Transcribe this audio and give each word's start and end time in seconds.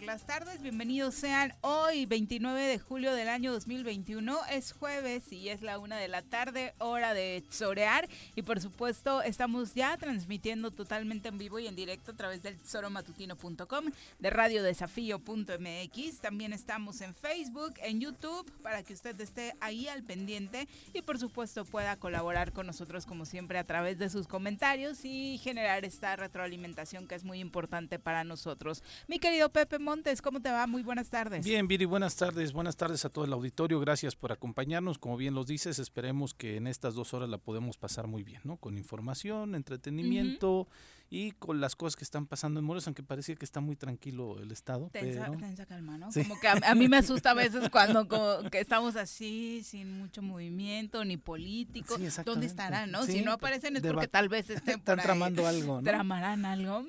Por 0.00 0.06
las 0.06 0.24
tardes. 0.24 0.62
Bienvenidos 0.62 1.14
sean 1.14 1.52
hoy, 1.60 2.06
29 2.06 2.62
de 2.62 2.78
julio 2.78 3.12
del 3.12 3.28
año 3.28 3.52
2021. 3.52 4.38
Es 4.50 4.72
jueves 4.72 5.30
y 5.32 5.48
es 5.50 5.60
la 5.62 5.78
una 5.78 5.98
de 5.98 6.08
la 6.08 6.22
tarde, 6.22 6.74
hora 6.78 7.12
de 7.12 7.42
Tesorear. 7.48 8.08
Y 8.34 8.42
por 8.42 8.60
supuesto, 8.60 9.20
estamos 9.20 9.74
ya 9.74 9.96
transmitiendo 9.98 10.70
totalmente 10.70 11.28
en 11.28 11.38
vivo 11.38 11.58
y 11.58 11.66
en 11.66 11.76
directo 11.76 12.12
a 12.12 12.16
través 12.16 12.42
del 12.42 12.58
tesoromatutino.com, 12.58 13.86
de 14.18 14.30
radiodesafío.mx. 14.30 16.20
También 16.20 16.52
estamos 16.52 17.00
en 17.02 17.14
Facebook, 17.14 17.74
en 17.82 18.00
YouTube, 18.00 18.50
para 18.62 18.82
que 18.82 18.94
usted 18.94 19.20
esté 19.20 19.54
ahí 19.60 19.88
al 19.88 20.02
pendiente 20.02 20.66
y 20.94 21.02
por 21.02 21.18
supuesto 21.18 21.64
pueda 21.64 21.96
colaborar 21.96 22.52
con 22.52 22.66
nosotros 22.66 23.04
como 23.06 23.26
siempre 23.26 23.58
a 23.58 23.64
través 23.64 23.98
de 23.98 24.08
sus 24.08 24.26
comentarios 24.28 25.04
y 25.04 25.38
generar 25.38 25.84
esta 25.84 26.16
retroalimentación 26.16 27.06
que 27.06 27.16
es 27.16 27.24
muy 27.24 27.40
importante 27.40 27.98
para 27.98 28.24
nosotros. 28.24 28.82
Mi 29.06 29.18
querido 29.18 29.50
Pepe 29.50 29.78
Montes, 29.90 30.22
¿cómo 30.22 30.40
te 30.40 30.52
va? 30.52 30.68
Muy 30.68 30.84
buenas 30.84 31.10
tardes. 31.10 31.44
Bien, 31.44 31.66
Viri, 31.66 31.84
buenas 31.84 32.14
tardes. 32.14 32.52
Buenas 32.52 32.76
tardes 32.76 33.04
a 33.04 33.08
todo 33.08 33.24
el 33.24 33.32
auditorio. 33.32 33.80
Gracias 33.80 34.14
por 34.14 34.30
acompañarnos. 34.30 34.98
Como 34.98 35.16
bien 35.16 35.34
los 35.34 35.48
dices, 35.48 35.80
esperemos 35.80 36.32
que 36.32 36.56
en 36.56 36.68
estas 36.68 36.94
dos 36.94 37.12
horas 37.12 37.28
la 37.28 37.38
podemos 37.38 37.76
pasar 37.76 38.06
muy 38.06 38.22
bien, 38.22 38.40
¿no? 38.44 38.56
Con 38.56 38.78
información, 38.78 39.56
entretenimiento 39.56 40.68
y 41.12 41.32
con 41.32 41.60
las 41.60 41.74
cosas 41.74 41.96
que 41.96 42.04
están 42.04 42.26
pasando 42.26 42.60
en 42.60 42.66
Morelos, 42.66 42.86
aunque 42.86 43.02
parecía 43.02 43.34
que 43.34 43.44
está 43.44 43.58
muy 43.58 43.74
tranquilo 43.74 44.38
el 44.38 44.52
estado. 44.52 44.90
Tensa, 44.92 45.28
tensa 45.32 45.66
calma, 45.66 45.98
¿no? 45.98 46.08
Como 46.12 46.38
que 46.38 46.46
a, 46.46 46.74
mí 46.76 46.86
me 46.88 46.98
asusta 46.98 47.32
a 47.32 47.34
veces 47.34 47.68
cuando 47.72 48.06
que 48.48 48.60
estamos 48.60 48.94
así, 48.94 49.62
sin 49.64 49.98
mucho 49.98 50.22
movimiento, 50.22 51.04
ni 51.04 51.16
político. 51.16 51.96
¿Dónde 52.24 52.46
estarán, 52.46 52.92
no? 52.92 53.02
si 53.02 53.22
no 53.22 53.32
aparecen 53.32 53.76
es 53.76 53.82
porque 53.82 54.06
tal 54.06 54.28
vez 54.28 54.50
estén 54.50 54.78
Están 54.78 55.00
tramando 55.00 55.48
algo, 55.48 55.78
¿no? 55.78 55.82
Tramarán 55.82 56.44
algo 56.44 56.84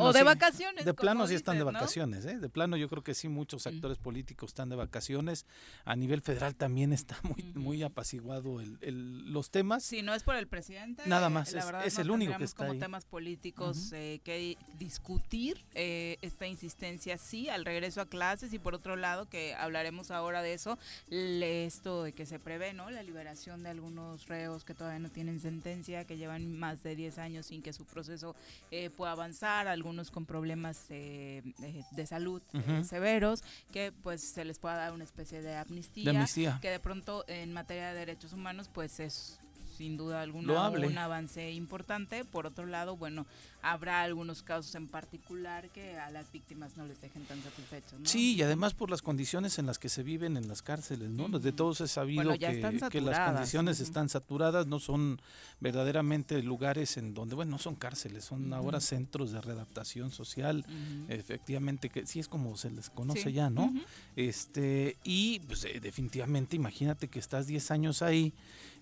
o 0.00 0.12
de 0.12 0.22
vacaciones. 0.24 0.84
De 0.84 0.92
plano 0.92 1.24
sí 1.28 1.36
están 1.36 1.56
de 1.56 1.64
vacaciones, 1.64 2.26
¿eh? 2.26 2.38
De 2.38 2.48
plano 2.48 2.76
yo 2.76 2.88
creo 2.88 3.04
que 3.04 3.14
sí, 3.14 3.28
muchos 3.28 3.68
actores 3.68 3.98
políticos 3.98 4.50
están 4.50 4.68
de 4.68 4.74
vacaciones. 4.74 5.46
A 5.84 5.94
nivel 5.94 6.22
federal 6.22 6.56
también 6.56 6.92
está 6.92 7.16
muy, 7.22 7.52
muy 7.54 7.84
apaciguado 7.84 8.60
el, 8.60 9.32
los 9.32 9.52
temas. 9.52 9.84
Si 9.84 10.02
no 10.02 10.12
es 10.12 10.24
por 10.24 10.34
el 10.34 10.48
presidente. 10.48 11.04
Nada 11.06 11.28
más, 11.28 11.54
es, 11.54 11.98
el 11.98 12.10
único 12.10 12.36
que 12.36 12.44
está 12.44 12.66
como 12.66 12.80
temas 12.80 13.04
políticos 13.04 13.43
eh, 13.92 14.20
que 14.24 14.56
discutir 14.78 15.64
eh, 15.74 16.18
esta 16.22 16.46
insistencia, 16.46 17.18
sí, 17.18 17.48
al 17.48 17.64
regreso 17.64 18.00
a 18.00 18.06
clases 18.06 18.52
y 18.52 18.58
por 18.58 18.74
otro 18.74 18.96
lado, 18.96 19.28
que 19.28 19.54
hablaremos 19.54 20.10
ahora 20.10 20.42
de 20.42 20.54
eso, 20.54 20.78
esto 21.10 22.04
de 22.04 22.12
que 22.12 22.26
se 22.26 22.38
prevé, 22.38 22.72
¿no? 22.72 22.90
La 22.90 23.02
liberación 23.02 23.62
de 23.62 23.70
algunos 23.70 24.26
reos 24.26 24.64
que 24.64 24.74
todavía 24.74 24.98
no 25.00 25.10
tienen 25.10 25.40
sentencia, 25.40 26.04
que 26.04 26.16
llevan 26.16 26.52
más 26.58 26.82
de 26.82 26.96
10 26.96 27.18
años 27.18 27.46
sin 27.46 27.62
que 27.62 27.72
su 27.72 27.84
proceso 27.84 28.34
eh, 28.70 28.90
pueda 28.90 29.12
avanzar, 29.12 29.68
algunos 29.68 30.10
con 30.10 30.26
problemas 30.26 30.86
eh, 30.90 31.42
de 31.90 32.06
salud 32.06 32.42
eh, 32.52 32.84
severos, 32.84 33.42
que 33.72 33.92
pues 34.02 34.22
se 34.22 34.44
les 34.44 34.58
pueda 34.58 34.76
dar 34.76 34.92
una 34.92 35.04
especie 35.04 35.42
de 35.42 35.56
amnistía, 35.56 36.58
que 36.60 36.70
de 36.70 36.80
pronto 36.80 37.24
en 37.28 37.52
materia 37.52 37.88
de 37.88 37.98
derechos 37.98 38.32
humanos 38.32 38.70
pues 38.72 39.00
es 39.00 39.38
sin 39.76 39.96
duda 39.96 40.22
alguna 40.22 40.70
un 40.70 40.98
avance 40.98 41.52
importante. 41.52 42.24
Por 42.24 42.46
otro 42.46 42.66
lado, 42.66 42.96
bueno, 42.96 43.26
habrá 43.64 44.02
algunos 44.02 44.42
casos 44.42 44.74
en 44.74 44.86
particular 44.86 45.70
que 45.70 45.96
a 45.96 46.10
las 46.10 46.30
víctimas 46.30 46.76
no 46.76 46.86
les 46.86 47.00
dejen 47.00 47.24
tan 47.24 47.42
satisfechos. 47.42 47.98
¿no? 47.98 48.06
Sí, 48.06 48.34
y 48.34 48.42
además 48.42 48.74
por 48.74 48.90
las 48.90 49.00
condiciones 49.00 49.58
en 49.58 49.66
las 49.66 49.78
que 49.78 49.88
se 49.88 50.02
viven 50.02 50.36
en 50.36 50.48
las 50.48 50.60
cárceles, 50.60 51.08
¿no? 51.10 51.28
De 51.38 51.52
todos 51.52 51.80
he 51.80 51.88
sabido 51.88 52.38
que, 52.38 53.00
las 53.00 53.30
condiciones 53.30 53.80
están 53.80 54.10
saturadas, 54.10 54.66
no 54.66 54.78
son 54.80 55.20
verdaderamente 55.60 56.42
lugares 56.42 56.98
en 56.98 57.14
donde, 57.14 57.34
bueno, 57.34 57.52
no 57.52 57.58
son 57.58 57.74
cárceles, 57.74 58.24
son 58.24 58.52
ahora 58.52 58.80
centros 58.80 59.32
de 59.32 59.40
readaptación 59.40 60.10
social, 60.10 60.64
efectivamente, 61.08 61.88
que 61.88 62.06
sí 62.06 62.20
es 62.20 62.28
como 62.28 62.56
se 62.56 62.70
les 62.70 62.90
conoce 62.90 63.32
ya, 63.32 63.48
¿no? 63.48 63.72
Este, 64.14 64.98
y 65.04 65.40
pues 65.40 65.64
eh, 65.64 65.80
definitivamente 65.80 66.56
imagínate 66.56 67.08
que 67.08 67.18
estás 67.18 67.46
10 67.46 67.70
años 67.70 68.02
ahí 68.02 68.34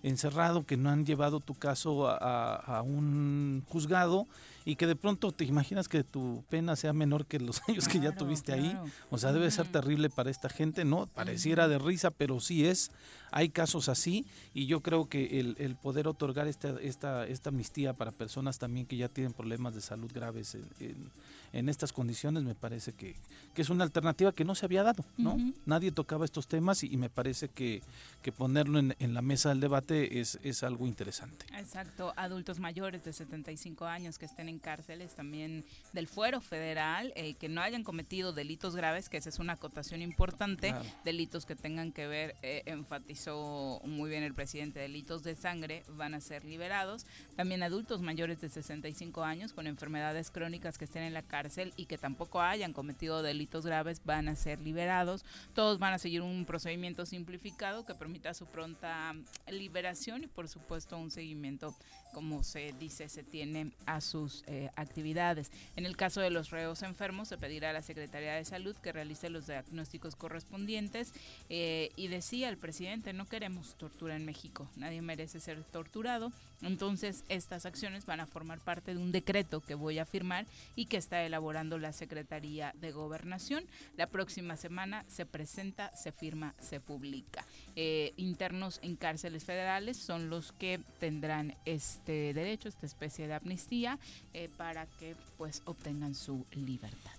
encerrado, 0.03 0.65
que 0.65 0.77
no 0.77 0.89
han 0.89 1.05
llevado 1.05 1.39
tu 1.39 1.55
caso 1.55 2.07
a, 2.07 2.81
un 2.85 3.63
juzgado 3.67 4.27
y 4.65 4.72
que 4.75 4.87
de 4.87 4.95
pronto 4.95 5.31
te 5.31 5.45
imaginas 5.45 5.87
que 5.87 6.03
tu 6.03 6.43
pena 6.49 6.75
sea 6.75 6.93
menor 6.93 7.25
que 7.25 7.39
los 7.39 7.61
años 7.67 7.87
que 7.87 7.99
ya 7.99 8.15
tuviste 8.15 8.53
ahí. 8.53 8.77
O 9.09 9.17
sea, 9.17 9.31
debe 9.33 9.49
ser 9.51 9.67
terrible 9.67 10.09
para 10.09 10.29
esta 10.29 10.49
gente, 10.49 10.85
¿no? 10.85 11.07
Pareciera 11.07 11.67
de 11.67 11.79
risa, 11.79 12.11
pero 12.11 12.39
sí 12.39 12.65
es. 12.65 12.91
Hay 13.35 13.49
casos 13.49 13.89
así 13.89 14.27
y 14.53 14.67
yo 14.67 14.81
creo 14.81 15.09
que 15.09 15.39
el, 15.39 15.55
el 15.57 15.75
poder 15.75 16.07
otorgar 16.07 16.47
esta, 16.47 16.79
esta, 16.79 17.25
esta 17.25 17.49
amnistía 17.49 17.93
para 17.93 18.11
personas 18.11 18.59
también 18.59 18.85
que 18.85 18.95
ya 18.95 19.09
tienen 19.09 19.33
problemas 19.33 19.73
de 19.73 19.81
salud 19.81 20.11
graves 20.13 20.55
en, 20.79 21.09
en, 21.51 21.67
estas 21.67 21.91
condiciones 21.93 22.43
me 22.43 22.53
parece 22.53 22.93
que, 22.93 23.15
que, 23.55 23.63
es 23.63 23.71
una 23.71 23.85
alternativa 23.85 24.31
que 24.33 24.45
no 24.45 24.53
se 24.53 24.67
había 24.67 24.83
dado, 24.83 25.03
¿no? 25.17 25.37
Nadie 25.65 25.91
tocaba 25.91 26.25
estos 26.25 26.45
temas 26.45 26.83
y, 26.83 26.95
me 26.95 27.09
parece 27.09 27.49
que, 27.49 27.81
que 28.21 28.31
ponerlo 28.31 28.77
en, 28.77 28.95
en, 28.99 29.15
la 29.15 29.23
mesa 29.23 29.49
del 29.49 29.59
debate 29.59 30.19
es, 30.19 30.39
es 30.43 30.61
algo 30.61 30.85
interesante. 30.85 31.47
Exacto, 31.57 32.13
adultos 32.15 32.59
mayores 32.59 33.03
de 33.03 33.13
75 33.13 33.85
años 33.85 34.19
que 34.19 34.25
estén 34.25 34.47
en 34.47 34.59
cárceles 34.63 35.15
también 35.15 35.63
del 35.91 36.07
fuero 36.07 36.41
federal, 36.41 37.13
eh, 37.15 37.35
que 37.35 37.49
no 37.49 37.61
hayan 37.61 37.83
cometido 37.83 38.33
delitos 38.33 38.75
graves, 38.75 39.09
que 39.09 39.17
esa 39.17 39.29
es 39.29 39.37
una 39.37 39.53
acotación 39.53 40.01
importante, 40.01 40.73
delitos 41.03 41.45
que 41.45 41.55
tengan 41.55 41.91
que 41.91 42.07
ver, 42.07 42.35
eh, 42.41 42.63
enfatizó 42.65 43.79
muy 43.85 44.09
bien 44.09 44.23
el 44.23 44.33
presidente, 44.33 44.79
delitos 44.79 45.21
de 45.21 45.35
sangre 45.35 45.83
van 45.89 46.15
a 46.15 46.21
ser 46.21 46.43
liberados. 46.43 47.05
También 47.35 47.61
adultos 47.61 48.01
mayores 48.01 48.41
de 48.41 48.49
65 48.49 49.23
años 49.23 49.53
con 49.53 49.67
enfermedades 49.67 50.31
crónicas 50.31 50.79
que 50.79 50.85
estén 50.85 51.03
en 51.03 51.13
la 51.13 51.21
cárcel 51.21 51.71
y 51.77 51.85
que 51.85 51.99
tampoco 51.99 52.41
hayan 52.41 52.73
cometido 52.73 53.21
delitos 53.21 53.63
graves 53.63 54.01
van 54.03 54.27
a 54.27 54.35
ser 54.35 54.59
liberados. 54.59 55.23
Todos 55.53 55.77
van 55.77 55.93
a 55.93 55.99
seguir 55.99 56.23
un 56.23 56.45
procedimiento 56.45 57.05
simplificado 57.05 57.85
que 57.85 57.93
permita 57.93 58.33
su 58.33 58.47
pronta 58.47 59.13
liberación 59.47 60.23
y 60.23 60.27
por 60.27 60.47
supuesto 60.47 60.63
supuesto 60.63 60.97
un 60.97 61.11
seguimiento 61.11 61.75
como 62.13 62.43
se 62.43 62.73
dice, 62.79 63.09
se 63.09 63.23
tiene 63.23 63.71
a 63.85 63.99
sus 63.99 64.43
eh, 64.47 64.69
actividades. 64.75 65.51
En 65.75 65.85
el 65.85 65.97
caso 65.97 66.21
de 66.21 66.29
los 66.29 66.51
reos 66.51 66.83
enfermos, 66.83 67.27
se 67.27 67.37
pedirá 67.37 67.71
a 67.71 67.73
la 67.73 67.81
Secretaría 67.81 68.33
de 68.35 68.45
Salud 68.45 68.75
que 68.77 68.91
realice 68.91 69.29
los 69.29 69.47
diagnósticos 69.47 70.15
correspondientes. 70.15 71.13
Eh, 71.49 71.91
y 71.95 72.07
decía 72.07 72.49
el 72.49 72.57
presidente, 72.57 73.13
no 73.13 73.25
queremos 73.25 73.75
tortura 73.75 74.15
en 74.15 74.25
México, 74.25 74.69
nadie 74.75 75.01
merece 75.01 75.39
ser 75.39 75.63
torturado. 75.63 76.31
Entonces, 76.63 77.23
estas 77.29 77.65
acciones 77.65 78.05
van 78.05 78.19
a 78.19 78.25
formar 78.25 78.59
parte 78.59 78.93
de 78.93 78.99
un 78.99 79.11
decreto 79.11 79.61
que 79.61 79.75
voy 79.75 79.99
a 79.99 80.05
firmar 80.05 80.45
y 80.75 80.85
que 80.85 80.97
está 80.97 81.23
elaborando 81.23 81.77
la 81.77 81.93
Secretaría 81.93 82.73
de 82.79 82.91
Gobernación. 82.91 83.65
La 83.97 84.07
próxima 84.07 84.57
semana 84.57 85.05
se 85.07 85.25
presenta, 85.25 85.95
se 85.95 86.11
firma, 86.11 86.53
se 86.59 86.79
publica. 86.79 87.45
Eh, 87.75 88.13
internos 88.17 88.79
en 88.81 88.95
cárceles 88.95 89.43
federales 89.43 89.97
son 89.97 90.29
los 90.29 90.51
que 90.51 90.79
tendrán 90.99 91.55
este 91.65 92.33
derecho, 92.33 92.69
esta 92.69 92.85
especie 92.85 93.27
de 93.27 93.33
amnistía, 93.33 93.99
eh, 94.33 94.49
para 94.57 94.85
que 94.85 95.15
pues 95.37 95.61
obtengan 95.65 96.15
su 96.15 96.45
libertad. 96.51 97.12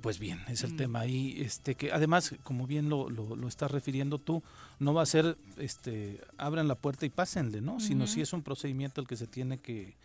Pues 0.00 0.18
bien, 0.18 0.40
es 0.48 0.64
el 0.64 0.74
mm. 0.74 0.76
tema 0.76 1.00
ahí, 1.00 1.40
este 1.40 1.74
que 1.74 1.92
además, 1.92 2.34
como 2.42 2.66
bien 2.66 2.88
lo, 2.88 3.08
lo, 3.10 3.36
lo, 3.36 3.48
estás 3.48 3.70
refiriendo 3.70 4.18
tú, 4.18 4.42
no 4.78 4.94
va 4.94 5.02
a 5.02 5.06
ser, 5.06 5.36
este, 5.56 6.20
abran 6.36 6.68
la 6.68 6.74
puerta 6.74 7.06
y 7.06 7.10
pásenle, 7.10 7.60
¿no? 7.60 7.80
Sino 7.80 8.06
si 8.06 8.20
es 8.20 8.32
un 8.32 8.42
procedimiento 8.42 9.00
el 9.00 9.06
que 9.06 9.16
se 9.16 9.26
tiene 9.26 9.58
que, 9.58 9.96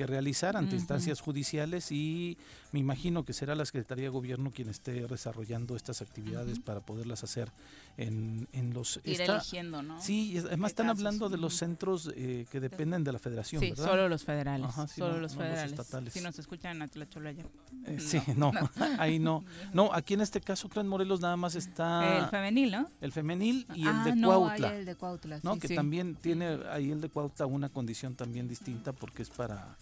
que 0.00 0.06
realizar 0.06 0.56
ante 0.56 0.76
instancias 0.76 1.20
judiciales 1.20 1.92
y 1.92 2.38
me 2.72 2.80
imagino 2.80 3.22
que 3.22 3.34
será 3.34 3.54
la 3.54 3.66
Secretaría 3.66 4.04
de 4.04 4.08
Gobierno 4.08 4.50
quien 4.50 4.70
esté 4.70 5.06
desarrollando 5.06 5.76
estas 5.76 6.00
actividades 6.00 6.58
para 6.58 6.80
poderlas 6.80 7.22
hacer 7.22 7.52
en, 7.98 8.48
en 8.52 8.72
los... 8.72 8.98
Ir 9.04 9.20
eligiendo, 9.20 9.82
¿no? 9.82 10.00
Sí, 10.00 10.38
además 10.38 10.70
están 10.70 10.88
hablando 10.88 11.28
de 11.28 11.36
los 11.36 11.52
centros 11.52 12.10
eh, 12.16 12.46
que 12.50 12.60
dependen 12.60 13.04
de 13.04 13.12
la 13.12 13.18
federación, 13.18 13.60
sí, 13.60 13.74
solo 13.76 14.08
los 14.08 14.24
federales, 14.24 14.70
solo 14.96 15.20
los 15.20 15.34
federales. 15.34 15.72
estatales. 15.72 16.14
Si 16.14 16.22
nos 16.22 16.38
escuchan 16.38 16.80
en 16.80 16.88
Tlaxcala 16.88 17.32
eh, 17.32 17.98
sí, 17.98 18.22
no, 18.36 18.52
ahí 18.98 19.18
no. 19.18 19.44
No, 19.74 19.92
aquí 19.92 20.14
en 20.14 20.22
este 20.22 20.40
caso, 20.40 20.70
creo 20.70 20.80
en 20.80 20.88
Morelos 20.88 21.20
nada 21.20 21.36
más 21.36 21.56
está... 21.56 22.20
El 22.20 22.30
femenil, 22.30 22.70
¿no? 22.70 22.88
El 23.02 23.12
femenil 23.12 23.66
y 23.74 23.86
el 23.86 24.04
de 24.04 24.22
Cuautla. 24.24 24.74
el 24.74 24.86
de 24.86 24.94
Cuautla, 24.94 25.40
¿no? 25.42 25.58
que 25.58 25.68
también 25.68 26.14
tiene 26.14 26.58
ahí 26.70 26.90
el 26.90 27.02
de 27.02 27.10
Cuautla 27.10 27.44
una 27.44 27.68
condición 27.68 28.14
también 28.14 28.48
distinta 28.48 28.94
porque 28.94 29.22
es 29.22 29.28
para 29.28 29.76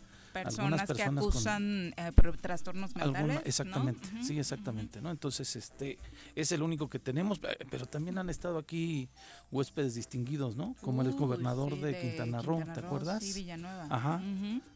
personas, 0.44 0.90
que 0.90 1.02
acusan 1.02 1.94
eh, 1.96 2.12
trastornos 2.40 2.94
mentales. 2.94 3.40
exactamente, 3.44 4.08
sí, 4.22 4.38
exactamente, 4.38 5.00
¿no? 5.00 5.10
Entonces, 5.10 5.54
este 5.56 5.98
es 6.34 6.52
el 6.52 6.62
único 6.62 6.88
que 6.88 6.98
tenemos, 6.98 7.40
eh, 7.42 7.66
pero 7.70 7.86
también 7.86 8.18
han 8.18 8.30
estado 8.30 8.58
aquí 8.58 9.08
huéspedes 9.50 9.94
distinguidos, 9.94 10.56
¿no? 10.56 10.74
Como 10.80 11.02
el 11.02 11.12
gobernador 11.12 11.78
de, 11.80 11.98
Quintana 11.98 12.42
Roo, 12.42 12.62
¿te 12.74 12.80
acuerdas? 12.80 13.22
Sí, 13.22 13.32
Villanueva. 13.32 13.86
Ajá, 13.90 14.22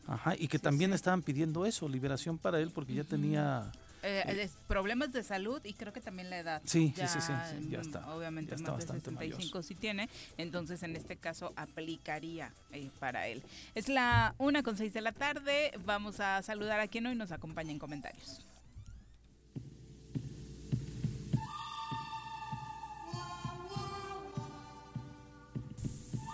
ajá, 0.06 0.35
y 0.38 0.49
que 0.49 0.59
también 0.59 0.93
estaban 0.93 1.23
pidiendo 1.23 1.67
eso, 1.67 1.88
liberación 1.88 2.38
para 2.38 2.61
él, 2.61 2.70
porque 2.70 2.94
ya 2.94 3.05
tenía 3.05 3.70
eh, 4.02 4.50
problemas 4.66 5.12
de 5.12 5.22
salud 5.22 5.60
y 5.64 5.75
creo 5.75 5.93
que 5.93 6.00
también 6.00 6.31
la 6.31 6.38
edad. 6.38 6.62
Sí, 6.64 6.93
sí, 6.96 7.02
sí, 7.06 7.20
sí, 7.20 7.69
ya 7.70 7.81
está. 7.81 8.14
Obviamente 8.14 8.56
más 8.56 8.78
de 8.78 8.82
65 8.82 9.62
sí 9.62 9.75
tiene, 9.75 10.08
entonces 10.38 10.82
en 10.82 10.96
este 10.96 11.16
caso 11.16 11.52
aplicaría 11.56 12.52
eh, 12.72 12.90
para 12.99 13.28
él. 13.28 13.43
Es 13.75 13.88
la 13.88 14.34
una 14.38 14.62
con 14.62 14.76
seis 14.76 14.93
de 14.93 15.00
la 15.00 15.12
tarde, 15.12 15.72
vamos 15.84 16.20
a 16.20 16.43
saludar 16.43 16.81
a 16.81 16.88
quien 16.88 17.06
hoy 17.06 17.14
nos 17.14 17.32
acompaña 17.32 17.70
en 17.70 17.78
comentarios. 17.78 18.40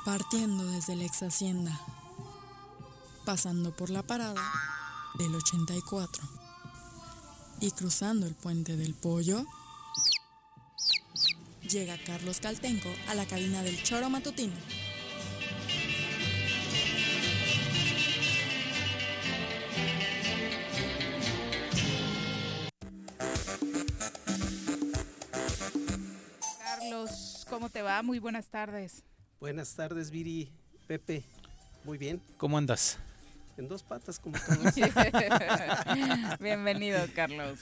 Partiendo 0.04 0.64
desde 0.72 0.96
la 0.96 1.04
ex 1.04 1.22
hacienda, 1.22 1.78
pasando 3.26 3.76
por 3.76 3.90
la 3.90 4.02
parada 4.02 4.40
del 5.18 5.34
84 5.34 6.37
y 7.60 7.70
cruzando 7.72 8.26
el 8.26 8.34
puente 8.34 8.76
del 8.76 8.94
pollo, 8.94 9.44
llega 11.68 11.96
Carlos 12.04 12.40
Caltenco 12.40 12.88
a 13.08 13.14
la 13.14 13.26
cabina 13.26 13.62
del 13.62 13.82
choro 13.82 14.08
matutino. 14.10 14.54
Carlos, 26.62 27.46
¿cómo 27.48 27.68
te 27.70 27.82
va? 27.82 28.02
Muy 28.02 28.18
buenas 28.18 28.46
tardes. 28.46 29.02
Buenas 29.40 29.74
tardes, 29.74 30.10
Viri, 30.10 30.50
Pepe. 30.86 31.24
Muy 31.84 31.98
bien. 31.98 32.20
¿Cómo 32.36 32.58
andas? 32.58 32.98
En 33.58 33.68
dos 33.68 33.82
patas 33.82 34.18
como 34.20 34.36
todos. 34.38 34.74
Bienvenido, 36.40 37.00
Carlos. 37.14 37.58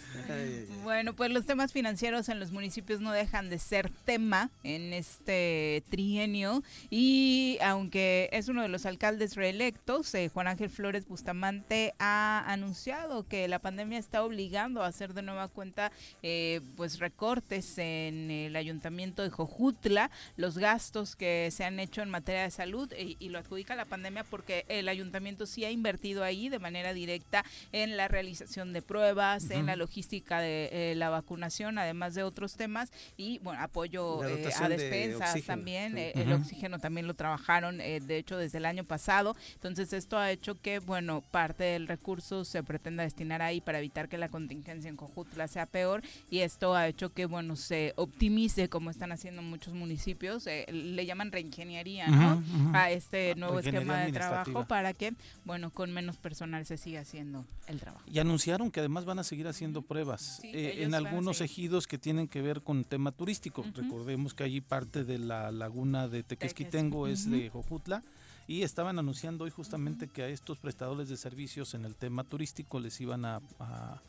Bueno, 0.83 1.15
pues 1.15 1.31
los 1.31 1.47
temas 1.47 1.73
financieros 1.73 2.29
en 2.29 2.39
los 2.39 2.53
municipios 2.53 3.01
no 3.01 3.13
dejan 3.13 3.49
de 3.49 3.59
ser 3.59 3.91
tema 4.05 4.51
en 4.63 4.93
este 4.93 5.83
trienio 5.89 6.63
y 6.91 7.59
aunque 7.63 8.29
es 8.33 8.49
uno 8.49 8.63
de 8.63 8.69
los 8.69 8.85
alcaldes 8.85 9.37
reelectos, 9.37 10.15
eh, 10.15 10.29
Juan 10.29 10.49
Ángel 10.49 10.69
Flores 10.69 11.09
Bustamante 11.09 11.95
ha 11.99 12.45
anunciado 12.47 13.27
que 13.27 13.49
la 13.49 13.59
pandemia 13.59 13.99
está 13.99 14.23
obligando 14.23 14.83
a 14.83 14.89
hacer 14.89 15.15
de 15.15 15.23
nueva 15.23 15.49
cuenta 15.49 15.93
eh, 16.23 16.61
pues 16.77 16.99
recortes 16.99 17.79
en 17.79 18.31
el 18.31 18.57
ayuntamiento 18.57 19.23
de 19.23 19.31
Jojutla, 19.31 20.11
los 20.37 20.59
gastos 20.59 21.17
que 21.17 21.49
se 21.51 21.65
han 21.65 21.81
hecho 21.81 22.03
en 22.03 22.11
materia 22.11 22.43
de 22.43 22.51
salud 22.51 22.93
y, 22.99 23.17
y 23.19 23.31
lo 23.31 23.39
adjudica 23.39 23.75
la 23.75 23.87
pandemia 23.87 24.25
porque 24.25 24.67
el 24.69 24.89
ayuntamiento 24.89 25.47
sí 25.47 25.65
ha 25.65 25.71
invertido 25.71 25.86
invertido 25.87 26.25
ahí 26.25 26.49
de 26.49 26.59
manera 26.59 26.93
directa 26.93 27.44
en 27.71 27.97
la 27.97 28.09
realización 28.09 28.73
de 28.73 28.83
pruebas, 28.83 29.50
en 29.50 29.67
la 29.67 29.77
logística 29.77 30.41
de 30.41 30.69
eh, 30.73 30.94
la 30.97 31.11
vacunación, 31.11 31.79
además 31.79 32.17
de 32.17 32.25
otros 32.25 32.56
temas, 32.56 32.91
y 33.17 33.38
bueno, 33.38 33.62
apoyo 33.62 34.25
eh, 34.25 34.50
a 34.61 34.69
despensas 34.69 35.41
también, 35.44 35.97
eh, 35.97 36.11
el 36.17 36.33
oxígeno 36.33 36.81
también 36.81 37.06
lo 37.06 37.15
trabajaron, 37.15 37.79
de 37.79 38.19
hecho, 38.19 38.37
desde 38.37 38.59
el 38.59 38.67
año 38.67 38.83
pasado. 38.83 39.37
Entonces, 39.55 39.93
esto 39.93 40.19
ha 40.19 40.33
hecho 40.33 40.61
que, 40.61 40.81
bueno, 40.81 41.23
parte 41.31 41.62
del 41.62 41.87
recurso 41.87 42.44
se 42.44 42.65
pretenda 42.65 43.05
destinar 43.05 43.41
ahí 43.41 43.61
para 43.61 43.79
evitar 43.79 44.09
que 44.09 44.19
la 44.19 44.29
contingencia 44.29 44.88
en 44.88 44.97
Cojutla 44.97 45.47
sea 45.47 45.67
peor, 45.67 46.03
y 46.31 46.41
esto 46.41 46.75
ha 46.75 46.88
hecho 46.88 47.12
que, 47.12 47.27
bueno, 47.27 47.55
se 47.55 47.93
optimice, 47.94 48.69
como 48.69 48.91
están 48.91 49.12
haciendo 49.12 49.41
muchos 49.41 49.73
municipios, 49.73 50.47
le 50.47 51.06
llaman 51.06 51.31
reingeniería, 51.31 52.09
¿no? 52.09 52.43
A 52.75 52.91
este 52.91 53.37
nuevo 53.37 53.61
esquema 53.61 54.00
de 54.00 54.11
trabajo 54.11 54.65
para 54.65 54.93
que, 54.93 55.15
bueno, 55.44 55.71
con 55.76 55.93
menos 55.93 56.17
personal 56.17 56.64
se 56.64 56.78
sigue 56.78 56.96
haciendo 56.96 57.44
el 57.67 57.78
trabajo. 57.78 58.02
Y 58.11 58.19
anunciaron 58.19 58.70
que 58.70 58.81
además 58.81 59.05
van 59.05 59.19
a 59.19 59.25
seguir 59.25 59.46
haciendo 59.46 59.82
pruebas 59.82 60.40
eh, 60.43 60.76
en 60.78 60.94
algunos 60.94 61.43
ejidos 61.43 61.87
que 61.87 61.99
tienen 61.99 62.28
que 62.28 62.40
ver 62.40 62.62
con 62.62 62.82
tema 62.84 63.12
turístico. 63.12 63.62
Recordemos 63.75 64.32
que 64.32 64.44
allí 64.44 64.62
parte 64.62 65.05
de 65.05 65.19
la 65.19 65.52
laguna 65.52 66.08
de 66.08 66.23
Tequesquitengo 66.23 67.09
es 67.09 67.30
de 67.30 67.50
Jojutla 67.50 68.02
y 68.47 68.62
estaban 68.62 68.99
anunciando 68.99 69.45
hoy 69.45 69.50
justamente 69.50 70.09
que 70.09 70.23
a 70.23 70.28
estos 70.28 70.59
prestadores 70.59 71.11
de 71.11 71.18
servicios 71.18 71.75
en 71.75 71.85
el 71.85 71.95
tema 71.95 72.25
turístico 72.25 72.80
les 72.80 72.99
iban 73.02 73.26
a 73.26 73.42
a 73.59 74.00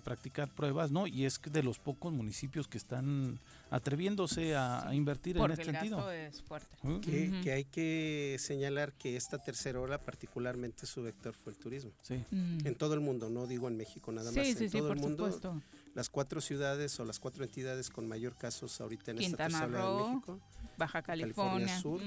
practicar 0.00 0.48
pruebas, 0.48 0.90
¿no? 0.90 1.06
Y 1.06 1.24
es 1.24 1.40
de 1.40 1.62
los 1.62 1.78
pocos 1.78 2.12
municipios 2.12 2.68
que 2.68 2.78
están 2.78 3.38
atreviéndose 3.70 4.56
a, 4.56 4.88
invertir 4.92 5.36
en 5.36 5.50
este 5.50 5.64
sentido. 5.64 6.10
Es 6.10 6.42
fuerte. 6.42 6.76
que, 7.00 7.52
hay 7.52 7.64
que 7.64 8.36
señalar 8.38 8.92
que 8.92 9.16
esta 9.16 9.38
tercera 9.38 9.80
ola 9.80 9.98
particularmente 9.98 10.86
su 10.86 11.02
vector 11.02 11.34
fue 11.34 11.52
el 11.52 11.58
turismo. 11.58 11.92
Sí. 12.02 12.24
En 12.30 12.74
todo 12.76 12.94
el 12.94 13.00
mundo, 13.00 13.30
no 13.30 13.46
digo 13.46 13.68
en 13.68 13.76
México 13.76 14.12
nada 14.12 14.30
más, 14.30 14.46
en 14.46 14.70
todo 14.70 14.92
el 14.92 15.00
mundo. 15.00 15.62
Las 15.94 16.08
cuatro 16.08 16.40
ciudades 16.40 16.98
o 16.98 17.04
las 17.04 17.20
cuatro 17.20 17.44
entidades 17.44 17.88
con 17.88 18.08
mayor 18.08 18.34
casos 18.34 18.80
ahorita 18.80 19.12
en 19.12 19.20
esta 19.20 19.36
tercera 19.36 19.66
ola 19.66 20.02
de 20.02 20.08
México. 20.10 20.40
Baja 20.76 21.02
California, 21.02 21.80
Sur, 21.80 22.00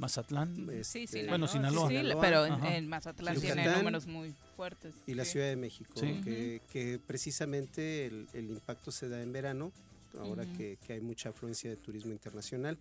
Mazatlán. 0.00 0.54
Sí, 0.82 1.06
sí, 1.06 1.26
bueno, 1.28 1.46
Sinaloa. 1.46 1.88
pero 2.20 2.46
en, 2.46 2.88
Mazatlán 2.88 3.38
tiene 3.38 3.70
números 3.76 4.06
muy 4.06 4.34
fuertes. 4.56 4.94
Y 5.06 5.14
la 5.14 5.24
Ciudad 5.24 5.46
de 5.46 5.56
México, 5.56 5.92
que, 5.94 6.62
que, 6.72 6.98
precisamente 6.98 8.06
el, 8.06 8.26
el, 8.32 8.50
impacto 8.50 8.90
se 8.90 9.08
da 9.08 9.22
en 9.22 9.32
verano, 9.32 9.72
ahora 10.18 10.44
que, 10.56 10.78
que, 10.86 10.94
hay 10.94 11.00
mucha 11.00 11.28
afluencia 11.28 11.70
de 11.70 11.76
turismo 11.76 12.12
internacional 12.12 12.78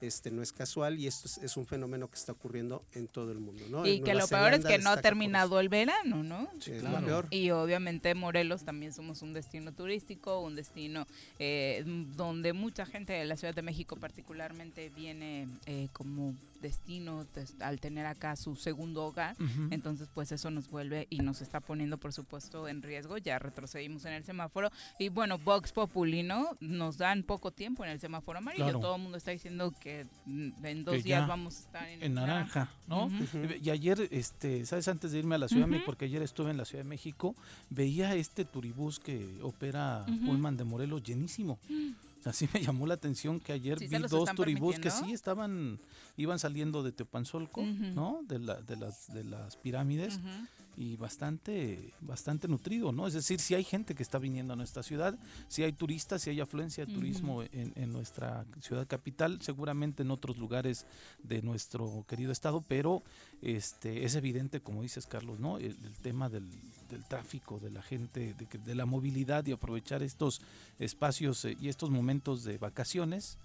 este 0.00 0.30
no 0.30 0.42
es 0.42 0.52
casual 0.52 0.98
y 0.98 1.06
esto 1.06 1.28
es, 1.42 1.56
un 1.56 1.66
fenómeno 1.66 2.08
que 2.08 2.16
está 2.16 2.32
ocurriendo 2.32 2.84
en 2.92 3.08
todo 3.08 3.32
el 3.32 3.38
mundo, 3.38 3.64
¿no? 3.70 3.86
Y 3.86 4.00
que 4.00 4.14
lo 4.14 4.26
peor 4.28 4.54
es 4.54 4.64
que 4.64 4.78
no 4.78 4.90
ha 4.90 5.00
terminado 5.00 5.58
el 5.58 5.68
verano, 5.68 6.22
¿no? 6.22 6.50
Sí, 6.60 6.72
peor. 7.04 7.26
Y 7.30 7.50
obviamente 7.50 8.14
Morelos 8.14 8.64
también 8.64 8.92
somos 8.92 9.22
un 9.22 9.32
destino 9.32 9.72
turístico, 9.72 10.40
un 10.40 10.54
destino 10.54 11.06
eh, 11.38 11.82
donde 12.14 12.52
mucha 12.52 12.84
gente 12.84 13.14
de 13.14 13.24
la 13.24 13.36
Ciudad 13.36 13.54
de 13.54 13.62
México 13.62 13.96
particularmente 13.96 14.90
viene 14.90 15.48
eh, 15.64 15.88
como 15.92 16.34
destino 16.60 17.26
al 17.60 17.80
tener 17.80 18.06
acá 18.06 18.36
su 18.36 18.54
segundo 18.54 19.04
hogar, 19.04 19.36
entonces 19.70 20.08
pues 20.12 20.32
eso 20.32 20.50
nos 20.50 20.68
vuelve 20.68 21.06
y 21.10 21.18
nos 21.18 21.40
está 21.42 21.60
poniendo 21.60 21.98
por 21.98 22.12
supuesto 22.12 22.68
en 22.68 22.82
riesgo, 22.82 23.18
ya 23.18 23.38
retrocedimos 23.38 24.04
en 24.04 24.12
el 24.14 24.24
semáforo. 24.24 24.70
Y 24.98 25.08
bueno, 25.08 25.38
Vox 25.38 25.72
Populi, 25.72 26.22
¿no? 26.22 26.56
Nos 26.60 26.98
dan 26.98 27.22
poco 27.22 27.50
tiempo 27.50 27.84
en 27.84 27.90
el 27.90 28.00
semáforo 28.00 28.38
amarillo, 28.38 28.78
todo 28.78 28.96
el 28.96 29.02
mundo 29.02 29.18
está 29.18 29.30
diciendo 29.30 29.72
que 29.80 30.06
mm, 30.26 30.64
en 30.64 30.84
dos 30.84 31.02
días 31.02 31.26
vamos 31.26 31.56
a 31.56 31.60
estar 31.60 31.88
en, 31.88 32.14
naranja, 32.14 32.70
¿no? 32.86 33.10
Y 33.62 33.70
ayer, 33.70 34.08
este, 34.10 34.64
¿sabes? 34.66 34.88
Antes 34.88 35.12
de 35.12 35.18
irme 35.18 35.34
a 35.34 35.38
la 35.38 35.48
Ciudad 35.48 35.66
de 35.66 35.70
México, 35.70 35.86
porque 35.86 36.06
ayer 36.06 36.22
estuve 36.22 36.50
en 36.50 36.56
la 36.56 36.64
Ciudad 36.64 36.84
de 36.84 36.88
México, 36.88 37.34
veía 37.70 38.14
este 38.14 38.44
turibús 38.44 38.98
que 38.98 39.38
opera 39.42 40.04
Pullman 40.24 40.56
de 40.56 40.64
Morelos 40.64 41.02
llenísimo. 41.02 41.58
Así 42.26 42.48
me 42.52 42.60
llamó 42.62 42.86
la 42.86 42.94
atención 42.94 43.40
que 43.40 43.52
ayer 43.52 43.78
vi 43.78 43.98
dos 44.08 44.34
turibús 44.34 44.78
que 44.78 44.90
sí 44.90 45.12
estaban, 45.12 45.80
iban 46.16 46.38
saliendo 46.38 46.82
de 46.82 46.92
Teopanzolco, 46.92 47.62
¿no? 47.62 48.20
De, 48.26 48.38
la, 48.38 48.60
de, 48.60 48.76
las, 48.76 49.12
de 49.12 49.24
las 49.24 49.56
pirámides 49.56 50.20
y 50.76 50.96
bastante, 50.96 51.94
bastante 52.00 52.48
nutrido, 52.48 52.92
¿no? 52.92 53.06
Es 53.06 53.14
decir, 53.14 53.40
si 53.40 53.54
hay 53.54 53.64
gente 53.64 53.94
que 53.94 54.02
está 54.02 54.18
viniendo 54.18 54.52
a 54.52 54.56
nuestra 54.56 54.82
ciudad, 54.82 55.18
si 55.48 55.62
hay 55.62 55.72
turistas, 55.72 56.22
si 56.22 56.30
hay 56.30 56.40
afluencia 56.40 56.84
de 56.84 56.92
turismo 56.92 57.42
en, 57.42 57.72
en, 57.74 57.92
nuestra 57.92 58.44
ciudad 58.60 58.86
capital, 58.86 59.40
seguramente 59.40 60.02
en 60.02 60.10
otros 60.10 60.36
lugares 60.36 60.86
de 61.22 61.40
nuestro 61.40 62.04
querido 62.06 62.30
estado, 62.30 62.62
pero 62.68 63.02
este 63.40 64.04
es 64.04 64.14
evidente, 64.16 64.60
como 64.60 64.82
dices 64.82 65.06
Carlos, 65.06 65.40
¿no? 65.40 65.56
El, 65.58 65.76
tema 66.02 66.28
del, 66.28 66.46
del, 66.90 67.04
tráfico, 67.04 67.58
de 67.58 67.70
la 67.70 67.82
gente, 67.82 68.34
de, 68.34 68.58
de, 68.58 68.74
la 68.74 68.84
movilidad 68.84 69.46
y 69.46 69.52
aprovechar 69.52 70.02
estos 70.02 70.42
espacios 70.78 71.44
eh, 71.46 71.56
y 71.60 71.68
estos 71.68 71.90
momentos 71.90 72.44
de 72.44 72.58
vacaciones 72.58 73.38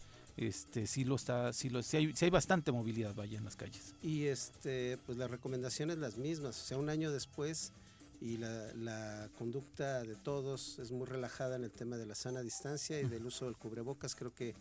este 0.48 0.88
sí 0.88 1.04
lo 1.04 1.16
está 1.16 1.54
sí 1.54 1.70
lo 1.70 1.84
sí 1.84 1.98
hay, 1.98 2.14
hay 2.20 2.30
bastante 2.30 2.72
movilidad 2.72 3.14
vaya 3.16 3.38
en 3.38 3.46
las 3.46 3.56
calles. 3.56 3.96
Y 4.02 4.26
este 4.26 4.98
pues 5.06 5.18
las 5.18 5.30
recomendaciones 5.30 5.98
las 5.98 6.18
mismas. 6.18 6.62
O 6.62 6.66
sea 6.66 6.78
un 6.78 6.90
año 6.90 7.12
después 7.12 7.72
y 8.20 8.38
la, 8.38 8.74
la, 8.76 9.30
conducta 9.38 10.04
de 10.04 10.16
todos 10.16 10.78
es 10.78 10.92
muy 10.92 11.08
relajada 11.08 11.56
en 11.56 11.64
el 11.64 11.72
tema 11.72 11.98
de 11.98 12.06
la 12.06 12.14
sana 12.14 12.42
distancia 12.42 13.02
y 13.02 13.06
del 13.06 13.26
uso 13.26 13.46
del 13.46 13.58
cubrebocas. 13.58 14.16
Creo 14.16 14.34
que 14.34 14.54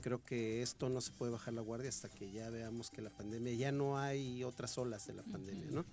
creo 0.00 0.24
que 0.24 0.62
esto 0.62 0.88
no 0.88 1.00
se 1.00 1.12
puede 1.12 1.30
bajar 1.30 1.54
la 1.54 1.60
guardia 1.62 1.88
hasta 1.88 2.08
que 2.08 2.30
ya 2.32 2.50
veamos 2.50 2.90
que 2.90 3.02
la 3.02 3.10
pandemia 3.10 3.52
ya 3.54 3.70
no 3.70 3.98
hay 3.98 4.42
otras 4.42 4.76
olas 4.76 5.06
de 5.06 5.14
la 5.14 5.22
pandemia 5.22 5.70
no 5.70 5.84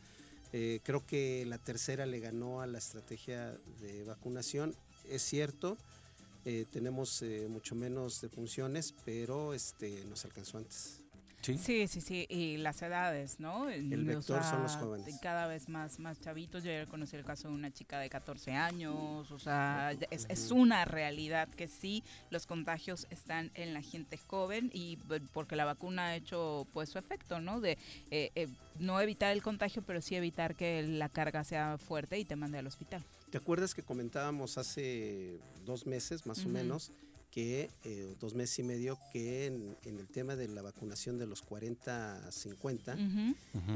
eh, 0.51 0.79
creo 0.83 1.05
que 1.05 1.45
la 1.45 1.57
tercera 1.57 2.05
le 2.05 2.19
ganó 2.19 2.61
a 2.61 2.67
la 2.67 2.79
estrategia 2.79 3.51
de 3.81 4.03
vacunación. 4.03 4.75
Es 5.07 5.21
cierto 5.21 5.77
eh, 6.45 6.65
tenemos 6.71 7.21
eh, 7.21 7.47
mucho 7.49 7.75
menos 7.75 8.21
de 8.21 8.29
funciones, 8.29 8.93
pero 9.05 9.53
este 9.53 10.05
nos 10.05 10.25
alcanzó 10.25 10.57
antes. 10.57 11.01
Sí, 11.41 11.87
sí, 11.87 12.01
sí, 12.01 12.25
y 12.29 12.57
las 12.57 12.81
edades, 12.81 13.39
¿no? 13.39 13.69
El 13.69 14.03
vector 14.03 14.43
son 14.43 14.61
los 14.61 14.75
jóvenes. 14.75 15.19
Cada 15.21 15.47
vez 15.47 15.69
más, 15.69 15.97
más 15.97 16.19
chavitos. 16.19 16.63
Yo 16.63 16.69
ayer 16.69 16.87
conocí 16.87 17.15
el 17.15 17.23
caso 17.23 17.47
de 17.47 17.53
una 17.53 17.71
chica 17.71 17.97
de 17.99 18.09
14 18.09 18.51
años, 18.51 19.31
o 19.31 19.39
sea, 19.39 19.93
es, 20.11 20.25
es, 20.29 20.51
una 20.51 20.83
realidad 20.85 21.47
que 21.47 21.67
sí, 21.67 22.03
los 22.29 22.45
contagios 22.45 23.07
están 23.09 23.51
en 23.53 23.73
la 23.73 23.81
gente 23.81 24.17
joven 24.17 24.69
y 24.73 24.97
porque 25.33 25.55
la 25.55 25.65
vacuna 25.65 26.07
ha 26.07 26.15
hecho 26.15 26.67
pues 26.73 26.89
su 26.89 26.99
efecto, 26.99 27.39
¿no? 27.39 27.61
De 27.61 27.77
eh, 28.11 28.49
no 28.77 28.99
evitar 28.99 29.31
el 29.31 29.41
contagio, 29.41 29.81
pero 29.81 30.01
sí 30.01 30.15
evitar 30.15 30.55
que 30.55 30.83
la 30.83 31.07
carga 31.07 31.43
sea 31.43 31.77
fuerte 31.77 32.19
y 32.19 32.25
te 32.25 32.35
mande 32.35 32.57
al 32.57 32.67
hospital. 32.67 33.03
¿Te 33.29 33.37
acuerdas 33.37 33.75
que 33.75 33.83
comentábamos 33.83 34.57
hace 34.57 35.39
dos 35.63 35.85
meses 35.85 36.25
más 36.25 36.45
o 36.45 36.49
menos 36.49 36.91
que 37.29 37.69
eh, 37.83 38.15
dos 38.19 38.33
meses 38.33 38.57
y 38.57 38.63
medio 38.63 38.97
que 39.13 39.45
en, 39.45 39.77
el 39.83 40.07
tema 40.07 40.35
de 40.35 40.47
la 40.47 40.63
vacunación 40.63 41.19
de 41.19 41.27
los 41.27 41.43
40 41.43 42.27
a 42.27 42.31
50 42.31 42.97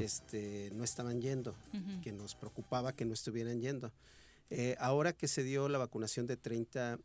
este, 0.02 0.72
no 0.74 0.84
estaban 0.84 1.22
yendo, 1.22 1.56
que 2.02 2.12
nos 2.12 2.34
preocupaba 2.34 2.94
que 2.94 3.06
no 3.06 3.14
estuvieran 3.14 3.62
yendo. 3.62 3.92
Eh, 4.50 4.76
ahora 4.80 5.14
que 5.14 5.28
se 5.28 5.44
dio 5.44 5.70
la 5.70 5.78
vacunación 5.78 6.26
de 6.26 6.36
30 6.36 6.98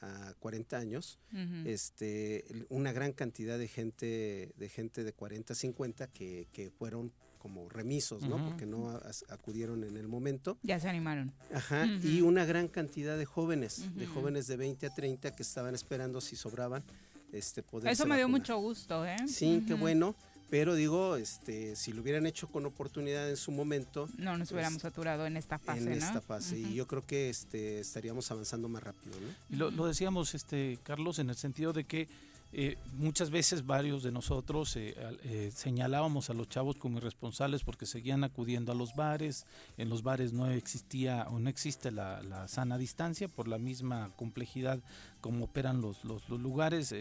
a, 0.00 0.34
40 0.38 0.78
años, 0.78 1.18
este, 1.66 2.44
una 2.70 2.92
gran 2.92 3.12
cantidad 3.12 3.58
de 3.58 3.68
gente 3.68 4.54
de 4.56 4.68
gente 4.70 5.04
de 5.04 5.12
40 5.12 5.52
a 5.52 5.56
50 5.56 6.06
que, 6.06 6.48
que 6.52 6.70
fueron 6.70 7.12
como 7.40 7.68
remisos, 7.70 8.22
¿no? 8.22 8.36
Porque 8.44 8.66
no 8.66 9.00
acudieron 9.30 9.82
en 9.82 9.96
el 9.96 10.06
momento. 10.06 10.58
Ya 10.62 10.78
se 10.78 10.88
animaron. 10.88 11.32
Ajá, 11.52 11.86
y 11.86 12.20
una 12.20 12.44
gran 12.44 12.68
cantidad 12.68 13.16
de 13.16 13.24
jóvenes, 13.24 13.96
de 13.96 14.06
jóvenes 14.06 14.46
de 14.46 14.56
20 14.56 14.86
a 14.86 14.90
30 14.94 15.34
que 15.34 15.42
estaban 15.42 15.74
esperando 15.74 16.20
si 16.20 16.36
sobraban 16.36 16.84
este 17.32 17.62
poder 17.62 17.90
Eso 17.90 18.06
me 18.06 18.16
dio 18.16 18.28
mucho 18.28 18.58
gusto, 18.58 19.06
¿eh? 19.06 19.16
Sí, 19.26 19.64
qué 19.66 19.74
bueno. 19.74 20.14
Pero 20.50 20.74
digo, 20.74 21.14
este, 21.14 21.76
si 21.76 21.92
lo 21.92 22.02
hubieran 22.02 22.26
hecho 22.26 22.48
con 22.48 22.66
oportunidad 22.66 23.30
en 23.30 23.36
su 23.36 23.52
momento. 23.52 24.08
No 24.18 24.36
nos 24.36 24.50
hubiéramos 24.50 24.82
pues, 24.82 24.92
saturado 24.92 25.24
en 25.24 25.36
esta 25.36 25.60
fase. 25.60 25.80
En 25.80 25.92
esta 25.92 26.20
fase. 26.20 26.58
Y 26.58 26.74
yo 26.74 26.88
creo 26.88 27.06
que 27.06 27.30
este, 27.30 27.78
estaríamos 27.78 28.28
avanzando 28.32 28.68
más 28.68 28.82
rápido. 28.82 29.14
¿no? 29.20 29.56
Lo, 29.56 29.70
lo, 29.70 29.86
decíamos, 29.86 30.34
este, 30.34 30.80
Carlos, 30.82 31.20
en 31.20 31.30
el 31.30 31.36
sentido 31.36 31.72
de 31.72 31.84
que 31.84 32.08
eh, 32.52 32.78
muchas 32.94 33.30
veces 33.30 33.64
varios 33.64 34.02
de 34.02 34.10
nosotros 34.10 34.74
eh, 34.76 34.96
eh, 35.22 35.52
señalábamos 35.54 36.30
a 36.30 36.34
los 36.34 36.48
chavos 36.48 36.76
como 36.76 36.98
irresponsables 36.98 37.62
porque 37.62 37.86
seguían 37.86 38.24
acudiendo 38.24 38.72
a 38.72 38.74
los 38.74 38.96
bares, 38.96 39.46
en 39.78 39.88
los 39.88 40.02
bares 40.02 40.32
no 40.32 40.50
existía 40.50 41.28
o 41.30 41.38
no 41.38 41.48
existe 41.48 41.92
la, 41.92 42.48
sana 42.48 42.76
distancia 42.76 43.28
por 43.28 43.46
la 43.46 43.58
misma 43.58 44.10
complejidad 44.16 44.80
como 45.20 45.44
operan 45.44 45.80
los, 45.80 46.04
los, 46.04 46.28
los 46.28 46.40
lugares. 46.40 46.92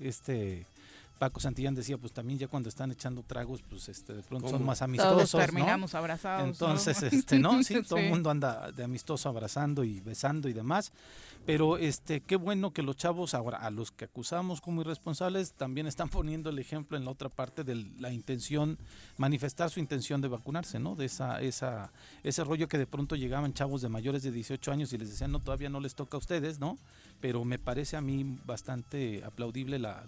este 0.00 0.66
Paco 1.18 1.40
Santillán 1.40 1.74
decía, 1.74 1.98
pues 1.98 2.12
también 2.12 2.38
ya 2.38 2.48
cuando 2.48 2.68
están 2.68 2.90
echando 2.90 3.22
tragos, 3.22 3.62
pues 3.68 3.88
este 3.88 4.14
de 4.14 4.22
pronto 4.22 4.48
son 4.48 4.64
más 4.64 4.82
amistosos, 4.82 5.30
Todos 5.30 5.44
terminamos 5.44 5.94
abrazados. 5.94 6.46
Entonces, 6.46 7.02
este, 7.12 7.38
¿no? 7.38 7.62
Sí, 7.62 7.82
todo 7.82 7.98
el 7.98 8.08
mundo 8.08 8.30
anda 8.30 8.70
de 8.70 8.84
amistoso 8.84 9.28
abrazando 9.28 9.84
y 9.84 10.00
besando 10.00 10.48
y 10.48 10.52
demás. 10.52 10.92
Pero 11.44 11.78
este, 11.78 12.20
qué 12.20 12.36
bueno 12.36 12.72
que 12.72 12.82
los 12.82 12.96
chavos 12.96 13.32
ahora, 13.32 13.58
a 13.58 13.70
los 13.70 13.90
que 13.90 14.04
acusamos 14.04 14.60
como 14.60 14.82
irresponsables, 14.82 15.52
también 15.54 15.86
están 15.86 16.10
poniendo 16.10 16.50
el 16.50 16.58
ejemplo 16.58 16.96
en 16.96 17.06
la 17.06 17.10
otra 17.10 17.30
parte 17.30 17.64
de 17.64 17.86
la 17.98 18.12
intención, 18.12 18.78
manifestar 19.16 19.70
su 19.70 19.80
intención 19.80 20.20
de 20.20 20.28
vacunarse, 20.28 20.78
¿no? 20.78 20.94
De 20.94 21.06
esa, 21.06 21.40
esa, 21.40 21.90
ese 22.22 22.44
rollo 22.44 22.68
que 22.68 22.76
de 22.76 22.86
pronto 22.86 23.16
llegaban 23.16 23.54
chavos 23.54 23.80
de 23.80 23.88
mayores 23.88 24.22
de 24.22 24.30
18 24.30 24.70
años 24.70 24.92
y 24.92 24.98
les 24.98 25.08
decían, 25.08 25.32
no, 25.32 25.40
todavía 25.40 25.70
no 25.70 25.80
les 25.80 25.94
toca 25.94 26.16
a 26.16 26.20
ustedes, 26.20 26.60
¿no? 26.60 26.76
Pero 27.20 27.44
me 27.44 27.58
parece 27.58 27.96
a 27.96 28.00
mí 28.00 28.38
bastante 28.46 29.24
aplaudible 29.24 29.78
la, 29.78 30.04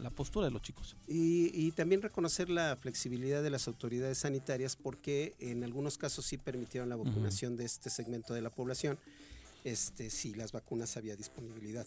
la, 0.00 0.10
postura 0.10 0.46
de 0.46 0.52
los 0.52 0.62
chicos. 0.62 0.96
Y, 1.06 1.50
y 1.52 1.72
también 1.72 2.00
reconocer 2.00 2.48
la 2.48 2.76
flexibilidad 2.76 3.42
de 3.42 3.50
las 3.50 3.68
autoridades 3.68 4.18
sanitarias 4.18 4.74
porque 4.76 5.34
en 5.40 5.62
algunos 5.62 5.98
casos 5.98 6.24
sí 6.24 6.38
permitieron 6.38 6.88
la 6.88 6.96
vacunación 6.96 7.56
de 7.56 7.64
este 7.66 7.90
segmento 7.90 8.32
de 8.32 8.40
la 8.40 8.50
población 8.50 8.98
este, 9.64 10.10
si 10.10 10.34
las 10.34 10.52
vacunas 10.52 10.96
había 10.96 11.16
disponibilidad. 11.16 11.86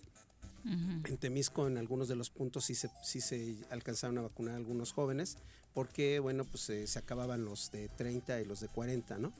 En 0.66 1.18
Temisco, 1.18 1.66
en 1.68 1.78
algunos 1.78 2.10
de 2.10 2.16
los 2.16 2.30
puntos 2.30 2.66
sí 2.66 2.76
se, 2.76 2.90
sí 3.02 3.22
se 3.22 3.56
alcanzaron 3.70 4.18
a 4.18 4.22
vacunar 4.24 4.56
a 4.56 4.58
algunos 4.58 4.92
jóvenes, 4.92 5.38
porque, 5.74 6.20
bueno, 6.20 6.44
pues 6.44 6.64
se 6.90 7.00
acababan 7.00 7.46
los 7.46 7.72
de 7.72 7.88
30 7.88 8.42
y 8.42 8.46
los 8.46 8.60
de 8.60 8.68
40, 8.68 9.18
¿no? 9.18 9.32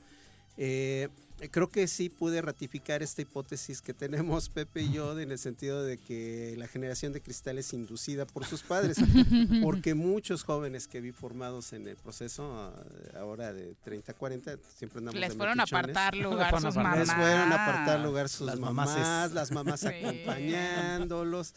Eh, 0.60 1.08
creo 1.52 1.70
que 1.70 1.86
sí 1.86 2.08
pude 2.08 2.42
ratificar 2.42 3.00
esta 3.00 3.22
hipótesis 3.22 3.80
que 3.80 3.94
tenemos 3.94 4.48
Pepe 4.48 4.82
y 4.82 4.92
yo 4.92 5.18
en 5.18 5.30
el 5.30 5.38
sentido 5.38 5.84
de 5.84 5.98
que 5.98 6.56
la 6.58 6.66
generación 6.66 7.12
de 7.12 7.20
cristal 7.20 7.58
es 7.58 7.72
inducida 7.72 8.26
por 8.26 8.44
sus 8.44 8.62
padres, 8.62 8.96
porque 9.62 9.94
muchos 9.94 10.42
jóvenes 10.42 10.88
que 10.88 11.00
vi 11.00 11.12
formados 11.12 11.72
en 11.72 11.86
el 11.86 11.96
proceso 11.96 12.74
eh, 12.74 13.16
ahora 13.18 13.52
de 13.52 13.76
30, 13.84 14.14
40, 14.14 14.56
siempre 14.76 14.98
andamos 14.98 15.20
Les 15.20 15.36
fueron 15.36 15.60
a 15.60 15.62
apartar 15.62 16.16
lugar 16.16 16.60
sus 16.60 16.74
mamás. 16.74 16.98
Les 16.98 17.14
fueron 17.14 17.52
a 17.52 17.64
apartar 17.64 18.00
lugar 18.00 18.28
sus 18.28 18.46
las 18.46 18.58
mamás, 18.58 19.32
las 19.32 19.52
mamás 19.52 19.84
acompañándolos. 19.84 21.54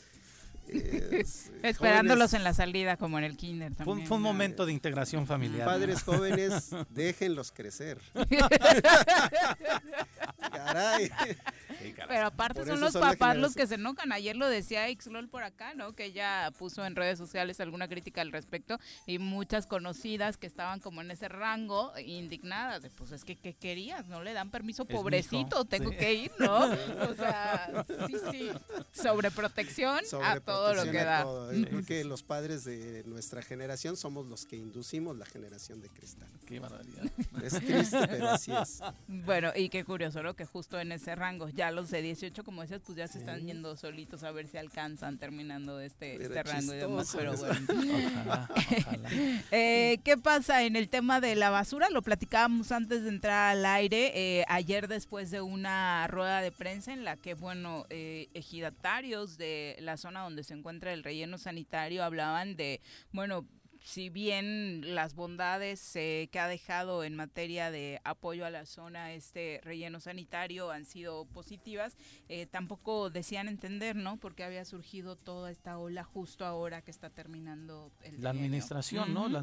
Esperándolos 1.63 2.33
en 2.33 2.43
la 2.43 2.53
salida, 2.53 2.97
como 2.97 3.17
en 3.17 3.25
el 3.25 3.37
kinder. 3.37 3.75
También. 3.75 4.07
Fue, 4.07 4.17
un 4.17 4.23
momento 4.23 4.65
de 4.65 4.71
integración 4.71 5.27
familiar. 5.27 5.65
Padres 5.65 6.03
jóvenes, 6.05 6.69
déjenlos 6.89 7.51
crecer. 7.51 7.99
Caray. 10.51 11.11
Pero 12.07 12.25
aparte 12.25 12.65
son 12.65 12.79
los 12.79 12.93
papás 12.93 13.37
los 13.37 13.55
que 13.55 13.67
se 13.67 13.75
enojan. 13.75 14.11
Ayer 14.11 14.35
lo 14.35 14.47
decía 14.47 14.87
Xlol 14.87 15.29
por 15.29 15.43
acá, 15.43 15.73
¿no? 15.73 15.93
Que 15.93 16.05
ella 16.05 16.51
puso 16.57 16.85
en 16.85 16.95
redes 16.95 17.17
sociales 17.17 17.59
alguna 17.59 17.87
crítica 17.87 18.21
al 18.21 18.31
respecto 18.31 18.79
y 19.05 19.19
muchas 19.19 19.67
conocidas 19.67 20.37
que 20.37 20.47
estaban 20.47 20.79
como 20.79 21.01
en 21.01 21.11
ese 21.11 21.27
rango 21.27 21.93
indignadas. 21.99 22.81
De, 22.83 22.89
pues 22.89 23.11
es 23.11 23.23
que, 23.23 23.35
¿qué 23.35 23.53
querías? 23.53 24.07
No 24.07 24.23
le 24.23 24.33
dan 24.33 24.49
permiso, 24.51 24.85
pobrecito, 24.85 25.65
tengo 25.65 25.91
que 25.91 26.13
ir, 26.13 26.31
¿no? 26.39 26.57
o 27.09 27.13
sea, 27.15 27.85
sí, 28.07 28.15
sí. 28.31 28.49
Sobreprotección, 28.91 29.99
a 30.23 30.39
todo 30.39 30.73
lo 30.73 30.83
que 30.83 31.03
da. 31.03 31.25
Creo 31.49 31.85
que 31.85 32.03
los 32.03 32.23
padres 32.23 32.63
de 32.63 33.03
nuestra 33.05 33.41
generación 33.41 33.97
somos 33.97 34.27
los 34.27 34.45
que 34.45 34.55
inducimos 34.55 35.17
la 35.17 35.25
generación 35.25 35.81
de 35.81 35.89
cristal. 35.89 36.29
Qué 36.45 36.59
barbaridad. 36.59 37.05
Es 37.43 37.53
triste, 37.53 38.07
pero 38.07 38.29
así 38.29 38.51
es. 38.51 38.81
Bueno, 39.07 39.51
y 39.55 39.69
qué 39.69 39.83
curioso, 39.83 40.21
¿no? 40.23 40.35
Que 40.35 40.45
justo 40.45 40.79
en 40.79 40.91
ese 40.91 41.15
rango 41.15 41.49
ya 41.49 41.70
los 41.71 41.89
de 41.91 42.01
18, 42.01 42.43
como 42.43 42.61
decías, 42.61 42.81
pues 42.85 42.97
ya 42.97 43.07
se 43.07 43.19
están 43.19 43.45
yendo 43.45 43.75
solitos 43.75 44.23
a 44.23 44.31
ver 44.31 44.47
si 44.47 44.57
alcanzan 44.57 45.17
terminando 45.17 45.79
este, 45.79 46.21
este 46.21 46.43
rango 46.43 46.73
y 46.73 46.77
demás, 46.77 47.13
pero 47.15 47.33
bueno. 47.37 47.59
Eh, 49.51 49.99
¿Qué 50.03 50.17
pasa 50.17 50.63
en 50.63 50.75
el 50.75 50.87
tema 50.89 51.19
de 51.19 51.35
la 51.35 51.49
basura? 51.49 51.89
Lo 51.89 52.01
platicábamos 52.01 52.71
antes 52.71 53.03
de 53.03 53.09
entrar 53.09 53.57
al 53.57 53.65
aire, 53.65 54.11
eh, 54.15 54.45
ayer 54.47 54.87
después 54.87 55.31
de 55.31 55.41
una 55.41 56.07
rueda 56.07 56.41
de 56.41 56.51
prensa 56.51 56.93
en 56.93 57.03
la 57.03 57.17
que, 57.17 57.33
bueno, 57.33 57.85
eh, 57.89 58.29
ejidatarios 58.33 59.37
de 59.37 59.77
la 59.79 59.97
zona 59.97 60.21
donde 60.21 60.43
se 60.43 60.53
encuentra 60.53 60.93
el 60.93 61.03
relleno 61.03 61.37
sanitario 61.37 62.03
hablaban 62.03 62.55
de, 62.55 62.81
bueno, 63.11 63.45
si 63.83 64.09
bien 64.09 64.95
las 64.95 65.15
bondades 65.15 65.91
que 65.93 66.39
ha 66.39 66.47
dejado 66.47 67.03
en 67.03 67.15
materia 67.15 67.71
de 67.71 67.99
apoyo 68.03 68.45
a 68.45 68.49
la 68.49 68.65
zona 68.65 69.13
este 69.13 69.59
relleno 69.63 69.99
sanitario 69.99 70.71
han 70.71 70.85
sido 70.85 71.25
positivas, 71.25 71.97
eh, 72.29 72.45
tampoco 72.45 73.09
decían 73.09 73.47
entender, 73.47 73.95
¿no? 73.95 74.17
Porque 74.17 74.43
había 74.43 74.65
surgido 74.65 75.15
toda 75.15 75.51
esta 75.51 75.77
ola 75.77 76.03
justo 76.03 76.45
ahora 76.45 76.81
que 76.81 76.91
está 76.91 77.09
terminando 77.09 77.91
el 78.01 78.21
La 78.21 78.29
administración, 78.29 79.13
¿no? 79.13 79.27
La 79.27 79.41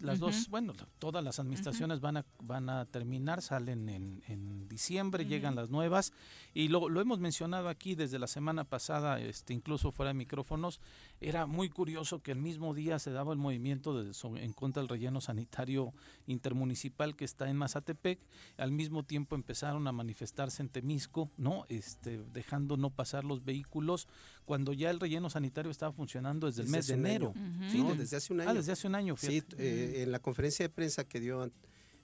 las 0.00 0.18
dos, 0.18 0.48
bueno, 0.50 0.74
todas 0.98 1.24
las 1.24 1.38
administraciones 1.38 2.00
van 2.00 2.18
a 2.18 2.26
van 2.42 2.68
a 2.68 2.84
terminar, 2.86 3.42
salen 3.42 3.88
en, 3.88 4.22
en 4.28 4.68
diciembre, 4.68 5.24
llegan 5.24 5.54
las 5.54 5.70
nuevas 5.70 6.12
y 6.54 6.68
lo, 6.68 6.88
lo 6.88 7.00
hemos 7.00 7.18
mencionado 7.18 7.68
aquí 7.68 7.94
desde 7.94 8.18
la 8.18 8.26
semana 8.26 8.64
pasada, 8.64 9.20
este 9.20 9.54
incluso 9.54 9.92
fuera 9.92 10.08
de 10.08 10.14
micrófonos, 10.14 10.80
era 11.20 11.46
muy 11.46 11.68
curioso 11.68 12.22
que 12.22 12.32
el 12.32 12.38
mismo 12.38 12.74
día 12.74 12.98
se 12.98 13.10
daba 13.10 13.32
el 13.32 13.38
movimiento 13.38 13.77
de, 13.78 14.12
en 14.42 14.52
contra 14.52 14.82
del 14.82 14.88
relleno 14.88 15.20
sanitario 15.20 15.92
intermunicipal 16.26 17.16
que 17.16 17.24
está 17.24 17.48
en 17.48 17.56
Mazatepec. 17.56 18.18
Al 18.56 18.72
mismo 18.72 19.04
tiempo 19.04 19.34
empezaron 19.34 19.86
a 19.86 19.92
manifestarse 19.92 20.62
en 20.62 20.68
Temisco, 20.68 21.30
¿no? 21.36 21.64
Este, 21.68 22.22
dejando 22.32 22.76
no 22.76 22.90
pasar 22.90 23.24
los 23.24 23.44
vehículos 23.44 24.08
cuando 24.44 24.72
ya 24.72 24.90
el 24.90 25.00
relleno 25.00 25.30
sanitario 25.30 25.70
estaba 25.70 25.92
funcionando 25.92 26.46
desde 26.46 26.62
el 26.62 26.68
mes 26.68 26.86
de 26.86 26.94
enero. 26.94 27.34
Sí, 27.70 27.84
desde 27.96 28.16
hace 28.16 28.32
un 28.32 28.40
ah, 28.40 28.42
año. 28.44 28.50
Ah, 28.50 28.54
desde 28.54 28.72
hace 28.72 28.86
un 28.86 28.94
año. 28.94 29.16
Sí, 29.16 29.42
eh, 29.58 30.02
en 30.02 30.12
la 30.12 30.20
conferencia 30.20 30.64
de 30.64 30.70
prensa 30.70 31.04
que 31.04 31.20
dio 31.20 31.50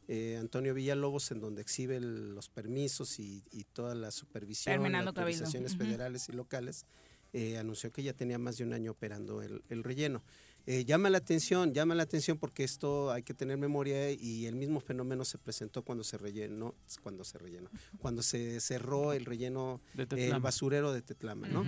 eh, 0.08 0.36
Antonio 0.38 0.74
Villalobos, 0.74 1.30
en 1.30 1.40
donde 1.40 1.62
exhibe 1.62 1.98
los 2.00 2.48
permisos 2.48 3.18
y, 3.18 3.42
toda 3.72 3.94
la 3.94 4.10
supervisión, 4.10 4.82
las 4.92 5.06
autorizaciones 5.06 5.76
federales 5.76 6.28
y 6.28 6.32
locales, 6.32 6.86
eh, 7.32 7.58
anunció 7.58 7.90
que 7.90 8.02
ya 8.02 8.12
tenía 8.12 8.38
más 8.38 8.58
de 8.58 8.64
un 8.64 8.72
año 8.72 8.92
operando 8.92 9.42
el, 9.42 9.82
relleno. 9.82 10.22
Eh, 10.66 10.84
llama 10.86 11.10
la 11.10 11.18
atención, 11.18 11.74
llama 11.74 11.94
la 11.94 12.04
atención 12.04 12.38
porque 12.38 12.64
esto 12.64 13.10
hay 13.12 13.22
que 13.22 13.34
tener 13.34 13.58
memoria 13.58 14.10
y 14.10 14.46
el 14.46 14.56
mismo 14.56 14.80
fenómeno 14.80 15.24
se 15.24 15.36
presentó 15.36 15.82
cuando 15.82 16.04
se 16.04 16.16
rellenó, 16.16 16.74
cuando 17.02 17.22
se 17.22 17.38
rellenó, 17.38 17.68
cuando 17.98 18.22
se 18.22 18.60
cerró 18.60 19.12
el 19.12 19.26
relleno, 19.26 19.82
el 19.94 20.40
basurero 20.40 20.92
de 20.92 21.02
Tetlama, 21.02 21.48
¿no? 21.48 21.64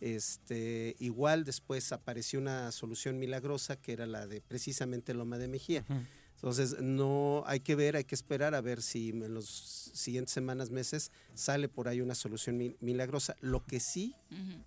Este, 0.00 0.96
igual 0.98 1.44
después 1.44 1.92
apareció 1.92 2.38
una 2.38 2.72
solución 2.72 3.18
milagrosa 3.18 3.76
que 3.76 3.92
era 3.92 4.06
la 4.06 4.26
de 4.26 4.40
precisamente 4.40 5.12
Loma 5.12 5.36
de 5.36 5.48
Mejía. 5.48 5.84
Entonces, 6.36 6.80
no 6.80 7.42
hay 7.46 7.60
que 7.60 7.74
ver, 7.74 7.96
hay 7.96 8.04
que 8.04 8.14
esperar 8.14 8.54
a 8.54 8.60
ver 8.60 8.80
si 8.80 9.10
en 9.10 9.34
los 9.34 9.46
siguientes 9.92 10.32
semanas, 10.32 10.70
meses, 10.70 11.10
sale 11.34 11.68
por 11.68 11.88
ahí 11.88 12.00
una 12.00 12.14
solución 12.14 12.76
milagrosa. 12.80 13.36
Lo 13.40 13.66
que 13.66 13.80
sí, 13.80 14.14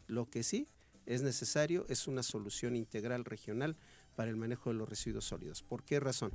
lo 0.07 0.29
que 0.29 0.43
sí 0.43 0.67
es 1.05 1.21
necesario 1.21 1.85
es 1.89 2.07
una 2.07 2.23
solución 2.23 2.75
integral 2.75 3.25
regional 3.25 3.75
para 4.15 4.29
el 4.29 4.37
manejo 4.37 4.69
de 4.69 4.75
los 4.75 4.89
residuos 4.89 5.25
sólidos. 5.25 5.63
¿Por 5.63 5.83
qué 5.83 5.99
razón? 5.99 6.31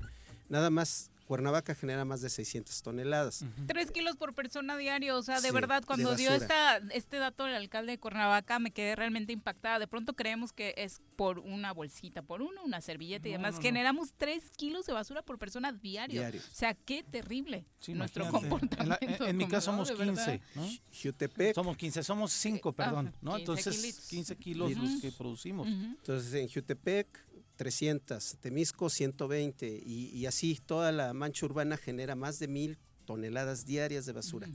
Nada 0.49 0.71
más 0.71 1.11
Cuernavaca 1.27 1.75
genera 1.75 2.05
más 2.05 2.21
de 2.21 2.31
600 2.31 2.83
toneladas. 2.83 3.45
Tres 3.67 3.91
kilos 3.91 4.17
por 4.17 4.33
persona 4.35 4.77
diario, 4.77 5.19
o 5.19 5.23
sea, 5.23 5.41
de 5.41 5.51
verdad, 5.51 5.83
cuando 5.85 6.15
dio 6.15 6.31
esta, 6.31 6.79
este 6.91 7.19
dato 7.19 7.47
el 7.47 7.55
alcalde 7.55 7.93
de 7.93 7.99
Cuernavaca 7.99 8.59
me 8.59 8.71
quedé 8.71 8.97
realmente 8.97 9.33
impactada. 9.33 9.79
De 9.79 9.89
pronto 9.89 10.15
creemos 10.15 10.53
que 10.53 10.75
es 10.77 11.01
por 11.17 11.41
una 11.41 11.73
bolsita, 11.73 12.23
por 12.23 12.43
uno, 12.43 12.63
una 12.65 12.81
servilleta 12.81 13.29
y 13.29 13.33
demás. 13.33 13.59
Generamos 13.61 14.15
tres 14.17 14.51
kilos 14.57 14.87
de 14.87 14.93
basura 14.93 15.23
por 15.23 15.39
persona 15.39 15.73
diario. 15.73 16.23
O 16.27 16.55
sea, 16.55 16.75
qué 16.75 17.03
terrible 17.03 17.67
nuestro 17.89 18.31
comportamiento. 18.31 19.27
En, 19.27 19.37
mi 19.37 19.47
caso 19.49 19.73
somos 19.73 19.91
15, 19.91 20.41
¿no? 20.55 20.69
Jutepec. 21.03 21.55
Somos 21.55 21.77
15, 21.77 22.03
somos 22.05 22.33
5, 22.33 22.73
perdón, 22.73 23.13
¿no? 23.21 23.37
Entonces, 23.37 24.07
15 24.09 24.37
kilos 24.37 24.73
los 24.77 25.01
que 25.01 25.11
producimos. 25.13 25.67
Entonces, 25.67 26.33
en 26.35 26.49
Jutepec 26.49 27.09
300, 27.57 28.37
Temisco 28.41 28.91
120 28.91 29.83
y, 29.85 30.27
así 30.27 30.61
toda 30.65 30.93
la 30.93 31.13
mancha 31.15 31.47
urbana 31.47 31.77
genera 31.77 32.15
más 32.15 32.39
de 32.39 32.49
mil 32.49 32.79
toneladas 33.05 33.67
diarias 33.67 34.07
de 34.07 34.13
basura. 34.13 34.49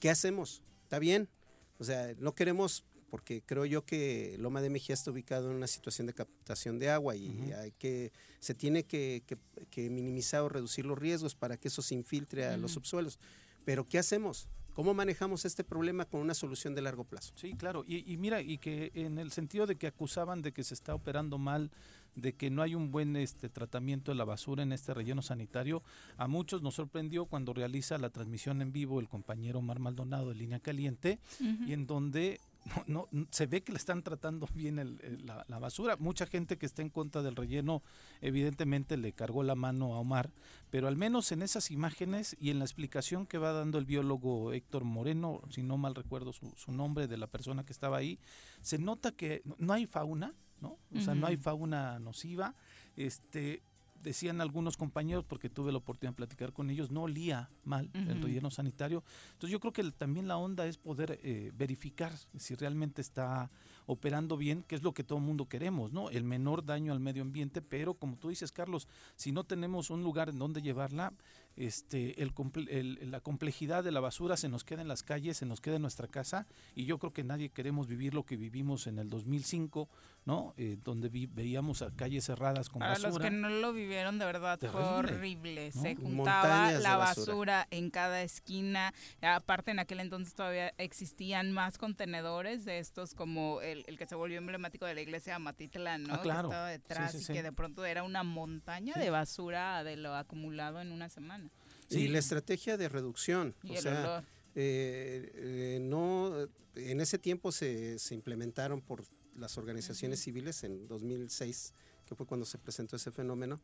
¿Qué 0.00 0.10
hacemos? 0.10 0.62
¿Está 0.82 0.98
bien? 0.98 1.28
O 1.78 1.84
sea, 1.84 2.14
no 2.18 2.34
queremos, 2.34 2.84
porque 3.10 3.42
creo 3.42 3.64
yo 3.64 3.84
que 3.84 4.36
Loma 4.38 4.60
de 4.60 4.70
Mejía 4.70 4.94
está 4.94 5.10
ubicado 5.10 5.50
en 5.50 5.56
una 5.56 5.66
situación 5.66 6.06
de 6.06 6.14
captación 6.14 6.78
de 6.78 6.90
agua 6.90 7.16
y 7.16 7.52
hay 7.52 7.72
que, 7.72 8.12
se 8.40 8.54
tiene 8.54 8.84
que, 8.84 9.22
minimizar 9.76 10.42
o 10.42 10.48
reducir 10.48 10.84
los 10.84 10.98
riesgos 10.98 11.34
para 11.34 11.56
que 11.56 11.68
eso 11.68 11.82
se 11.82 11.94
infiltre 11.94 12.46
a 12.46 12.56
los 12.56 12.72
subsuelos. 12.72 13.18
Pero 13.64 13.86
¿qué 13.88 13.98
hacemos? 13.98 14.48
¿Cómo 14.74 14.94
manejamos 14.94 15.44
este 15.44 15.64
problema 15.64 16.04
con 16.04 16.20
una 16.20 16.34
solución 16.34 16.74
de 16.74 16.82
largo 16.82 17.04
plazo? 17.04 17.32
Sí, 17.36 17.54
claro. 17.54 17.84
Y, 17.86 18.10
y, 18.10 18.16
mira, 18.16 18.40
y 18.40 18.58
que 18.58 18.90
en 18.94 19.18
el 19.18 19.30
sentido 19.30 19.66
de 19.66 19.76
que 19.76 19.86
acusaban 19.86 20.42
de 20.42 20.52
que 20.52 20.64
se 20.64 20.74
está 20.74 20.94
operando 20.94 21.38
mal 21.38 21.70
de 22.14 22.34
que 22.34 22.50
no 22.50 22.62
hay 22.62 22.74
un 22.74 22.90
buen 22.90 23.16
este 23.16 23.48
tratamiento 23.48 24.12
de 24.12 24.18
la 24.18 24.24
basura 24.24 24.62
en 24.62 24.72
este 24.72 24.94
relleno 24.94 25.22
sanitario. 25.22 25.82
A 26.16 26.28
muchos 26.28 26.62
nos 26.62 26.74
sorprendió 26.74 27.26
cuando 27.26 27.52
realiza 27.52 27.98
la 27.98 28.10
transmisión 28.10 28.62
en 28.62 28.72
vivo 28.72 29.00
el 29.00 29.08
compañero 29.08 29.60
Omar 29.60 29.78
Maldonado 29.78 30.28
de 30.28 30.34
Línea 30.34 30.60
Caliente 30.60 31.18
y 31.40 31.72
en 31.72 31.86
donde 31.86 32.40
no, 32.86 33.08
se 33.30 33.46
ve 33.46 33.62
que 33.62 33.72
le 33.72 33.78
están 33.78 34.02
tratando 34.02 34.48
bien 34.54 34.76
la, 35.24 35.44
la, 35.48 35.58
basura. 35.58 35.96
Mucha 35.96 36.26
gente 36.26 36.58
que 36.58 36.66
está 36.66 36.82
en 36.82 36.90
contra 36.90 37.22
del 37.22 37.36
relleno, 37.36 37.82
evidentemente 38.20 38.96
le 38.96 39.12
cargó 39.12 39.42
la 39.42 39.54
mano 39.54 39.94
a 39.94 39.98
Omar, 39.98 40.30
pero 40.70 40.88
al 40.88 40.96
menos 40.96 41.32
en 41.32 41.42
esas 41.42 41.70
imágenes 41.70 42.36
y 42.40 42.50
en 42.50 42.58
la 42.58 42.64
explicación 42.64 43.26
que 43.26 43.38
va 43.38 43.52
dando 43.52 43.78
el 43.78 43.84
biólogo 43.84 44.52
Héctor 44.52 44.84
Moreno, 44.84 45.42
si 45.50 45.62
no 45.62 45.76
mal 45.76 45.94
recuerdo 45.94 46.32
su, 46.32 46.52
su 46.56 46.72
nombre 46.72 47.08
de 47.08 47.16
la 47.16 47.26
persona 47.26 47.64
que 47.64 47.72
estaba 47.72 47.96
ahí, 47.96 48.18
se 48.60 48.78
nota 48.78 49.12
que 49.12 49.42
no 49.58 49.72
hay 49.72 49.86
fauna, 49.86 50.34
¿no? 50.60 50.78
O 50.94 51.00
sea, 51.00 51.14
no 51.14 51.26
hay 51.26 51.36
fauna 51.36 51.98
nociva. 51.98 52.54
Este, 52.96 53.62
decían 54.02 54.40
algunos 54.40 54.76
compañeros, 54.76 55.24
porque 55.24 55.48
tuve 55.48 55.72
la 55.72 55.78
oportunidad 55.78 56.12
de 56.12 56.16
platicar 56.16 56.52
con 56.52 56.70
ellos, 56.70 56.90
no 56.90 57.02
olía 57.02 57.48
mal 57.64 57.90
el 57.94 58.20
relleno 58.22 58.50
sanitario. 58.50 59.02
Entonces 59.32 59.50
yo 59.50 59.60
creo 59.60 59.72
que 59.72 59.90
también 59.92 60.28
la 60.28 60.36
onda 60.36 60.66
es 60.66 60.76
poder 60.76 61.20
eh, 61.22 61.52
verificar 61.56 62.12
si 62.36 62.54
realmente 62.54 63.00
está 63.00 63.50
operando 63.86 64.36
bien, 64.36 64.62
que 64.62 64.74
es 64.74 64.82
lo 64.82 64.94
que 64.94 65.04
todo 65.04 65.18
el 65.18 65.24
mundo 65.24 65.48
queremos, 65.48 65.92
¿no? 65.92 66.10
El 66.10 66.24
menor 66.24 66.64
daño 66.64 66.92
al 66.92 67.00
medio 67.00 67.22
ambiente, 67.22 67.62
pero 67.62 67.94
como 67.94 68.16
tú 68.16 68.28
dices, 68.28 68.52
Carlos, 68.52 68.88
si 69.16 69.32
no 69.32 69.44
tenemos 69.44 69.90
un 69.90 70.02
lugar 70.02 70.28
en 70.28 70.38
donde 70.38 70.62
llevarla, 70.62 71.12
este, 71.56 72.22
el, 72.22 73.10
la 73.10 73.20
complejidad 73.20 73.84
de 73.84 73.92
la 73.92 74.00
basura 74.00 74.36
se 74.36 74.48
nos 74.48 74.64
queda 74.64 74.82
en 74.82 74.88
las 74.88 75.02
calles, 75.02 75.36
se 75.36 75.46
nos 75.46 75.60
queda 75.60 75.76
en 75.76 75.82
nuestra 75.82 76.08
casa 76.08 76.46
y 76.74 76.86
yo 76.86 76.98
creo 76.98 77.12
que 77.12 77.24
nadie 77.24 77.50
queremos 77.50 77.86
vivir 77.86 78.14
lo 78.14 78.24
que 78.24 78.36
vivimos 78.36 78.86
en 78.86 78.98
el 78.98 79.10
2005, 79.10 79.88
¿no? 80.24 80.54
Eh, 80.56 80.78
donde 80.84 81.08
veíamos 81.08 81.82
a 81.82 81.90
calles 81.90 82.26
cerradas 82.26 82.68
con 82.68 82.78
Para 82.78 82.92
basura. 82.92 83.10
los 83.10 83.18
que 83.18 83.30
no 83.30 83.48
lo 83.48 83.72
vivieron 83.72 84.18
de 84.18 84.24
verdad 84.24 84.58
fue 84.58 84.80
horrible, 84.80 85.72
se 85.72 85.96
juntaba 85.96 86.70
la 86.72 86.96
basura. 86.96 87.66
en 87.70 87.90
cada 87.90 88.22
esquina, 88.22 88.94
aparte 89.20 89.72
en 89.72 89.80
aquel 89.80 90.00
entonces 90.00 90.34
todavía 90.34 90.72
existían 90.78 91.52
más 91.52 91.76
contenedores 91.76 92.64
de 92.64 92.78
estos 92.78 93.14
como 93.14 93.60
el, 93.62 93.84
que 93.98 94.06
se 94.06 94.14
volvió 94.14 94.38
emblemático 94.38 94.86
de 94.86 94.94
la 94.94 95.00
iglesia 95.00 95.34
de 95.34 95.38
Matitlán, 95.40 96.04
¿no? 96.04 96.14
Ah, 96.14 96.22
claro. 96.22 96.48
Que 96.48 96.54
estaba 96.54 96.68
detrás 96.68 97.28
y 97.28 97.32
que 97.32 97.42
de 97.42 97.52
pronto 97.52 97.84
era 97.84 98.04
una 98.04 98.22
montaña 98.22 98.94
de 98.94 99.10
basura 99.10 99.82
de 99.82 99.96
lo 99.96 100.14
acumulado 100.14 100.80
en 100.80 100.92
una 100.92 101.08
semana. 101.08 101.50
Y 101.90 102.08
la 102.08 102.18
estrategia 102.18 102.76
de 102.76 102.88
reducción. 102.88 103.54
o 103.68 103.76
sea, 103.76 104.24
eh, 104.54 105.30
eh, 105.34 105.78
no, 105.80 106.32
en 106.76 107.00
ese 107.00 107.18
tiempo 107.18 107.52
se, 107.52 107.98
se 107.98 108.14
implementaron 108.14 108.80
por 108.80 109.04
las 109.36 109.58
organizaciones 109.58 110.20
civiles 110.20 110.64
en 110.64 110.86
2006, 110.86 111.72
que 112.06 112.14
fue 112.14 112.26
cuando 112.26 112.46
se 112.46 112.58
presentó 112.58 112.96
ese 112.96 113.10
fenómeno. 113.10 113.60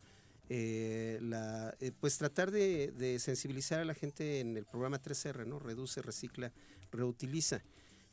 Eh, 0.50 1.18
la, 1.20 1.76
pues 2.00 2.16
tratar 2.16 2.50
de, 2.50 2.92
de, 2.92 3.18
sensibilizar 3.18 3.80
a 3.80 3.84
la 3.84 3.94
gente 3.94 4.40
en 4.40 4.56
el 4.56 4.64
programa 4.64 5.00
3R, 5.00 5.46
¿no? 5.46 5.58
Reduce, 5.58 6.00
recicla, 6.00 6.52
reutiliza. 6.90 7.62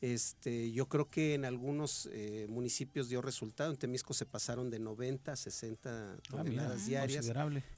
Este, 0.02 0.72
yo 0.74 0.90
creo 0.90 1.10
que 1.10 1.34
en 1.36 1.46
algunos 1.46 2.10
municipios 2.50 3.08
dio 3.08 3.22
resultado. 3.22 3.72
En 3.72 3.78
Temisco 3.78 4.14
se 4.14 4.26
pasaron 4.26 4.70
de 4.70 4.80
90 4.80 5.32
a 5.32 5.36
60 5.36 5.90
ah, 5.90 6.18
toneladas 6.30 6.86
diarias 6.86 7.32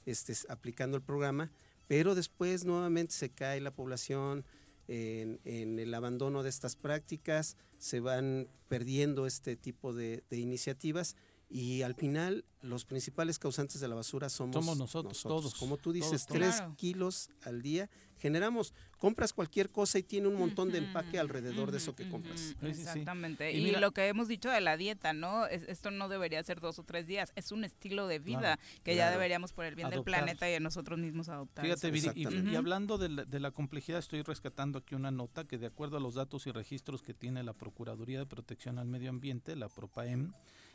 este, 0.04 0.34
aplicando 0.48 0.96
el 0.96 1.02
programa 1.04 1.50
pero 1.88 2.14
después 2.14 2.64
nuevamente 2.64 3.14
se 3.14 3.30
cae 3.30 3.60
la 3.60 3.72
población 3.72 4.44
en, 4.88 5.78
el 5.78 5.94
abandono 5.94 6.42
de 6.42 6.48
estas 6.48 6.76
prácticas, 6.76 7.56
se 7.78 8.00
van 8.00 8.48
perdiendo 8.68 9.26
este 9.26 9.56
tipo 9.56 9.92
de, 9.92 10.24
iniciativas 10.30 11.16
Y 11.50 11.82
al 11.82 11.94
final, 11.94 12.44
los 12.60 12.84
principales 12.84 13.38
causantes 13.38 13.80
de 13.80 13.88
la 13.88 13.94
basura 13.94 14.28
somos, 14.28 14.76
nosotros, 14.76 15.22
todos. 15.22 15.54
Como 15.54 15.76
tú 15.76 15.92
dices, 15.92 16.26
tres 16.26 16.62
kilos 16.76 17.30
al 17.42 17.62
día 17.62 17.88
generamos. 18.18 18.74
Compras 18.98 19.32
cualquier 19.32 19.70
cosa 19.70 19.98
y 19.98 20.02
tiene 20.02 20.28
un 20.28 20.36
montón 20.36 20.70
de 20.70 20.78
empaque 20.78 21.18
alrededor 21.18 21.70
de 21.70 21.78
eso 21.78 21.94
que 21.94 22.08
compras. 22.08 22.56
Exactamente. 22.62 23.52
Y, 23.52 23.70
lo 23.70 23.92
que 23.92 24.08
hemos 24.08 24.28
dicho 24.28 24.50
de 24.50 24.60
la 24.60 24.76
dieta, 24.76 25.12
¿no? 25.12 25.46
esto 25.46 25.90
no 25.90 26.08
debería 26.08 26.42
ser 26.42 26.60
dos 26.60 26.78
o 26.78 26.82
tres 26.82 27.06
días, 27.06 27.32
es 27.36 27.52
un 27.52 27.64
estilo 27.64 28.06
de 28.08 28.18
vida 28.18 28.58
que 28.82 28.96
ya 28.96 29.10
deberíamos 29.10 29.52
por 29.52 29.64
el 29.64 29.74
bien 29.74 29.90
del 29.90 30.02
planeta 30.02 30.48
y 30.48 30.52
de 30.52 30.60
nosotros 30.60 30.98
mismos 30.98 31.28
adoptar. 31.28 31.64
Fíjate, 31.64 31.92
y, 32.14 32.56
hablando 32.56 32.98
de 32.98 33.08
la, 33.08 33.24
de 33.24 33.40
la 33.40 33.50
complejidad, 33.52 34.00
estoy 34.00 34.22
rescatando 34.22 34.78
aquí 34.78 34.94
una 34.94 35.10
nota 35.10 35.44
que 35.44 35.58
de 35.58 35.66
acuerdo 35.66 35.96
a 35.96 36.00
los 36.00 36.14
datos 36.14 36.46
y 36.46 36.50
registros 36.50 37.02
que 37.02 37.14
tiene 37.14 37.42
la 37.42 37.52
Procuraduría 37.52 38.18
de 38.18 38.26
Protección 38.26 38.78
al 38.78 38.88
Medio 38.88 39.10
Ambiente, 39.10 39.54
la 39.54 39.68
PROPAEM, 39.68 40.32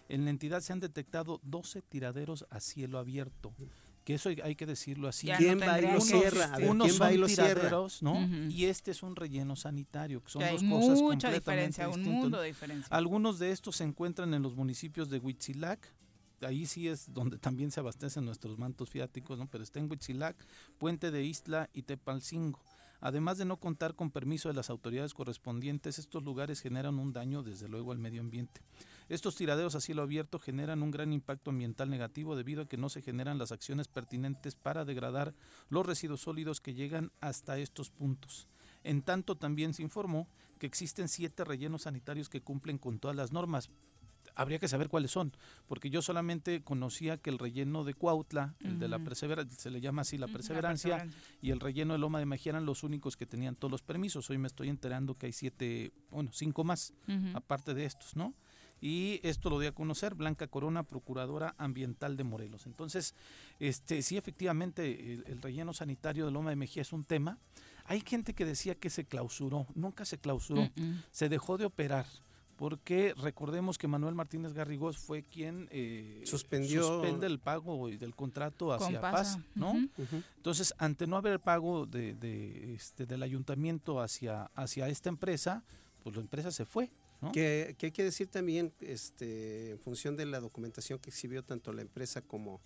en 0.09 0.25
la 0.25 0.31
entidad 0.31 0.61
se 0.61 0.73
han 0.73 0.79
detectado 0.79 1.39
12 1.43 1.81
tiraderos 1.81 2.45
a 2.49 2.59
cielo 2.59 2.99
abierto 2.99 3.53
que 4.03 4.15
eso 4.15 4.29
hay 4.29 4.55
que 4.55 4.65
decirlo 4.65 5.07
así. 5.07 5.29
¿Quién 5.37 5.59
va 5.59 5.79
y 5.79 5.93
lo 5.93 6.01
cierra? 6.01 6.57
unos 6.61 6.93
son 6.93 7.25
tiraderos, 7.25 8.01
¿no? 8.01 8.19
Y 8.49 8.65
este 8.65 8.91
es 8.91 9.03
un 9.03 9.15
relleno 9.15 9.55
sanitario, 9.55 10.23
que 10.23 10.29
son 10.29 10.41
dos 10.41 10.63
cosas 10.63 11.01
mucha 11.01 11.31
diferencia, 11.31 11.89
un 11.89 12.03
mundo 12.03 12.41
de 12.41 12.47
diferencia. 12.47 12.95
Algunos 12.95 13.39
de 13.39 13.51
estos 13.51 13.77
se 13.77 13.83
encuentran 13.83 14.33
en 14.33 14.41
los 14.41 14.55
municipios 14.55 15.09
de 15.09 15.19
Huitzilac, 15.19 15.87
ahí 16.45 16.65
sí 16.65 16.87
es 16.87 17.13
donde 17.13 17.37
también 17.37 17.71
se 17.71 17.79
abastecen 17.79 18.25
nuestros 18.25 18.57
mantos 18.57 18.89
fiáticos, 18.89 19.39
¿no? 19.39 19.47
Pero 19.47 19.63
está 19.63 19.79
en 19.79 19.89
Huitzilac, 19.89 20.35
Puente 20.77 21.11
de 21.11 21.23
Isla 21.23 21.69
y 21.73 21.83
Tepalcingo. 21.83 22.59
Además 22.99 23.37
de 23.37 23.45
no 23.45 23.57
contar 23.57 23.95
con 23.95 24.11
permiso 24.11 24.47
de 24.47 24.55
las 24.55 24.69
autoridades 24.69 25.13
correspondientes, 25.13 25.99
estos 25.99 26.23
lugares 26.23 26.61
generan 26.61 26.99
un 26.99 27.11
daño 27.11 27.43
desde 27.43 27.67
luego 27.67 27.91
al 27.91 27.97
medio 27.97 28.21
ambiente. 28.21 28.61
Estos 29.13 29.35
tiraderos 29.35 29.75
a 29.75 29.79
cielo 29.79 30.01
abierto 30.01 30.39
generan 30.39 30.81
un 30.81 30.89
gran 30.89 31.13
impacto 31.13 31.51
ambiental 31.51 31.87
negativo 31.87 32.35
debido 32.35 32.63
a 32.63 32.65
que 32.67 32.77
no 32.77 32.89
se 32.89 33.03
generan 33.03 33.37
las 33.37 33.51
acciones 33.51 33.87
pertinentes 33.87 34.55
para 34.55 34.85
degradar 34.85 35.35
los 35.69 35.85
residuos 35.85 36.21
sólidos 36.21 36.61
que 36.61 36.73
llegan 36.73 37.11
hasta 37.21 37.59
estos 37.59 37.91
puntos. 37.91 38.47
En 38.83 39.03
tanto, 39.03 39.35
también 39.35 39.75
se 39.75 39.83
informó 39.83 40.27
que 40.57 40.65
existen 40.65 41.09
siete 41.09 41.43
rellenos 41.43 41.83
sanitarios 41.83 42.27
que 42.27 42.41
cumplen 42.41 42.79
con 42.79 42.97
todas 42.97 43.15
las 43.15 43.31
normas. 43.31 43.69
Habría 44.33 44.57
que 44.57 44.67
saber 44.67 44.89
cuáles 44.89 45.11
son, 45.11 45.31
porque 45.67 45.91
yo 45.91 46.01
solamente 46.01 46.63
conocía 46.63 47.17
que 47.17 47.29
el 47.29 47.37
relleno 47.37 47.83
de 47.83 47.93
Cuautla, 47.93 48.55
el 48.61 48.79
de 48.79 48.87
la 48.87 48.97
perseverancia, 48.97 49.59
se 49.59 49.69
le 49.69 49.79
llama 49.79 50.01
así 50.01 50.17
la 50.17 50.27
perseverancia, 50.27 51.05
y 51.39 51.51
el 51.51 51.59
relleno 51.59 51.93
de 51.93 51.99
Loma 51.99 52.17
de 52.17 52.25
Mejía 52.25 52.53
eran 52.53 52.65
los 52.65 52.81
únicos 52.81 53.15
que 53.15 53.27
tenían 53.27 53.55
todos 53.55 53.71
los 53.71 53.83
permisos. 53.83 54.27
Hoy 54.31 54.39
me 54.39 54.47
estoy 54.47 54.69
enterando 54.69 55.13
que 55.19 55.27
hay 55.27 55.33
siete, 55.33 55.91
bueno, 56.09 56.31
cinco 56.33 56.63
más, 56.63 56.95
aparte 57.35 57.75
de 57.75 57.85
estos, 57.85 58.15
¿no? 58.15 58.33
Y 58.83 59.21
esto 59.23 59.49
lo 59.49 59.59
dio 59.59 59.69
a 59.69 59.71
conocer 59.71 60.13
Blanca 60.13 60.47
Corona, 60.47 60.83
procuradora 60.83 61.55
ambiental 61.57 62.17
de 62.17 62.25
Morelos. 62.25 62.65
Entonces, 62.65 63.15
este, 63.57 64.01
sí, 64.01 64.17
efectivamente, 64.17 65.13
el, 65.25 65.41
relleno 65.41 65.71
sanitario 65.71 66.25
de 66.25 66.31
Loma 66.31 66.49
de 66.49 66.57
Mejía 66.57 66.81
es 66.81 66.91
un 66.91 67.05
tema. 67.05 67.37
Hay 67.85 68.01
gente 68.01 68.33
que 68.33 68.43
decía 68.43 68.75
que 68.75 68.89
se 68.89 69.05
clausuró, 69.05 69.67
nunca 69.73 70.03
se 70.03 70.17
clausuró, 70.17 70.69
se 71.11 71.29
dejó 71.29 71.57
de 71.57 71.63
operar 71.63 72.05
porque 72.57 73.13
recordemos 73.17 73.77
que 73.77 73.87
Manuel 73.87 74.15
Martínez 74.15 74.51
Garrigós 74.51 74.97
fue 74.97 75.23
quien 75.23 75.69
eh, 75.71 76.21
suspendió 76.25 76.85
suspende 76.85 77.25
el 77.25 77.39
pago 77.39 77.87
del 77.87 78.13
contrato 78.15 78.73
hacia 78.73 78.99
Paz, 78.99 79.39
¿no? 79.55 79.75
Entonces, 80.35 80.73
ante 80.77 81.07
no 81.07 81.15
haber 81.15 81.39
pago 81.39 81.85
de, 81.85 82.15
de, 82.15 82.73
este, 82.73 83.05
del 83.05 83.23
ayuntamiento 83.23 84.01
hacia, 84.01 84.51
hacia 84.55 84.89
esta 84.89 85.07
empresa, 85.07 85.63
pues 86.03 86.15
la 86.17 86.21
empresa 86.21 86.51
se 86.51 86.65
fue, 86.65 86.91
que, 87.31 87.75
hay 87.81 87.91
que 87.91 88.03
decir 88.03 88.27
también, 88.27 88.73
este, 88.81 89.71
en 89.71 89.79
función 89.79 90.15
de 90.15 90.25
la 90.25 90.39
documentación 90.39 90.99
que 90.99 91.09
exhibió 91.09 91.43
tanto 91.43 91.73
la 91.73 91.81
empresa 91.81 92.21
como, 92.21 92.59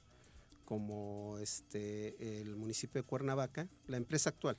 como 0.65 1.37
este, 1.39 2.41
el 2.41 2.55
municipio 2.55 3.01
de 3.01 3.07
Cuernavaca, 3.07 3.67
la 3.87 3.97
empresa 3.97 4.29
actual, 4.29 4.57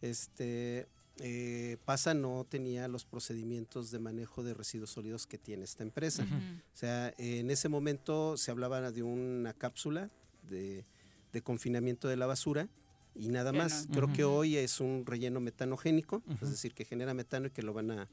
este, 0.00 0.86
eh, 1.22 1.76
PASA 1.84 2.14
no 2.14 2.46
tenía 2.48 2.88
los 2.88 3.04
procedimientos 3.04 3.90
de 3.90 3.98
manejo 3.98 4.42
de 4.42 4.54
residuos 4.54 4.90
sólidos 4.90 5.26
que 5.26 5.36
tiene 5.36 5.64
esta 5.64 5.82
empresa. 5.82 6.24
O 6.24 6.76
sea, 6.76 7.12
en 7.18 7.50
ese 7.50 7.68
momento 7.68 8.38
se 8.38 8.50
hablaba 8.50 8.90
de 8.90 9.02
una 9.02 9.52
cápsula 9.52 10.10
de, 10.48 10.84
confinamiento 11.42 12.08
de 12.08 12.16
la 12.16 12.26
basura 12.26 12.68
y 13.14 13.28
nada 13.28 13.52
más. 13.52 13.86
Creo 13.92 14.10
que 14.12 14.24
hoy 14.24 14.56
es 14.56 14.80
un 14.80 15.04
relleno 15.04 15.40
metanogénico, 15.40 16.22
es 16.40 16.50
decir, 16.50 16.72
que 16.72 16.84
genera 16.84 17.12
metano 17.12 17.48
y 17.48 17.50
que 17.50 17.62
lo 17.62 17.74
van 17.74 17.90
a 17.90 18.08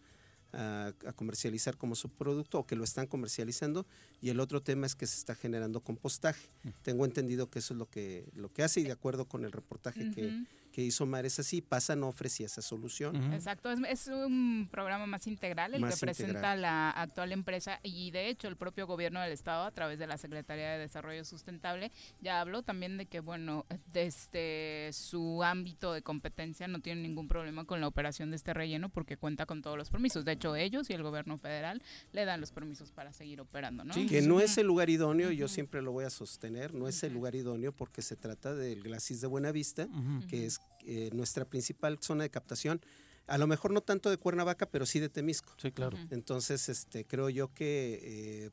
a, 0.53 0.93
comercializar 1.15 1.77
como 1.77 1.95
su 1.95 2.09
producto 2.09 2.59
o 2.59 2.65
que 2.65 2.75
lo 2.75 2.83
están 2.83 3.07
comercializando 3.07 3.85
y 4.21 4.29
el 4.29 4.39
otro 4.39 4.61
tema 4.61 4.85
es 4.85 4.95
que 4.95 5.07
se 5.07 5.17
está 5.17 5.35
generando 5.35 5.81
compostaje. 5.81 6.49
Tengo 6.81 7.05
entendido 7.05 7.49
que 7.49 7.59
eso 7.59 7.73
es 7.73 7.77
lo 7.77 7.89
que, 7.89 8.29
lo 8.33 8.51
que 8.51 8.63
hace 8.63 8.81
y 8.81 8.83
de 8.83 8.91
acuerdo 8.91 9.25
con 9.25 9.45
el 9.45 9.51
reportaje 9.51 10.11
que, 10.11 10.43
que 10.77 10.83
hizo 10.83 11.07
Mar 11.07 11.25
es 11.25 11.39
así, 11.39 11.59
PASA 11.59 11.95
no 11.95 12.07
ofrecía 12.07 12.45
esa 12.45 12.61
solución. 12.61 13.33
Exacto, 13.33 13.71
es, 13.71 14.05
un 14.09 14.69
programa 14.69 15.07
más 15.07 15.25
integral 15.25 15.73
el 15.73 15.83
que 15.83 15.97
presenta 15.97 16.55
la 16.55 16.91
actual 16.91 17.31
empresa 17.31 17.79
y 17.81 18.11
de 18.11 18.29
hecho 18.29 18.47
el 18.47 18.57
propio 18.57 18.85
gobierno 18.85 19.19
del 19.19 19.31
estado 19.31 19.65
a 19.65 19.71
través 19.71 19.97
de 19.97 20.05
la 20.05 20.19
Secretaría 20.19 20.73
de 20.73 20.77
Desarrollo 20.77 21.25
Sustentable 21.25 21.91
ya 22.21 22.41
habló 22.41 22.61
también 22.61 22.99
de 22.99 23.07
que 23.07 23.21
bueno, 23.21 23.65
desde 23.91 24.91
su 24.93 25.43
ámbito 25.43 25.93
de 25.93 26.03
competencia 26.03 26.67
no 26.67 26.79
tiene 26.79 27.01
ningún 27.01 27.27
problema 27.27 27.65
con 27.65 27.81
la 27.81 27.87
operación 27.87 28.29
de 28.29 28.35
este 28.35 28.53
relleno 28.53 28.89
porque 28.89 29.17
cuenta 29.17 29.47
con 29.47 29.63
todos 29.63 29.79
los 29.79 29.89
permisos. 29.89 30.25
De 30.25 30.33
hecho, 30.33 30.55
ellos 30.55 30.91
y 30.91 30.93
el 30.93 31.01
gobierno 31.01 31.39
federal 31.39 31.81
le 32.11 32.23
dan 32.23 32.39
los 32.39 32.51
permisos 32.51 32.91
para 32.91 33.13
seguir 33.13 33.41
operando, 33.41 33.83
¿no? 33.83 33.95
que 33.95 34.21
no 34.21 34.41
es 34.41 34.59
el 34.59 34.67
lugar 34.67 34.91
idóneo, 34.91 35.31
yo 35.31 35.47
siempre 35.47 35.81
lo 35.81 35.91
voy 35.91 36.05
a 36.05 36.11
sostener, 36.11 36.75
no 36.75 36.87
es 36.87 37.01
el 37.01 37.15
lugar 37.15 37.33
idóneo 37.33 37.71
porque 37.71 38.03
se 38.03 38.15
trata 38.15 38.53
del 38.53 38.83
Glacis 38.83 39.21
de 39.21 39.27
Buenavista, 39.27 39.87
que 40.29 40.45
es 40.45 40.59
eh, 40.85 41.09
nuestra 41.13 41.45
principal 41.45 41.99
zona 42.01 42.23
de 42.23 42.29
captación. 42.29 42.81
A 43.27 43.37
lo 43.37 43.45
mejor 43.45 43.71
no 43.71 43.81
tanto 43.81 44.09
de 44.09 44.17
Cuernavaca, 44.17 44.69
pero 44.69 44.85
sí 44.85 44.99
de 44.99 45.09
Temisco. 45.09 45.53
Sí, 45.57 45.71
claro. 45.71 45.97
Entonces, 46.11 46.69
este, 46.69 47.05
creo 47.05 47.29
yo 47.29 47.53
que 47.53 47.99
eh, 48.01 48.51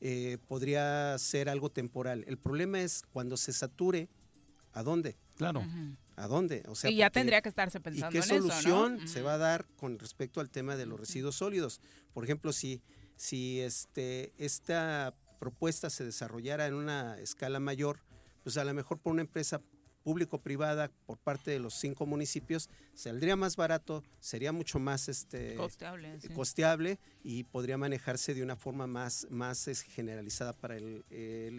eh, 0.00 0.38
podría 0.48 1.16
ser 1.18 1.48
algo 1.48 1.70
temporal. 1.70 2.24
El 2.26 2.38
problema 2.38 2.80
es 2.80 3.02
cuando 3.12 3.36
se 3.36 3.52
sature, 3.52 4.08
¿a 4.72 4.82
dónde? 4.82 5.16
Claro. 5.36 5.64
¿A 6.16 6.26
dónde? 6.26 6.64
O 6.68 6.74
sea, 6.74 6.90
y 6.90 6.96
ya 6.96 7.10
tendría 7.10 7.40
que 7.40 7.48
estarse 7.48 7.80
pensando 7.80 8.16
¿y 8.16 8.20
qué 8.20 8.26
solución 8.26 9.06
se 9.06 9.22
va 9.22 9.34
a 9.34 9.38
dar 9.38 9.64
con 9.76 9.98
respecto 9.98 10.40
al 10.40 10.50
tema 10.50 10.76
de 10.76 10.86
los 10.86 10.98
residuos 10.98 11.36
sólidos? 11.36 11.80
Por 12.12 12.24
ejemplo, 12.24 12.52
si, 12.52 12.82
si 13.16 13.60
este, 13.60 14.32
esta 14.38 15.14
propuesta 15.38 15.88
se 15.88 16.04
desarrollara 16.04 16.66
en 16.66 16.74
una 16.74 17.18
escala 17.18 17.60
mayor, 17.60 18.00
pues 18.42 18.56
a 18.56 18.64
lo 18.64 18.74
mejor 18.74 18.98
por 18.98 19.12
una 19.12 19.22
empresa 19.22 19.62
público-privada 20.02 20.90
por 21.06 21.18
parte 21.18 21.50
de 21.50 21.58
los 21.58 21.74
cinco 21.74 22.06
municipios 22.06 22.68
saldría 22.94 23.36
más 23.36 23.56
barato, 23.56 24.02
sería 24.20 24.52
mucho 24.52 24.78
más 24.78 25.08
este, 25.08 25.56
costeable, 26.34 26.98
y 27.22 27.44
podría 27.44 27.78
manejarse 27.78 28.34
de 28.34 28.42
una 28.42 28.56
forma 28.56 28.86
más, 28.86 29.26
más 29.30 29.66
generalizada 29.82 30.52
para 30.52 30.76
el, 30.76 31.04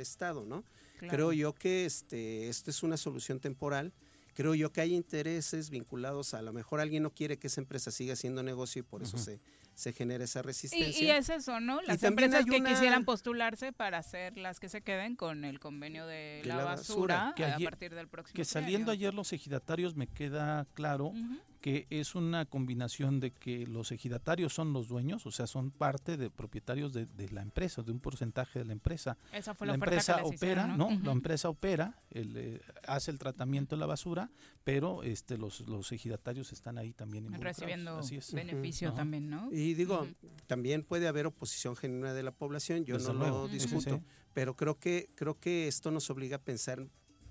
Estado. 0.02 0.46
¿no? 0.46 0.64
Creo 1.00 1.32
yo 1.32 1.54
que 1.54 1.86
este, 1.86 2.50
esto 2.50 2.72
es 2.72 2.84
una 2.84 2.98
solución 2.98 3.40
temporal. 3.40 3.94
Creo 4.34 4.56
yo 4.56 4.72
que 4.72 4.82
hay 4.82 4.96
intereses 4.96 5.70
vinculados 5.70 6.34
a, 6.34 6.40
a 6.40 6.42
lo 6.42 6.54
mejor 6.54 6.80
alguien 6.80 7.04
no 7.04 7.14
quiere 7.14 7.38
que 7.38 7.48
esa 7.48 7.62
empresa 7.62 7.92
siga 7.92 8.14
haciendo 8.14 8.42
negocio 8.44 8.80
y 8.80 8.84
por 8.84 9.04
eso 9.04 9.18
se, 9.18 9.40
se 9.82 9.94
genera 9.94 10.24
esa 10.24 10.44
resistencia. 10.44 11.04
Y, 11.04 11.10
es 11.10 11.30
eso, 11.30 11.60
¿no? 11.60 11.82
Las 11.82 12.04
empresas 12.04 12.46
que 12.46 12.64
quisieran 12.64 13.04
postularse 13.04 13.74
para 13.74 14.04
ser 14.04 14.38
las 14.38 14.60
que 14.60 14.70
se 14.70 14.82
queden 14.82 15.16
con 15.16 15.44
el 15.44 15.60
convenio 15.60 16.06
de, 16.06 16.44
la, 16.46 16.64
basura, 16.64 17.30
a 17.30 17.60
partir 17.64 17.96
del 17.96 18.08
próximo 18.08 18.36
Que 18.36 18.46
saliendo 18.46 18.92
ayer 18.92 19.12
los 19.14 19.34
ejidatarios 19.34 19.96
me 19.96 20.06
queda 20.06 20.68
claro 20.76 21.14
que 21.62 21.86
es 21.92 22.16
una 22.16 22.46
combinación 22.46 23.20
de 23.20 23.32
que 23.32 23.68
los 23.68 23.92
ejidatarios 23.92 24.52
son 24.52 24.74
los 24.74 24.88
dueños, 24.88 25.28
o 25.28 25.32
sea, 25.32 25.46
son 25.46 25.70
parte 25.70 26.18
de 26.18 26.32
propietarios 26.32 26.92
de, 26.92 27.08
la 27.30 27.44
empresa, 27.44 27.84
de 27.84 27.92
un 27.92 28.00
porcentaje 28.00 28.60
de 28.60 28.66
la 28.66 28.74
empresa. 28.74 29.16
Esa 29.32 29.54
fue 29.54 29.68
la, 29.68 29.76
empresa 29.76 30.24
opera, 30.24 30.66
¿no? 30.66 30.90
La 31.04 31.12
empresa 31.12 31.50
opera, 31.50 32.02
el, 32.10 32.60
hace 32.88 33.12
el 33.12 33.20
tratamiento 33.20 33.76
de 33.76 33.80
la 33.80 33.86
basura, 33.86 34.32
pero 34.64 35.04
este 35.04 35.38
los, 35.38 35.62
los 35.62 35.92
ejidatarios 35.92 36.52
están 36.52 36.80
ahí 36.80 36.94
también 36.94 37.26
involucrados. 37.26 37.60
Recibiendo 37.60 38.02
beneficio 38.34 38.94
también, 38.94 39.30
¿no? 39.30 39.50
Y 39.52 39.76
digo, 39.76 40.08
también 40.48 40.84
puede 40.84 41.08
haber 41.08 41.28
oposición 41.28 41.76
genuina 41.76 42.14
de 42.14 42.24
la 42.24 42.32
población, 42.32 42.86
yo 42.86 42.98
no 42.98 43.14
lo 43.14 43.48
discuto, 43.48 44.02
pero 44.34 44.56
creo 44.56 44.80
que 44.80 45.10
creo 45.14 45.40
que 45.40 45.68
esto 45.68 45.92
nos 45.92 46.10
obliga 46.10 46.38
a 46.38 46.42
pensar 46.42 46.88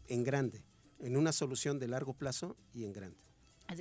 en 0.06 0.22
grande, 0.22 0.62
en 1.00 1.16
una 1.16 1.32
solución 1.32 1.80
de 1.80 1.88
largo 1.88 2.14
plazo 2.14 2.56
y 2.72 2.84
en 2.84 2.92
grande. 2.92 3.29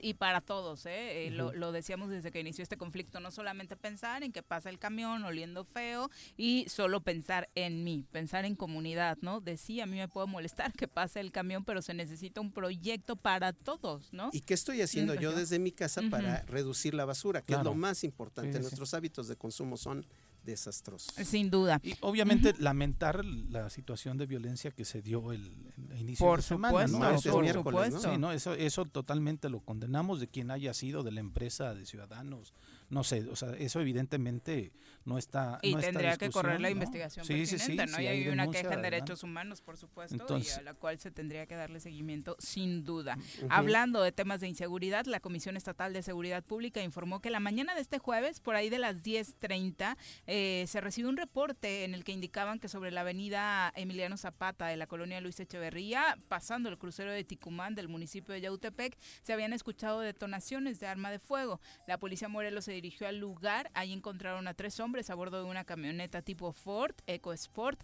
Y 0.02 0.14
para 0.14 0.42
todos, 0.42 0.86
¿eh? 0.86 1.28
eh 1.28 1.32
lo, 1.32 1.72
decíamos 1.72 2.10
desde 2.10 2.32
que 2.32 2.40
inició 2.40 2.64
este 2.64 2.78
conflicto, 2.78 3.20
no 3.20 3.32
solamente 3.32 3.76
pensar 3.76 4.24
en 4.24 4.32
que 4.32 4.44
pasa 4.44 4.70
el 4.70 4.80
camión 4.80 5.24
oliendo 5.24 5.64
feo 5.64 6.10
y 6.38 6.66
solo 6.70 7.02
pensar 7.02 7.50
en 7.56 7.84
mí, 7.84 8.06
pensar 8.12 8.46
en 8.46 8.56
comunidad, 8.56 9.18
¿no? 9.22 9.42
Decía, 9.42 9.84
a 9.84 9.86
mí 9.88 9.98
me 9.98 10.08
puede 10.08 10.28
molestar 10.28 10.74
que 10.74 10.88
pase 10.88 11.20
el 11.20 11.32
camión, 11.32 11.64
pero 11.66 11.82
se 11.82 11.94
necesita 11.94 12.42
un 12.42 12.52
proyecto 12.52 13.16
para 13.16 13.54
todos, 13.54 14.14
¿no? 14.14 14.30
¿Y 14.34 14.42
qué 14.42 14.54
estoy 14.54 14.82
haciendo 14.82 15.16
yo 15.16 15.32
desde 15.32 15.60
mi 15.60 15.72
casa 15.72 16.02
para 16.10 16.44
reducir 16.44 16.94
la 16.94 17.06
basura? 17.06 17.42
Que 17.42 17.54
es 17.54 17.64
lo 17.64 17.74
más 17.74 18.04
importante. 18.04 18.60
Nuestros 18.60 18.94
hábitos 18.94 19.28
de 19.28 19.36
consumo 19.36 19.78
son 19.78 20.06
desastrosos. 20.50 21.14
Sin 21.26 21.50
duda. 21.50 21.80
Y 21.84 21.96
obviamente 22.02 22.54
lamentar 22.58 23.24
la 23.26 23.70
situación 23.70 24.18
de 24.18 24.26
violencia 24.26 24.72
que 24.72 24.86
se 24.86 25.02
dio 25.02 25.32
el, 25.32 25.52
inicio 25.98 26.36
de 26.36 26.42
semana, 26.42 26.88
¿no? 26.88 27.10
Eso, 27.10 27.32
por 27.32 27.48
supuesto. 27.48 28.00
Sí, 28.00 28.18
¿no? 28.18 28.32
Eso, 28.32 28.54
eso 28.54 28.86
totalmente 28.86 29.50
lo 29.50 29.62
condenamos 29.62 30.20
de 30.20 30.28
quien 30.28 30.52
haya 30.52 30.74
sido, 30.74 31.04
de 31.04 31.12
la 31.12 31.20
empresa, 31.20 31.74
de 31.74 31.86
ciudadanos, 31.86 32.54
no 32.90 33.04
sé, 33.04 33.28
o 33.30 33.36
sea, 33.36 33.52
eso 33.52 33.80
evidentemente 33.80 34.72
no 35.06 35.18
está. 35.18 35.60
Y 35.62 35.76
tendría 35.76 36.18
que 36.18 36.30
correr 36.30 36.60
la 36.62 36.70
investigación 36.70 37.26
sí, 37.26 37.46
pertinente, 37.46 37.86
¿no? 37.88 38.02
y 38.02 38.08
hay, 38.08 38.28
una 38.28 38.50
queja 38.50 38.74
en 38.74 38.82
derechos 38.82 39.24
humanos, 39.24 39.62
por 39.62 39.78
supuesto, 39.78 40.38
y 40.38 40.50
a 40.50 40.62
la 40.62 40.74
cual 40.74 41.00
se 41.00 41.12
tendría 41.12 41.46
que 41.46 41.56
darle 41.56 41.80
seguimiento 41.80 42.36
sin 42.40 42.84
duda. 42.84 43.18
Hablando 43.50 44.02
de 44.02 44.12
temas 44.12 44.42
de 44.42 44.48
inseguridad, 44.48 45.06
la 45.06 45.20
Comisión 45.20 45.58
Estatal 45.58 45.94
de 45.94 46.04
Seguridad 46.04 46.44
Pública 46.44 46.82
informó 46.84 47.22
que 47.22 47.30
la 47.30 47.40
mañana 47.40 47.76
de 47.76 47.82
este 47.82 48.00
jueves, 48.00 48.40
por 48.40 48.56
ahí 48.56 48.70
de 48.70 48.80
las 48.80 49.04
10.30, 49.04 49.98
eh, 50.28 50.66
se 50.68 50.82
recibió 50.82 51.10
un 51.10 51.18
reporte 51.18 51.86
en 51.86 51.94
el 51.94 52.04
que 52.04 52.12
indicaban 52.12 52.60
que 52.60 52.68
sobre 52.68 52.92
la 52.92 53.02
avenida 53.02 53.72
Emiliano 53.76 54.18
Zapata 54.18 54.68
de 54.68 54.78
la 54.78 54.88
colonia 54.88 55.22
Luis 55.22 55.40
Echeverría, 55.40 56.18
pasando 56.28 56.70
el 56.70 56.78
crucero 56.78 57.12
de 57.12 57.24
Ticumán 57.24 57.76
del 57.76 57.88
municipio 57.88 58.34
de 58.34 58.42
Yautepec, 58.42 58.98
se 59.24 59.34
habían 59.34 59.54
escuchado 59.54 60.02
detonaciones 60.02 60.80
de 60.80 60.88
arma 60.88 61.12
de 61.12 61.20
fuego. 61.20 61.60
La 61.88 61.98
policía 61.98 62.28
Morelos 62.28 62.66
se 62.66 62.74
dirigió 62.74 63.08
al 63.08 63.18
lugar. 63.18 63.72
Ahí 63.74 63.94
encontraron 63.94 64.48
a 64.48 64.54
tres 64.54 64.80
hombres 64.80 64.89
a 65.10 65.16
bordo 65.16 65.44
de 65.44 65.50
una 65.50 65.66
camioneta 65.66 66.24
tipo 66.24 66.52
Ford 66.52 66.96
EcoSport 67.06 67.80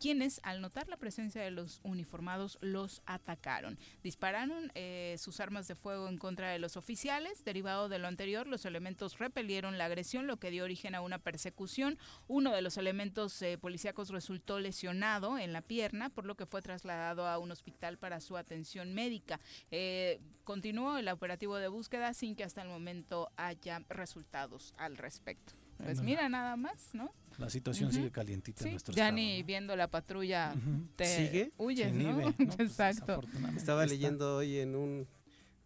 quienes 0.00 0.40
al 0.42 0.62
notar 0.62 0.88
la 0.88 0.96
presencia 0.96 1.42
de 1.42 1.50
los 1.50 1.80
uniformados 1.84 2.58
los 2.62 3.02
atacaron. 3.04 3.78
Dispararon 4.02 4.72
eh, 4.74 5.16
sus 5.18 5.40
armas 5.40 5.68
de 5.68 5.74
fuego 5.74 6.08
en 6.08 6.16
contra 6.16 6.50
de 6.50 6.58
los 6.58 6.78
oficiales. 6.78 7.44
Derivado 7.44 7.90
de 7.90 7.98
lo 7.98 8.08
anterior, 8.08 8.46
los 8.46 8.64
elementos 8.64 9.18
repelieron 9.18 9.76
la 9.76 9.84
agresión, 9.84 10.26
lo 10.26 10.38
que 10.38 10.50
dio 10.50 10.64
origen 10.64 10.94
a 10.94 11.02
una 11.02 11.18
persecución. 11.18 11.98
Uno 12.28 12.52
de 12.52 12.62
los 12.62 12.78
elementos 12.78 13.40
eh, 13.42 13.58
policíacos 13.58 14.08
resultó 14.08 14.58
lesionado 14.58 15.38
en 15.38 15.52
la 15.52 15.60
pierna, 15.60 16.08
por 16.08 16.24
lo 16.24 16.34
que 16.34 16.46
fue 16.46 16.62
trasladado 16.62 17.28
a 17.28 17.38
un 17.38 17.52
hospital 17.52 17.98
para 17.98 18.20
su 18.20 18.38
atención 18.38 18.94
médica. 18.94 19.38
Eh, 19.70 20.18
continuó 20.44 20.96
el 20.96 21.08
operativo 21.08 21.56
de 21.56 21.68
búsqueda 21.68 22.14
sin 22.14 22.36
que 22.36 22.44
hasta 22.44 22.62
el 22.62 22.68
momento 22.68 23.30
haya 23.36 23.84
resultados 23.90 24.72
al 24.78 24.96
respecto. 24.96 25.52
Pues 25.84 26.00
mira, 26.00 26.28
nada 26.28 26.56
más, 26.56 26.90
¿no? 26.92 27.10
La 27.38 27.48
situación 27.48 27.92
sigue 27.92 28.10
calientita 28.10 28.64
en 28.64 28.72
nuestro 28.72 28.94
ya 28.94 29.10
ni 29.10 29.42
viendo 29.42 29.74
la 29.74 29.88
patrulla 29.88 30.54
te 30.96 31.06
¿Sigue? 31.06 31.52
huyes, 31.56 31.94
¿no? 31.94 32.34
Pues, 32.36 32.58
Exacto. 32.58 33.20
Estaba 33.56 33.86
leyendo 33.86 34.36
hoy 34.36 34.58
en 34.58 34.76
un 34.76 35.08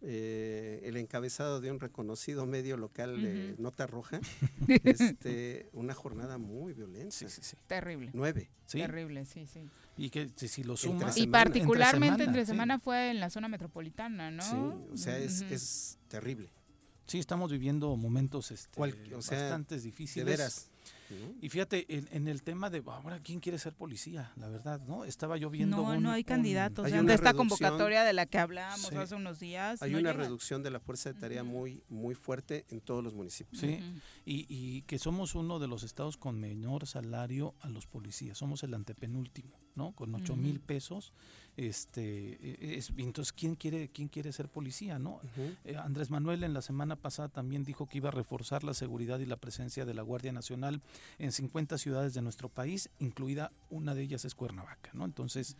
eh, 0.07 0.81
el 0.83 0.97
encabezado 0.97 1.61
de 1.61 1.71
un 1.71 1.79
reconocido 1.79 2.45
medio 2.45 2.77
local 2.77 3.21
de 3.21 3.55
Nota 3.57 3.87
Roja, 3.87 4.19
este, 4.83 5.69
una 5.73 5.95
jornada 5.95 6.37
muy 6.37 6.73
violenta. 6.73 7.11
Sí, 7.11 7.25
sí, 7.27 7.41
sí. 7.41 7.57
Terrible. 7.65 8.11
Nueve. 8.13 8.51
Terrible, 8.69 9.25
sí, 9.25 9.47
sí. 9.47 9.67
Y 9.97 10.11
que 10.11 10.29
si 10.35 10.63
lo 10.63 10.77
sumas... 10.77 11.17
Y 11.17 11.25
particularmente 11.25 12.23
entre 12.23 12.45
semana, 12.45 12.77
fue 12.77 13.09
en 13.09 13.19
la 13.19 13.31
zona 13.31 13.47
metropolitana, 13.47 14.29
¿no? 14.29 14.43
Sí, 14.43 14.55
o 14.93 14.97
sea, 14.97 15.17
es, 15.17 15.41
es 15.41 15.97
terrible. 16.07 16.51
Sí, 17.05 17.19
estamos 17.19 17.51
viviendo 17.51 17.95
momentos 17.95 18.51
este, 18.51 18.79
bastante 19.11 19.79
difíciles. 19.79 20.25
De 20.25 20.31
veras. 20.31 20.71
Y 21.41 21.49
fíjate, 21.49 21.85
en, 21.87 22.27
el 22.27 22.41
tema 22.41 22.69
de 22.69 22.81
ahora, 22.85 23.19
¿quién 23.19 23.39
quiere 23.39 23.59
ser 23.59 23.73
policía? 23.73 24.31
La 24.37 24.49
verdad, 24.49 24.81
¿no? 24.87 25.05
Estaba 25.05 25.37
yo 25.37 25.49
viendo. 25.49 25.77
No, 25.77 25.99
no 25.99 26.11
hay 26.11 26.23
candidatos. 26.23 26.91
de 26.91 27.13
esta 27.13 27.33
convocatoria 27.33 28.03
de 28.03 28.13
la 28.13 28.25
que 28.25 28.39
hablábamos 28.39 28.91
hace 28.91 29.15
unos 29.15 29.39
días. 29.39 29.81
Hay 29.81 29.93
una 29.95 30.13
reducción 30.13 30.63
de 30.63 30.71
la 30.71 30.79
fuerza 30.79 31.13
de 31.13 31.19
tarea 31.19 31.43
muy, 31.43 31.83
muy 31.89 32.15
fuerte 32.15 32.65
en 32.69 32.81
todos 32.81 33.03
los 33.03 33.13
municipios. 33.13 33.61
Sí, 33.61 33.79
y, 34.25 34.45
y 34.49 34.81
que 34.83 34.97
somos 34.97 35.35
uno 35.35 35.59
de 35.59 35.67
los 35.67 35.83
estados 35.83 36.17
con 36.17 36.39
menor 36.39 36.87
salario 36.87 37.53
a 37.61 37.69
los 37.69 37.85
policías. 37.85 38.37
Somos 38.37 38.63
el 38.63 38.73
antepenúltimo, 38.73 39.57
¿no? 39.75 39.91
Con 39.91 40.13
ocho 40.15 40.35
mil 40.35 40.59
pesos 40.59 41.13
este 41.57 42.37
e, 42.41 42.77
es, 42.77 42.91
entonces 42.97 43.33
quién 43.33 43.55
quiere 43.55 43.89
quién 43.89 44.07
quiere 44.07 44.31
ser 44.31 44.49
policía 44.49 44.99
no 44.99 45.21
eh, 45.63 45.77
Andrés 45.77 46.09
Manuel 46.09 46.43
en 46.43 46.53
la 46.53 46.61
semana 46.61 46.95
pasada 46.95 47.29
también 47.29 47.63
dijo 47.63 47.87
que 47.87 47.97
iba 47.97 48.09
a 48.09 48.11
reforzar 48.11 48.63
la 48.63 48.73
seguridad 48.73 49.19
y 49.19 49.25
la 49.25 49.37
presencia 49.37 49.85
de 49.85 49.93
la 49.93 50.01
Guardia 50.01 50.31
Nacional 50.31 50.81
en 51.17 51.31
50 51.31 51.77
ciudades 51.77 52.13
de 52.13 52.21
nuestro 52.21 52.49
país 52.49 52.89
incluida 52.99 53.51
una 53.69 53.95
de 53.95 54.03
ellas 54.03 54.25
es 54.25 54.35
Cuernavaca 54.35 54.91
no 54.93 55.05
entonces 55.05 55.55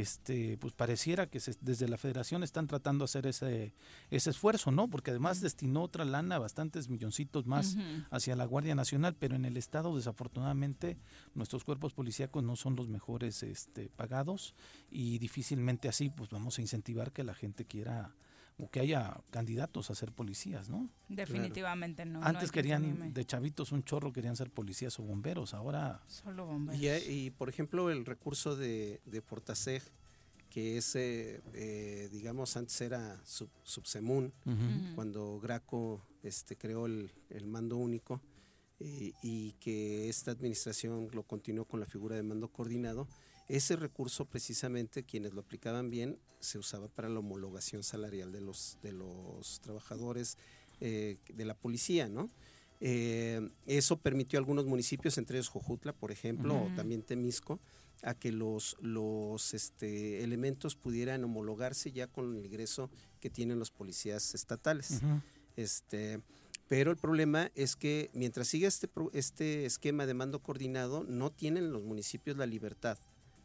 este 0.00 0.58
pues 0.58 0.72
pareciera 0.72 1.28
que 1.28 1.40
desde 1.60 1.88
la 1.88 1.96
Federación 1.96 2.42
están 2.42 2.66
tratando 2.66 3.04
de 3.04 3.06
hacer 3.06 3.26
ese 3.26 3.74
ese 4.10 4.30
esfuerzo 4.30 4.72
no 4.72 4.88
porque 4.88 5.10
además 5.10 5.40
destinó 5.40 5.82
otra 5.82 6.04
lana 6.04 6.38
bastantes 6.38 6.88
milloncitos 6.88 7.46
más 7.46 7.76
hacia 8.10 8.34
la 8.34 8.44
Guardia 8.44 8.74
Nacional 8.74 9.14
pero 9.14 9.36
en 9.36 9.44
el 9.44 9.56
estado 9.56 9.94
desafortunadamente 9.96 10.98
nuestros 11.34 11.62
cuerpos 11.64 11.92
policíacos 11.92 12.42
no 12.42 12.56
son 12.56 12.74
los 12.74 12.88
mejores 12.88 13.42
este 13.42 13.88
pagados 13.88 14.54
y 14.90 15.18
difícilmente 15.18 15.88
así 15.88 16.10
pues 16.10 16.30
vamos 16.30 16.58
a 16.58 16.62
incentivar 16.62 17.12
que 17.12 17.22
la 17.22 17.34
gente 17.34 17.64
quiera 17.64 18.14
o 18.56 18.70
que 18.70 18.80
haya 18.80 19.20
candidatos 19.30 19.90
a 19.90 19.94
ser 19.94 20.12
policías, 20.12 20.68
¿no? 20.68 20.88
Definitivamente 21.08 22.04
no. 22.04 22.22
Antes 22.22 22.52
querían, 22.52 23.12
de 23.12 23.24
chavitos 23.24 23.72
un 23.72 23.82
chorro, 23.82 24.12
querían 24.12 24.36
ser 24.36 24.50
policías 24.50 24.98
o 25.00 25.02
bomberos, 25.02 25.54
ahora... 25.54 26.02
Solo 26.06 26.46
bomberos. 26.46 27.02
Y, 27.08 27.30
por 27.30 27.48
ejemplo 27.48 27.90
el 27.90 28.04
recurso 28.04 28.54
de, 28.56 29.00
de 29.06 29.22
Portaseg, 29.22 29.82
que 30.50 30.76
es, 30.76 30.94
eh, 30.94 31.42
eh, 31.54 32.08
digamos, 32.12 32.56
antes 32.56 32.80
era 32.80 33.20
sub, 33.24 33.50
Subsemun, 33.64 34.32
cuando 34.94 35.40
Graco 35.40 36.06
este, 36.22 36.56
creó 36.56 36.86
el, 36.86 37.10
el 37.30 37.46
mando 37.46 37.76
único, 37.76 38.20
eh, 38.78 39.12
y 39.22 39.52
que 39.54 40.08
esta 40.08 40.30
administración 40.30 41.08
lo 41.12 41.24
continuó 41.24 41.64
con 41.64 41.80
la 41.80 41.86
figura 41.86 42.14
de 42.14 42.22
mando 42.22 42.48
coordinado, 42.48 43.08
ese 43.48 43.76
recurso 43.76 44.24
precisamente 44.24 45.04
quienes 45.04 45.34
lo 45.34 45.40
aplicaban 45.40 45.90
bien 45.90 46.18
se 46.40 46.58
usaba 46.58 46.88
para 46.88 47.08
la 47.08 47.18
homologación 47.18 47.82
salarial 47.82 48.32
de 48.32 48.40
los, 48.40 48.78
de 48.82 48.92
los 48.92 49.60
trabajadores 49.60 50.36
eh, 50.80 51.16
de 51.32 51.44
la 51.44 51.54
policía, 51.54 52.08
¿no? 52.08 52.30
Eh, 52.80 53.40
eso 53.66 53.98
permitió 53.98 54.38
a 54.38 54.40
algunos 54.40 54.66
municipios, 54.66 55.16
entre 55.16 55.38
ellos 55.38 55.48
Jojutla, 55.48 55.94
por 55.94 56.10
ejemplo, 56.10 56.64
o 56.64 56.74
también 56.74 57.02
Temisco, 57.02 57.60
a 58.02 58.14
que 58.14 58.30
los, 58.32 58.76
los 58.80 59.54
este, 59.54 60.22
elementos 60.22 60.76
pudieran 60.76 61.24
homologarse 61.24 61.92
ya 61.92 62.08
con 62.08 62.36
el 62.36 62.44
ingreso 62.44 62.90
que 63.20 63.30
tienen 63.30 63.58
los 63.58 63.70
policías 63.70 64.34
estatales. 64.34 65.00
este, 65.56 66.20
pero 66.68 66.90
el 66.90 66.98
problema 66.98 67.50
es 67.54 67.76
que 67.76 68.10
mientras 68.12 68.48
siga 68.48 68.68
este, 68.68 68.90
este 69.12 69.64
esquema 69.64 70.04
de 70.04 70.14
mando 70.14 70.42
coordinado, 70.42 71.04
no 71.04 71.30
tienen 71.30 71.72
los 71.72 71.84
municipios 71.84 72.36
la 72.36 72.46
libertad 72.46 72.98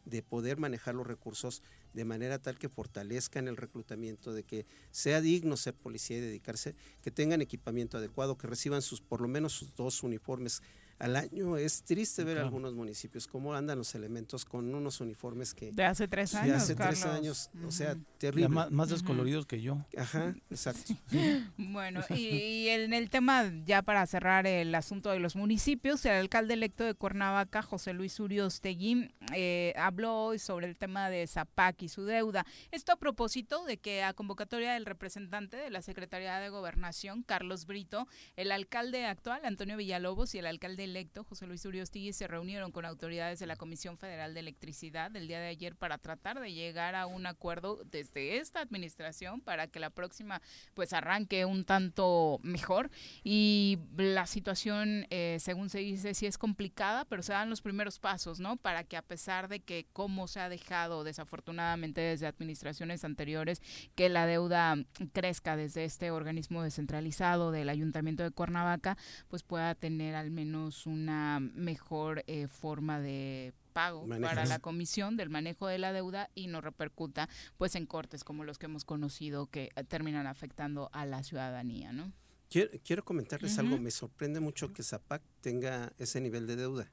de 0.04 0.22
poder 0.22 0.58
manejar 0.58 0.94
los 0.94 1.06
recursos 1.06 1.62
de 1.92 2.04
manera 2.04 2.38
tal 2.38 2.58
que 2.58 2.68
fortalezcan 2.68 3.48
el 3.48 3.56
reclutamiento, 3.56 4.32
de 4.32 4.44
que 4.44 4.66
sea 4.90 5.20
digno 5.20 5.56
ser 5.56 5.74
policía 5.74 6.18
y 6.18 6.20
dedicarse, 6.20 6.74
que 7.02 7.10
tengan 7.10 7.42
equipamiento 7.42 7.98
adecuado, 7.98 8.38
que 8.38 8.46
reciban 8.46 8.82
sus 8.82 9.00
por 9.00 9.20
lo 9.20 9.28
menos 9.28 9.52
sus 9.52 9.74
dos 9.74 10.02
uniformes 10.02 10.62
al 11.00 11.16
año. 11.16 11.56
Es 11.56 11.82
triste 11.82 12.22
ver 12.24 12.38
algunos 12.38 12.74
municipios 12.74 13.26
cómo 13.26 13.54
andan 13.54 13.78
los 13.78 13.94
elementos 13.94 14.44
con 14.44 14.72
unos 14.74 15.00
uniformes 15.00 15.54
que... 15.54 15.72
De 15.72 15.84
hace 15.84 16.06
tres 16.06 16.34
años. 16.34 16.48
De 16.48 16.54
hace 16.54 16.74
tres 16.74 17.04
años, 17.04 17.50
o 17.66 17.72
sea, 17.72 17.96
terrible. 18.18 18.48
más, 18.48 18.90
descoloridos 18.90 19.46
que 19.46 19.60
yo. 19.60 19.84
Ajá, 19.96 20.34
exacto. 20.50 20.94
Bueno, 21.56 22.02
y, 22.10 22.68
en 22.68 22.92
el 22.92 23.08
tema, 23.10 23.50
ya 23.64 23.82
para 23.82 24.04
cerrar 24.06 24.46
el 24.46 24.74
asunto 24.74 25.10
de 25.10 25.18
los 25.18 25.36
municipios, 25.36 26.04
el 26.04 26.12
alcalde 26.12 26.54
electo 26.54 26.84
de 26.84 26.94
Cuernavaca, 26.94 27.62
José 27.62 27.92
Luis 27.92 28.18
Uriostegui, 28.20 29.10
eh, 29.34 29.72
habló 29.76 30.24
hoy 30.24 30.38
sobre 30.38 30.66
el 30.66 30.76
tema 30.76 31.08
de 31.08 31.26
Zapac 31.26 31.80
y 31.82 31.88
su 31.88 32.04
deuda. 32.04 32.44
Esto 32.70 32.92
a 32.92 32.96
propósito 32.96 33.64
de 33.64 33.78
que 33.78 34.02
a 34.02 34.12
convocatoria 34.12 34.74
del 34.74 34.84
representante 34.84 35.56
de 35.56 35.70
la 35.70 35.80
Secretaría 35.80 36.38
de 36.38 36.48
Gobernación, 36.50 37.22
Carlos 37.22 37.66
Brito, 37.66 38.06
el 38.36 38.52
alcalde 38.52 39.06
actual, 39.06 39.40
Antonio 39.44 39.76
Villalobos, 39.76 40.34
y 40.34 40.38
el 40.38 40.46
alcalde 40.46 40.89
electo, 40.90 41.24
José 41.24 41.46
Luis 41.46 41.64
Uriostegui, 41.64 42.12
se 42.12 42.26
reunieron 42.26 42.72
con 42.72 42.84
autoridades 42.84 43.38
de 43.38 43.46
la 43.46 43.56
Comisión 43.56 43.96
Federal 43.96 44.34
de 44.34 44.40
Electricidad 44.40 45.14
el 45.16 45.28
día 45.28 45.40
de 45.40 45.48
ayer 45.48 45.76
para 45.76 45.98
tratar 45.98 46.40
de 46.40 46.52
llegar 46.52 46.94
a 46.94 47.06
un 47.06 47.26
acuerdo 47.26 47.80
desde 47.84 48.38
esta 48.38 48.60
administración 48.60 49.40
para 49.40 49.68
que 49.68 49.80
la 49.80 49.90
próxima 49.90 50.42
pues 50.74 50.92
arranque 50.92 51.44
un 51.44 51.64
tanto 51.64 52.38
mejor. 52.42 52.90
Y 53.22 53.78
la 53.96 54.26
situación, 54.26 55.06
eh, 55.10 55.38
según 55.40 55.70
se 55.70 55.78
dice, 55.78 56.14
sí 56.14 56.26
es 56.26 56.38
complicada, 56.38 57.04
pero 57.04 57.22
se 57.22 57.32
dan 57.32 57.50
los 57.50 57.62
primeros 57.62 57.98
pasos, 57.98 58.40
¿no? 58.40 58.56
Para 58.56 58.84
que 58.84 58.96
a 58.96 59.02
pesar 59.02 59.48
de 59.48 59.60
que 59.60 59.86
como 59.92 60.26
se 60.26 60.40
ha 60.40 60.48
dejado 60.48 61.04
desafortunadamente 61.04 62.00
desde 62.00 62.26
administraciones 62.26 63.04
anteriores 63.04 63.62
que 63.94 64.08
la 64.08 64.26
deuda 64.26 64.76
crezca 65.12 65.56
desde 65.56 65.84
este 65.84 66.10
organismo 66.10 66.62
descentralizado 66.62 67.52
del 67.52 67.68
Ayuntamiento 67.68 68.22
de 68.22 68.30
Cuernavaca, 68.30 68.96
pues 69.28 69.42
pueda 69.42 69.74
tener 69.74 70.14
al 70.14 70.30
menos 70.30 70.79
una 70.86 71.40
mejor 71.40 72.24
eh, 72.26 72.48
forma 72.48 73.00
de 73.00 73.52
pago 73.72 74.06
para 74.08 74.44
la 74.46 74.58
comisión 74.58 75.16
del 75.16 75.30
manejo 75.30 75.66
de 75.66 75.78
la 75.78 75.92
deuda 75.92 76.28
y 76.34 76.48
no 76.48 76.60
repercuta 76.60 77.28
pues 77.56 77.74
en 77.76 77.86
cortes 77.86 78.24
como 78.24 78.44
los 78.44 78.58
que 78.58 78.66
hemos 78.66 78.84
conocido 78.84 79.46
que 79.46 79.70
eh, 79.76 79.84
terminan 79.84 80.26
afectando 80.26 80.90
a 80.92 81.06
la 81.06 81.22
ciudadanía, 81.22 81.92
¿no? 81.92 82.12
Quiero, 82.50 83.04
comentarles 83.04 83.56
algo. 83.60 83.78
Me 83.78 83.92
sorprende 83.92 84.40
mucho 84.40 84.72
que 84.72 84.82
Zapac 84.82 85.22
tenga 85.40 85.92
ese 85.98 86.20
nivel 86.20 86.48
de 86.48 86.56
deuda. 86.56 86.90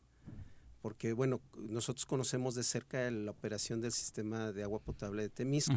Porque, 0.84 1.13
bueno, 1.13 1.41
nosotros 1.58 2.06
conocemos 2.06 2.54
de 2.54 2.62
cerca 2.62 3.10
la 3.10 3.32
operación 3.32 3.82
del 3.82 3.91
sistema 3.91 4.52
de 4.52 4.62
agua 4.62 4.80
potable 4.80 5.23
de 5.23 5.30
Temisco. 5.30 5.73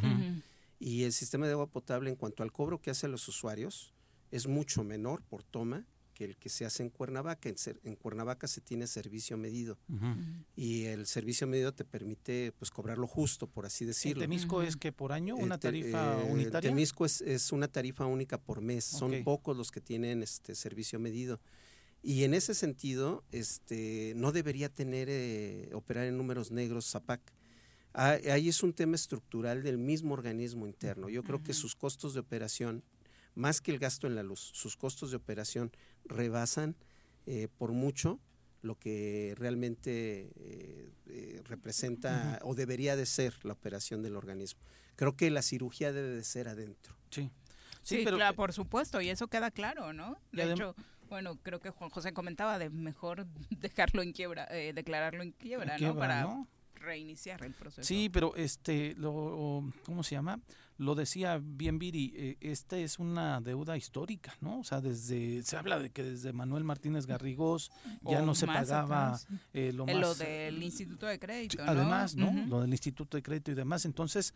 Y 0.79 1.05
el 1.05 1.15
sistema 1.15 1.47
de 1.47 1.53
agua 1.53 1.67
potable, 1.67 2.11
en 2.11 2.17
cuanto 2.17 2.43
al 2.43 2.53
cobro 2.53 2.83
que 2.83 2.91
hace 2.91 3.07
a 3.07 3.09
los 3.09 3.27
usuarios, 3.27 3.95
es 4.31 4.47
mucho 4.47 4.85
menor 4.85 5.23
por 5.23 5.43
toma 5.43 5.87
que 6.21 6.27
el 6.27 6.37
que 6.37 6.51
se 6.51 6.67
hace 6.67 6.83
en 6.83 6.91
Cuernavaca. 6.91 7.49
En, 7.83 7.97
Cuernavaca 7.97 8.47
se 8.47 8.61
tiene 8.61 8.87
servicio 8.87 9.39
medido 9.39 9.79
y 10.55 10.85
el 10.85 11.07
servicio 11.07 11.47
medido 11.47 11.73
te 11.73 11.87
permite 11.87 12.53
pues 12.59 12.71
cobrar 12.71 12.99
lo 12.99 13.07
justo, 13.07 13.47
por 13.47 13.65
así 13.65 13.87
decirlo. 13.87 14.21
Temisco 14.21 14.61
es 14.61 14.77
que 14.77 14.93
por 14.93 15.13
año 15.13 15.35
una 15.35 15.59
tarifa 15.59 16.21
eh, 16.21 16.31
unitaria? 16.31 16.69
Temisco 16.69 17.07
es, 17.07 17.23
es, 17.23 17.53
una 17.53 17.69
tarifa 17.69 18.05
única 18.05 18.37
por 18.37 18.61
mes. 18.61 18.85
Son 18.85 19.25
pocos 19.25 19.57
los 19.57 19.71
que 19.71 19.81
tienen 19.81 20.23
este 20.23 20.55
servicio 20.55 21.01
medido. 21.01 21.41
Y 22.03 22.25
en 22.25 22.35
ese 22.35 22.55
sentido, 22.55 23.25
este, 23.31 24.13
no 24.15 24.31
debería 24.31 24.69
tener, 24.69 25.09
eh, 25.11 25.71
operar 25.73 26.05
en 26.05 26.19
números 26.19 26.51
negros 26.51 26.91
ZAPAC. 26.91 27.33
Ah, 27.95 28.19
ahí 28.31 28.51
es 28.51 28.63
un 28.63 28.75
tema 28.75 28.95
estructural 28.95 29.63
del 29.63 29.79
mismo 29.79 30.13
organismo 30.13 30.67
interno. 30.67 31.09
Yo 31.09 31.23
creo 31.23 31.43
que 31.43 31.55
sus 31.55 31.75
costos 31.75 32.13
de 32.13 32.21
operación 32.21 32.85
más 33.41 33.61
que 33.61 33.73
el 33.73 33.79
gasto 33.79 34.07
en 34.07 34.15
la 34.15 34.23
luz, 34.23 34.53
sus 34.55 34.77
costos 34.77 35.11
de 35.11 35.17
operación 35.17 35.73
rebasan 36.05 36.77
eh, 37.27 37.49
por 37.59 37.73
mucho 37.73 38.21
lo 38.63 38.79
que 38.79 39.35
realmente 39.39 40.31
eh, 40.37 40.91
eh, 41.07 41.43
representa 41.45 42.39
o 42.43 42.55
debería 42.55 42.95
de 42.95 43.07
ser 43.07 43.35
la 43.45 43.55
operación 43.55 44.03
del 44.03 44.17
organismo. 44.17 44.61
Creo 44.97 45.17
que 45.17 45.31
la 45.31 45.41
cirugía 45.41 45.93
debe 45.93 46.11
de 46.11 46.25
ser 46.25 46.49
adentro. 46.49 46.95
Sí, 47.11 47.31
sí, 47.83 48.03
pero, 48.05 48.19
claro, 48.19 48.37
por 48.37 48.53
supuesto, 48.53 49.01
y 49.01 49.09
eso 49.09 49.29
queda 49.29 49.51
claro, 49.51 49.95
¿no? 49.95 50.19
De 50.33 50.53
hecho, 50.53 50.77
bueno, 51.09 51.37
creo 51.43 51.59
que 51.61 51.71
Juan 51.71 51.89
José 51.89 52.13
comentaba 52.13 52.59
de 52.59 52.69
mejor 52.69 53.27
dejarlo 53.61 54.03
en 54.03 54.13
quiebra, 54.13 54.47
declararlo 54.47 55.23
en 55.23 55.33
quiebra, 55.33 55.79
¿no? 55.79 55.97
Para 55.97 56.47
reiniciar 56.75 57.43
el 57.43 57.55
proceso. 57.55 57.87
Sí, 57.87 58.11
pero 58.11 58.35
este, 58.37 58.95
lo, 58.97 59.73
¿cómo 59.85 60.03
se 60.03 60.15
llama? 60.15 60.39
Lo 60.81 60.95
decía 60.95 61.39
bien 61.43 61.79
Viri, 61.79 62.15
eh, 62.17 62.37
esta 62.41 62.79
es 62.79 62.99
una 62.99 63.43
deuda 63.43 63.77
histórica, 63.77 64.35
¿no? 64.41 64.61
O 64.61 64.65
sea, 64.65 64.81
desde 64.81 65.43
se 65.43 65.59
habla 65.59 65.79
de 65.79 65.91
que 65.91 66.03
desde 66.03 66.33
Manuel 66.33 66.65
Martínez 66.65 67.07
Garrigós 67.07 67.71
ya 68.01 68.23
no 68.23 68.35
se 68.35 68.47
pagaba 68.47 69.21
eh, 69.53 69.75
lo 69.75 69.85
más... 69.85 69.95
Lo 69.95 70.15
del 70.15 70.63
Instituto 70.63 71.05
de 71.05 71.19
Crédito, 71.19 71.63
¿no? 71.63 71.71
Además, 71.71 72.17
¿no? 72.17 72.33
Lo 72.47 72.63
del 72.63 72.71
Instituto 72.71 73.19
de 73.19 73.23
Crédito 73.23 73.51
y 73.51 73.55
demás. 73.55 73.85
Entonces, 73.85 74.33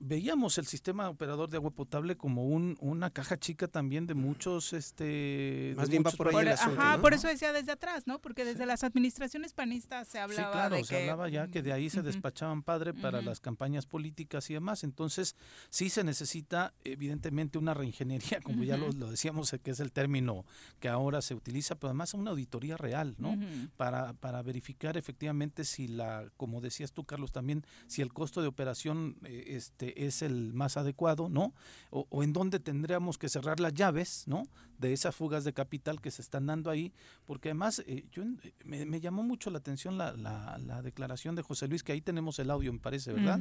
veíamos 0.00 0.56
el 0.56 0.66
sistema 0.66 1.10
operador 1.10 1.50
de 1.50 1.58
agua 1.58 1.72
potable 1.72 2.16
como 2.16 2.46
un, 2.46 2.78
una 2.80 3.10
caja 3.10 3.36
chica 3.36 3.68
también 3.68 4.06
de 4.06 4.14
muchos... 4.14 4.72
este 4.72 5.74
Más 5.76 5.90
bien 5.90 6.02
va 6.06 6.10
por 6.10 6.28
ahí 6.28 6.36
el 6.36 6.48
asunto, 6.52 6.80
Ajá, 6.80 7.02
por 7.02 7.12
eso 7.12 7.28
decía 7.28 7.52
desde 7.52 7.72
atrás, 7.72 8.06
¿no? 8.06 8.18
Porque 8.18 8.46
desde 8.46 8.64
las 8.64 8.82
administraciones 8.82 9.52
panistas 9.52 10.08
se 10.08 10.20
hablaba 10.20 10.48
sí, 10.48 10.52
claro, 10.52 10.76
de 10.76 10.84
se 10.84 11.02
hablaba 11.02 11.28
ya 11.28 11.48
que 11.48 11.60
de 11.60 11.74
ahí 11.74 11.90
se 11.90 12.00
despachaban 12.00 12.62
padre 12.62 12.94
para 12.94 13.20
las 13.20 13.40
campañas 13.40 13.84
políticas 13.84 14.48
y 14.48 14.54
demás. 14.54 14.82
Entonces, 14.82 15.36
sí 15.70 15.90
se 15.90 16.04
necesita 16.04 16.72
evidentemente 16.84 17.58
una 17.58 17.74
reingeniería, 17.74 18.40
como 18.44 18.64
ya 18.64 18.76
lo, 18.76 18.92
decíamos, 19.10 19.54
que 19.62 19.70
es 19.70 19.80
el 19.80 19.92
término 19.92 20.44
que 20.80 20.88
ahora 20.88 21.22
se 21.22 21.34
utiliza, 21.34 21.74
pero 21.74 21.88
además 21.88 22.14
una 22.14 22.30
auditoría 22.30 22.76
real, 22.76 23.14
¿no? 23.18 23.36
para, 23.76 24.12
para 24.14 24.42
verificar 24.42 24.96
efectivamente 24.96 25.64
si 25.64 25.88
la, 25.88 26.28
como 26.36 26.60
decías 26.60 26.92
tú, 26.92 27.04
Carlos, 27.04 27.32
también, 27.32 27.64
si 27.86 28.02
el 28.02 28.12
costo 28.12 28.42
de 28.42 28.48
operación 28.48 29.16
eh, 29.24 29.44
este, 29.48 30.06
es 30.06 30.22
el 30.22 30.52
más 30.54 30.76
adecuado, 30.76 31.28
¿no? 31.28 31.54
O, 31.90 32.22
en 32.22 32.32
dónde 32.32 32.58
tendríamos 32.60 33.18
que 33.18 33.28
cerrar 33.28 33.60
las 33.60 33.74
llaves, 33.74 34.24
¿no? 34.26 34.44
De 34.78 34.92
esas 34.92 35.14
fugas 35.14 35.44
de 35.44 35.52
capital 35.54 36.00
que 36.00 36.10
se 36.10 36.20
están 36.20 36.46
dando 36.46 36.70
ahí, 36.70 36.92
porque 37.24 37.48
además 37.48 37.82
eh, 37.86 38.04
yo, 38.12 38.22
eh, 38.22 38.52
me, 38.64 39.00
llamó 39.00 39.22
mucho 39.22 39.50
la 39.50 39.58
atención 39.58 39.96
la, 39.96 40.12
la, 40.16 40.82
declaración 40.82 41.34
de 41.34 41.42
José 41.42 41.68
Luis, 41.68 41.82
que 41.82 41.92
ahí 41.92 42.00
tenemos 42.00 42.38
el 42.38 42.50
audio, 42.50 42.72
me 42.72 42.78
parece, 42.78 43.12
¿verdad? 43.12 43.40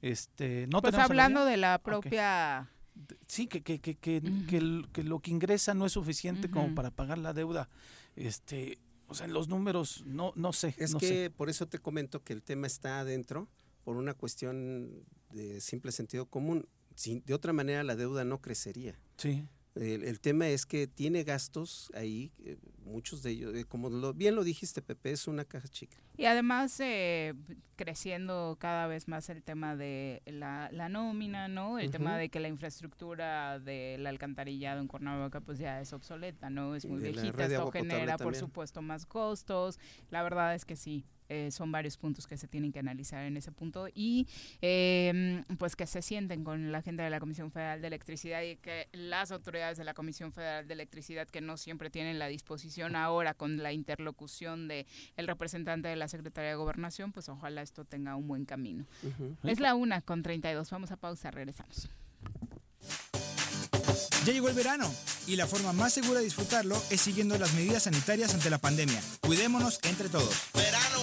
este, 0.00 0.66
no 0.68 0.82
pues 0.82 0.94
hablando 0.94 1.44
de 1.44 1.56
la 1.62 1.78
propia... 1.82 2.70
Sí, 3.26 3.46
que, 3.46 3.62
que, 3.62 3.80
que, 3.80 3.96
que, 3.96 4.20
que, 4.92 5.02
lo 5.02 5.20
que 5.20 5.30
ingresa 5.30 5.72
no 5.72 5.86
es 5.86 5.92
suficiente 5.92 6.50
como 6.50 6.74
para 6.74 6.90
pagar 6.90 7.16
la 7.16 7.32
deuda. 7.32 7.70
Este, 8.16 8.78
o 9.06 9.14
sea, 9.14 9.26
los 9.28 9.48
números, 9.48 10.04
no, 10.06 10.34
no 10.36 10.52
sé. 10.52 10.74
Es 10.76 10.94
que 10.94 11.30
por 11.30 11.48
eso 11.48 11.66
te 11.66 11.78
comento 11.78 12.22
que 12.22 12.34
el 12.34 12.42
tema 12.42 12.66
está 12.66 13.00
adentro, 13.00 13.48
por 13.84 13.96
una 13.96 14.12
cuestión 14.12 15.04
de 15.30 15.62
simple 15.62 15.90
sentido 15.90 16.26
común. 16.26 16.68
de 17.24 17.32
otra 17.32 17.54
manera, 17.54 17.82
la 17.82 17.96
deuda 17.96 18.24
no 18.24 18.42
crecería. 18.42 19.00
Sí. 19.16 19.48
El, 19.74 20.20
tema 20.20 20.48
es 20.48 20.66
que 20.66 20.86
tiene 20.86 21.24
gastos 21.24 21.90
ahí, 21.94 22.30
eh, 22.44 22.58
muchos 22.84 23.22
de 23.22 23.30
ellos, 23.30 23.54
eh, 23.54 23.64
como 23.64 23.88
lo, 23.88 24.12
bien 24.12 24.34
lo 24.34 24.44
dijiste, 24.44 24.82
Pepe, 24.82 25.12
es 25.12 25.26
una 25.26 25.46
caja 25.46 25.66
chica. 25.66 25.96
Y 26.18 26.26
además 26.26 26.78
eh, 26.80 27.32
creciendo 27.76 28.56
cada 28.60 28.86
vez 28.86 29.08
más 29.08 29.30
el 29.30 29.42
tema 29.42 29.74
de 29.74 30.20
la, 30.26 30.68
nómina, 30.90 31.48
¿no? 31.48 31.78
El 31.78 31.90
tema 31.90 32.18
de 32.18 32.28
que 32.28 32.38
la 32.38 32.48
infraestructura 32.48 33.58
del 33.60 34.06
alcantarillado 34.06 34.80
en 34.80 34.88
Cuernavaca 34.88 35.40
pues 35.40 35.58
ya 35.58 35.80
es 35.80 35.94
obsoleta, 35.94 36.50
¿no? 36.50 36.74
Es 36.74 36.84
muy 36.84 37.00
viejita, 37.00 37.46
esto 37.46 37.72
genera 37.72 38.18
por 38.18 38.36
supuesto 38.36 38.82
más 38.82 39.06
costos. 39.06 39.78
La 40.10 40.22
verdad 40.22 40.54
es 40.54 40.66
que 40.66 40.76
sí, 40.76 41.06
eh, 41.32 41.50
son 41.50 41.72
varios 41.72 41.96
puntos 41.96 42.26
que 42.26 42.36
se 42.36 42.46
tienen 42.46 42.72
que 42.72 42.78
analizar 42.78 43.24
en 43.24 43.38
ese 43.38 43.52
punto 43.52 43.88
y 43.94 44.26
em, 44.60 45.42
pues 45.58 45.76
que 45.76 45.86
se 45.86 46.02
sienten 46.02 46.44
con 46.44 46.70
la 46.70 46.82
gente 46.82 47.02
de 47.02 47.08
la 47.08 47.20
Comisión 47.20 47.50
Federal 47.50 47.80
de 47.80 47.86
Electricidad 47.86 48.42
y 48.42 48.56
que 48.56 48.88
las 48.92 49.32
autoridades 49.32 49.78
de 49.78 49.84
la 49.84 49.94
Comisión 49.94 50.32
Federal 50.32 50.68
de 50.68 50.74
Electricidad 50.74 51.26
que 51.26 51.40
no 51.40 51.56
siempre 51.56 51.88
tienen 51.88 52.18
la 52.18 52.26
disposición 52.26 52.96
ahora 52.96 53.32
con 53.32 53.62
la 53.62 53.72
interlocución 53.72 54.68
de 54.68 54.86
el 55.16 55.26
representante 55.26 55.88
de 55.88 55.96
la 55.96 56.06
Secretaría 56.08 56.50
de 56.50 56.56
Gobernación, 56.56 57.12
pues 57.12 57.30
ojalá 57.30 57.62
esto 57.62 57.86
tenga 57.86 58.14
un 58.14 58.28
buen 58.28 58.44
camino. 58.44 58.84
Es 59.42 59.58
la 59.58 59.74
una 59.74 60.02
con 60.02 60.22
32, 60.22 60.70
vamos 60.70 60.90
a 60.90 60.96
pausa, 60.96 61.30
regresamos. 61.30 61.88
Ya 64.24 64.32
llegó 64.32 64.48
el 64.48 64.54
verano 64.54 64.88
y 65.26 65.34
la 65.34 65.48
forma 65.48 65.72
más 65.72 65.92
segura 65.92 66.20
de 66.20 66.24
disfrutarlo 66.24 66.80
es 66.90 67.00
siguiendo 67.00 67.36
las 67.38 67.54
medidas 67.54 67.84
sanitarias 67.84 68.34
ante 68.34 68.50
la 68.50 68.58
pandemia. 68.58 69.00
Cuidémonos 69.20 69.80
entre 69.82 70.08
todos. 70.08 70.34
Verano 70.54 70.91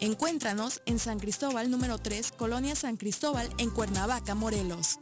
Encuéntranos 0.00 0.80
en 0.86 0.98
San 0.98 1.18
Cristóbal 1.18 1.70
número 1.70 1.98
3, 1.98 2.32
Colonia 2.32 2.74
San 2.76 2.96
Cristóbal, 2.96 3.48
en 3.58 3.70
Cuernavaca, 3.70 4.34
Morelos. 4.34 4.98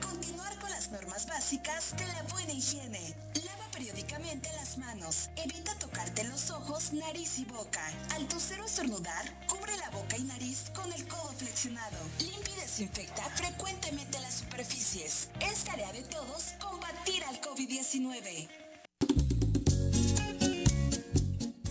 continuar 0.00 0.58
con 0.58 0.70
las 0.70 0.90
normas 0.90 1.26
básicas 1.26 1.94
de 1.96 2.06
la 2.06 2.22
buena 2.32 2.52
higiene. 2.52 3.14
Lava 3.44 3.70
periódicamente 3.72 4.48
las 4.56 4.69
manos. 4.80 5.30
Evita 5.36 5.74
tocarte 5.78 6.24
los 6.24 6.50
ojos, 6.50 6.92
nariz 6.92 7.38
y 7.38 7.44
boca. 7.44 7.86
Al 8.14 8.26
toser 8.26 8.60
o 8.60 8.64
estornudar, 8.64 9.46
cubre 9.46 9.76
la 9.76 9.90
boca 9.90 10.16
y 10.16 10.24
nariz 10.24 10.70
con 10.74 10.92
el 10.92 11.06
codo 11.06 11.32
flexionado. 11.38 11.98
Limpia 12.18 12.54
y 12.56 12.60
desinfecta 12.60 13.22
frecuentemente 13.36 14.18
las 14.18 14.34
superficies. 14.34 15.28
Es 15.40 15.64
tarea 15.64 15.92
de 15.92 16.02
todos 16.02 16.54
combatir 16.58 17.22
al 17.24 17.40
COVID-19. 17.40 18.48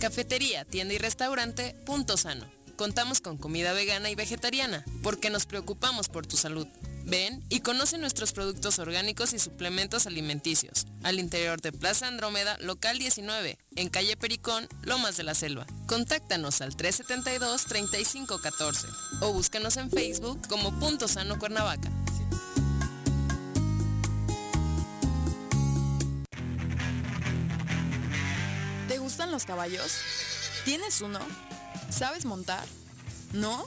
Cafetería, 0.00 0.64
tienda 0.64 0.94
y 0.94 0.98
restaurante 0.98 1.74
Punto 1.84 2.16
Sano 2.16 2.60
Contamos 2.80 3.20
con 3.20 3.36
comida 3.36 3.74
vegana 3.74 4.08
y 4.08 4.14
vegetariana, 4.14 4.86
porque 5.02 5.28
nos 5.28 5.44
preocupamos 5.44 6.08
por 6.08 6.26
tu 6.26 6.38
salud. 6.38 6.66
Ven 7.10 7.44
y 7.48 7.60
conoce 7.60 7.98
nuestros 7.98 8.32
productos 8.32 8.78
orgánicos 8.78 9.32
y 9.32 9.40
suplementos 9.40 10.06
alimenticios. 10.06 10.86
Al 11.02 11.18
interior 11.18 11.60
de 11.60 11.72
Plaza 11.72 12.06
Andrómeda, 12.06 12.56
local 12.60 13.00
19, 13.00 13.58
en 13.74 13.88
calle 13.88 14.16
Pericón, 14.16 14.68
Lomas 14.82 15.16
de 15.16 15.24
la 15.24 15.34
Selva. 15.34 15.66
Contáctanos 15.88 16.60
al 16.60 16.76
372-3514 16.76 18.86
o 19.22 19.32
búscanos 19.32 19.76
en 19.76 19.90
Facebook 19.90 20.40
como 20.48 20.78
Punto 20.78 21.08
Sano 21.08 21.36
Cuernavaca. 21.40 21.90
¿Te 28.86 28.98
gustan 28.98 29.32
los 29.32 29.44
caballos? 29.44 29.96
¿Tienes 30.64 31.00
uno? 31.00 31.18
¿Sabes 31.90 32.24
montar? 32.24 32.64
¿No? 33.32 33.66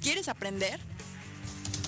¿Quieres 0.00 0.26
aprender? 0.26 0.80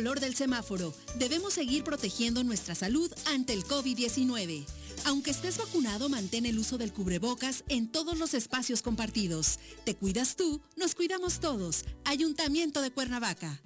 Color 0.00 0.18
del 0.18 0.34
semáforo, 0.34 0.94
debemos 1.16 1.52
seguir 1.52 1.84
protegiendo 1.84 2.42
nuestra 2.42 2.74
salud 2.74 3.12
ante 3.26 3.52
el 3.52 3.64
COVID-19. 3.64 4.64
Aunque 5.04 5.30
estés 5.30 5.58
vacunado, 5.58 6.08
mantén 6.08 6.46
el 6.46 6.58
uso 6.58 6.78
del 6.78 6.90
cubrebocas 6.90 7.64
en 7.68 7.86
todos 7.86 8.16
los 8.16 8.32
espacios 8.32 8.80
compartidos. 8.80 9.58
Te 9.84 9.94
cuidas 9.94 10.36
tú, 10.36 10.62
nos 10.74 10.94
cuidamos 10.94 11.38
todos. 11.38 11.84
Ayuntamiento 12.06 12.80
de 12.80 12.90
Cuernavaca. 12.90 13.60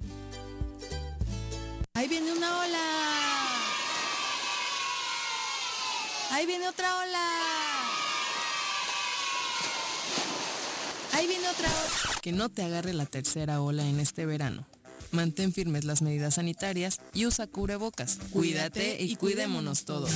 Ahí 1.95 2.09
viene 2.09 2.33
una 2.33 2.59
ola. 2.59 2.83
Ahí 6.33 6.47
viene 6.47 6.67
otra 6.67 6.97
ola. 6.99 7.29
Ahí 11.13 11.29
viene 11.29 11.49
otra 11.49 11.69
ola. 11.69 12.21
Que 12.21 12.33
no 12.33 12.49
te 12.49 12.65
agarre 12.65 12.93
la 12.93 13.07
tercera 13.07 13.61
ola 13.61 13.87
en 13.87 14.01
este 14.01 14.27
verano. 14.27 14.67
Mantén 15.15 15.53
firmes 15.53 15.85
las 15.85 16.03
medidas 16.03 16.35
sanitarias 16.35 17.01
y 17.13 17.27
usa 17.27 17.47
cubrebocas. 17.47 18.19
Cuídate 18.33 19.01
y 19.01 19.15
cuidémonos 19.15 19.85
todos. 19.85 20.11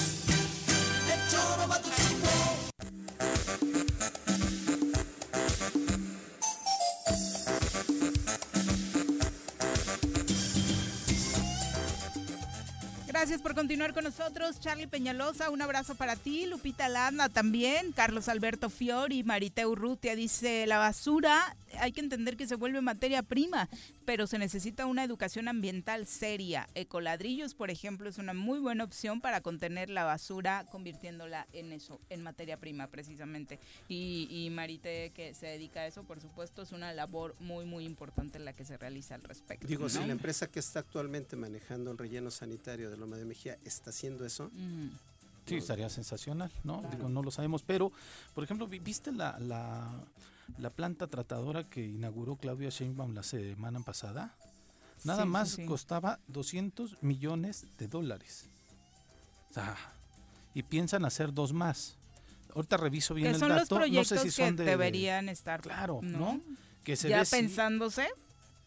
Gracias 13.07 13.41
por 13.43 13.57
continuar 13.57 13.95
con 13.95 14.05
nosotros, 14.05 14.61
Charlie 14.61 14.87
Peñalosa. 14.87 15.51
Un 15.51 15.61
abrazo 15.61 15.97
para 15.97 16.15
ti, 16.15 16.47
Lupita 16.47 16.89
Landa 16.89 17.29
también, 17.29 17.91
Carlos 17.91 18.29
Alberto 18.29 18.71
Fiori, 18.71 19.25
Mariteu 19.25 19.75
Rutia 19.75 20.15
dice: 20.15 20.67
La 20.69 20.79
basura 20.79 21.57
hay 21.79 21.93
que 21.93 22.01
entender 22.01 22.37
que 22.37 22.47
se 22.47 22.57
vuelve 22.57 22.81
materia 22.81 23.23
prima, 23.23 23.69
pero 24.05 24.27
se 24.27 24.39
necesita 24.39 24.87
una 24.87 25.05
educación 25.05 25.49
ambiental 25.49 26.07
seria. 26.07 26.69
Ecoladrillos, 26.75 27.55
por 27.55 27.71
ejemplo, 27.71 28.09
es 28.09 28.19
una 28.19 28.35
muy 28.35 28.59
buena 28.59 28.85
opción 28.85 29.21
para 29.21 29.41
contener 29.41 29.91
la 29.91 30.05
basura, 30.05 30.67
convirtiéndola 30.71 31.47
en 31.53 31.73
eso, 31.73 32.01
en 32.11 32.23
materia 32.23 32.57
prima, 32.57 32.87
precisamente. 32.89 33.59
Y, 33.89 34.29
y 34.31 34.51
Marite, 34.51 35.11
que 35.15 35.35
se 35.35 35.47
dedica 35.47 35.81
a 35.81 35.87
eso, 35.87 36.05
por 36.05 36.21
supuesto, 36.21 36.63
es 36.63 36.73
una 36.73 36.93
labor 36.93 37.35
muy, 37.41 37.65
muy 37.65 37.85
importante 37.85 38.39
la 38.39 38.53
que 38.53 38.65
se 38.65 38.77
realiza 38.77 39.15
al 39.15 39.23
respecto. 39.23 39.67
Digo, 39.67 39.89
si 39.89 39.99
la 39.99 40.13
empresa 40.13 40.47
que 40.47 40.61
está 40.61 40.81
actualmente 40.81 41.37
manejando 41.37 41.91
el 41.91 41.99
relleno 41.99 42.31
sanitario 42.31 42.91
de 42.91 42.97
lo 42.97 43.07
de 43.07 43.25
Mejía 43.25 43.59
está 43.65 43.91
haciendo 43.91 44.25
eso. 44.25 44.51
Sí, 45.47 45.57
estaría 45.57 45.89
sensacional, 45.89 46.53
¿no? 46.63 46.83
no 47.09 47.23
lo 47.23 47.31
sabemos, 47.31 47.63
pero, 47.63 47.91
por 48.35 48.45
ejemplo, 48.45 48.67
¿viste 48.67 49.13
la, 49.13 49.39
la, 49.39 49.91
planta 50.71 51.07
tratadora 51.07 51.65
que 51.69 51.85
inauguró 51.87 52.37
Claudia 52.37 52.71
Sheinbaum 52.71 53.15
la 53.15 53.23
semana 53.23 53.81
pasada? 53.81 54.35
Nada 55.05 55.25
más 55.25 55.59
costaba 55.67 56.19
200 56.29 57.03
millones 57.03 57.67
de 57.79 57.89
dólares. 57.89 58.49
y 60.55 60.63
piensan 60.63 61.05
hacer 61.05 61.33
dos 61.33 61.53
más. 61.53 61.97
Ahorita 62.55 62.77
reviso 62.77 63.15
bien 63.15 63.35
el 63.35 63.41
dato. 63.41 63.79
no 63.87 64.05
sé 64.05 64.19
si 64.19 64.31
son 64.31 64.57
que 64.57 64.65
deberían 64.65 65.29
estar. 65.29 65.61
Claro, 65.61 66.01
¿no? 66.03 66.41
Que 66.85 66.97
se 66.97 67.09
ya 67.09 67.25
pensándose 67.25 68.09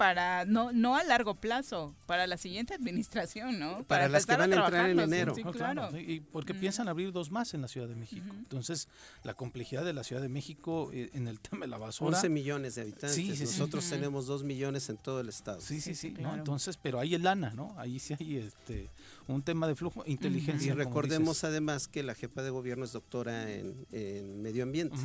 para 0.01 0.45
no 0.45 0.71
no 0.71 0.95
a 0.95 1.03
largo 1.03 1.35
plazo, 1.35 1.93
para 2.07 2.25
la 2.25 2.35
siguiente 2.35 2.73
administración, 2.73 3.59
¿no? 3.59 3.83
Para, 3.83 4.09
las 4.09 4.25
que 4.25 4.35
van 4.35 4.51
a, 4.51 4.55
entrar 4.55 4.89
en 4.89 4.99
enero. 4.99 5.35
Sí, 5.35 5.43
claro. 5.43 5.95
Y 5.95 6.21
porque 6.21 6.55
piensan 6.55 6.87
abrir 6.87 7.11
dos 7.11 7.29
más 7.29 7.53
en 7.53 7.61
la 7.61 7.67
Ciudad 7.67 7.87
de 7.87 7.95
México. 7.95 8.25
Entonces, 8.35 8.87
la 9.21 9.35
complejidad 9.35 9.85
de 9.85 9.93
la 9.93 10.03
Ciudad 10.03 10.23
de 10.23 10.27
México 10.27 10.89
eh, 10.91 11.11
en 11.13 11.27
el 11.27 11.39
tema 11.39 11.65
de 11.65 11.67
la 11.67 11.77
basura. 11.77 12.17
11 12.17 12.29
millones 12.29 12.73
de 12.73 12.81
habitantes. 12.81 13.41
Nosotros 13.41 13.87
tenemos 13.87 14.25
2 14.25 14.43
millones 14.43 14.89
en 14.89 14.97
todo 14.97 15.19
el 15.21 15.29
estado. 15.29 15.61
Sí, 15.61 15.79
sí, 15.79 15.93
sí. 15.93 16.15
¿no? 16.19 16.33
Entonces, 16.33 16.77
pero 16.77 16.99
ahí 16.99 17.13
el 17.13 17.21
lana, 17.21 17.51
¿no? 17.51 17.75
Ahí 17.77 17.99
sí 17.99 18.15
hay 18.19 18.37
este 18.37 18.89
un 19.27 19.41
tema 19.41 19.67
de 19.67 19.75
flujo, 19.75 20.03
inteligencia. 20.05 20.71
Y 20.71 20.75
recordemos 20.75 21.43
además 21.43 21.87
que 21.87 22.03
la 22.03 22.15
jefa 22.15 22.41
de 22.41 22.49
gobierno 22.49 22.85
es 22.85 22.91
doctora 22.91 23.51
en, 23.51 24.41
medio 24.41 24.63
ambiente. 24.63 24.97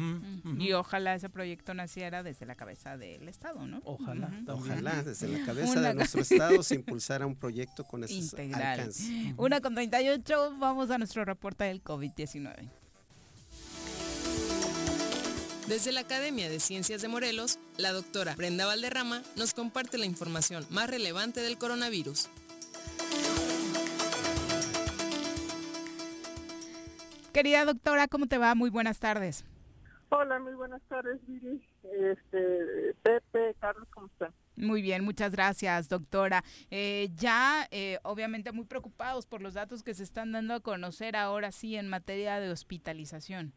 Y 0.59 0.73
ojalá 0.73 1.15
ese 1.15 1.29
proyecto 1.29 1.75
naciera 1.75 2.23
desde 2.23 2.47
la 2.47 2.55
cabeza 2.55 2.97
del 2.97 3.29
Estado, 3.29 3.67
¿no? 3.67 3.81
Ojalá. 3.85 4.31
Ojalá 4.49 5.03
desde 5.03 5.29
la 5.29 5.45
cabeza 5.45 5.81
de 5.81 5.95
nuestro 5.95 6.21
estado 6.23 6.63
se 6.63 6.75
impulsara 6.75 7.27
un 7.27 7.37
proyecto 7.37 7.85
con 7.85 8.05
esos 8.05 8.35
alcances. 8.35 9.09
Una 9.37 9.61
con 9.61 9.75
38, 9.75 10.57
vamos 10.59 10.91
a 10.91 10.99
nuestro 10.99 11.25
reporte 11.25 11.65
del 11.65 11.83
COVID-19. 11.83 12.69
Desde 15.69 15.91
la 15.91 16.03
Academia 16.03 16.49
de 16.49 16.61
Ciencias 16.61 17.03
de 17.03 17.09
Morelos, 17.09 17.59
la 17.77 17.91
doctora 17.91 18.37
Brenda 18.37 18.67
Valderrama 18.67 19.23
nos 19.35 19.53
comparte 19.53 19.99
la 19.99 20.07
información 20.07 20.65
más 20.71 20.89
relevante 20.89 21.41
del 21.41 21.59
coronavirus. 21.59 22.29
Querida 27.37 27.67
doctora, 27.67 28.09
¿cómo 28.09 28.29
te 28.29 28.39
va? 28.39 28.55
Muy 28.55 28.71
buenas 28.71 28.99
tardes. 28.99 29.45
Hola, 30.09 30.39
muy 30.39 30.55
buenas 30.55 30.81
tardes, 30.89 31.21
Viri. 31.27 31.63
Este, 31.83 32.95
Pepe, 33.03 33.55
Carlos, 33.61 33.87
¿cómo 33.93 34.07
están? 34.07 34.33
Muy 34.57 34.81
bien, 34.81 35.05
muchas 35.05 35.33
gracias, 35.33 35.91
doctora. 35.91 36.43
Eh, 36.71 37.11
ya, 37.15 37.69
eh, 37.71 37.99
obviamente, 38.05 38.53
muy 38.53 38.65
preocupados 38.65 39.27
por 39.27 39.43
los 39.43 39.53
datos 39.53 39.83
que 39.83 39.93
se 39.93 40.03
están 40.03 40.33
dando 40.33 40.55
a 40.55 40.61
conocer 40.61 41.15
ahora 41.15 41.53
sí 41.53 41.77
en 41.77 41.91
materia 41.91 42.41
de 42.41 42.51
hospitalización. 42.51 43.53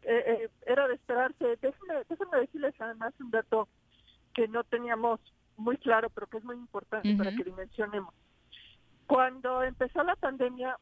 Eh, 0.00 0.48
era 0.64 0.88
de 0.88 0.94
esperarse. 0.94 1.58
Déjenme, 1.60 2.40
decirles 2.40 2.74
además 2.78 3.12
un 3.20 3.30
dato 3.30 3.68
que 4.32 4.48
no 4.48 4.64
teníamos 4.64 5.20
muy 5.58 5.76
claro, 5.76 6.08
pero 6.08 6.28
que 6.28 6.38
es 6.38 6.44
muy 6.44 6.56
importante 6.56 7.14
para 7.18 7.36
que 7.36 7.44
dimensionemos. 7.44 8.14
Cuando 9.06 9.64
empezó 9.64 10.02
la 10.02 10.16
pandemia, 10.16 10.78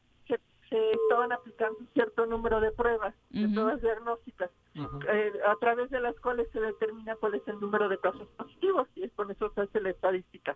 se 0.69 0.91
estaban 0.91 1.31
aplicando 1.31 1.79
un 1.79 1.87
cierto 1.93 2.25
número 2.25 2.59
de 2.61 2.71
pruebas, 2.71 3.15
de 3.29 3.47
pruebas 3.49 3.81
diagnósticas, 3.81 4.51
eh, 4.75 5.33
a 5.47 5.55
través 5.55 5.89
de 5.89 5.99
las 5.99 6.15
cuales 6.19 6.47
se 6.51 6.59
determina 6.59 7.15
cuál 7.15 7.35
es 7.35 7.47
el 7.47 7.59
número 7.59 7.89
de 7.89 7.97
casos 7.97 8.27
positivos 8.37 8.87
y 8.95 9.03
es 9.03 9.11
con 9.13 9.31
eso 9.31 9.51
se 9.53 9.61
hace 9.61 9.81
la 9.81 9.89
estadística. 9.89 10.55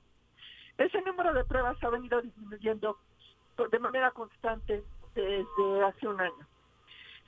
Ese 0.77 1.01
número 1.01 1.33
de 1.33 1.43
pruebas 1.45 1.83
ha 1.83 1.89
venido 1.89 2.21
disminuyendo 2.21 2.97
de 3.71 3.79
manera 3.79 4.11
constante 4.11 4.83
desde 5.15 5.83
hace 5.83 6.07
un 6.07 6.21
año. 6.21 6.47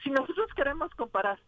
Si 0.03 0.11
nosotros 0.11 0.47
queremos 0.55 0.93
comparar 0.95 1.39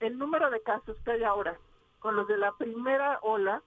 el 0.00 0.18
número 0.18 0.50
de 0.50 0.62
casos 0.62 0.96
que 1.04 1.12
hay 1.12 1.24
ahora 1.24 1.58
con 1.98 2.16
los 2.16 2.26
de 2.28 2.38
la 2.38 2.52
primera 2.52 3.18
ola, 3.22 3.62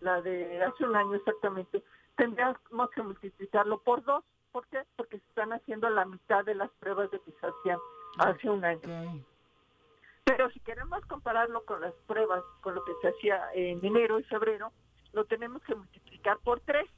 la 0.00 0.20
de 0.22 0.62
hace 0.62 0.84
un 0.84 0.96
año 0.96 1.14
exactamente, 1.14 1.82
tendríamos 2.16 2.90
que 2.94 3.02
multiplicarlo 3.02 3.78
por 3.78 4.02
dos 4.04 4.24
¿Por 4.56 4.66
qué? 4.68 4.82
Porque 4.96 5.18
se 5.18 5.26
están 5.26 5.52
haciendo 5.52 5.90
la 5.90 6.06
mitad 6.06 6.42
de 6.42 6.54
las 6.54 6.70
pruebas 6.80 7.10
de 7.10 7.20
que 7.20 7.30
se 7.30 7.46
hacían 7.46 7.78
hace 8.16 8.48
un 8.48 8.64
año. 8.64 9.22
Pero 10.24 10.48
si 10.48 10.60
queremos 10.60 11.04
compararlo 11.04 11.62
con 11.66 11.82
las 11.82 11.92
pruebas, 12.06 12.42
con 12.62 12.74
lo 12.74 12.82
que 12.86 12.92
se 13.02 13.08
hacía 13.08 13.52
en 13.52 13.84
enero 13.84 14.18
y 14.18 14.22
febrero, 14.22 14.72
lo 15.12 15.26
tenemos 15.26 15.62
que 15.64 15.74
multiplicar 15.74 16.38
por 16.38 16.60
tres, 16.60 16.88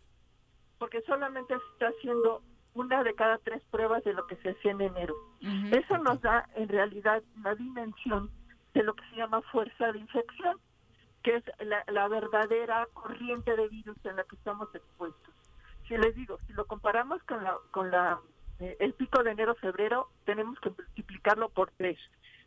porque 0.79 1.03
solamente 1.03 1.53
se 1.59 1.65
está 1.73 1.89
haciendo 1.89 2.43
una 2.75 3.03
de 3.03 3.17
cada 3.17 3.39
tres 3.39 3.61
pruebas 3.73 4.05
de 4.05 4.13
lo 4.13 4.29
que 4.29 4.37
se 4.37 4.51
hacía 4.51 4.71
en 4.71 4.83
enero. 4.83 5.17
Eso 5.73 5.99
nos 5.99 6.21
da 6.21 6.49
en 6.55 6.69
realidad 6.69 7.25
una 7.39 7.57
dimensión 7.57 8.31
de 8.73 8.85
lo 8.85 8.95
que 8.95 9.03
se 9.11 9.17
llama 9.17 9.43
fuerza 9.51 9.91
de 9.91 9.99
infección, 9.99 10.61
que 11.25 11.35
es 11.35 11.45
la, 11.89 12.07
verdadera 12.07 12.87
corriente 12.93 13.57
de 13.57 13.67
virus 13.67 13.97
en 14.05 14.15
la 14.15 14.23
que 14.23 14.37
estamos 14.37 14.73
expuestos. 14.73 15.35
Si 15.89 15.97
les 15.97 16.15
digo, 16.15 16.39
si 16.47 16.53
lo 16.53 16.67
comparamos 16.67 17.23
con 17.25 17.43
la 17.43 17.57
con 17.71 17.91
la 17.91 18.21
eh, 18.61 18.77
el 18.81 18.93
pico 18.95 19.23
de 19.23 19.31
enero-febrero, 19.31 20.09
tenemos 20.25 20.59
que 20.61 20.71
multiplicarlo 20.71 21.49
por 21.49 21.71
tres. 21.73 21.99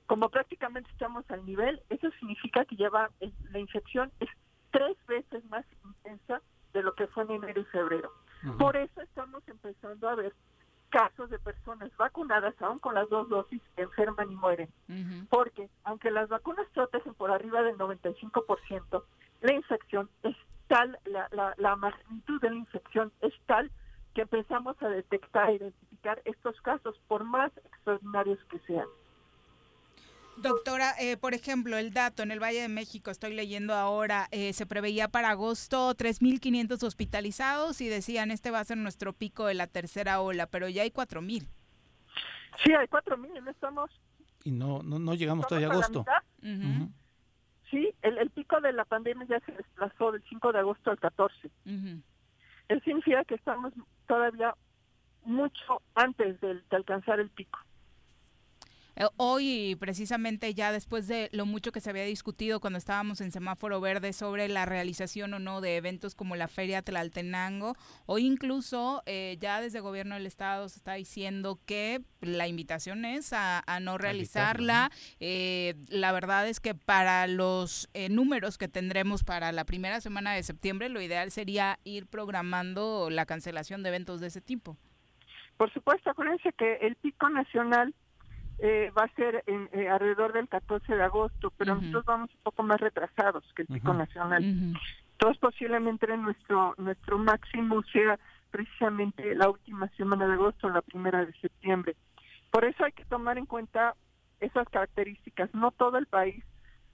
Como 0.05 0.29
prácticamente 0.29 0.89
estamos 0.91 1.29
al 1.31 1.45
nivel, 1.45 1.81
eso 1.89 2.09
significa 2.19 2.65
que 2.65 2.75
lleva 2.75 3.09
la 3.51 3.59
infección 3.59 4.11
es 4.19 4.29
tres 4.71 4.97
veces 5.07 5.43
más 5.45 5.65
intensa 5.85 6.41
de 6.73 6.83
lo 6.83 6.93
que 6.95 7.07
fue 7.07 7.23
en 7.23 7.31
enero 7.31 7.61
y 7.61 7.65
febrero. 7.65 8.11
Por 8.57 8.75
eso 8.75 9.01
estamos 9.01 9.47
empezando 9.47 10.09
a 10.09 10.15
ver 10.15 10.33
casos 10.89 11.29
de 11.29 11.39
personas 11.39 11.95
vacunadas, 11.95 12.53
aún 12.61 12.79
con 12.79 12.95
las 12.95 13.07
dos 13.09 13.29
dosis, 13.29 13.61
enferman 13.77 14.31
y 14.31 14.35
mueren. 14.35 14.69
Porque 15.29 15.69
aunque 15.83 16.11
las 16.11 16.29
vacunas 16.29 16.67
protegen 16.73 17.13
por 17.13 17.31
arriba 17.31 17.63
del 17.63 17.77
95%, 17.77 19.03
la 19.41 19.53
infección 19.53 20.09
es 20.23 20.35
tal, 20.71 20.97
la, 21.03 21.27
la, 21.31 21.53
la 21.57 21.75
magnitud 21.75 22.39
de 22.41 22.49
la 22.49 22.55
infección 22.55 23.11
es 23.19 23.33
tal 23.45 23.69
que 24.15 24.21
empezamos 24.21 24.81
a 24.81 24.87
detectar 24.87 25.49
e 25.49 25.55
identificar 25.55 26.21
estos 26.23 26.59
casos, 26.61 26.95
por 27.07 27.25
más 27.25 27.51
extraordinarios 27.57 28.39
que 28.49 28.59
sean. 28.59 28.87
Doctora, 30.37 30.93
eh, 30.99 31.17
por 31.17 31.33
ejemplo, 31.33 31.77
el 31.77 31.93
dato 31.93 32.23
en 32.23 32.31
el 32.31 32.41
Valle 32.41 32.61
de 32.61 32.69
México, 32.69 33.11
estoy 33.11 33.33
leyendo 33.33 33.73
ahora, 33.73 34.27
eh, 34.31 34.53
se 34.53 34.65
preveía 34.65 35.09
para 35.09 35.29
agosto 35.29 35.93
3.500 35.93 36.83
hospitalizados 36.83 37.81
y 37.81 37.89
decían, 37.89 38.31
este 38.31 38.49
va 38.49 38.61
a 38.61 38.63
ser 38.63 38.77
nuestro 38.77 39.11
pico 39.11 39.45
de 39.45 39.53
la 39.53 39.67
tercera 39.67 40.21
ola, 40.21 40.47
pero 40.47 40.69
ya 40.69 40.83
hay 40.83 40.89
4.000. 40.89 41.47
Sí, 42.63 42.73
hay 42.73 42.87
4.000, 42.87 43.43
no 43.43 43.51
estamos... 43.51 43.91
Y 44.43 44.51
no, 44.51 44.81
no, 44.83 44.99
no 44.99 45.13
llegamos 45.15 45.47
todavía 45.47 45.67
a 45.67 45.71
agosto. 45.71 46.05
Sí, 47.71 47.93
el, 48.01 48.17
el, 48.17 48.29
pico 48.29 48.59
de 48.59 48.73
la 48.73 48.85
pandemia 48.85 49.25
ya 49.27 49.39
se 49.39 49.53
desplazó 49.53 50.11
del 50.11 50.21
5 50.29 50.51
de 50.51 50.59
agosto 50.59 50.91
al 50.91 50.99
14. 50.99 51.49
Eso 52.67 52.83
significa 52.83 53.23
que 53.23 53.35
estamos 53.35 53.73
todavía 54.07 54.53
mucho 55.23 55.81
antes 55.95 56.39
de 56.41 56.61
alcanzar 56.71 57.21
el 57.21 57.29
pico. 57.29 57.57
Eh, 58.95 59.05
hoy, 59.17 59.77
precisamente 59.79 60.53
ya 60.53 60.71
después 60.71 61.07
de 61.07 61.29
lo 61.31 61.45
mucho 61.45 61.71
que 61.71 61.79
se 61.79 61.89
había 61.89 62.03
discutido 62.03 62.59
cuando 62.59 62.77
estábamos 62.77 63.21
en 63.21 63.31
semáforo 63.31 63.79
verde 63.79 64.13
sobre 64.13 64.47
la 64.47 64.65
realización 64.65 65.33
o 65.33 65.39
no 65.39 65.61
de 65.61 65.77
eventos 65.77 66.13
como 66.13 66.35
la 66.35 66.47
Feria 66.47 66.81
Tlaltenango, 66.81 67.75
hoy 68.05 68.25
incluso 68.25 69.01
eh, 69.05 69.37
ya 69.39 69.61
desde 69.61 69.77
el 69.77 69.83
gobierno 69.83 70.15
del 70.15 70.25
estado 70.25 70.67
se 70.67 70.77
está 70.77 70.93
diciendo 70.93 71.59
que 71.65 72.01
la 72.19 72.47
invitación 72.47 73.05
es 73.05 73.33
a, 73.33 73.63
no 73.81 73.97
realizarla. 73.97 74.91
Eh, 75.19 75.75
la 75.87 76.11
verdad 76.11 76.47
es 76.47 76.59
que 76.59 76.75
para 76.75 77.25
los 77.27 77.89
números 78.09 78.57
que 78.57 78.67
tendremos 78.67 79.23
para 79.23 79.51
la 79.51 79.65
primera 79.65 80.01
semana 80.01 80.33
de 80.33 80.43
septiembre, 80.43 80.89
lo 80.89 81.01
ideal 81.01 81.31
sería 81.31 81.79
ir 81.83 82.05
programando 82.05 83.09
la 83.09 83.25
cancelación 83.25 83.81
de 83.83 83.89
eventos 83.89 84.19
de 84.19 84.27
ese 84.27 84.41
tipo. 84.41 84.77
Por 85.57 85.71
supuesto, 85.73 86.09
acuérdense 86.09 86.51
que 86.53 86.77
el 86.81 86.95
pico 86.95 87.29
nacional 87.29 87.93
eh, 88.63 88.91
va 88.95 89.05
a 89.05 89.15
ser 89.15 89.43
en, 89.47 89.67
eh, 89.73 89.89
alrededor 89.89 90.33
del 90.33 90.47
14 90.47 90.95
de 90.95 91.01
agosto, 91.01 91.51
pero 91.57 91.75
nosotros 91.75 92.05
vamos 92.05 92.29
un 92.29 92.43
poco 92.43 92.61
más 92.61 92.79
retrasados 92.79 93.43
que 93.55 93.63
el 93.63 93.67
pico 93.67 93.91
nacional. 93.91 94.43
Entonces 94.43 95.39
posiblemente 95.39 96.05
nuestro 96.15 96.75
nuestro 96.77 97.17
máximo 97.17 97.81
sea 97.91 98.19
precisamente 98.51 99.33
la 99.33 99.49
última 99.49 99.87
semana 99.97 100.27
de 100.27 100.33
agosto, 100.33 100.69
la 100.69 100.83
primera 100.83 101.25
de 101.25 101.33
septiembre. 101.41 101.95
Por 102.51 102.65
eso 102.65 102.83
hay 102.83 102.91
que 102.91 103.05
tomar 103.05 103.39
en 103.39 103.47
cuenta 103.47 103.95
esas 104.39 104.69
características. 104.69 105.51
No 105.55 105.71
todo 105.71 105.97
el 105.97 106.05
país 106.05 106.43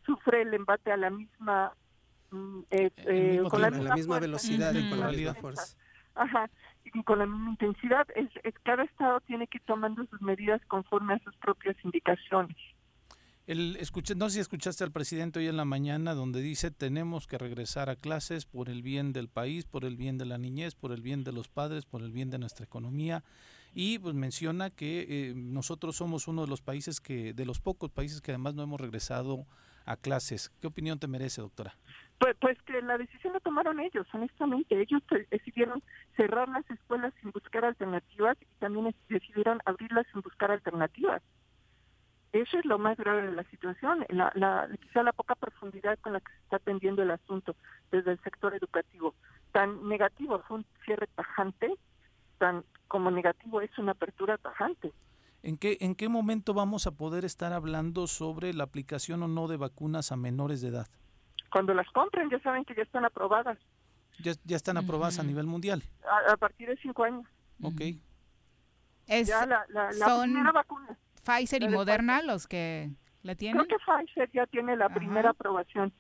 sufre 0.06 0.44
el 0.44 0.54
embate 0.54 0.94
a 0.94 0.98
la 0.98 1.10
misma 1.10 1.74
mm, 2.32 2.60
eh, 2.70 3.42
con 3.50 3.62
la 3.62 3.72
misma, 3.72 4.20
velocidad 4.20 4.74
y 4.74 4.90
con 4.90 5.02
la 5.02 5.10
misma 5.10 5.34
fuerza. 5.34 5.76
Ajá 6.18 6.50
y 6.94 7.04
con 7.04 7.20
la 7.20 7.26
misma 7.26 7.52
intensidad. 7.52 8.08
Es, 8.16 8.30
cada 8.64 8.84
estado 8.84 9.20
tiene 9.22 9.48
que 9.48 9.58
ir 9.58 9.64
tomando 9.66 10.06
sus 10.08 10.22
medidas 10.22 10.62
conforme 10.68 11.14
a 11.14 11.20
sus 11.20 11.36
propias 11.38 11.76
indicaciones. 11.84 12.58
El, 13.46 13.78
escuché, 13.78 14.14
no 14.16 14.28
sé 14.28 14.36
si 14.36 14.40
escuchaste 14.42 14.84
al 14.84 14.92
presidente 14.92 15.40
hoy 15.40 15.48
en 15.48 15.56
la 15.56 15.64
mañana 15.64 16.14
donde 16.14 16.42
dice 16.42 16.70
tenemos 16.70 17.28
que 17.28 17.38
regresar 17.38 17.90
a 17.90 17.96
clases 17.96 18.46
por 18.46 18.68
el 18.68 18.82
bien 18.82 19.14
del 19.14 19.30
país, 19.30 19.66
por 19.66 19.86
el 19.86 19.96
bien 19.96 20.18
de 20.18 20.26
la 20.26 20.38
niñez, 20.38 20.76
por 20.76 20.92
el 20.92 21.02
bien 21.02 21.24
de 21.24 21.32
los 21.32 21.48
padres, 21.48 21.86
por 21.86 22.02
el 22.02 22.12
bien 22.12 22.30
de 22.30 22.40
nuestra 22.40 22.66
economía 22.66 23.24
y 23.74 24.00
pues 24.00 24.16
menciona 24.16 24.70
que 24.70 25.06
eh, 25.08 25.34
nosotros 25.34 25.96
somos 25.96 26.28
uno 26.28 26.42
de 26.42 26.50
los 26.50 26.62
países 26.62 27.00
que 27.00 27.34
de 27.34 27.46
los 27.46 27.62
pocos 27.62 27.90
países 27.90 28.20
que 28.20 28.32
además 28.32 28.54
no 28.54 28.64
hemos 28.64 28.82
regresado 28.82 29.46
a 29.86 29.96
clases. 29.96 30.52
¿Qué 30.60 30.68
opinión 30.68 31.00
te 31.00 31.08
merece, 31.08 31.40
doctora? 31.40 31.78
Pues, 32.20 32.36
pues 32.40 32.62
que 32.64 32.82
la 32.82 32.98
decisión 32.98 33.34
la 33.34 33.40
tomaron 33.40 33.80
ellos, 33.80 34.08
honestamente. 34.14 34.80
Ellos 34.80 35.04
decidieron 35.30 35.84
cerrar 36.16 36.50
las 36.50 36.70
escuelas 36.70 37.14
sin 37.22 37.32
buscar 37.32 37.64
alternativas 37.66 38.38
y 38.42 38.60
también 38.60 38.96
decidieron 39.08 39.60
abrirlas 39.66 40.08
sin 40.12 40.22
buscar 40.22 40.52
alternativas. 40.52 41.22
Eso 42.34 42.58
es 42.58 42.66
lo 42.66 42.78
más 42.78 42.98
grave 42.98 43.28
de 43.28 43.32
la 43.32 43.44
situación, 43.46 44.06
la, 44.10 44.32
la, 44.36 44.68
quizá 44.82 45.02
la 45.02 45.14
poca 45.14 45.34
profundidad 45.36 45.98
con 46.00 46.14
la 46.14 46.20
que 46.20 46.32
se 46.32 46.40
está 46.40 46.58
atendiendo 46.58 47.02
el 47.02 47.12
asunto 47.12 47.56
desde 47.92 48.12
el 48.12 48.20
sector 48.22 48.54
educativo. 48.54 49.16
Tan 49.54 49.88
negativo 49.88 50.40
fue 50.48 50.58
un 50.58 50.66
cierre 50.86 51.08
tajante, 51.16 51.74
tan 52.38 52.64
como 52.88 53.12
negativo 53.12 53.62
es 53.62 53.76
una 53.78 53.94
apertura 53.94 54.38
tajante. 54.38 54.92
¿En 55.42 55.58
qué, 55.58 55.78
¿En 55.80 55.96
qué 55.96 56.10
momento 56.10 56.54
vamos 56.54 56.86
a 56.88 56.92
poder 56.92 57.24
estar 57.24 57.54
hablando 57.54 58.08
sobre 58.08 58.54
la 58.54 58.66
aplicación 58.66 59.24
o 59.24 59.28
no 59.28 59.48
de 59.48 59.58
vacunas 59.58 60.12
a 60.12 60.18
menores 60.18 60.62
de 60.62 60.70
edad? 60.70 60.88
Cuando 61.52 61.74
las 61.74 61.90
compren, 61.92 62.30
ya 62.30 62.40
saben 62.40 62.66
que 62.66 62.76
ya 62.76 62.84
están 62.84 63.06
aprobadas. 63.06 63.58
Ya, 64.20 64.34
ya 64.44 64.56
están 64.56 64.78
aprobadas 64.78 65.20
a 65.20 65.24
nivel 65.24 65.46
mundial. 65.46 65.84
A, 66.30 66.38
partir 66.38 66.68
de 66.70 66.78
cinco 66.78 67.04
años. 67.04 67.26
Ok. 67.62 67.82
Es, 69.08 69.28
ya 69.28 69.46
la, 69.46 69.66
la, 69.70 69.92
son 69.94 70.32
primera 70.32 70.52
vacuna. 70.52 70.98
Pfizer 71.24 71.64
y 71.64 71.70
Moderna 71.70 72.22
los 72.22 72.48
que 72.48 72.90
la 73.22 73.36
tienen. 73.36 73.64
Creo 73.64 73.78
que 73.78 73.84
Pfizer 73.86 74.30
ya 74.34 74.46
tiene 74.48 74.76
la 74.76 74.90
primera 74.90 75.30
aprobación. 75.30 75.94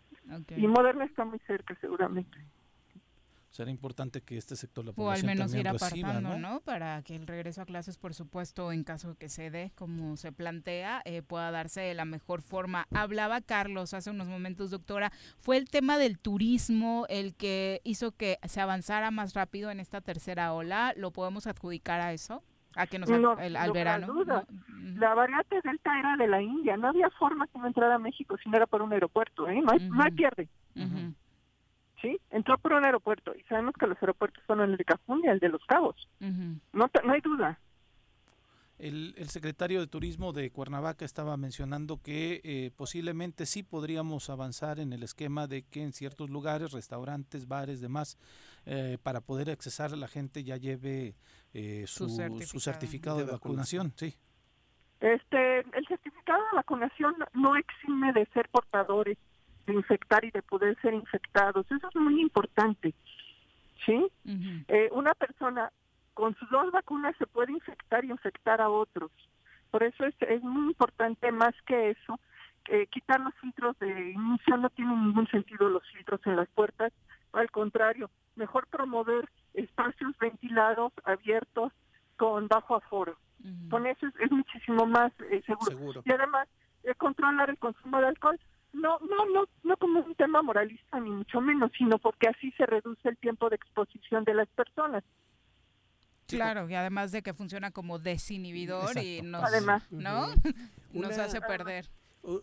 Y 0.55 0.67
Moderna 0.67 1.05
está 1.05 1.23
muy 1.23 1.39
cerca 1.47 1.77
seguramente 1.79 2.37
será 3.57 3.71
importante 3.71 4.21
que 4.21 4.37
este 4.37 4.55
sector 4.55 4.85
la 4.85 4.91
o 4.95 5.09
al 5.09 5.23
menos 5.23 5.51
ir 5.55 5.67
apartando, 5.67 6.37
¿no? 6.37 6.59
Para 6.59 7.01
que 7.01 7.15
el 7.15 7.25
regreso 7.25 7.63
a 7.63 7.65
clases, 7.65 7.97
por 7.97 8.13
supuesto, 8.13 8.71
en 8.71 8.83
caso 8.83 9.15
que 9.15 9.29
se 9.29 9.49
dé, 9.49 9.71
como 9.73 10.15
se 10.15 10.31
plantea, 10.31 11.01
eh, 11.05 11.23
pueda 11.23 11.49
darse 11.49 11.81
de 11.81 11.95
la 11.95 12.05
mejor 12.05 12.43
forma. 12.43 12.85
Hablaba 12.93 13.41
Carlos 13.41 13.95
hace 13.95 14.11
unos 14.11 14.27
momentos, 14.27 14.69
doctora, 14.69 15.11
fue 15.39 15.57
el 15.57 15.71
tema 15.71 15.97
del 15.97 16.19
turismo 16.19 17.07
el 17.09 17.33
que 17.33 17.81
hizo 17.83 18.11
que 18.11 18.37
se 18.47 18.61
avanzara 18.61 19.09
más 19.09 19.33
rápido 19.33 19.71
en 19.71 19.79
esta 19.79 20.01
tercera 20.01 20.53
ola. 20.53 20.93
¿Lo 20.95 21.09
podemos 21.09 21.47
adjudicar 21.47 21.99
a 21.99 22.13
eso? 22.13 22.43
a 22.75 22.85
que 22.85 22.99
nos 22.99 23.09
al 23.09 23.71
verano. 23.71 24.23
La 24.97 25.15
variante 25.15 25.59
delta 25.63 25.97
era 25.97 26.15
de 26.15 26.27
la 26.27 26.43
India, 26.43 26.77
no 26.77 26.89
había 26.89 27.09
forma 27.17 27.47
que 27.47 27.57
no 27.57 27.65
entrara 27.65 27.95
a 27.95 27.97
México 27.97 28.37
si 28.37 28.51
no 28.51 28.57
era 28.57 28.67
por 28.67 28.83
un 28.83 28.93
aeropuerto, 28.93 29.47
¿eh? 29.49 29.59
no, 29.63 29.71
hay, 30.03 30.11
pierde. 30.11 30.47
¿Sí? 32.01 32.19
Entró 32.29 32.57
por 32.57 32.73
un 32.73 32.85
aeropuerto 32.85 33.33
y 33.35 33.43
sabemos 33.43 33.73
que 33.79 33.87
los 33.87 33.97
aeropuertos 34.01 34.43
son 34.47 34.61
el 34.61 34.77
de 34.77 34.85
Cajún 34.85 35.21
y 35.23 35.27
el 35.27 35.39
de 35.39 35.49
Los 35.49 35.65
Cabos. 35.65 36.07
no, 36.19 36.89
no 37.03 37.13
hay 37.13 37.21
duda. 37.21 37.59
El, 38.79 39.15
el, 39.17 39.29
secretario 39.29 39.79
de 39.79 39.87
Turismo 39.87 40.33
de 40.33 40.51
Cuernavaca 40.51 41.03
estaba 41.03 41.35
mencionando 41.35 41.99
que 41.99 42.41
eh, 42.43 42.69
posiblemente 42.75 43.47
sí 43.47 43.63
podríamos 43.63 44.29
avanzar 44.29 44.79
en 44.79 44.93
el 44.93 45.01
esquema 45.01 45.47
de 45.47 45.63
que 45.63 45.81
en 45.81 45.93
ciertos 45.93 46.29
lugares, 46.29 46.73
restaurantes, 46.73 47.47
bares, 47.47 47.81
demás, 47.81 48.19
eh, 48.67 48.99
para 49.01 49.21
poder 49.21 49.49
accesar 49.49 49.97
la 49.97 50.07
gente 50.07 50.43
ya 50.43 50.57
lleve 50.57 51.15
eh, 51.55 51.85
su, 51.87 52.07
su, 52.07 52.59
certificado, 52.59 53.17
de, 53.17 53.23
vacunación. 53.23 53.93
Sí. 53.95 54.13
Este, 54.99 55.59
el 55.59 55.87
certificado 55.87 56.43
de 56.51 56.57
vacunación 56.57 57.15
no 57.33 57.55
exime 57.55 58.13
de 58.13 58.27
ser 58.27 58.47
portadores 58.49 59.17
de 59.67 59.73
infectar 59.73 60.25
y 60.25 60.31
de 60.31 60.41
poder 60.41 60.75
ser 60.81 60.93
infectados. 60.93 61.65
Eso 61.71 61.87
es 61.87 61.95
muy 61.95 62.19
importante. 62.21 62.93
¿Sí? 63.85 64.07
Eh, 64.67 64.89
una 64.91 65.13
persona 65.13 65.71
con 66.13 66.35
sus 66.35 66.49
dos 66.49 66.71
vacunas 66.71 67.15
se 67.17 67.27
puede 67.27 67.51
infectar 67.51 68.03
y 68.03 68.09
infectar 68.09 68.59
a 68.59 68.69
otros. 68.69 69.11
Por 69.69 69.83
eso 69.83 70.03
es, 70.05 70.15
es 70.21 70.41
muy 70.41 70.69
importante, 70.69 71.31
más 71.31 71.53
que 71.65 71.91
eso, 71.91 72.19
quitar 72.89 73.19
los 73.21 73.33
filtros 73.35 73.77
de 73.79 74.11
inicio. 74.11 74.57
No 74.57 74.69
tiene 74.71 74.95
ningún 74.95 75.27
sentido 75.27 75.69
los 75.69 75.83
filtros 75.91 76.19
en 76.25 76.35
las 76.35 76.49
puertas. 76.49 76.91
Al 77.33 77.51
contrario, 77.51 78.09
mejor 78.35 78.67
promover 78.67 79.29
espacios 79.53 80.17
ventilados, 80.19 80.91
abiertos, 81.03 81.71
con 82.17 82.47
bajo 82.47 82.75
aforo. 82.75 83.17
Con 83.69 83.85
eso 83.85 84.07
es, 84.19 84.31
muchísimo 84.31 84.85
más 84.85 85.11
eh, 85.31 85.41
seguro. 85.45 86.01
Y 86.03 86.11
además, 86.11 86.47
eh, 86.83 86.95
controlar 86.95 87.49
el 87.49 87.57
consumo 87.57 88.01
de 88.01 88.07
alcohol, 88.07 88.39
no, 88.73 88.99
no, 88.99 89.25
no, 89.25 89.45
no 89.63 89.77
como 89.77 90.01
un 90.01 90.15
tema 90.15 90.41
moralista, 90.41 90.99
ni 90.99 91.09
mucho 91.09 91.41
menos, 91.41 91.71
sino 91.77 91.97
porque 91.97 92.27
así 92.27 92.51
se 92.51 92.65
reduce 92.65 93.09
el 93.09 93.17
tiempo 93.17 93.49
de 93.49 93.55
exposición 93.55 94.23
de 94.23 94.33
las 94.33 94.47
personas. 94.49 95.03
Claro, 96.27 96.69
y 96.69 96.75
además 96.75 97.11
de 97.11 97.21
que 97.21 97.33
funciona 97.33 97.71
como 97.71 97.99
desinhibidor 97.99 98.97
y 98.97 99.21
nos, 99.21 99.49
¿no? 99.91 100.27
nos 100.91 101.17
hace 101.17 101.39
perder. 101.41 101.89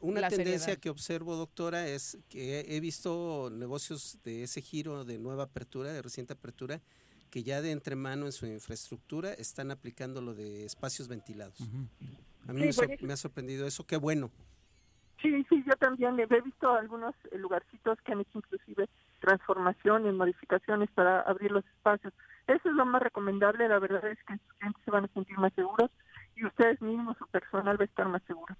Una 0.01 0.29
tendencia 0.29 0.77
que 0.77 0.89
observo, 0.89 1.37
doctora, 1.37 1.87
es 1.87 2.17
que 2.31 2.61
he 2.69 2.81
visto 2.81 3.51
negocios 3.53 4.19
de 4.25 4.45
ese 4.45 4.63
giro 4.63 5.05
de 5.05 5.19
nueva 5.19 5.45
apertura, 5.45 5.93
de 5.93 6.01
reciente 6.01 6.33
apertura, 6.33 6.81
que 7.29 7.43
ya 7.43 7.61
de 7.61 7.73
entremano 7.73 8.25
en 8.25 8.33
su 8.33 8.47
infraestructura 8.47 9.35
están 9.35 9.71
aplicando 9.71 10.23
lo 10.23 10.35
de 10.35 10.65
espacios 10.65 11.07
ventilados. 11.07 11.59
A 12.47 12.53
mí 12.55 12.63
me, 13.01 13.13
ha 13.13 13.17
sorprendido 13.17 13.67
eso, 13.67 13.87
qué 13.87 13.97
bueno. 13.97 14.31
Sí, 15.25 15.47
sí, 15.49 15.65
yo 15.67 15.75
también 15.77 16.21
he 16.21 16.41
visto 16.43 16.71
algunos 16.71 17.15
lugarcitos 17.33 17.99
que 18.03 18.13
han 18.13 18.21
hecho 18.21 18.37
inclusive 18.37 18.91
transformaciones, 19.21 20.13
modificaciones 20.13 20.91
para 20.91 21.23
abrir 21.23 21.51
los 21.51 21.65
espacios. 21.65 22.13
Eso 22.47 22.69
es 22.69 22.75
lo 22.75 22.85
más 22.85 23.01
recomendable, 23.01 23.67
la 23.67 23.79
verdad 23.79 24.07
es 24.07 24.19
que 24.25 24.37
sus 24.37 24.53
clientes 24.59 24.83
se 24.85 24.91
van 24.91 25.07
a 25.07 25.15
sentir 25.15 25.39
más 25.39 25.55
seguros 25.55 25.91
y 26.37 26.45
ustedes 26.45 26.79
mismos, 26.83 27.17
su 27.17 27.27
personal 27.29 27.81
va 27.81 27.85
a 27.85 27.87
estar 27.87 28.07
más 28.07 28.23
seguro. 28.25 28.55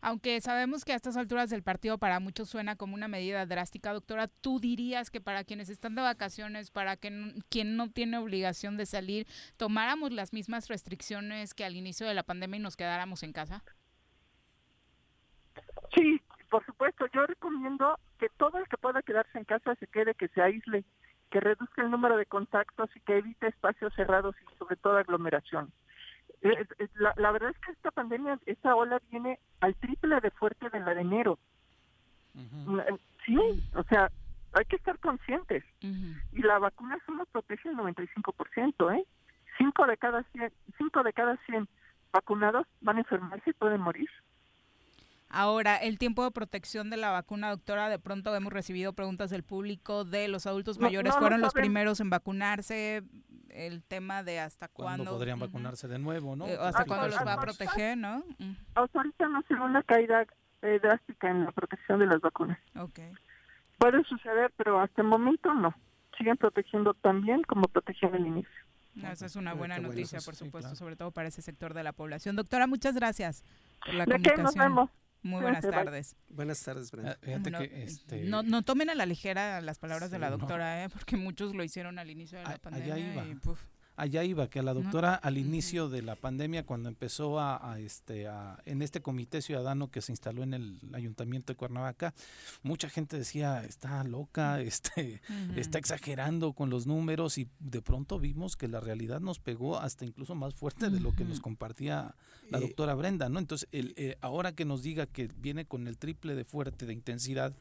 Aunque 0.00 0.40
sabemos 0.40 0.86
que 0.86 0.94
a 0.94 0.96
estas 0.96 1.18
alturas 1.18 1.50
del 1.50 1.62
partido 1.62 1.98
para 1.98 2.18
muchos 2.18 2.48
suena 2.48 2.76
como 2.76 2.94
una 2.94 3.08
medida 3.08 3.44
drástica, 3.44 3.92
doctora, 3.92 4.28
¿tú 4.28 4.60
dirías 4.60 5.10
que 5.10 5.20
para 5.20 5.44
quienes 5.44 5.68
están 5.68 5.94
de 5.96 6.00
vacaciones, 6.00 6.70
para 6.70 6.96
que 6.96 7.34
quien 7.50 7.76
no 7.76 7.90
tiene 7.90 8.16
obligación 8.16 8.78
de 8.78 8.86
salir, 8.86 9.26
tomáramos 9.58 10.14
las 10.14 10.32
mismas 10.32 10.68
restricciones 10.68 11.52
que 11.52 11.66
al 11.66 11.76
inicio 11.76 12.06
de 12.06 12.14
la 12.14 12.22
pandemia 12.22 12.56
y 12.56 12.62
nos 12.62 12.76
quedáramos 12.78 13.22
en 13.22 13.34
casa? 13.34 13.62
Por 16.54 16.64
supuesto. 16.66 17.06
Yo 17.12 17.26
recomiendo 17.26 17.98
que 18.20 18.28
todo 18.28 18.58
el 18.58 18.68
que 18.68 18.78
pueda 18.78 19.02
quedarse 19.02 19.36
en 19.36 19.44
casa 19.44 19.74
se 19.74 19.88
quede, 19.88 20.14
que 20.14 20.28
se 20.28 20.40
aísle, 20.40 20.84
que 21.28 21.40
reduzca 21.40 21.82
el 21.82 21.90
número 21.90 22.16
de 22.16 22.26
contactos 22.26 22.88
y 22.94 23.00
que 23.00 23.18
evite 23.18 23.48
espacios 23.48 23.92
cerrados 23.94 24.36
y 24.40 24.56
sobre 24.56 24.76
todo 24.76 24.96
aglomeraciones. 24.96 25.72
Eh, 26.42 26.64
la, 26.94 27.32
verdad 27.32 27.50
es 27.50 27.58
que 27.58 27.72
esta 27.72 27.90
pandemia, 27.90 28.38
esta 28.46 28.76
ola 28.76 29.02
viene 29.10 29.40
al 29.58 29.74
triple 29.74 30.20
de 30.20 30.30
fuerte 30.30 30.70
de 30.70 30.78
la 30.78 30.94
de 30.94 31.00
enero. 31.00 31.40
Eh, 32.36 32.98
sí, 33.26 33.36
o 33.74 33.82
sea, 33.88 34.12
hay 34.52 34.64
que 34.66 34.76
estar 34.76 34.96
conscientes. 35.00 35.64
Y 35.80 36.40
la 36.40 36.60
vacuna 36.60 36.98
solo 37.04 37.26
protege 37.32 37.68
el 37.68 37.76
95%, 37.76 38.96
¿eh? 38.96 39.04
Cinco 39.58 39.86
de 39.88 39.96
cada 39.96 40.22
100, 40.22 40.52
cinco 40.78 41.02
de 41.02 41.12
cada 41.14 41.36
100 41.46 41.66
vacunados 42.12 42.64
van 42.80 42.98
a 42.98 43.00
enfermarse 43.00 43.50
y 43.50 43.54
pueden 43.54 43.80
morir. 43.80 44.08
Ahora, 45.34 45.76
el 45.76 45.98
tiempo 45.98 46.22
de 46.22 46.30
protección 46.30 46.90
de 46.90 46.96
la 46.96 47.10
vacuna, 47.10 47.50
doctora, 47.50 47.88
de 47.88 47.98
pronto 47.98 48.34
hemos 48.36 48.52
recibido 48.52 48.92
preguntas 48.92 49.30
del 49.30 49.42
público 49.42 50.04
de 50.04 50.28
los 50.28 50.46
adultos 50.46 50.78
mayores, 50.78 51.12
¿fueron 51.16 51.40
los 51.40 51.52
primeros 51.52 52.00
en 52.00 52.10
vacunarse? 52.10 53.02
el 53.50 53.84
tema 53.84 54.24
de 54.24 54.40
hasta 54.40 54.66
cuándo. 54.66 55.12
podrían 55.12 55.38
vacunarse 55.38 55.86
de 55.86 56.00
nuevo, 56.00 56.34
¿no? 56.34 56.46
Eh, 56.46 56.58
hasta 56.60 56.84
cuándo 56.84 57.06
los 57.06 57.24
va 57.24 57.34
a 57.34 57.40
proteger, 57.40 57.96
¿no? 57.96 58.24
ahorita 58.74 59.28
no 59.28 59.42
se 59.46 59.54
ve 59.54 59.60
una 59.60 59.82
caída 59.84 60.26
eh, 60.62 60.80
drástica 60.82 61.30
en 61.30 61.44
la 61.44 61.52
protección 61.52 62.00
de 62.00 62.06
las 62.06 62.20
vacunas. 62.20 62.58
Ok. 62.76 62.98
Puede 63.78 64.02
suceder, 64.04 64.52
pero 64.56 64.80
hasta 64.80 65.02
el 65.02 65.08
momento 65.08 65.54
no. 65.54 65.72
Siguen 66.18 66.36
protegiendo 66.36 66.94
tan 66.94 67.22
bien 67.22 67.42
como 67.44 67.68
protegían 67.68 68.16
el 68.16 68.26
inicio. 68.26 68.50
esa 69.08 69.26
es 69.26 69.36
una 69.36 69.54
buena 69.54 69.78
noticia, 69.78 70.20
por 70.20 70.34
supuesto, 70.34 70.74
sobre 70.74 70.96
todo 70.96 71.12
para 71.12 71.28
ese 71.28 71.40
sector 71.40 71.74
de 71.74 71.84
la 71.84 71.92
población. 71.92 72.34
Doctora, 72.34 72.66
muchas 72.66 72.96
gracias 72.96 73.44
por 73.84 73.94
la 73.94 74.04
comunicación. 74.04 74.42
Nos 74.42 74.54
vemos. 74.56 74.90
Muy 75.24 75.40
buenas 75.40 75.62
tardes. 75.62 76.16
Buenas 76.28 76.62
tardes, 76.62 76.90
Brenda. 76.90 77.18
Ah, 77.22 77.62
este, 77.62 78.24
no, 78.24 78.42
no, 78.42 78.62
tomen 78.62 78.90
a 78.90 78.94
la 78.94 79.06
ligera 79.06 79.62
las 79.62 79.78
palabras 79.78 80.10
de 80.10 80.18
la 80.18 80.28
doctora, 80.28 80.84
¿eh? 80.84 80.88
porque 80.92 81.16
muchos 81.16 81.54
lo 81.54 81.64
hicieron 81.64 81.98
al 81.98 82.10
inicio 82.10 82.38
de 82.38 82.44
la 82.44 82.58
pandemia. 82.58 82.98
Y, 82.98 83.34
allá 83.96 84.24
iba, 84.24 84.48
que 84.48 84.58
a 84.58 84.62
la 84.62 84.74
doctora 84.74 85.14
al 85.14 85.38
inicio 85.38 85.88
de 85.88 86.02
la 86.02 86.16
pandemia, 86.16 86.64
cuando 86.64 86.88
empezó 86.88 87.40
a, 87.40 87.78
este, 87.78 88.26
a, 88.26 88.58
en 88.64 88.82
este 88.82 89.00
comité 89.00 89.42
ciudadano 89.42 89.90
que 89.90 90.00
se 90.00 90.12
instaló 90.12 90.42
en 90.42 90.54
el 90.54 90.78
ayuntamiento 90.92 91.52
de 91.52 91.56
Cuernavaca, 91.56 92.14
mucha 92.62 92.88
gente 92.88 93.16
decía, 93.16 93.64
está 93.64 94.04
loca, 94.04 94.60
este, 94.60 95.20
está 95.56 95.78
exagerando 95.78 96.52
con 96.52 96.70
los 96.70 96.86
números 96.86 97.38
y 97.38 97.48
de 97.58 97.82
pronto 97.82 98.18
vimos 98.18 98.56
que 98.56 98.68
la 98.68 98.80
realidad 98.80 99.20
nos 99.20 99.38
pegó 99.38 99.78
hasta 99.78 100.04
incluso 100.04 100.34
más 100.34 100.54
fuerte 100.54 100.90
de 100.90 101.00
lo 101.00 101.14
que 101.14 101.24
nos 101.24 101.40
compartía 101.40 102.14
la 102.50 102.60
doctora 102.60 102.94
Brenda, 102.94 103.28
¿no? 103.28 103.38
Entonces, 103.38 103.68
el, 103.72 103.94
eh, 103.96 104.16
ahora 104.20 104.52
que 104.52 104.64
nos 104.64 104.82
diga 104.82 105.06
que 105.06 105.28
viene 105.38 105.64
con 105.64 105.86
el 105.86 105.98
triple 105.98 106.34
de 106.34 106.44
fuerte 106.44 106.86
de 106.86 106.92
intensidad, 106.92 107.54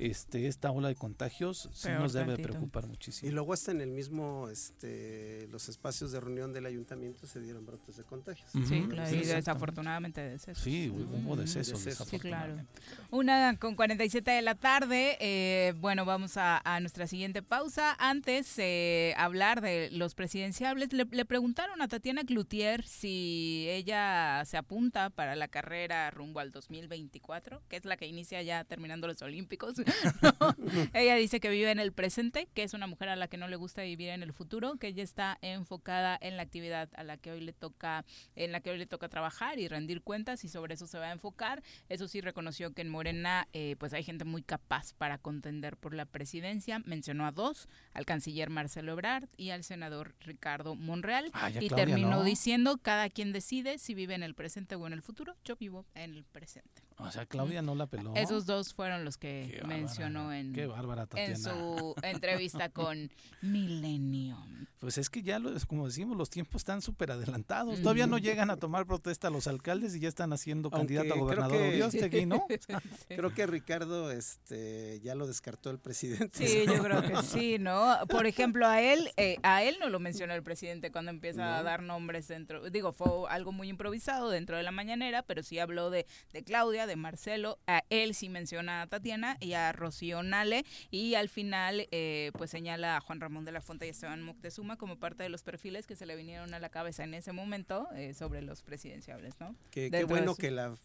este, 0.00 0.46
esta 0.46 0.70
ola 0.70 0.88
de 0.88 0.94
contagios 0.94 1.68
sí 1.72 1.88
nos 1.90 2.14
debe 2.14 2.38
preocupar 2.38 2.86
muchísimo. 2.86 3.28
Y 3.28 3.34
luego 3.34 3.52
hasta 3.52 3.70
en 3.70 3.82
el 3.82 3.90
mismo, 3.90 4.48
este, 4.48 5.46
los 5.50 5.68
espacios 5.68 6.10
de 6.12 6.20
reunión 6.20 6.52
del 6.54 6.64
ayuntamiento 6.64 7.26
se 7.26 7.40
dieron 7.40 7.66
brotes 7.66 7.96
de 7.96 8.04
contagios. 8.04 8.50
Sí, 8.66 8.86
claro, 8.88 9.14
y 9.14 9.24
desafortunadamente 9.24 10.22
decesos. 10.22 10.62
Sí, 10.62 10.88
hubo 10.88 11.36
decesos. 11.36 11.80
Sí, 11.80 12.18
claro. 12.18 12.56
Una 13.10 13.56
con 13.58 13.74
47 13.74 14.30
de 14.30 14.42
la 14.42 14.54
tarde, 14.54 15.18
eh, 15.20 15.74
bueno, 15.76 16.04
vamos 16.06 16.32
a, 16.36 16.62
nuestra 16.80 17.06
siguiente 17.06 17.42
pausa. 17.42 17.94
Antes, 17.98 18.54
eh, 18.58 19.12
hablar 19.18 19.60
de 19.60 19.90
los 19.90 20.14
presidenciables, 20.14 20.94
le, 20.94 21.04
le 21.10 21.24
preguntaron 21.26 21.82
a 21.82 21.88
Tatiana 21.88 22.24
Cloutier 22.24 22.86
si 22.86 23.66
ella 23.68 24.42
se 24.46 24.56
apunta 24.56 25.10
para 25.10 25.36
la 25.36 25.48
carrera 25.48 26.10
rumbo 26.10 26.40
al 26.40 26.52
2024, 26.52 27.62
que 27.68 27.76
es 27.76 27.84
la 27.84 27.98
que 27.98 28.06
inicia 28.06 28.40
ya 28.40 28.64
terminando 28.64 29.06
los 29.06 29.20
Olímpicos. 29.20 29.74
ella 30.94 31.16
dice 31.16 31.40
que 31.40 31.48
vive 31.48 31.70
en 31.70 31.78
el 31.78 31.92
presente, 31.92 32.48
que 32.54 32.62
es 32.62 32.74
una 32.74 32.86
mujer 32.86 33.08
a 33.08 33.16
la 33.16 33.28
que 33.28 33.36
no 33.36 33.48
le 33.48 33.56
gusta 33.56 33.82
vivir 33.82 34.10
en 34.10 34.22
el 34.22 34.32
futuro, 34.32 34.76
que 34.76 34.88
ella 34.88 35.02
está 35.02 35.38
enfocada 35.42 36.18
en 36.20 36.36
la 36.36 36.42
actividad 36.42 36.88
a 36.94 37.04
la 37.04 37.16
que 37.16 37.32
hoy 37.32 37.40
le 37.40 37.52
toca, 37.52 38.04
en 38.36 38.52
la 38.52 38.60
que 38.60 38.70
hoy 38.70 38.78
le 38.78 38.86
toca 38.86 39.08
trabajar 39.08 39.58
y 39.58 39.68
rendir 39.68 40.02
cuentas 40.02 40.44
y 40.44 40.48
sobre 40.48 40.74
eso 40.74 40.86
se 40.86 40.98
va 40.98 41.06
a 41.06 41.12
enfocar. 41.12 41.62
Eso 41.88 42.08
sí 42.08 42.20
reconoció 42.20 42.72
que 42.72 42.82
en 42.82 42.88
Morena 42.88 43.48
eh, 43.52 43.76
pues 43.78 43.92
hay 43.92 44.02
gente 44.02 44.24
muy 44.24 44.42
capaz 44.42 44.92
para 44.94 45.18
contender 45.18 45.76
por 45.76 45.94
la 45.94 46.06
presidencia. 46.06 46.80
Mencionó 46.80 47.26
a 47.26 47.32
dos, 47.32 47.68
al 47.92 48.06
canciller 48.06 48.50
Marcelo 48.50 48.92
Ebrard 48.92 49.28
y 49.36 49.50
al 49.50 49.64
senador 49.64 50.14
Ricardo 50.20 50.74
Monreal. 50.74 51.30
Ah, 51.32 51.50
y 51.50 51.68
terminó 51.68 52.24
diciendo 52.24 52.78
cada 52.78 53.08
quien 53.08 53.32
decide 53.32 53.78
si 53.78 53.94
vive 53.94 54.14
en 54.14 54.22
el 54.22 54.34
presente 54.34 54.74
o 54.74 54.86
en 54.86 54.92
el 54.92 55.02
futuro. 55.02 55.36
Yo 55.44 55.56
vivo 55.56 55.86
en 55.94 56.14
el 56.14 56.24
presente. 56.24 56.89
O 57.02 57.10
sea, 57.10 57.26
Claudia 57.26 57.62
no 57.62 57.74
la 57.74 57.86
peló. 57.86 58.14
Esos 58.14 58.46
dos 58.46 58.74
fueron 58.74 59.04
los 59.04 59.16
que 59.16 59.62
mencionó 59.66 60.32
en, 60.32 60.54
en 60.56 61.36
su 61.38 61.94
entrevista 62.02 62.68
con 62.70 63.10
Millennium. 63.42 64.66
Pues 64.78 64.96
es 64.96 65.10
que 65.10 65.22
ya, 65.22 65.38
como 65.66 65.86
decimos, 65.86 66.16
los 66.16 66.30
tiempos 66.30 66.60
están 66.60 66.80
súper 66.80 67.10
adelantados. 67.10 67.82
Todavía 67.82 68.06
no 68.06 68.18
llegan 68.18 68.50
a 68.50 68.56
tomar 68.56 68.86
protesta 68.86 69.28
los 69.28 69.46
alcaldes 69.46 69.94
y 69.94 70.00
ya 70.00 70.08
están 70.08 70.32
haciendo 70.32 70.70
candidato 70.70 71.14
a 71.14 71.18
gobernador 71.18 71.90
que, 72.10 72.26
¿no? 72.26 72.46
Creo 73.08 73.34
que 73.34 73.46
Ricardo 73.46 74.10
este, 74.10 75.00
ya 75.02 75.14
lo 75.14 75.26
descartó 75.26 75.70
el 75.70 75.78
presidente. 75.78 76.46
Sí, 76.46 76.64
yo 76.66 76.82
creo 76.82 77.02
que 77.02 77.22
sí, 77.22 77.58
¿no? 77.58 77.98
Por 78.08 78.26
ejemplo, 78.26 78.66
a 78.66 78.80
él, 78.80 79.10
eh, 79.16 79.36
a 79.42 79.62
él 79.62 79.76
no 79.80 79.88
lo 79.88 80.00
mencionó 80.00 80.34
el 80.34 80.42
presidente 80.42 80.90
cuando 80.90 81.10
empieza 81.10 81.58
a 81.58 81.62
dar 81.62 81.82
nombres 81.82 82.28
dentro. 82.28 82.70
Digo, 82.70 82.92
fue 82.92 83.08
algo 83.28 83.52
muy 83.52 83.68
improvisado 83.68 84.30
dentro 84.30 84.56
de 84.56 84.62
la 84.62 84.70
mañanera, 84.70 85.22
pero 85.22 85.42
sí 85.42 85.58
habló 85.58 85.90
de, 85.90 86.06
de 86.32 86.42
Claudia, 86.42 86.86
de 86.90 86.96
Marcelo, 86.96 87.58
a 87.66 87.82
él 87.88 88.14
sí 88.14 88.28
menciona 88.28 88.82
a 88.82 88.86
Tatiana 88.86 89.36
y 89.40 89.52
a 89.52 89.72
Rocío 89.72 90.22
Nale 90.22 90.64
y 90.90 91.14
al 91.14 91.28
final 91.28 91.86
eh, 91.92 92.32
pues 92.36 92.50
señala 92.50 92.96
a 92.96 93.00
Juan 93.00 93.20
Ramón 93.20 93.44
de 93.44 93.52
la 93.52 93.60
Fuente 93.60 93.86
y 93.86 93.90
Esteban 93.90 94.22
Moctezuma 94.22 94.76
como 94.76 94.98
parte 94.98 95.22
de 95.22 95.28
los 95.28 95.42
perfiles 95.42 95.86
que 95.86 95.94
se 95.94 96.04
le 96.04 96.16
vinieron 96.16 96.52
a 96.52 96.58
la 96.58 96.68
cabeza 96.68 97.04
en 97.04 97.14
ese 97.14 97.32
momento 97.32 97.88
eh, 97.94 98.12
sobre 98.12 98.42
los 98.42 98.62
presidenciables, 98.62 99.34
¿no? 99.38 99.54
Qué, 99.70 100.04
bueno 100.04 100.34
que 100.34 100.50
la, 100.50 100.76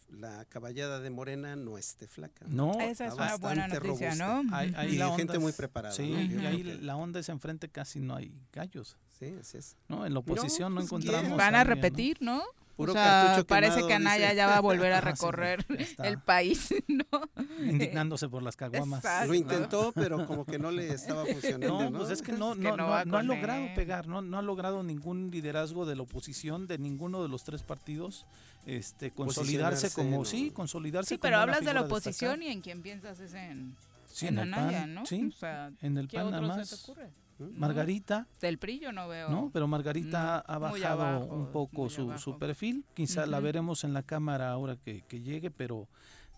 caballada 0.48 1.00
de 1.00 1.10
Morena 1.10 1.56
no 1.56 1.76
esté 1.76 2.06
flaca. 2.06 2.46
No, 2.48 2.80
esa 2.80 3.06
es 3.06 3.14
una 3.14 3.36
buena 3.36 3.66
noticia, 3.66 4.14
¿no? 4.14 4.42
Hay, 4.52 4.72
hay 4.76 4.98
gente 5.16 5.38
muy 5.38 5.52
preparada. 5.52 5.94
Sí, 5.94 6.04
y 6.04 6.46
ahí 6.46 6.62
la 6.62 6.96
onda 6.96 7.20
es 7.20 7.28
enfrente 7.28 7.68
casi 7.68 8.00
no 8.00 8.14
hay 8.14 8.32
gallos. 8.52 8.96
Sí, 9.18 9.34
así 9.40 9.58
es. 9.58 9.76
No, 9.88 10.04
en 10.04 10.12
la 10.12 10.20
oposición 10.20 10.74
no, 10.74 10.80
pues, 10.80 10.86
encontramos. 10.86 11.36
Van 11.38 11.54
a 11.54 11.64
repetir, 11.64 12.18
¿no? 12.20 12.42
O 12.76 12.86
sea, 12.92 13.42
parece 13.46 13.86
que 13.86 13.94
Anaya 13.94 14.32
ya 14.34 14.46
va 14.46 14.56
a 14.56 14.60
volver 14.60 14.92
a 14.92 15.00
recorrer 15.00 15.64
el 16.02 16.18
país, 16.18 16.74
¿no? 16.88 17.30
Indignándose 17.64 18.28
por 18.28 18.42
las 18.42 18.56
caguamas. 18.56 19.04
Lo 19.26 19.34
intentó, 19.34 19.92
pero 19.92 20.26
como 20.26 20.44
que 20.44 20.58
no 20.58 20.70
le 20.70 20.92
estaba 20.92 21.24
funcionando, 21.24 21.90
¿no? 21.90 21.98
Pues 21.98 22.10
es 22.10 22.22
que 22.22 22.32
no, 22.32 22.54
no, 22.54 22.76
no, 22.76 22.94
ha 22.94 23.22
logrado 23.22 23.66
pegar, 23.74 24.06
no, 24.06 24.22
no 24.22 24.38
ha 24.38 24.42
logrado 24.42 24.82
ningún 24.82 25.30
liderazgo 25.30 25.86
de 25.86 25.96
la 25.96 26.02
oposición 26.02 26.66
de 26.66 26.78
ninguno 26.78 27.22
de 27.22 27.28
los 27.28 27.44
tres 27.44 27.62
partidos 27.62 28.26
este 28.66 29.12
consolidarse 29.12 29.90
como 29.90 30.24
sí, 30.24 30.50
consolidarse 30.50 31.14
Sí, 31.14 31.18
pero 31.18 31.38
hablas 31.38 31.64
de 31.64 31.72
la 31.72 31.82
oposición 31.82 32.42
y 32.42 32.48
en 32.48 32.60
quién 32.60 32.82
piensas 32.82 33.20
es 33.20 33.32
en, 33.34 33.76
en, 34.22 34.38
Anaya, 34.38 34.86
¿no? 34.86 35.06
Sí, 35.06 35.30
o 35.32 35.38
sea, 35.38 35.70
en 35.80 35.96
el 35.96 36.08
¿qué 36.08 36.16
PAN 36.16 36.34
otro 36.34 36.64
se 36.64 36.76
te 36.76 36.82
ocurre? 36.82 37.10
Margarita. 37.38 38.26
Del 38.40 38.58
PRI 38.58 38.80
yo 38.80 38.92
no 38.92 39.08
veo. 39.08 39.28
No, 39.28 39.50
pero 39.52 39.66
Margarita 39.66 40.38
ha 40.38 40.58
bajado 40.58 41.26
un 41.26 41.50
poco 41.52 41.88
su, 41.88 42.38
perfil. 42.38 42.84
Quizá 42.94 43.26
la 43.26 43.40
veremos 43.40 43.84
en 43.84 43.92
la 43.92 44.02
cámara 44.02 44.50
ahora 44.50 44.76
que, 44.76 45.02
llegue, 45.20 45.50
pero, 45.50 45.88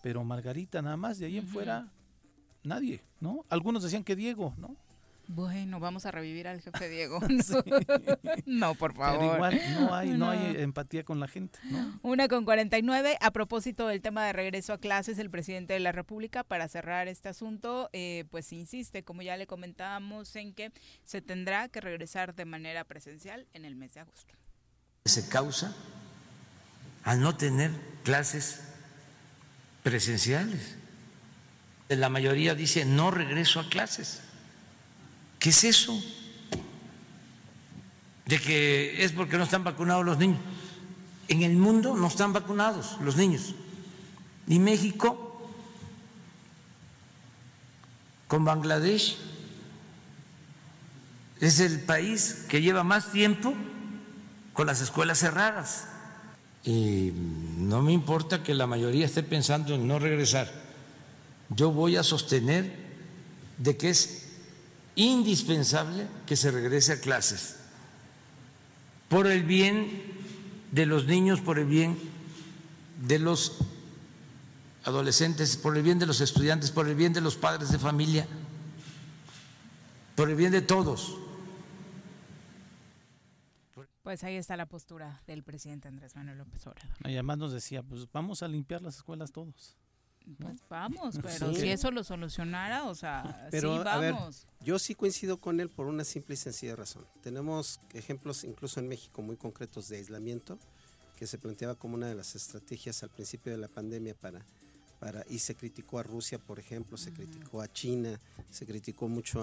pero 0.02 0.24
Margarita 0.24 0.82
nada 0.82 0.96
más. 0.96 1.18
De 1.18 1.26
ahí 1.26 1.38
en 1.38 1.46
fuera, 1.46 1.88
nadie, 2.62 3.02
¿no? 3.20 3.44
Algunos 3.48 3.82
decían 3.82 4.04
que 4.04 4.16
Diego, 4.16 4.54
¿no? 4.58 4.76
Bueno, 5.30 5.78
vamos 5.78 6.06
a 6.06 6.10
revivir 6.10 6.48
al 6.48 6.62
jefe 6.62 6.88
Diego. 6.88 7.20
No, 8.46 8.74
por 8.74 8.94
favor. 8.94 9.18
Pero 9.20 9.34
igual 9.34 9.60
no 9.78 9.94
hay, 9.94 10.08
no. 10.10 10.30
hay 10.30 10.56
empatía 10.56 11.04
con 11.04 11.20
la 11.20 11.28
gente. 11.28 11.58
Una 12.02 12.28
con 12.28 12.46
49. 12.46 13.18
A 13.20 13.30
propósito 13.30 13.86
del 13.86 14.00
tema 14.00 14.24
de 14.24 14.32
regreso 14.32 14.72
a 14.72 14.78
clases, 14.78 15.18
el 15.18 15.30
presidente 15.30 15.74
de 15.74 15.80
la 15.80 15.92
República, 15.92 16.44
para 16.44 16.66
cerrar 16.66 17.08
este 17.08 17.28
asunto, 17.28 17.90
eh, 17.92 18.24
pues 18.30 18.52
insiste, 18.52 19.04
como 19.04 19.20
ya 19.20 19.36
le 19.36 19.46
comentábamos, 19.46 20.34
en 20.34 20.54
que 20.54 20.72
se 21.04 21.20
tendrá 21.20 21.68
que 21.68 21.82
regresar 21.82 22.34
de 22.34 22.46
manera 22.46 22.84
presencial 22.84 23.46
en 23.52 23.66
el 23.66 23.76
mes 23.76 23.94
de 23.94 24.00
agosto. 24.00 24.34
Se 25.04 25.28
causa 25.28 25.76
al 27.04 27.20
no 27.20 27.36
tener 27.36 27.70
clases 28.02 28.62
presenciales. 29.82 30.76
La 31.88 32.08
mayoría 32.08 32.54
dice 32.54 32.86
no 32.86 33.10
regreso 33.10 33.60
a 33.60 33.68
clases 33.68 34.22
¿Qué 35.38 35.50
es 35.50 35.64
eso? 35.64 36.00
De 38.26 38.38
que 38.40 39.04
es 39.04 39.12
porque 39.12 39.38
no 39.38 39.44
están 39.44 39.64
vacunados 39.64 40.04
los 40.04 40.18
niños. 40.18 40.40
En 41.28 41.42
el 41.42 41.56
mundo 41.56 41.94
no 41.94 42.06
están 42.06 42.32
vacunados 42.32 42.96
los 43.00 43.16
niños. 43.16 43.54
Y 44.46 44.58
México, 44.58 45.50
con 48.26 48.44
Bangladesh, 48.44 49.18
es 51.40 51.60
el 51.60 51.80
país 51.80 52.44
que 52.48 52.60
lleva 52.60 52.82
más 52.82 53.12
tiempo 53.12 53.54
con 54.52 54.66
las 54.66 54.80
escuelas 54.80 55.18
cerradas. 55.18 55.86
Y 56.64 57.12
no 57.58 57.80
me 57.82 57.92
importa 57.92 58.42
que 58.42 58.54
la 58.54 58.66
mayoría 58.66 59.06
esté 59.06 59.22
pensando 59.22 59.74
en 59.74 59.86
no 59.86 59.98
regresar. 59.98 60.50
Yo 61.50 61.70
voy 61.70 61.96
a 61.96 62.02
sostener 62.02 62.74
de 63.58 63.76
que 63.76 63.90
es 63.90 64.27
indispensable 64.98 66.08
que 66.26 66.36
se 66.36 66.50
regrese 66.50 66.92
a 66.92 67.00
clases 67.00 67.56
por 69.08 69.28
el 69.28 69.44
bien 69.44 70.02
de 70.72 70.86
los 70.86 71.06
niños, 71.06 71.40
por 71.40 71.58
el 71.58 71.66
bien 71.66 71.96
de 73.06 73.20
los 73.20 73.58
adolescentes, 74.84 75.56
por 75.56 75.76
el 75.76 75.84
bien 75.84 76.00
de 76.00 76.06
los 76.06 76.20
estudiantes, 76.20 76.72
por 76.72 76.88
el 76.88 76.96
bien 76.96 77.12
de 77.12 77.20
los 77.20 77.36
padres 77.36 77.70
de 77.70 77.78
familia, 77.78 78.26
por 80.16 80.28
el 80.28 80.34
bien 80.34 80.50
de 80.50 80.62
todos. 80.62 81.16
Pues 84.02 84.24
ahí 84.24 84.34
está 84.34 84.56
la 84.56 84.66
postura 84.66 85.22
del 85.28 85.44
presidente 85.44 85.86
Andrés 85.86 86.16
Manuel 86.16 86.38
López 86.38 86.66
Obrador. 86.66 86.96
Y 87.04 87.12
además 87.12 87.38
nos 87.38 87.52
decía, 87.52 87.84
pues 87.84 88.10
vamos 88.10 88.42
a 88.42 88.48
limpiar 88.48 88.82
las 88.82 88.96
escuelas 88.96 89.30
todos. 89.30 89.76
Pues 90.36 90.62
vamos, 90.68 91.18
pero 91.22 91.54
si 91.54 91.68
eso 91.68 91.90
lo 91.90 92.04
solucionara, 92.04 92.84
o 92.84 92.94
sea, 92.94 93.48
sí 93.50 93.60
vamos. 93.60 94.46
yo 94.60 94.78
sí 94.78 94.94
coincido 94.94 95.38
con 95.38 95.60
él 95.60 95.70
por 95.70 95.86
una 95.86 96.04
simple 96.04 96.34
y 96.34 96.36
sencilla 96.36 96.76
razón. 96.76 97.06
Tenemos 97.22 97.80
ejemplos 97.94 98.44
incluso 98.44 98.80
en 98.80 98.88
México 98.88 99.22
muy 99.22 99.36
concretos 99.36 99.88
de 99.88 99.96
aislamiento 99.96 100.58
que 101.16 101.26
se 101.26 101.38
planteaba 101.38 101.74
como 101.74 101.94
una 101.94 102.06
de 102.06 102.14
las 102.14 102.34
estrategias 102.34 103.02
al 103.02 103.10
principio 103.10 103.50
de 103.52 103.58
la 103.58 103.68
pandemia 103.68 104.14
para 104.14 104.44
para 104.98 105.24
y 105.28 105.38
se 105.38 105.54
criticó 105.54 105.98
a 105.98 106.02
Rusia, 106.02 106.38
por 106.38 106.58
ejemplo, 106.58 106.96
se 106.96 107.12
criticó 107.12 107.60
a 107.60 107.72
China, 107.72 108.20
se 108.50 108.66
criticó 108.66 109.08
mucho 109.08 109.42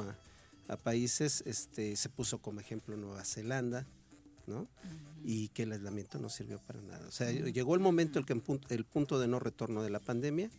a, 0.68 0.78
países, 0.78 1.44
este 1.46 1.96
se 1.96 2.10
puso 2.10 2.40
como 2.40 2.60
ejemplo 2.60 2.98
Nueva 2.98 3.24
Zelanda, 3.24 3.86
¿no? 4.48 4.68
Y 5.24 5.50
que 5.50 5.64
el 5.64 5.72
aislamiento 5.74 6.20
no 6.20 6.28
sirvió 6.28 6.60
para 6.60 6.82
nada. 6.82 7.08
O 7.08 7.12
sea, 7.12 7.32
llegó 7.32 7.76
el 7.76 7.82
momento 7.82 8.20
el 8.20 8.26
que 8.26 8.34
el 8.34 8.84
punto 8.86 9.20
de 9.20 9.28
no 9.28 9.40
retorno 9.40 9.84
de 9.84 9.92
la 9.92 10.00
pandemia 10.00 10.50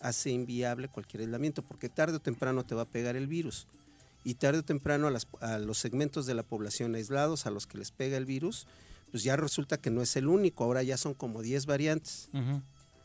hace 0.00 0.30
inviable 0.30 0.88
cualquier 0.88 1.22
aislamiento, 1.22 1.62
porque 1.62 1.88
tarde 1.88 2.16
o 2.16 2.20
temprano 2.20 2.64
te 2.64 2.74
va 2.74 2.82
a 2.82 2.88
pegar 2.88 3.16
el 3.16 3.26
virus. 3.26 3.66
Y 4.24 4.34
tarde 4.34 4.58
o 4.58 4.64
temprano 4.64 5.08
a, 5.40 5.58
los 5.58 5.78
segmentos 5.78 6.26
de 6.26 6.34
la 6.34 6.42
población 6.42 6.94
aislados, 6.94 7.46
a 7.46 7.50
los 7.50 7.66
que 7.66 7.78
les 7.78 7.90
pega 7.90 8.16
el 8.16 8.26
virus, 8.26 8.66
pues 9.10 9.22
ya 9.22 9.36
resulta 9.36 9.78
que 9.78 9.90
no 9.90 10.02
es 10.02 10.16
el 10.16 10.28
único, 10.28 10.64
ahora 10.64 10.82
ya 10.82 10.96
son 10.96 11.14
como 11.14 11.42
10 11.42 11.66
variantes 11.66 12.28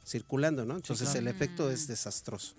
circulando, 0.06 0.66
¿no? 0.66 0.76
Entonces 0.76 1.16
el 1.16 1.28
efecto 1.28 1.72
es 1.72 1.88
desastroso. 1.88 2.56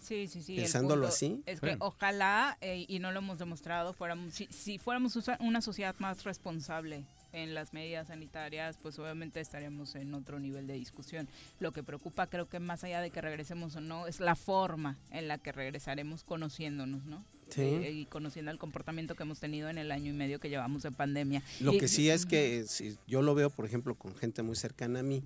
Sí, 0.00 0.26
sí, 0.26 0.42
sí. 0.42 0.56
Pensándolo 0.56 1.06
así. 1.06 1.42
Es 1.46 1.60
que 1.60 1.76
ojalá, 1.78 2.58
eh, 2.60 2.86
y 2.88 2.98
no 2.98 3.12
lo 3.12 3.20
hemos 3.20 3.38
demostrado, 3.38 3.92
fuéramos, 3.92 4.34
si, 4.34 4.48
si 4.50 4.78
fuéramos 4.78 5.16
una 5.38 5.60
sociedad 5.60 5.94
más 6.00 6.24
responsable 6.24 7.04
en 7.32 7.54
las 7.54 7.72
medidas 7.72 8.08
sanitarias, 8.08 8.76
pues 8.80 8.98
obviamente 8.98 9.40
estaríamos 9.40 9.94
en 9.94 10.14
otro 10.14 10.38
nivel 10.38 10.66
de 10.66 10.74
discusión. 10.74 11.28
Lo 11.60 11.72
que 11.72 11.82
preocupa, 11.82 12.26
creo 12.26 12.48
que 12.48 12.60
más 12.60 12.84
allá 12.84 13.00
de 13.00 13.10
que 13.10 13.20
regresemos 13.20 13.76
o 13.76 13.80
no, 13.80 14.06
es 14.06 14.20
la 14.20 14.34
forma 14.34 14.98
en 15.10 15.28
la 15.28 15.38
que 15.38 15.52
regresaremos 15.52 16.24
conociéndonos, 16.24 17.04
¿no? 17.04 17.24
Sí. 17.48 17.62
Eh, 17.62 17.92
y 17.92 18.06
conociendo 18.06 18.50
el 18.50 18.58
comportamiento 18.58 19.14
que 19.14 19.24
hemos 19.24 19.38
tenido 19.38 19.68
en 19.68 19.76
el 19.76 19.92
año 19.92 20.10
y 20.10 20.14
medio 20.14 20.38
que 20.38 20.48
llevamos 20.48 20.82
de 20.82 20.90
pandemia. 20.90 21.42
Lo 21.60 21.72
que 21.72 21.88
sí 21.88 22.08
es 22.08 22.24
que 22.24 22.64
si 22.66 22.96
yo 23.06 23.20
lo 23.20 23.34
veo, 23.34 23.50
por 23.50 23.66
ejemplo, 23.66 23.94
con 23.94 24.14
gente 24.14 24.42
muy 24.42 24.56
cercana 24.56 25.00
a 25.00 25.02
mí, 25.02 25.22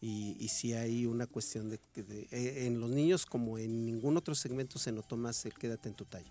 y, 0.00 0.36
y 0.38 0.48
sí 0.48 0.74
hay 0.74 1.06
una 1.06 1.26
cuestión 1.26 1.70
de, 1.70 1.78
que 1.92 2.00
eh, 2.30 2.66
en 2.66 2.80
los 2.80 2.90
niños, 2.90 3.24
como 3.24 3.58
en 3.58 3.86
ningún 3.86 4.16
otro 4.16 4.34
segmento, 4.34 4.78
se 4.78 4.92
notó 4.92 5.16
más 5.16 5.44
el 5.46 5.54
quédate 5.54 5.88
en 5.88 5.94
tu 5.94 6.04
talla. 6.04 6.30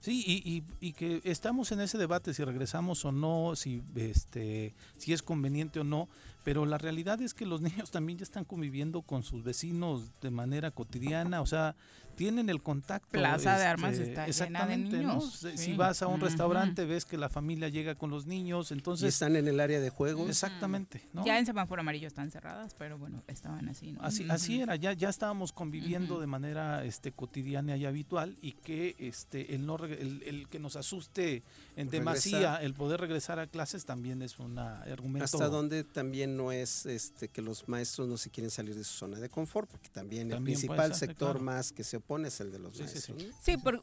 Sí, 0.00 0.24
y, 0.26 0.62
y, 0.80 0.92
que 0.92 1.20
estamos 1.24 1.70
en 1.72 1.80
ese 1.80 1.98
debate 1.98 2.32
si 2.32 2.44
regresamos 2.44 3.04
o 3.04 3.12
no, 3.12 3.56
si, 3.56 3.82
este, 3.94 4.74
si 4.96 5.12
es 5.12 5.22
conveniente 5.22 5.80
o 5.80 5.84
no, 5.84 6.08
pero 6.48 6.64
la 6.64 6.78
realidad 6.78 7.20
es 7.20 7.34
que 7.34 7.44
los 7.44 7.60
niños 7.68 7.90
también 7.90 8.18
ya 8.18 8.22
están 8.22 8.46
conviviendo 8.46 9.02
con 9.02 9.22
sus 9.22 9.44
vecinos 9.44 10.18
de 10.22 10.30
manera 10.30 10.70
cotidiana, 10.70 11.42
o 11.42 11.46
sea, 11.46 11.76
tienen 12.18 12.50
el 12.50 12.60
contacto. 12.60 13.10
Plaza 13.12 13.56
de 13.56 13.64
Armas 13.64 13.92
este, 13.92 14.28
está 14.28 14.44
llena 14.46 14.66
de 14.66 14.76
niños. 14.76 15.46
Si 15.54 15.74
vas 15.74 16.02
a 16.02 16.08
un 16.08 16.20
restaurante 16.20 16.84
ves 16.84 17.04
que 17.04 17.16
la 17.16 17.28
familia 17.28 17.68
llega 17.68 17.94
con 17.94 18.10
los 18.10 18.26
niños, 18.26 18.72
entonces... 18.72 19.04
Y 19.04 19.08
están 19.08 19.36
en 19.36 19.46
el 19.46 19.60
área 19.60 19.78
de 19.78 19.88
juego. 19.88 20.26
Exactamente. 20.26 21.08
Ya 21.24 21.38
en 21.38 21.46
semáforo 21.46 21.80
amarillo 21.80 22.08
están 22.08 22.32
cerradas, 22.32 22.74
pero 22.74 22.98
bueno, 22.98 23.22
estaban 23.28 23.68
así, 23.68 23.92
¿no? 23.92 24.02
Así, 24.02 24.26
así 24.28 24.60
era, 24.60 24.74
ya, 24.74 24.94
ya 24.94 25.08
estábamos 25.08 25.52
conviviendo 25.52 26.18
de 26.18 26.26
manera 26.26 26.84
este, 26.84 27.12
cotidiana 27.12 27.76
y 27.76 27.86
habitual 27.86 28.36
y 28.42 28.52
que 28.52 28.96
este, 28.98 29.54
el, 29.54 29.64
no, 29.64 29.76
el, 29.76 30.48
que 30.50 30.58
nos 30.58 30.74
asuste 30.74 31.44
en 31.76 31.88
demasía 31.88 32.56
el 32.56 32.74
poder 32.74 33.00
regresar 33.00 33.38
a 33.38 33.46
clases 33.46 33.84
también 33.84 34.22
es 34.22 34.40
un 34.40 34.58
argumento. 34.58 35.24
Hasta 35.24 35.48
donde 35.48 35.84
también 35.84 36.36
no 36.38 36.52
es 36.52 36.86
este, 36.86 37.28
que 37.28 37.42
los 37.42 37.68
maestros 37.68 38.06
no 38.06 38.16
se 38.16 38.30
quieren 38.30 38.50
salir 38.50 38.74
de 38.76 38.84
su 38.84 38.94
zona 38.94 39.18
de 39.18 39.28
confort, 39.28 39.68
porque 39.68 39.88
también, 39.90 40.30
el 40.30 40.42
principal 40.42 40.94
sector 40.94 41.40
más 41.40 41.72
que 41.72 41.82
se 41.84 41.98
pones 41.98 42.40
el 42.40 42.52
de 42.52 42.60
los 42.60 42.76
sí, 42.76 42.86
Sí, 43.42 43.56
pero, 43.62 43.82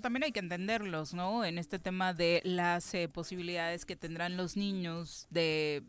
también 0.00 0.24
hay 0.24 0.32
que 0.32 0.40
entenderlos, 0.40 1.14
¿no? 1.14 1.44
En 1.44 1.58
este 1.58 1.78
tema 1.78 2.12
de 2.12 2.42
las 2.44 2.92
eh, 2.94 3.08
posibilidades 3.08 3.86
que 3.86 3.96
tendrán 3.96 4.36
los 4.36 4.56
niños 4.56 5.26
de 5.30 5.82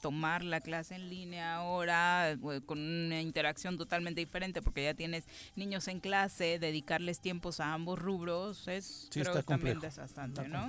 tomar 0.00 0.44
la 0.44 0.60
clase 0.60 0.94
en 0.94 1.08
línea 1.08 1.56
ahora 1.56 2.30
eh, 2.30 2.38
con 2.64 2.78
una 2.78 3.20
interacción 3.20 3.76
totalmente 3.76 4.20
diferente 4.20 4.62
porque 4.62 4.84
ya 4.84 4.94
tienes 4.94 5.24
niños 5.54 5.88
en 5.88 6.00
clase, 6.00 6.58
dedicarles 6.58 7.20
tiempos 7.20 7.60
a 7.60 7.72
ambos 7.72 7.98
rubros 7.98 8.68
es 8.68 9.08
también 9.46 9.80
desastante, 9.80 10.46
¿no? 10.48 10.68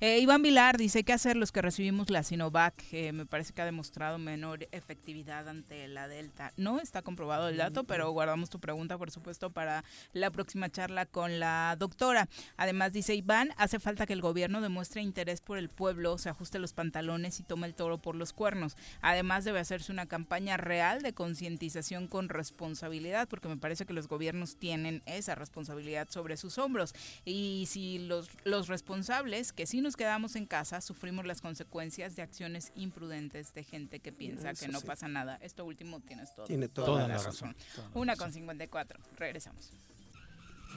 Eh, 0.00 0.18
Iván 0.18 0.42
Vilar 0.42 0.76
dice 0.76 1.04
qué 1.04 1.12
hacer 1.12 1.36
los 1.36 1.52
que 1.52 1.62
recibimos 1.62 2.10
la 2.10 2.22
Sinovac, 2.22 2.74
me 2.92 3.26
parece 3.26 3.52
que 3.52 3.62
ha 3.62 3.64
demostrado 3.64 4.18
menor 4.18 4.66
efectividad 4.72 5.48
ante 5.48 5.88
la 5.88 6.08
Delta. 6.08 6.52
No 6.56 6.80
está 6.80 7.02
comprobado 7.02 7.48
el 7.48 7.56
dato, 7.56 7.84
pero 7.84 8.10
guardamos 8.10 8.50
tu 8.50 8.60
pregunta 8.60 8.98
por 8.98 9.10
supuesto 9.10 9.50
para 9.50 9.84
la 10.12 10.30
próxima 10.30 10.68
charla 10.70 11.06
con 11.06 11.40
la 11.40 11.76
doctora. 11.78 12.28
Además 12.56 12.92
dice 12.92 13.14
Iván, 13.14 13.50
hace 13.56 13.78
falta 13.78 14.06
que 14.06 14.12
el 14.12 14.20
gobierno 14.20 14.60
demuestre 14.60 15.02
interés 15.02 15.40
por 15.40 15.58
el 15.58 15.68
pueblo, 15.68 16.18
se 16.18 16.28
ajuste 16.28 16.58
los 16.58 16.72
pantalones 16.72 17.40
y 17.40 17.42
tome 17.42 17.66
el 17.66 17.74
toro 17.74 17.98
por 17.98 18.14
los 18.14 18.32
cuernos. 18.40 18.74
Además 19.02 19.44
debe 19.44 19.60
hacerse 19.60 19.92
una 19.92 20.06
campaña 20.06 20.56
real 20.56 21.02
de 21.02 21.12
concientización 21.12 22.08
con 22.08 22.30
responsabilidad, 22.30 23.28
porque 23.28 23.48
me 23.48 23.58
parece 23.58 23.84
que 23.84 23.92
los 23.92 24.08
gobiernos 24.08 24.56
tienen 24.56 25.02
esa 25.04 25.34
responsabilidad 25.34 26.08
sobre 26.08 26.38
sus 26.38 26.56
hombros. 26.56 26.94
Y 27.26 27.66
si 27.68 27.98
los, 27.98 28.30
los 28.44 28.68
responsables, 28.68 29.52
que 29.52 29.66
si 29.66 29.82
nos 29.82 29.94
quedamos 29.94 30.36
en 30.36 30.46
casa, 30.46 30.80
sufrimos 30.80 31.26
las 31.26 31.42
consecuencias 31.42 32.16
de 32.16 32.22
acciones 32.22 32.72
imprudentes 32.74 33.52
de 33.52 33.62
gente 33.62 34.00
que 34.00 34.10
piensa 34.10 34.54
que 34.54 34.68
no 34.68 34.80
pasa 34.80 35.06
nada. 35.06 35.38
Esto 35.42 35.66
último 35.66 36.00
tienes 36.00 36.34
todo. 36.34 36.46
Tiene 36.46 36.68
toda, 36.68 37.06
la, 37.06 37.18
razón. 37.18 37.54
Una 37.92 38.16
con 38.16 38.32
54. 38.32 39.00
Regresamos. 39.18 39.70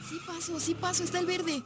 Sí 0.10 0.20
paso, 0.28 0.60
sí 0.60 0.76
paso, 0.76 1.06
está 1.06 1.20
el 1.20 1.28
verde. 1.28 1.64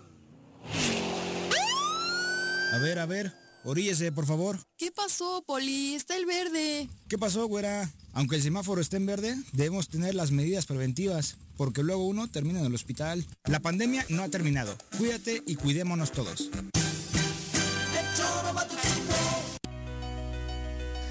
A 2.74 2.78
ver, 2.84 3.00
a 3.00 3.08
ver, 3.08 3.47
oríllese, 3.64 4.12
por 4.12 4.26
favor. 4.26 4.60
¿Qué 4.78 4.92
pasó, 4.92 5.44
Poli? 5.46 5.96
Está 5.96 6.16
el 6.16 6.26
verde. 6.26 6.90
¿Qué 7.08 7.18
pasó, 7.18 7.48
güera? 7.48 7.92
Aunque 8.14 8.36
el 8.36 8.42
semáforo 8.42 8.82
esté 8.82 8.98
en 8.98 9.06
verde, 9.06 9.36
debemos 9.54 9.90
tener 9.90 10.16
las 10.16 10.32
medidas 10.32 10.66
preventivas, 10.66 11.38
porque 11.56 11.84
luego 11.84 12.06
uno 12.06 12.28
termina 12.28 12.60
en 12.60 12.66
el 12.66 12.76
hospital. 12.76 13.26
La 13.46 13.60
pandemia 13.60 14.06
no 14.10 14.24
ha 14.24 14.30
terminado. 14.30 14.76
Cuídate 14.98 15.44
y 15.46 15.56
cuidémonos 15.56 16.12
todos. 16.12 16.50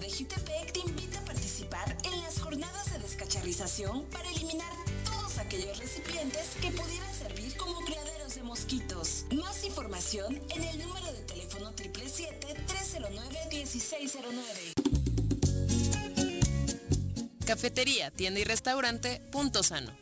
De 0.00 0.10
Jutepec 0.10 0.72
te 0.72 0.80
invita 0.80 1.18
a 1.18 1.24
participar 1.24 1.96
en 2.04 2.22
las 2.22 2.40
jornadas 2.40 2.90
de 2.92 2.98
descacharrización 2.98 4.06
para 4.06 4.28
eliminar 4.30 4.72
todos 5.04 5.36
aquellos 5.38 5.78
recipientes 5.78 6.56
que 6.60 6.70
pudieran 6.70 7.14
servir 7.14 7.56
como 7.56 7.78
criaderos 7.80 8.34
de 8.34 8.42
mosquitos. 8.42 9.26
Más 9.32 9.64
información 9.64 10.40
en 10.48 10.64
el 10.64 10.78
número 10.78 11.12
de 11.12 11.20
teléfono 11.22 11.72
777-309-1609. 11.74 14.72
Cafetería, 17.44 18.10
tienda 18.10 18.40
y 18.40 18.44
restaurante 18.44 19.20
Punto 19.30 19.62
Sano. 19.62 20.01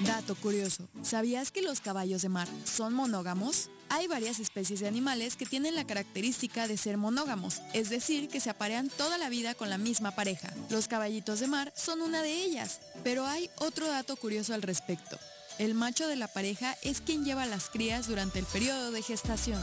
Dato 0.00 0.34
curioso, 0.34 0.88
¿sabías 1.02 1.52
que 1.52 1.62
los 1.62 1.80
caballos 1.80 2.22
de 2.22 2.28
mar 2.28 2.48
son 2.64 2.94
monógamos? 2.94 3.70
Hay 3.90 4.08
varias 4.08 4.40
especies 4.40 4.80
de 4.80 4.88
animales 4.88 5.36
que 5.36 5.46
tienen 5.46 5.76
la 5.76 5.86
característica 5.86 6.66
de 6.66 6.76
ser 6.76 6.96
monógamos, 6.96 7.62
es 7.74 7.90
decir, 7.90 8.28
que 8.28 8.40
se 8.40 8.50
aparean 8.50 8.88
toda 8.88 9.18
la 9.18 9.28
vida 9.28 9.54
con 9.54 9.70
la 9.70 9.78
misma 9.78 10.10
pareja. 10.10 10.52
Los 10.68 10.88
caballitos 10.88 11.38
de 11.38 11.46
mar 11.46 11.72
son 11.76 12.00
una 12.00 12.22
de 12.22 12.42
ellas, 12.42 12.80
pero 13.04 13.24
hay 13.26 13.48
otro 13.58 13.86
dato 13.86 14.16
curioso 14.16 14.52
al 14.52 14.62
respecto. 14.62 15.16
El 15.58 15.74
macho 15.74 16.08
de 16.08 16.16
la 16.16 16.26
pareja 16.26 16.76
es 16.82 17.00
quien 17.00 17.24
lleva 17.24 17.46
las 17.46 17.70
crías 17.70 18.08
durante 18.08 18.40
el 18.40 18.46
periodo 18.46 18.90
de 18.90 19.00
gestación. 19.00 19.62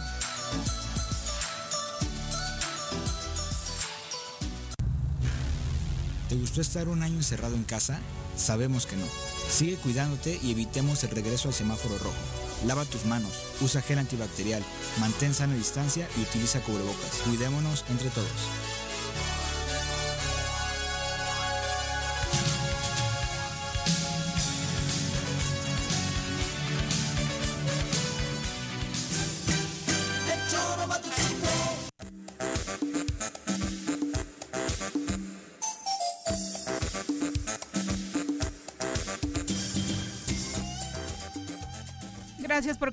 ¿Te 6.29 6.35
gustó 6.35 6.61
estar 6.61 6.87
un 6.87 7.03
año 7.03 7.17
encerrado 7.17 7.55
en 7.55 7.65
casa? 7.65 7.99
Sabemos 8.35 8.85
que 8.85 8.95
no. 8.95 9.05
Sigue 9.49 9.75
cuidándote 9.77 10.39
y 10.41 10.51
evitemos 10.51 11.03
el 11.03 11.11
regreso 11.11 11.49
al 11.49 11.53
semáforo 11.53 11.97
rojo. 11.97 12.15
Lava 12.65 12.85
tus 12.85 13.05
manos, 13.05 13.31
usa 13.61 13.81
gel 13.81 13.99
antibacterial, 13.99 14.63
mantén 14.99 15.33
sana 15.33 15.55
distancia 15.55 16.07
y 16.17 16.21
utiliza 16.21 16.61
cubrebocas. 16.61 17.21
Cuidémonos 17.25 17.85
entre 17.89 18.09
todos. 18.09 18.90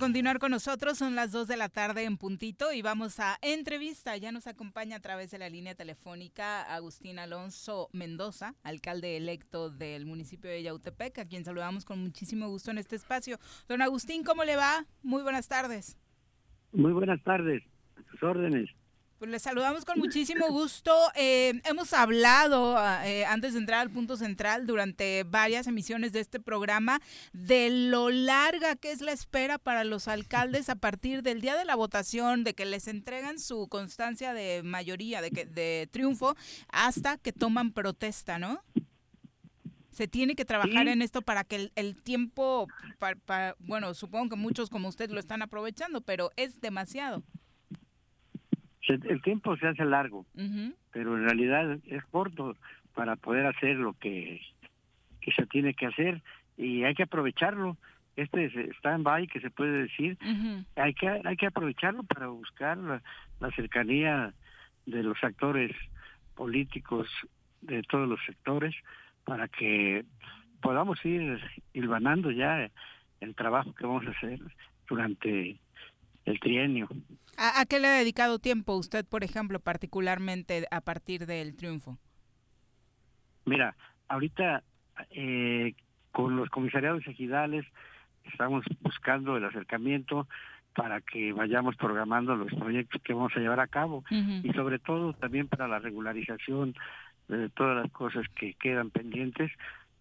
Continuar 0.09 0.39
con 0.39 0.53
nosotros. 0.53 0.97
Son 0.97 1.15
las 1.15 1.33
2 1.33 1.49
de 1.49 1.59
la 1.59 1.69
tarde 1.69 2.05
en 2.05 2.17
puntito 2.17 2.73
y 2.73 2.81
vamos 2.81 3.21
a 3.21 3.37
entrevista. 3.43 4.17
Ya 4.17 4.33
nos 4.33 4.47
acompaña 4.47 4.97
a 4.97 5.01
través 5.01 5.31
de 5.31 5.37
la 5.37 5.51
línea 5.51 5.75
telefónica 5.75 6.63
Agustín 6.63 7.19
Alonso 7.19 7.91
Mendoza, 7.93 8.55
alcalde 8.63 9.19
electo 9.19 9.69
del 9.69 10.07
municipio 10.07 10.49
de 10.49 10.63
Yautepec, 10.63 11.19
a 11.19 11.27
quien 11.27 11.45
saludamos 11.45 11.85
con 11.85 11.99
muchísimo 11.99 12.49
gusto 12.49 12.71
en 12.71 12.79
este 12.79 12.97
espacio. 12.97 13.37
Don 13.69 13.83
Agustín, 13.83 14.25
¿cómo 14.25 14.45
le 14.45 14.57
va? 14.57 14.87
Muy 15.03 15.21
buenas 15.21 15.47
tardes. 15.47 15.99
Muy 16.73 16.93
buenas 16.93 17.23
tardes. 17.23 17.63
A 17.97 18.11
sus 18.11 18.23
órdenes. 18.23 18.71
Pues 19.19 19.33
les 19.33 19.43
saludamos 19.43 19.85
con 19.85 19.99
muchísimo 19.99 20.47
gusto. 20.49 20.95
Eh, 21.17 21.61
hemos 21.65 21.93
hablado 21.93 22.79
eh, 23.03 23.25
antes 23.25 23.55
de 23.55 23.59
entrar 23.59 23.81
al 23.81 23.91
punto 23.91 24.17
central 24.17 24.65
durante 24.65 25.25
varias 25.25 25.67
emisiones 25.67 26.13
de 26.13 26.21
este 26.21 26.39
programa 26.39 27.01
de 27.33 27.69
lo 27.69 28.11
larga 28.11 28.77
que 28.77 28.93
es 28.93 29.01
la 29.01 29.11
espera 29.11 29.59
para 29.59 29.83
los 29.83 30.07
alcaldes 30.07 30.69
a 30.69 30.77
partir 30.77 31.25
del 31.25 31.41
día 31.41 31.57
de 31.57 31.65
la 31.65 31.75
votación, 31.75 32.45
de 32.45 32.55
que 32.55 32.65
les 32.65 32.87
entregan 32.87 33.41
su 33.41 33.67
constancia 33.67 34.33
de 34.35 34.63
mayoría, 34.63 35.21
de, 35.21 35.33
que, 35.33 35.47
de 35.47 35.89
triunfo, 35.91 36.37
hasta 36.69 37.19
que 37.19 37.33
toman 37.33 37.73
protesta, 37.73 38.39
¿no? 38.39 38.63
se 39.91 40.07
tiene 40.07 40.37
que 40.37 40.45
trabajar 40.45 40.87
en 40.87 41.03
esto 41.03 41.23
para 41.23 41.43
que 41.43 41.73
el, 41.75 42.01
tiempo, 42.01 42.69
bueno, 43.59 43.95
supongo 43.95 44.29
que 44.29 44.37
muchos 44.37 44.71
como 44.71 44.87
usted 44.87 45.11
lo 45.11 45.19
están 45.19 45.43
aprovechando, 45.43 46.03
pero 46.03 46.31
es 46.37 46.61
demasiado 46.61 47.25
el 48.89 49.23
tiempo 49.23 49.57
se 49.57 49.69
hace 49.69 49.85
largo, 49.85 50.27
pero 50.93 51.17
en 51.17 51.25
realidad 51.25 51.79
es 51.87 52.05
corto 52.07 52.57
para 52.95 53.17
poder 53.17 53.47
hacer 53.47 53.77
lo 53.77 53.93
que, 53.95 54.41
que 55.21 55.33
se 55.33 55.47
tiene 55.47 55.75
que 55.75 55.87
hacer 55.87 56.23
y 56.57 56.85
hay 56.85 56.95
que 56.95 57.05
aprovecharlo. 57.05 57.77
Este 58.17 58.47
stand-by 58.79 59.29
que 59.29 59.41
se 59.41 59.51
puede 59.51 59.83
decir, 59.83 60.19
hay 60.75 60.93
que 60.95 61.09
hay 61.09 61.37
que 61.37 61.47
aprovecharlo 61.47 62.03
para 62.03 62.27
buscar 62.27 62.77
la, 62.77 63.01
cercanía 63.55 64.35
de 64.87 65.05
los 65.05 65.23
actores 65.23 65.71
políticos 66.35 67.09
de 67.61 67.83
todos 67.85 68.09
los 68.09 68.19
sectores 68.27 68.75
para 69.25 69.47
que 69.47 70.05
podamos 70.61 71.05
ir 71.05 71.41
hilvanando 71.73 72.33
ya 72.33 72.69
el 73.21 73.35
trabajo 73.37 73.73
que 73.75 73.87
vamos 73.87 74.07
a 74.07 74.11
hacer 74.11 74.41
durante 74.89 75.57
el 76.29 76.41
trienio. 76.41 76.89
¿A, 77.37 77.65
qué 77.67 77.79
le 77.79 77.89
ha 77.89 77.93
dedicado 77.93 78.39
tiempo 78.39 78.75
usted, 78.75 79.07
por 79.07 79.23
ejemplo, 79.23 79.61
particularmente 79.61 80.67
a 80.71 80.81
partir 80.81 81.27
del 81.27 81.57
triunfo? 81.57 81.99
Mira, 83.45 83.77
ahorita 84.09 84.63
eh, 85.11 85.75
con 86.11 86.37
los 86.37 86.49
comisariados 86.51 87.07
ejidales 87.07 87.65
estamos 88.25 88.65
buscando 88.81 89.37
el 89.37 89.45
acercamiento 89.45 90.27
para 90.75 91.01
que 91.01 91.33
vayamos 91.33 91.77
programando 91.77 92.37
los 92.37 92.53
proyectos 92.55 93.01
que 93.03 93.15
vamos 93.15 93.33
a 93.35 93.41
llevar 93.41 93.61
a 93.61 93.67
cabo 93.67 94.05
y 94.11 94.53
sobre 94.53 94.79
todo 94.79 95.13
también 95.13 95.49
para 95.49 95.67
la 95.67 95.79
regularización 95.79 96.75
de 97.29 97.49
todas 97.51 97.83
las 97.83 97.91
cosas 97.91 98.27
que 98.35 98.55
quedan 98.55 98.91
pendientes 98.91 99.51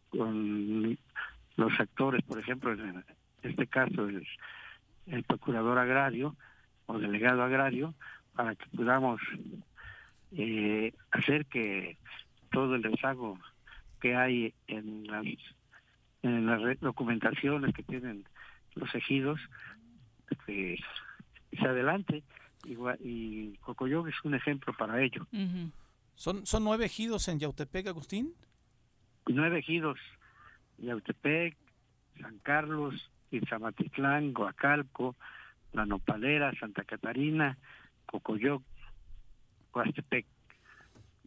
con 0.09 0.97
los 1.55 1.80
actores, 1.80 2.23
por 2.23 2.39
ejemplo, 2.39 2.73
en 2.73 3.03
este 3.43 3.67
caso 3.67 4.07
el, 4.07 4.28
el 5.07 5.23
procurador 5.23 5.77
agrario, 5.77 6.35
o 6.85 6.99
delegado 6.99 7.43
agrario 7.43 7.93
para 8.33 8.55
que 8.55 8.65
podamos 8.75 9.19
eh, 10.31 10.93
hacer 11.11 11.45
que 11.45 11.97
todo 12.51 12.75
el 12.75 12.83
rezago 12.83 13.37
que 13.99 14.15
hay 14.15 14.53
en 14.67 15.07
las, 15.07 15.25
en 16.23 16.45
las 16.45 16.79
documentaciones 16.79 17.73
que 17.73 17.83
tienen 17.83 18.25
los 18.75 18.93
ejidos 18.93 19.39
este, 20.29 20.79
se 21.51 21.65
adelante 21.67 22.23
y, 22.65 22.75
y 22.99 23.57
Cocoyoc 23.57 24.07
es 24.07 24.15
un 24.23 24.35
ejemplo 24.35 24.73
para 24.73 25.01
ello. 25.01 25.25
¿Son, 26.15 26.45
¿Son 26.45 26.63
nueve 26.63 26.85
ejidos 26.85 27.27
en 27.27 27.39
Yautepec, 27.39 27.87
Agustín? 27.87 28.33
Nueve 29.27 29.59
ejidos, 29.59 29.99
Yautepec, 30.77 31.55
San 32.19 32.39
Carlos, 32.39 33.11
Izamatitlán, 33.32 34.34
Coacalco, 34.34 35.15
la 35.73 35.86
Nopalera, 35.86 36.51
Santa 36.59 36.84
Catarina, 36.84 37.57
Cocoyoc, 38.05 38.63
Coastepec. 39.71 40.25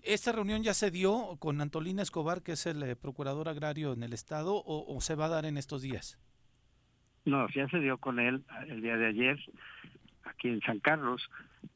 ¿Esta 0.02 0.32
reunión 0.32 0.62
ya 0.62 0.72
se 0.72 0.90
dio 0.90 1.36
con 1.38 1.60
Antolina 1.60 2.02
Escobar, 2.02 2.42
que 2.42 2.52
es 2.52 2.66
el 2.66 2.82
eh, 2.82 2.96
procurador 2.96 3.48
agrario 3.48 3.92
en 3.92 4.02
el 4.02 4.14
estado, 4.14 4.62
o, 4.64 5.00
se 5.00 5.14
va 5.14 5.26
a 5.26 5.28
dar 5.28 5.44
en 5.44 5.58
estos 5.58 5.82
días? 5.82 6.18
No, 7.26 7.46
ya 7.54 7.68
se 7.68 7.80
dio 7.80 7.98
con 7.98 8.18
él 8.18 8.42
el 8.68 8.80
día 8.80 8.96
de 8.96 9.06
ayer, 9.08 9.38
aquí 10.24 10.48
en 10.48 10.62
San 10.62 10.80
Carlos, 10.80 11.28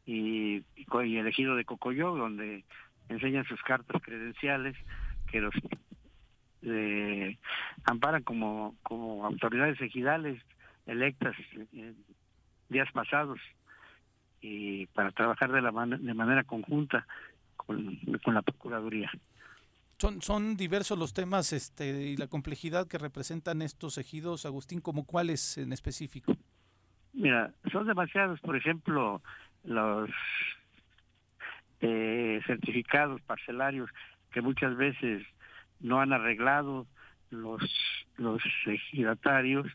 y, 0.07 0.65
y 0.77 1.17
elegido 1.17 1.55
de 1.55 1.67
Cocoyoc, 1.67 2.17
donde 2.17 2.65
enseñan 3.11 3.45
sus 3.45 3.61
cartas 3.63 4.01
credenciales 4.03 4.75
que 5.31 5.41
los 5.41 5.55
eh, 6.65 7.39
amparan 7.85 8.23
como, 8.23 8.75
como 8.83 9.25
autoridades 9.25 9.81
ejidales 9.81 10.43
electas 10.87 11.35
días 12.69 12.91
pasados 12.93 13.39
y 14.41 14.87
para 14.87 15.11
trabajar 15.13 15.53
de, 15.53 15.63
la 15.63 15.71
de 15.71 16.15
manera 16.15 16.45
conjunta 16.45 17.07
con, 17.57 17.99
con 18.23 18.35
la 18.35 18.43
Procuraduría. 18.43 19.11
Son, 19.99 20.21
son 20.21 20.57
diversos 20.57 20.99
los 20.99 21.15
temas 21.15 21.53
este, 21.53 22.09
y 22.09 22.17
la 22.17 22.27
complejidad 22.27 22.89
que 22.89 22.99
representan 22.99 23.63
estos 23.63 23.97
ejidos, 23.97 24.45
Agustín, 24.45 24.81
como 24.81 25.07
cuáles 25.07 25.57
en 25.57 25.73
específico? 25.73 26.37
Mira, 27.13 27.53
son 27.71 27.87
demasiados, 27.87 28.41
por 28.41 28.57
ejemplo, 28.57 29.23
los 29.63 30.11
eh, 31.81 32.41
certificados 32.47 33.23
parcelarios 33.23 33.89
que 34.33 34.41
muchas 34.41 34.77
veces 34.77 35.23
no 35.85 36.01
han 36.01 36.13
arreglado 36.13 36.87
los, 37.31 37.63
los 38.17 38.43
ejidatarios 38.67 39.67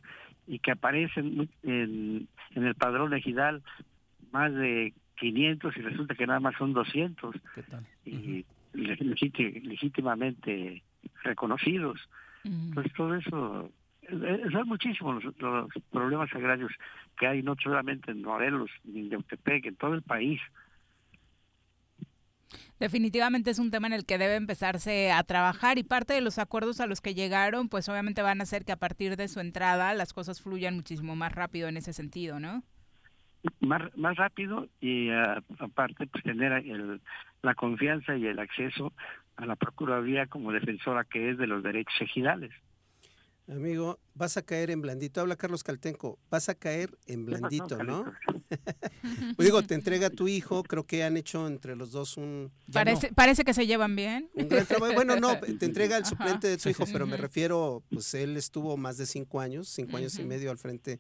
y 0.47 0.60
que 0.60 0.72
aparecen 0.72 1.49
en, 1.64 2.28
en 2.55 2.64
el 2.64 2.76
padrón 2.76 3.14
ejidal 3.14 3.62
más 4.32 4.53
de 4.53 4.93
500 5.20 5.78
y 5.78 5.82
resulta 5.82 6.16
que 6.16 6.28
nada 6.28 6.39
más 6.39 6.55
son 6.57 6.74
200 6.74 7.36
y 8.05 8.45
legítimamente 8.74 10.82
reconocidos. 11.24 11.99
Entonces 12.43 12.93
todo 12.93 13.16
eso, 13.16 13.72
eh, 14.03 14.45
son 14.51 14.68
muchísimos 14.68 15.24
los, 15.39 15.70
problemas 15.91 16.34
agrarios 16.34 16.72
que 17.18 17.28
hay 17.28 17.43
no 17.43 17.55
solamente 17.62 18.12
en 18.12 18.24
Morelos 18.24 18.72
ni 18.86 19.01
en 19.01 19.10
Yautepec, 19.10 19.66
en 19.66 19.76
todo 19.76 19.93
el 19.93 20.01
país. 20.01 20.39
Definitivamente 22.80 23.52
es 23.52 23.60
un 23.60 23.72
tema 23.72 23.88
en 23.88 23.93
el 23.93 24.06
que 24.06 24.18
debe 24.18 24.36
empezarse 24.36 25.12
a 25.12 25.24
trabajar 25.24 25.78
y 25.78 25.84
parte 25.84 26.14
de 26.14 26.22
los 26.22 26.39
acuerdos 26.39 26.80
a 26.80 26.88
los 26.88 27.02
que 27.02 27.14
llegaron, 27.14 27.70
pues 27.70 27.89
obviamente 27.89 28.22
van 28.22 28.39
a 28.39 28.43
hacer 28.43 28.66
que 28.66 28.72
a 28.72 28.78
partir 28.78 29.18
de 29.18 29.28
su 29.28 29.39
entrada 29.39 29.93
las 29.93 30.14
cosas 30.14 30.41
fluyan 30.41 30.76
muchísimo 30.76 31.16
más 31.16 31.32
rápido 31.32 31.68
en 31.68 31.78
ese 31.78 31.93
sentido, 31.93 32.39
¿no? 32.39 32.64
Más, 33.62 33.82
más 33.95 34.18
rápido 34.18 34.68
y 34.82 35.10
ah, 35.12 35.41
aparte 35.60 36.08
pues 36.08 36.24
tener 36.24 36.52
el, 36.52 37.02
la 37.41 37.56
confianza 37.56 38.18
y 38.18 38.26
el 38.26 38.39
acceso 38.39 38.91
a 39.38 39.45
la 39.45 39.56
Procuraduría 39.56 40.28
como 40.28 40.52
defensora 40.52 41.06
que 41.06 41.30
es 41.30 41.38
de 41.38 41.47
los 41.47 41.64
derechos 41.64 42.02
ejidales. 42.02 42.52
Amigo, 43.50 44.00
vas 44.14 44.38
a 44.38 44.43
caer 44.43 44.70
en 44.70 44.80
blandito. 44.82 45.22
Habla 45.22 45.36
Carlos 45.36 45.64
Caltenco. 45.64 46.20
Vas 46.30 46.50
a 46.50 46.56
caer 46.56 46.95
en 47.08 47.26
blandito, 47.26 47.84
¿no? 47.84 48.06
Digo, 49.39 49.64
te 49.64 49.74
entrega 49.74 50.10
tu 50.12 50.28
hijo. 50.28 50.64
Creo 50.64 50.86
que 50.86 51.04
han 51.04 51.18
hecho 51.18 51.47
entre 51.47 51.76
los 51.76 51.91
dos 51.91 52.18
un. 52.18 52.52
Parece, 52.72 53.12
parece 53.12 53.43
que 53.43 53.54
se 53.54 53.66
llevan 53.66 53.95
bien. 53.95 54.30
Bueno, 54.93 55.16
no, 55.16 55.39
te 55.60 55.66
entrega 55.66 55.97
el 55.97 56.06
suplente 56.06 56.47
de 56.47 56.58
tu 56.58 56.70
hijo, 56.70 56.86
pero 56.91 57.08
me 57.08 57.18
refiero, 57.18 57.84
pues 57.89 58.14
él 58.14 58.38
estuvo 58.38 58.78
más 58.78 58.97
de 58.97 59.08
cinco 59.08 59.39
años, 59.39 59.68
cinco 59.68 59.97
años 59.97 60.20
y 60.20 60.24
medio 60.24 60.52
al 60.52 60.58
frente 60.60 61.00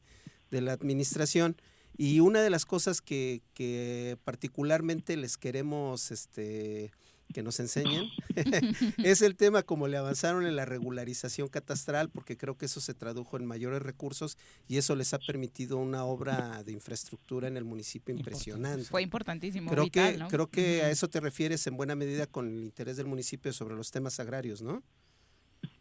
de 0.49 0.61
la 0.61 0.73
administración. 0.73 1.55
Y 1.97 2.21
una 2.21 2.41
de 2.41 2.49
las 2.49 2.65
cosas 2.65 3.01
que, 3.01 3.41
que 3.53 4.17
particularmente 4.23 5.17
les 5.17 5.37
queremos 5.37 6.11
este, 6.11 6.91
que 7.33 7.43
nos 7.43 7.59
enseñen, 7.59 8.09
es 9.03 9.21
el 9.21 9.35
tema 9.35 9.63
como 9.63 9.87
le 9.87 9.97
avanzaron 9.97 10.45
en 10.45 10.55
la 10.55 10.65
regularización 10.65 11.47
catastral, 11.47 12.09
porque 12.09 12.37
creo 12.37 12.57
que 12.57 12.65
eso 12.65 12.81
se 12.81 12.93
tradujo 12.93 13.37
en 13.37 13.45
mayores 13.45 13.81
recursos 13.81 14.37
y 14.67 14.77
eso 14.77 14.95
les 14.95 15.13
ha 15.13 15.19
permitido 15.19 15.77
una 15.77 16.03
obra 16.03 16.63
de 16.63 16.71
infraestructura 16.71 17.47
en 17.47 17.57
el 17.57 17.65
municipio 17.65 18.15
impresionante. 18.15 18.85
Fue 18.85 19.03
importantísimo. 19.03 19.69
Creo 19.69 19.89
que, 19.89 20.19
creo 20.29 20.47
que 20.47 20.81
a 20.81 20.89
eso 20.89 21.07
te 21.07 21.19
refieres 21.19 21.65
en 21.67 21.77
buena 21.77 21.95
medida 21.95 22.25
con 22.25 22.47
el 22.47 22.63
interés 22.63 22.97
del 22.97 23.07
municipio 23.07 23.53
sobre 23.53 23.75
los 23.75 23.91
temas 23.91 24.19
agrarios, 24.19 24.61
¿no? 24.61 24.81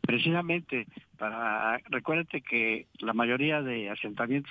Precisamente, 0.03 0.87
para 1.19 1.79
recuérdate 1.91 2.41
que 2.41 2.87
la 2.99 3.13
mayoría 3.13 3.63
de 3.63 3.91
asentamientos 3.91 4.51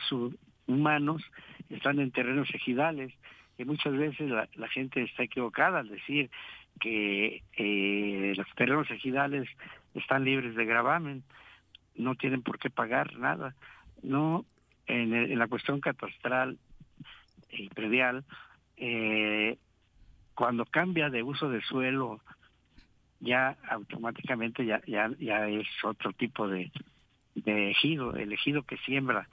humanos 0.68 1.24
están 1.70 2.00
en 2.00 2.12
terrenos 2.12 2.48
ejidales 2.54 3.14
y 3.58 3.66
muchas 3.66 3.94
veces 3.94 4.30
la, 4.30 4.48
la 4.56 4.68
gente 4.68 5.02
está 5.02 5.24
equivocada 5.24 5.80
al 5.80 5.90
decir 5.90 6.30
que 6.80 7.44
eh, 7.58 8.34
los 8.36 8.48
terrenos 8.56 8.90
ejidales 8.92 9.48
están 9.94 10.24
libres 10.24 10.56
de 10.56 10.66
gravamen, 10.66 11.24
no 11.96 12.16
tienen 12.16 12.42
por 12.42 12.60
qué 12.60 12.70
pagar 12.70 13.18
nada. 13.18 13.56
No, 14.04 14.46
en, 14.86 15.38
la 15.38 15.48
cuestión 15.48 15.82
catastral 15.82 16.58
y 17.50 17.70
predial, 17.70 18.24
eh, 18.78 19.58
cuando 20.36 20.66
cambia 20.66 21.10
de 21.10 21.24
uso 21.24 21.50
de 21.50 21.62
suelo, 21.62 22.22
ya 23.20 23.58
automáticamente 23.70 24.66
ya, 24.66 24.82
ya, 24.86 25.10
ya 25.20 25.48
es 25.48 25.68
otro 25.84 26.14
tipo 26.14 26.48
de, 26.48 26.72
de 27.36 27.72
ejido, 27.72 28.16
el 28.16 28.32
ejido 28.34 28.64
que 28.64 28.78
siembra 28.78 29.28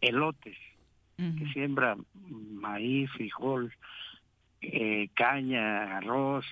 elotes, 0.00 0.56
que 1.16 1.46
siembra 1.52 1.96
maíz, 2.14 3.10
frijol, 3.12 3.72
eh, 4.72 5.08
caña, 5.14 5.96
arroz, 5.96 6.44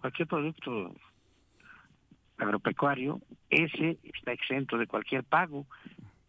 cualquier 0.00 0.28
producto 0.28 0.94
agropecuario, 2.38 3.20
ese 3.50 3.98
está 4.02 4.32
exento 4.32 4.76
de 4.76 4.86
cualquier 4.86 5.24
pago, 5.24 5.66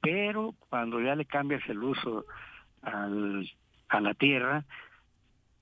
pero 0.02 0.54
cuando 0.70 1.02
ya 1.02 1.16
le 1.16 1.26
cambias 1.26 1.68
el 1.68 1.84
uso 1.84 2.26
al, 2.82 3.50
a 3.90 4.02
la 4.02 4.14
tierra, 4.14 4.64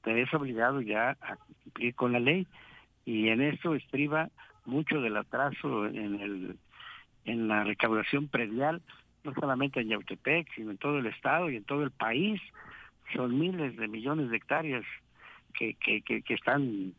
te 0.03 0.13
ves 0.13 0.33
obligado 0.33 0.81
ya 0.81 1.11
a 1.21 1.37
cumplir 1.63 1.95
con 1.95 2.11
la 2.11 2.19
ley 2.19 2.45
y 3.05 3.29
en 3.29 3.41
esto 3.41 3.73
estriba 3.75 4.29
mucho 4.65 5.01
del 5.01 5.17
atraso 5.17 5.87
en 5.87 6.19
el 6.19 6.57
en 7.25 7.47
la 7.47 7.63
recaudación 7.63 8.27
predial, 8.27 8.81
no 9.23 9.33
solamente 9.33 9.79
en 9.79 9.89
Yautepec, 9.89 10.53
sino 10.55 10.71
en 10.71 10.77
todo 10.77 10.99
el 10.99 11.05
estado 11.05 11.49
y 11.49 11.55
en 11.55 11.63
todo 11.63 11.83
el 11.83 11.91
país. 11.91 12.41
Son 13.15 13.37
miles 13.37 13.77
de 13.77 13.87
millones 13.87 14.29
de 14.29 14.37
hectáreas 14.37 14.83
que, 15.57 15.75
que, 15.75 16.01
que, 16.01 16.33
están 16.33 16.93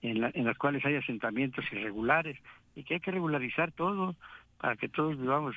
en, 0.00 0.24
en 0.24 0.44
las 0.44 0.58
cuales 0.58 0.84
hay 0.84 0.96
asentamientos 0.96 1.64
irregulares 1.72 2.38
y 2.74 2.84
que 2.84 2.94
hay 2.94 3.00
que 3.00 3.10
regularizar 3.10 3.72
todo 3.72 4.16
para 4.58 4.76
que 4.76 4.88
todos 4.88 5.18
vivamos 5.18 5.54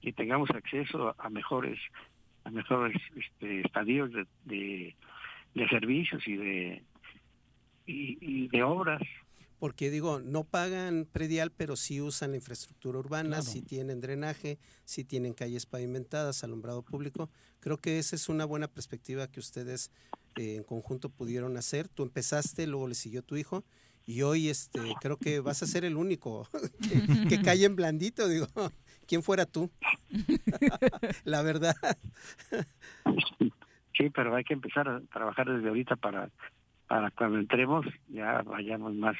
y 0.00 0.12
tengamos 0.12 0.50
acceso 0.50 1.14
a 1.18 1.30
mejores 1.30 1.78
a 2.44 2.50
mejores 2.50 2.96
este, 3.16 3.60
estadios 3.60 4.10
de, 4.12 4.94
de, 5.54 5.68
servicios 5.68 6.26
y 6.26 6.36
de 6.36 6.82
y 7.86 8.48
de 8.48 8.62
obras 8.62 9.02
porque 9.58 9.90
digo, 9.90 10.20
no 10.20 10.44
pagan 10.44 11.06
predial, 11.10 11.50
pero 11.50 11.74
sí 11.74 12.00
usan 12.00 12.30
la 12.30 12.36
infraestructura 12.36 12.98
urbana, 12.98 13.42
sí 13.42 13.60
tienen 13.60 14.00
drenaje, 14.00 14.58
sí 14.84 15.04
tienen 15.04 15.34
calles 15.34 15.66
pavimentadas, 15.66 16.44
alumbrado 16.44 16.82
público. 16.82 17.28
Creo 17.58 17.76
que 17.76 17.98
esa 17.98 18.14
es 18.14 18.28
una 18.28 18.44
buena 18.44 18.68
perspectiva 18.68 19.26
que 19.26 19.40
ustedes 19.40 19.90
eh, 20.38 20.56
en 20.56 20.64
conjunto 20.64 21.10
pudieron 21.10 21.56
hacer. 21.56 21.88
Tú 21.88 22.02
empezaste, 22.02 22.66
luego 22.66 22.88
le 22.88 22.94
siguió 22.94 23.22
tu 23.22 23.36
hijo 23.36 23.64
y 24.06 24.22
hoy 24.22 24.48
este 24.48 24.80
creo 25.00 25.18
que 25.18 25.40
vas 25.40 25.62
a 25.62 25.66
ser 25.66 25.84
el 25.84 25.96
único 25.96 26.48
que, 27.28 27.42
cae 27.42 27.64
en 27.64 27.76
blandito, 27.76 28.28
digo. 28.28 28.46
¿Quién 29.06 29.22
fuera 29.22 29.46
tú? 29.46 29.70
la 31.24 31.42
verdad. 31.42 31.76
Sí, 33.96 34.10
pero 34.10 34.34
hay 34.34 34.44
que 34.44 34.54
empezar 34.54 34.88
a 34.88 35.00
trabajar 35.12 35.50
desde 35.50 35.68
ahorita 35.68 35.96
para 35.96 36.30
para 36.86 37.10
cuando 37.10 37.38
entremos 37.38 37.84
ya 38.08 38.40
vayamos 38.42 38.94
más 38.94 39.16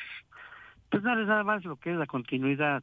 pues 0.91 1.03
no 1.03 1.21
es 1.21 1.27
nada 1.27 1.45
más 1.45 1.65
lo 1.65 1.77
que 1.77 1.91
es 1.93 1.97
la 1.97 2.07
continuidad, 2.07 2.83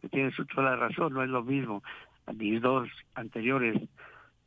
que 0.00 0.08
tiene 0.08 0.32
su 0.32 0.44
toda 0.44 0.70
la 0.70 0.76
razón, 0.76 1.14
no 1.14 1.22
es 1.22 1.30
lo 1.30 1.42
mismo. 1.42 1.82
Mis 2.34 2.60
dos 2.60 2.88
anteriores 3.14 3.80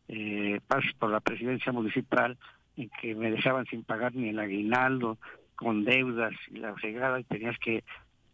eh, 0.07 0.59
pasos 0.67 0.93
por 0.99 1.09
la 1.09 1.19
presidencia 1.19 1.71
municipal 1.71 2.37
en 2.77 2.89
que 3.01 3.15
me 3.15 3.31
dejaban 3.31 3.65
sin 3.65 3.83
pagar 3.83 4.15
ni 4.15 4.29
el 4.29 4.39
aguinaldo, 4.39 5.17
con 5.55 5.85
deudas 5.85 6.33
y 6.51 6.57
la 6.57 6.73
fregada, 6.75 7.19
y 7.19 7.23
tenías 7.23 7.57
que 7.59 7.83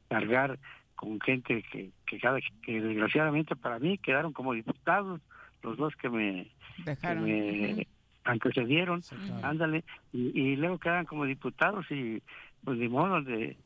cargar 0.10 0.60
con 0.96 1.20
gente 1.22 1.64
que, 1.64 1.89
que, 2.06 2.20
cada, 2.20 2.39
que 2.64 2.82
desgraciadamente 2.82 3.56
para 3.56 3.80
mí 3.80 3.98
quedaron 3.98 4.34
como 4.34 4.54
diputados, 4.54 5.22
los 5.64 5.78
dos 5.78 5.96
que 5.96 6.10
me, 6.10 6.48
Dejaron. 6.86 7.26
que 7.26 7.74
me 7.76 7.88
antecedieron, 8.24 9.02
ándale, 9.44 9.84
y, 10.14 10.39
y 10.39 10.56
luego 10.56 10.78
quedan 10.80 11.06
como 11.06 11.26
diputados 11.26 11.89
y 11.92 12.22
pues 12.64 12.78
de 12.78 12.89
modo 12.89 13.22
de 13.22 13.58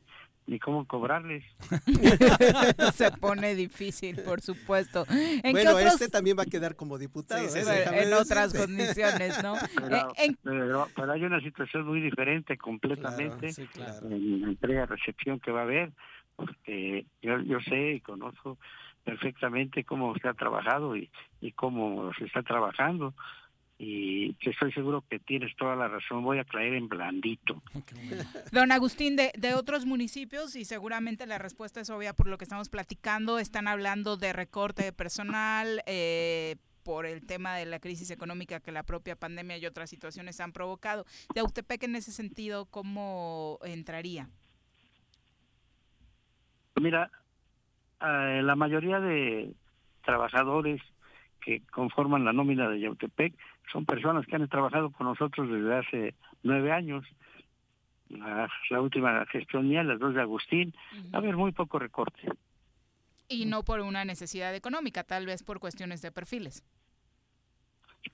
ni 0.46 0.58
cómo 0.58 0.86
cobrarles. 0.86 1.44
Se 2.94 3.10
pone 3.12 3.54
difícil, 3.54 4.22
por 4.22 4.40
supuesto. 4.40 5.04
bueno, 5.42 5.78
este 5.78 6.08
también 6.08 6.38
va 6.38 6.44
a 6.44 6.46
quedar 6.46 6.76
como 6.76 6.98
diputado. 6.98 7.42
¿eh? 7.56 7.84
en 7.92 8.12
otras 8.14 8.54
condiciones, 8.54 9.42
¿no? 9.42 9.54
Pero, 10.42 10.88
pero, 10.94 11.12
hay 11.12 11.24
una 11.24 11.40
situación 11.40 11.86
muy 11.86 12.00
diferente 12.00 12.56
completamente 12.56 13.50
en 13.58 14.40
la 14.42 14.48
entrega-recepción 14.48 15.40
que 15.40 15.50
va 15.50 15.60
a 15.60 15.64
haber, 15.64 15.92
porque 16.36 17.06
yo, 17.22 17.40
yo 17.40 17.60
sé 17.60 17.92
y 17.94 18.00
conozco 18.00 18.58
perfectamente 19.04 19.84
cómo 19.84 20.14
se 20.18 20.28
ha 20.28 20.34
trabajado 20.34 20.96
y, 20.96 21.10
y 21.40 21.52
cómo 21.52 22.12
se 22.18 22.24
está 22.24 22.42
trabajando 22.42 23.14
y 23.78 24.34
estoy 24.40 24.72
seguro 24.72 25.04
que 25.08 25.18
tienes 25.18 25.54
toda 25.56 25.76
la 25.76 25.88
razón. 25.88 26.22
Voy 26.24 26.38
a 26.38 26.44
caer 26.44 26.74
en 26.74 26.88
blandito. 26.88 27.62
Don 28.52 28.72
Agustín, 28.72 29.16
de, 29.16 29.32
de 29.36 29.54
otros 29.54 29.84
municipios, 29.84 30.56
y 30.56 30.64
seguramente 30.64 31.26
la 31.26 31.38
respuesta 31.38 31.80
es 31.80 31.90
obvia 31.90 32.14
por 32.14 32.28
lo 32.28 32.38
que 32.38 32.44
estamos 32.44 32.68
platicando, 32.68 33.38
están 33.38 33.68
hablando 33.68 34.16
de 34.16 34.32
recorte 34.32 34.84
de 34.84 34.92
personal. 34.92 35.82
Eh, 35.86 36.56
por 36.82 37.04
el 37.04 37.26
tema 37.26 37.56
de 37.56 37.66
la 37.66 37.80
crisis 37.80 38.12
económica 38.12 38.60
que 38.60 38.70
la 38.70 38.84
propia 38.84 39.16
pandemia 39.16 39.58
y 39.58 39.66
otras 39.66 39.90
situaciones 39.90 40.40
han 40.40 40.52
provocado. 40.52 41.04
De 41.34 41.40
Autepec 41.40 41.82
en 41.82 41.96
ese 41.96 42.12
sentido, 42.12 42.66
¿cómo 42.66 43.58
entraría? 43.64 44.28
Mira, 46.80 47.10
eh, 48.00 48.40
la 48.40 48.54
mayoría 48.54 49.00
de 49.00 49.52
trabajadores 50.04 50.80
que 51.40 51.62
conforman 51.72 52.24
la 52.24 52.32
nómina 52.32 52.68
de 52.68 52.80
Yautepec 52.80 53.34
son 53.72 53.84
personas 53.84 54.26
que 54.26 54.36
han 54.36 54.48
trabajado 54.48 54.90
con 54.90 55.06
nosotros 55.06 55.50
desde 55.50 55.74
hace 55.74 56.14
nueve 56.42 56.72
años. 56.72 57.04
La, 58.08 58.48
última 58.80 59.26
gestión 59.26 59.68
mía, 59.68 59.82
las 59.82 59.98
dos 59.98 60.14
de 60.14 60.20
Agustín, 60.20 60.72
a 61.12 61.20
ver, 61.20 61.36
muy 61.36 61.50
poco 61.50 61.78
recorte. 61.78 62.28
Y 63.28 63.46
no 63.46 63.64
por 63.64 63.80
una 63.80 64.04
necesidad 64.04 64.54
económica, 64.54 65.02
tal 65.02 65.26
vez 65.26 65.42
por 65.42 65.58
cuestiones 65.58 66.02
de 66.02 66.12
perfiles. 66.12 66.64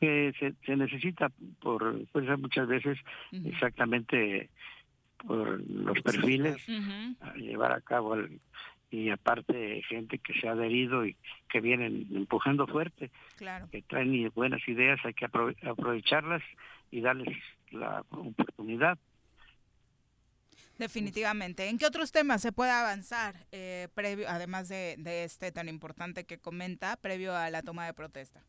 Que 0.00 0.32
se, 0.38 0.76
necesita 0.76 1.30
por 1.61 2.07
pues, 2.12 2.38
muchas 2.38 2.66
veces 2.66 2.98
exactamente 3.44 4.48
por 5.18 5.61
los 5.68 6.00
perfiles 6.00 6.66
a 7.20 7.34
llevar 7.34 7.72
a 7.72 7.82
cabo 7.82 8.14
el, 8.14 8.40
y 8.93 9.09
aparte 9.09 9.82
gente 9.88 10.18
que 10.18 10.38
se 10.38 10.47
ha 10.47 10.53
adherido 10.53 11.07
y 11.07 11.16
que 11.49 11.62
vienen 11.62 12.07
empujando 12.12 12.66
fuerte, 12.66 13.11
que 13.70 13.82
traen 13.88 14.30
buenas 14.34 14.61
ideas, 14.68 15.01
hay 15.03 15.14
que 15.14 15.24
aprovecharlas 15.24 16.43
y 16.90 17.01
darles 17.01 17.34
la 17.70 18.05
oportunidad. 18.11 18.99
Definitivamente. 20.76 21.70
¿En 21.70 21.78
qué 21.78 21.86
otros 21.86 22.12
temas 22.12 22.43
se 22.43 22.53
puede 22.53 22.70
avanzar, 22.70 23.34
eh, 23.51 23.88
previo, 23.95 24.26
además 24.28 24.68
de, 24.68 25.24
este 25.24 25.53
tan 25.53 25.70
importante 25.70 26.24
que 26.24 26.36
comenta, 26.36 26.97
previo 26.97 27.34
a 27.34 27.49
la 27.49 27.62
toma 27.62 27.86
de 27.86 27.95
protesta? 27.95 28.43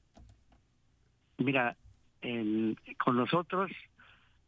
Mira, 1.37 1.77
con 2.99 3.15
nosotros 3.15 3.71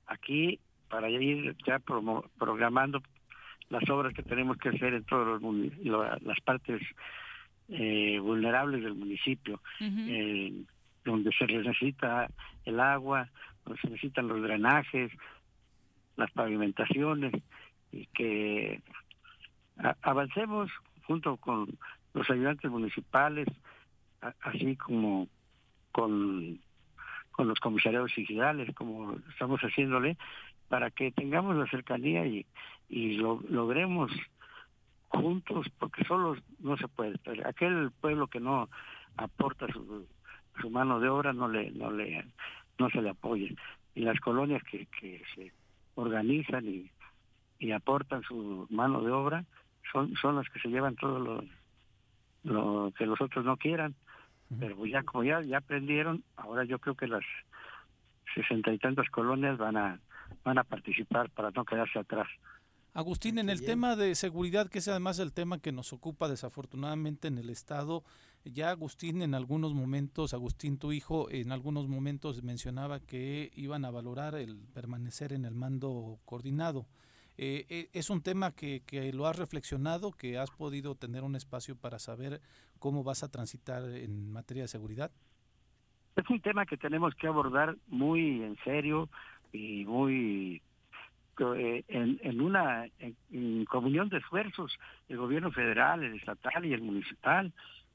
aquí, 0.07 0.59
para 0.89 1.09
ir 1.09 1.55
ya 1.65 1.79
programando 1.79 3.01
las 3.69 3.89
obras 3.89 4.13
que 4.13 4.23
tenemos 4.23 4.57
que 4.57 4.69
hacer 4.69 4.93
en 4.93 5.03
todas 5.03 5.41
las 6.21 6.39
partes 6.41 6.81
eh, 7.69 8.19
vulnerables 8.19 8.83
del 8.83 8.93
municipio, 8.93 9.59
eh, 9.79 10.53
donde 11.03 11.31
se 11.31 11.45
necesita 11.47 12.29
el 12.63 12.79
agua, 12.79 13.29
donde 13.63 13.81
se 13.81 13.89
necesitan 13.89 14.27
los 14.27 14.41
drenajes, 14.41 15.11
las 16.15 16.31
pavimentaciones, 16.31 17.33
y 17.91 18.05
que 18.07 18.81
avancemos 20.01 20.69
junto 21.03 21.37
con 21.37 21.77
los 22.13 22.29
ayudantes 22.29 22.69
municipales, 22.69 23.47
así 24.41 24.75
como 24.75 25.27
con, 25.91 26.59
con 27.31 27.47
los 27.47 27.59
comisariados 27.59 28.13
digitales, 28.15 28.73
como 28.75 29.15
estamos 29.29 29.59
haciéndole, 29.61 30.17
para 30.67 30.91
que 30.91 31.11
tengamos 31.11 31.55
la 31.55 31.67
cercanía 31.67 32.25
y, 32.25 32.45
y 32.89 33.17
lo, 33.17 33.41
logremos 33.49 34.11
juntos, 35.09 35.67
porque 35.79 36.03
solos 36.05 36.39
no 36.59 36.77
se 36.77 36.87
puede. 36.87 37.19
Aquel 37.45 37.91
pueblo 38.01 38.27
que 38.27 38.39
no 38.39 38.69
aporta 39.17 39.67
su, 39.71 40.07
su 40.61 40.69
mano 40.69 40.99
de 40.99 41.09
obra 41.09 41.33
no 41.33 41.47
le 41.47 41.71
no 41.71 41.91
le 41.91 42.25
no 42.77 42.89
se 42.89 43.01
le 43.01 43.09
apoya. 43.09 43.49
Y 43.93 44.01
las 44.01 44.19
colonias 44.19 44.61
que, 44.63 44.87
que 44.87 45.23
se 45.33 45.53
organizan 45.95 46.67
y, 46.67 46.91
y 47.59 47.71
aportan 47.71 48.23
su 48.23 48.67
mano 48.69 49.01
de 49.01 49.11
obra 49.11 49.45
son 49.91 50.15
son 50.15 50.35
las 50.35 50.49
que 50.49 50.59
se 50.59 50.69
llevan 50.69 50.95
todo 50.95 51.19
lo, 51.19 51.43
lo 52.43 52.91
que 52.97 53.05
los 53.05 53.19
otros 53.21 53.45
no 53.45 53.57
quieran. 53.57 53.95
Pero 54.59 54.85
ya 54.85 55.03
como 55.03 55.23
ya 55.23 55.41
ya 55.41 55.57
aprendieron 55.57 56.23
ahora 56.35 56.65
yo 56.65 56.79
creo 56.79 56.95
que 56.95 57.07
las 57.07 57.23
sesenta 58.33 58.73
y 58.73 58.77
tantas 58.77 59.09
colonias 59.09 59.57
van 59.57 59.77
a 59.77 59.99
van 60.43 60.57
a 60.57 60.63
participar 60.63 61.29
para 61.29 61.51
no 61.51 61.63
quedarse 61.63 61.99
atrás 61.99 62.27
Agustín, 62.95 63.39
en 63.39 63.49
el 63.49 63.59
tema 63.65 63.97
de 63.97 64.15
seguridad, 64.15 64.69
que 64.69 64.79
es 64.79 64.87
además 64.87 65.19
el 65.19 65.33
tema 65.33 65.59
que 65.59 65.73
nos 65.73 65.91
ocupa 65.91 66.29
desafortunadamente 66.29 67.27
en 67.27 67.37
el 67.37 67.49
Estado, 67.49 68.05
ya 68.45 68.69
Agustín 68.69 69.21
en 69.21 69.35
algunos 69.35 69.73
momentos, 69.73 70.33
Agustín 70.33 70.79
tu 70.79 70.93
hijo, 70.93 71.29
en 71.29 71.51
algunos 71.51 71.89
momentos 71.89 72.41
mencionaba 72.41 73.01
que 73.01 73.51
iban 73.53 73.83
a 73.83 73.91
valorar 73.91 74.35
el 74.35 74.65
permanecer 74.73 75.33
en 75.33 75.43
el 75.43 75.55
mando 75.55 76.19
coordinado. 76.23 76.85
Eh, 77.37 77.65
eh, 77.67 77.89
¿Es 77.91 78.09
un 78.09 78.21
tema 78.21 78.55
que, 78.55 78.81
que, 78.85 79.11
lo 79.11 79.27
has 79.27 79.37
reflexionado, 79.37 80.13
que 80.13 80.37
has 80.37 80.51
podido 80.51 80.95
tener 80.95 81.25
un 81.25 81.35
espacio 81.35 81.75
para 81.75 81.99
saber 81.99 82.39
cómo 82.79 83.03
vas 83.03 83.23
a 83.23 83.29
transitar 83.29 83.83
en 83.89 84.31
materia 84.31 84.63
de 84.63 84.69
seguridad? 84.69 85.11
Es 86.15 86.29
un 86.29 86.39
tema 86.39 86.65
que 86.65 86.77
tenemos 86.77 87.13
que 87.15 87.27
abordar 87.27 87.75
muy 87.87 88.41
en 88.41 88.55
serio 88.63 89.09
y 89.51 89.83
muy 89.83 90.61
en, 91.39 92.19
en, 92.21 92.41
una 92.41 92.85
en, 92.99 93.65
comunión 93.65 94.09
de 94.09 94.17
esfuerzos, 94.17 94.77
el 95.09 95.17
gobierno 95.17 95.51
federal, 95.51 96.03
el 96.03 96.15
estatal 96.15 96.65
y 96.65 96.73
el 96.73 96.81
municipal, 96.81 97.51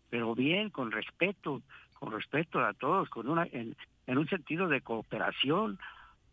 pero 0.08 0.34
bien, 0.34 0.70
con 0.70 0.90
respeto, 0.90 1.62
con 1.94 2.12
respeto 2.12 2.60
a 2.60 2.74
todos, 2.74 3.08
con 3.08 3.28
una 3.28 3.46
en, 3.52 3.76
un 4.06 4.28
sentido 4.28 4.68
de 4.68 4.80
cooperación, 4.80 5.78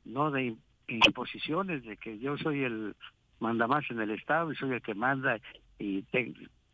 no 0.05 0.31
de 0.31 0.55
imposiciones 0.87 1.83
de 1.83 1.97
que 1.97 2.17
yo 2.19 2.37
soy 2.37 2.63
el 2.63 2.95
manda 3.39 3.67
más 3.67 3.89
en 3.91 4.01
el 4.01 4.11
Estado 4.11 4.51
y 4.51 4.55
soy 4.55 4.71
el 4.71 4.81
que 4.81 4.95
manda 4.95 5.39
y 5.77 6.03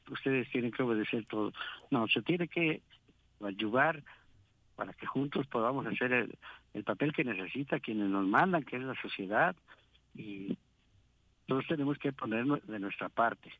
ustedes 0.09 0.49
tienen 0.49 0.71
que 0.71 0.83
obedecer 0.83 1.25
todo. 1.25 1.51
No, 1.91 2.07
se 2.07 2.21
tiene 2.21 2.47
que 2.47 2.81
ayudar 3.41 4.01
para 4.75 4.93
que 4.93 5.05
juntos 5.05 5.45
podamos 5.47 5.85
hacer 5.85 6.29
el 6.73 6.83
papel 6.83 7.11
que 7.11 7.25
necesita 7.25 7.79
quienes 7.79 8.09
nos 8.09 8.25
mandan, 8.25 8.63
que 8.63 8.77
es 8.77 8.81
la 8.83 8.95
sociedad, 9.01 9.55
y 10.13 10.57
todos 11.47 11.65
tenemos 11.67 11.97
que 11.97 12.11
poner 12.13 12.45
de 12.45 12.79
nuestra 12.79 13.09
parte. 13.09 13.51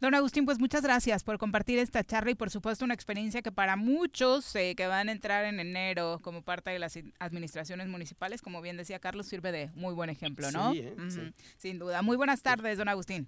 Don 0.00 0.14
Agustín, 0.14 0.44
pues 0.44 0.60
muchas 0.60 0.82
gracias 0.82 1.24
por 1.24 1.38
compartir 1.38 1.80
esta 1.80 2.04
charla 2.04 2.30
y 2.30 2.36
por 2.36 2.50
supuesto 2.50 2.84
una 2.84 2.94
experiencia 2.94 3.42
que 3.42 3.50
para 3.50 3.74
muchos 3.74 4.54
eh, 4.54 4.74
que 4.76 4.86
van 4.86 5.08
a 5.08 5.12
entrar 5.12 5.44
en 5.44 5.58
enero 5.58 6.20
como 6.22 6.42
parte 6.42 6.70
de 6.70 6.78
las 6.78 6.96
administraciones 7.18 7.88
municipales, 7.88 8.40
como 8.40 8.62
bien 8.62 8.76
decía 8.76 9.00
Carlos, 9.00 9.26
sirve 9.26 9.50
de 9.50 9.70
muy 9.74 9.94
buen 9.94 10.08
ejemplo, 10.08 10.52
¿no? 10.52 10.72
Sí, 10.72 10.80
¿eh? 10.80 11.32
Sin 11.56 11.80
duda. 11.80 12.02
Muy 12.02 12.16
buenas 12.16 12.42
tardes, 12.44 12.78
don 12.78 12.88
Agustín. 12.88 13.26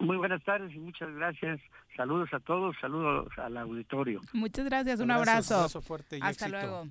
Muy 0.00 0.16
buenas 0.16 0.42
tardes 0.42 0.74
y 0.74 0.78
muchas 0.80 1.14
gracias. 1.14 1.60
Saludos 1.96 2.30
a 2.32 2.40
todos, 2.40 2.74
saludos 2.80 3.28
al 3.36 3.56
auditorio. 3.56 4.20
Muchas 4.32 4.64
gracias, 4.64 4.98
un 4.98 5.12
abrazo. 5.12 5.54
Un 5.54 5.58
abrazo 5.60 5.82
fuerte 5.82 6.18
y 6.18 6.20
Hasta 6.20 6.48
luego. 6.48 6.88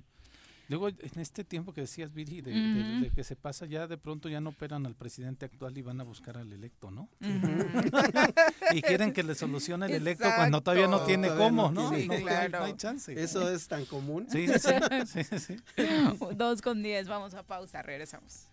Luego, 0.70 0.86
en 0.86 1.20
este 1.20 1.42
tiempo 1.42 1.72
que 1.72 1.80
decías, 1.80 2.14
Viri, 2.14 2.42
de, 2.42 3.10
que 3.12 3.24
se 3.24 3.34
pasa, 3.34 3.66
ya 3.66 3.88
de 3.88 3.98
pronto 3.98 4.28
ya 4.28 4.40
no 4.40 4.50
operan 4.50 4.86
al 4.86 4.94
presidente 4.94 5.44
actual 5.44 5.76
y 5.76 5.82
van 5.82 6.00
a 6.00 6.04
buscar 6.04 6.38
al 6.38 6.52
electo, 6.52 6.92
¿no? 6.92 7.08
y 8.72 8.80
quieren 8.80 9.12
que 9.12 9.24
le 9.24 9.34
solucione 9.34 9.86
el 9.86 9.94
electo 9.94 10.28
cuando 10.36 10.60
todavía 10.60 10.86
no 10.86 11.00
tiene 11.00 11.28
cómo, 11.30 11.72
¿no? 11.72 11.90
No, 11.90 12.62
hay 12.62 12.76
chance. 12.76 13.20
Eso 13.20 13.50
es 13.50 13.66
tan 13.66 13.84
común. 13.84 14.28
Sí, 14.30 14.46
sí, 14.46 15.24
sí, 15.24 15.38
sí. 15.40 15.56
Dos 16.36 16.62
con 16.62 16.84
diez, 16.84 17.08
vamos 17.08 17.34
a 17.34 17.42
pausa, 17.42 17.82
regresamos. 17.82 18.46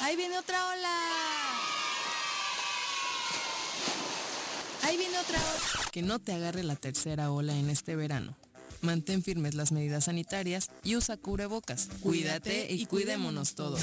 Ahí 0.00 0.14
viene 0.14 0.38
otra 0.38 0.64
ola. 0.64 1.77
Ahí 4.88 4.96
viene 4.96 5.18
otra 5.18 5.38
ola. 5.38 5.90
Que 5.92 6.00
no 6.00 6.18
te 6.18 6.32
agarre 6.32 6.62
la 6.62 6.74
tercera 6.74 7.30
ola 7.30 7.54
en 7.54 7.68
este 7.68 7.94
verano. 7.94 8.34
Mantén 8.80 9.22
firmes 9.22 9.54
las 9.54 9.70
medidas 9.70 10.04
sanitarias 10.04 10.70
y 10.82 10.96
usa 10.96 11.18
cubrebocas. 11.18 11.90
Cuídate 12.00 12.72
y 12.72 12.86
cuidémonos 12.86 13.54
todos. 13.54 13.82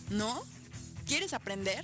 ¿No? 0.10 0.42
¿Quieres 1.06 1.34
aprender? 1.34 1.84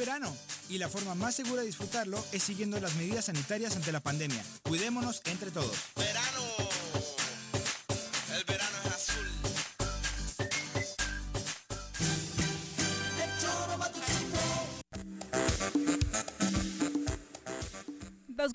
Verano 0.00 0.34
y 0.70 0.78
la 0.78 0.88
forma 0.88 1.14
más 1.14 1.34
segura 1.34 1.60
de 1.60 1.66
disfrutarlo 1.66 2.24
es 2.32 2.42
siguiendo 2.42 2.80
las 2.80 2.94
medidas 2.96 3.26
sanitarias 3.26 3.76
ante 3.76 3.92
la 3.92 4.00
pandemia. 4.00 4.42
Cuidémonos 4.62 5.20
entre 5.26 5.50
todos. 5.50 5.76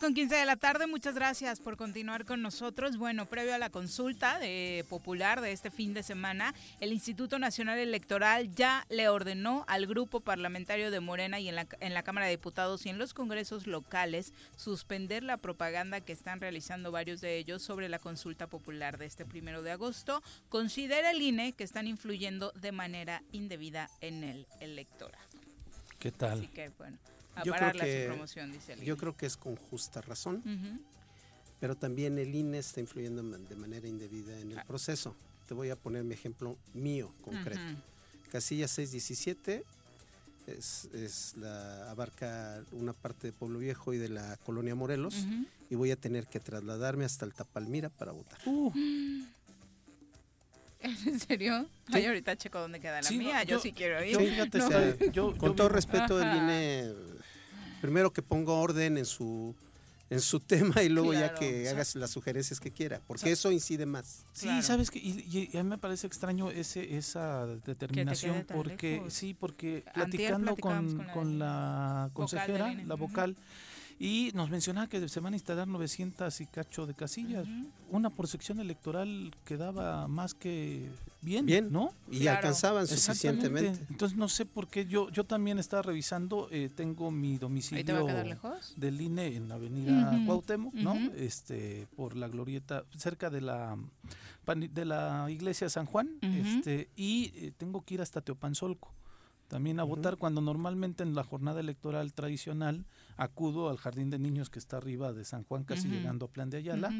Con 0.05 0.13
15 0.13 0.35
de 0.35 0.45
la 0.45 0.55
tarde, 0.55 0.85
muchas 0.85 1.15
gracias 1.15 1.59
por 1.59 1.77
continuar 1.77 2.25
con 2.25 2.43
nosotros. 2.43 2.97
Bueno, 2.97 3.25
previo 3.25 3.55
a 3.55 3.57
la 3.57 3.71
consulta 3.71 4.37
de 4.37 4.85
popular 4.87 5.41
de 5.41 5.51
este 5.51 5.71
fin 5.71 5.95
de 5.95 6.03
semana, 6.03 6.53
el 6.79 6.93
Instituto 6.93 7.39
Nacional 7.39 7.79
Electoral 7.79 8.53
ya 8.53 8.85
le 8.89 9.09
ordenó 9.09 9.65
al 9.67 9.87
grupo 9.87 10.19
parlamentario 10.19 10.91
de 10.91 10.99
Morena 10.99 11.39
y 11.39 11.49
en 11.49 11.55
la, 11.55 11.65
en 11.79 11.95
la 11.95 12.03
Cámara 12.03 12.27
de 12.27 12.33
Diputados 12.33 12.85
y 12.85 12.89
en 12.89 12.99
los 12.99 13.15
congresos 13.15 13.65
locales 13.65 14.31
suspender 14.55 15.23
la 15.23 15.37
propaganda 15.37 16.01
que 16.01 16.13
están 16.13 16.39
realizando 16.39 16.91
varios 16.91 17.19
de 17.19 17.39
ellos 17.39 17.63
sobre 17.63 17.89
la 17.89 17.97
consulta 17.97 18.45
popular 18.45 18.99
de 18.99 19.07
este 19.07 19.25
primero 19.25 19.63
de 19.63 19.71
agosto. 19.71 20.21
Considera 20.49 21.09
el 21.09 21.21
INE 21.23 21.53
que 21.53 21.63
están 21.63 21.87
influyendo 21.87 22.51
de 22.51 22.71
manera 22.71 23.23
indebida 23.31 23.89
en 24.01 24.23
el 24.23 24.45
electorado. 24.59 25.25
¿Qué 25.97 26.11
tal? 26.11 26.37
Así 26.37 26.47
que, 26.49 26.69
bueno 26.77 26.99
yo 27.43 27.53
creo 27.53 27.71
que, 27.73 28.05
promoción, 28.07 28.51
dice 28.51 28.75
Yo 28.83 28.97
creo 28.97 29.15
que 29.15 29.25
es 29.25 29.37
con 29.37 29.55
justa 29.55 30.01
razón, 30.01 30.41
pero 31.59 31.75
también 31.75 32.17
el 32.19 32.33
INE 32.33 32.59
está 32.59 32.79
influyendo 32.79 33.23
de 33.23 33.55
manera 33.55 33.87
indebida 33.87 34.37
en 34.39 34.51
el 34.51 34.59
ah. 34.59 34.65
proceso. 34.65 35.15
Te 35.47 35.53
voy 35.53 35.69
a 35.69 35.75
poner 35.75 36.03
mi 36.03 36.13
ejemplo 36.13 36.57
mío 36.73 37.13
concreto. 37.23 37.61
Casilla 38.31 38.67
617 38.67 39.63
es, 40.47 40.89
es, 40.93 41.35
la, 41.37 41.89
abarca 41.89 42.63
una 42.71 42.93
parte 42.93 43.27
de 43.27 43.33
Pueblo 43.33 43.59
Viejo 43.59 43.93
y 43.93 43.97
de 43.97 44.09
la 44.09 44.37
colonia 44.37 44.75
Morelos 44.75 45.25
y 45.69 45.75
voy 45.75 45.91
a 45.91 45.95
tener 45.95 46.27
que 46.27 46.39
trasladarme 46.39 47.05
hasta 47.05 47.25
el 47.25 47.33
Tapalmira 47.33 47.89
para 47.89 48.11
votar. 48.11 48.39
En 51.05 51.19
serio? 51.19 51.67
Ay, 51.91 52.05
ahorita 52.05 52.35
checo 52.35 52.59
dónde 52.59 52.79
queda 52.79 53.01
la 53.01 53.11
mía, 53.11 53.43
yo, 53.43 53.59
sí 53.59 53.71
quiero 53.73 54.03
ir. 54.03 54.17
con 55.37 55.55
todo 55.55 55.69
respeto, 55.69 56.21
el 56.21 56.37
INE 56.37 56.93
primero 57.81 58.11
que 58.11 58.21
ponga 58.21 58.51
orden 58.53 58.97
en 58.97 59.05
su 59.05 59.55
en 60.09 60.21
su 60.21 60.39
tema 60.51 60.83
y 60.83 60.89
luego 60.89 61.13
ya 61.13 61.33
que 61.33 61.67
hagas 61.69 61.95
las 61.95 62.11
sugerencias 62.11 62.59
que 62.59 62.71
quiera, 62.71 63.01
porque 63.07 63.31
eso 63.31 63.51
incide 63.51 63.85
más. 63.85 64.23
Sí, 64.33 64.49
sabes 64.61 64.91
que 64.91 64.99
y, 64.99 65.49
a 65.57 65.63
mí 65.63 65.69
me 65.69 65.77
parece 65.77 66.07
extraño 66.07 66.51
ese 66.51 66.97
esa 66.97 67.45
determinación 67.65 68.45
porque 68.47 69.03
sí, 69.09 69.33
porque 69.33 69.83
platicando 69.93 70.55
con, 70.55 71.05
con, 71.13 71.39
la 71.39 72.09
consejera, 72.13 72.73
la 72.73 72.95
vocal 72.95 73.35
y 73.97 74.31
nos 74.33 74.49
mencionaba 74.49 74.87
que 74.87 75.07
se 75.07 75.19
van 75.21 75.33
a 75.33 75.35
instalar 75.37 75.67
900 75.67 76.41
y 76.41 76.47
cacho 76.47 76.85
de 76.85 76.93
casillas. 76.93 77.47
Una 77.89 78.09
por 78.09 78.27
sección 78.27 78.59
electoral 78.59 79.33
quedaba 79.45 80.07
más 80.07 80.33
que 80.33 80.89
bien, 81.21 81.45
bien. 81.45 81.71
¿no? 81.71 81.93
Y 82.11 82.27
alcanzaban 82.27 82.87
suficientemente. 82.87 83.85
Entonces 83.89 84.17
no 84.17 84.27
sé 84.27 84.45
por 84.45 84.67
qué 84.67 84.85
yo 84.85 85.09
yo 85.11 85.23
también 85.23 85.59
estaba 85.59 85.81
revisando, 85.81 86.49
eh, 86.51 86.69
tengo 86.75 87.09
mi 87.09 87.37
domicilio 87.37 88.05
del 88.75 88.99
INE 88.99 89.35
en 89.35 89.47
la 89.47 89.55
avenida 89.55 90.19
Cuauhtémoc, 90.25 90.73
¿no? 90.73 90.95
Este, 91.15 91.87
por 91.95 92.17
la 92.17 92.27
glorieta, 92.27 92.83
cerca 92.97 93.29
de 93.29 93.41
la 93.41 93.77
de 94.45 94.85
la 94.85 95.25
iglesia 95.29 95.69
San 95.69 95.85
Juan, 95.85 96.17
este, 96.21 96.89
y 96.95 97.31
eh, 97.35 97.53
tengo 97.57 97.81
que 97.83 97.95
ir 97.95 98.01
hasta 98.01 98.21
Teopanzolco 98.21 98.93
también 99.47 99.79
a 99.79 99.83
votar 99.83 100.17
cuando 100.17 100.41
normalmente 100.41 101.03
en 101.03 101.15
la 101.15 101.23
jornada 101.23 101.59
electoral 101.59 102.13
tradicional 102.13 102.85
acudo 103.17 103.69
al 103.69 103.77
jardín 103.77 104.09
de 104.09 104.19
niños 104.19 104.49
que 104.49 104.59
está 104.59 104.77
arriba 104.77 105.13
de 105.13 105.25
San 105.25 105.43
Juan 105.43 105.63
casi 105.63 105.87
llegando 105.87 106.25
a 106.25 106.29
Plan 106.29 106.49
de 106.49 106.57
Ayala 106.57 106.91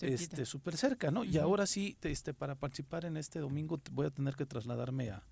este 0.00 0.46
súper 0.46 0.76
cerca 0.76 1.10
no 1.10 1.24
y 1.24 1.38
ahora 1.38 1.66
sí 1.66 1.96
este 2.02 2.34
para 2.34 2.54
participar 2.54 3.04
en 3.04 3.16
este 3.16 3.40
domingo 3.40 3.80
voy 3.92 4.06
a 4.06 4.10
tener 4.10 4.36
que 4.36 4.46
trasladarme 4.46 5.10
a 5.10 5.24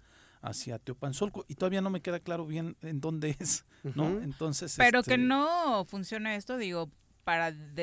hacia 0.42 0.78
Teopanzolco 0.78 1.44
y 1.48 1.54
todavía 1.54 1.80
no 1.80 1.90
me 1.90 2.00
queda 2.00 2.18
claro 2.18 2.46
bien 2.46 2.76
en 2.82 3.00
dónde 3.00 3.36
es, 3.38 3.64
¿no? 3.94 4.20
Entonces 4.20 4.74
Pero 4.76 5.02
que 5.02 5.14
este 5.14 5.18
no 5.18 5.84
funciona 5.84 6.34
esto, 6.34 6.56
digo, 6.56 6.90
para 7.24 7.52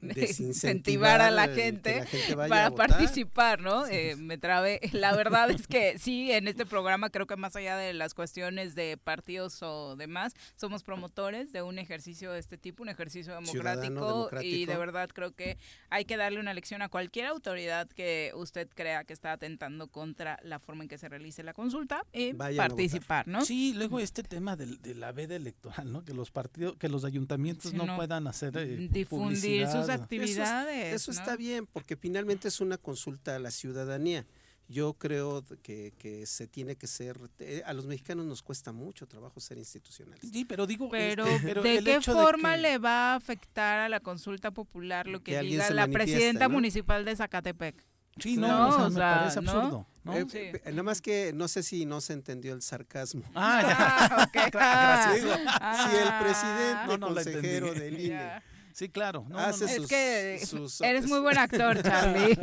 desincentivar 0.00 1.20
a 1.20 1.30
la 1.30 1.48
gente, 1.48 2.04
para 2.36 2.70
participar, 2.70 3.60
¿no? 3.60 3.86
Eh, 3.86 4.16
me 4.16 4.38
trabe. 4.38 4.80
La 4.92 5.14
verdad 5.14 5.50
es 5.50 5.66
que 5.66 5.98
sí, 5.98 6.32
en 6.32 6.48
este 6.48 6.66
programa 6.66 7.10
creo 7.10 7.26
que 7.26 7.36
más 7.36 7.56
allá 7.56 7.76
de 7.76 7.92
las 7.94 8.14
cuestiones 8.14 8.74
de 8.74 8.96
partidos 8.96 9.62
o 9.62 9.96
demás, 9.96 10.34
somos 10.56 10.82
promotores 10.82 11.52
de 11.52 11.62
un 11.62 11.78
ejercicio 11.78 12.32
de 12.32 12.40
este 12.40 12.58
tipo, 12.58 12.82
un 12.82 12.88
ejercicio 12.88 13.34
democrático, 13.34 14.30
y 14.42 14.66
de 14.66 14.76
verdad 14.76 15.08
creo 15.12 15.32
que 15.32 15.58
hay 15.88 16.04
que 16.04 16.16
darle 16.16 16.40
una 16.40 16.54
lección 16.54 16.82
a 16.82 16.88
cualquier 16.88 17.26
autoridad 17.26 17.88
que 17.88 18.32
usted 18.34 18.68
crea 18.74 19.04
que 19.04 19.12
está 19.12 19.32
atentando 19.32 19.88
contra 19.88 20.38
la 20.42 20.58
forma 20.58 20.82
en 20.84 20.88
que 20.88 20.98
se 20.98 21.08
realice 21.08 21.42
la 21.42 21.54
consulta 21.54 22.04
y 22.12 22.32
participar, 22.34 23.28
¿no? 23.28 23.44
Sí, 23.44 23.72
luego 23.74 24.00
este 24.00 24.22
tema 24.22 24.56
de, 24.56 24.66
de 24.66 24.94
la 24.94 25.12
veda 25.12 25.36
electoral, 25.36 25.92
¿no? 25.92 26.04
Que 26.04 26.14
los 26.14 26.30
partidos, 26.30 26.76
que 26.76 26.88
los 26.88 27.04
ayuntamientos 27.04 27.19
ayuntamientos 27.20 27.74
no, 27.74 27.96
puedan 27.96 28.26
hacer 28.26 28.56
eh, 28.56 28.88
difundir 28.90 29.66
sus 29.68 29.88
actividades. 29.88 30.94
Eso, 30.94 31.10
está 31.10 31.36
bien, 31.36 31.66
porque 31.66 31.96
finalmente 31.96 32.48
es 32.48 32.60
una 32.60 32.78
consulta 32.78 33.36
a 33.36 33.38
la 33.38 33.50
ciudadanía. 33.50 34.26
Yo 34.68 34.94
creo 34.94 35.44
que, 35.62 35.92
que 35.98 36.26
se 36.26 36.46
tiene 36.46 36.76
que 36.76 36.86
ser, 36.86 37.18
eh, 37.40 37.62
a 37.66 37.72
los 37.72 37.86
mexicanos 37.86 38.24
nos 38.24 38.40
cuesta 38.40 38.70
mucho 38.72 39.08
trabajo 39.08 39.40
ser 39.40 39.58
institucionales. 39.58 40.24
Sí, 40.32 40.44
pero 40.44 40.64
digo, 40.66 40.88
pero, 40.90 41.24
¿de 41.24 41.82
qué 41.82 42.00
forma 42.00 42.56
le 42.56 42.78
va 42.78 43.12
a 43.12 43.14
afectar 43.16 43.80
a 43.80 43.88
la 43.88 43.98
consulta 43.98 44.52
popular 44.52 45.08
lo 45.08 45.24
que, 45.24 45.40
diga 45.40 45.70
la 45.70 45.88
presidenta 45.88 46.48
municipal 46.48 47.04
de 47.04 47.16
Zacatepec? 47.16 47.84
Sí, 48.18 48.36
no, 48.36 48.90
me 48.90 48.98
parece 48.98 49.38
absurdo. 49.38 49.86
¿no? 50.04 50.16
Eh, 50.16 50.26
eh, 50.32 50.60
nada 50.70 50.82
más 50.82 51.00
que 51.00 51.32
no 51.34 51.46
sé 51.46 51.62
si 51.62 51.84
no 51.84 52.00
se 52.00 52.14
entendió 52.14 52.54
el 52.54 52.62
sarcasmo. 52.62 53.22
Ah, 53.34 53.62
ya. 53.62 54.24
okay. 54.28 54.50
Gracias. 54.50 55.20
si 55.20 55.96
el 55.96 56.18
presidente 56.18 56.98
no, 56.98 57.08
consejero 57.08 57.74
del 57.74 58.00
INE 58.06 58.42
Sí, 58.72 58.88
claro. 58.88 59.26
No, 59.28 59.38
es 59.50 59.86
que 59.86 60.40
eres 60.80 61.06
muy 61.06 61.20
buen 61.20 61.36
actor, 61.36 61.82
Charlie. 61.82 62.38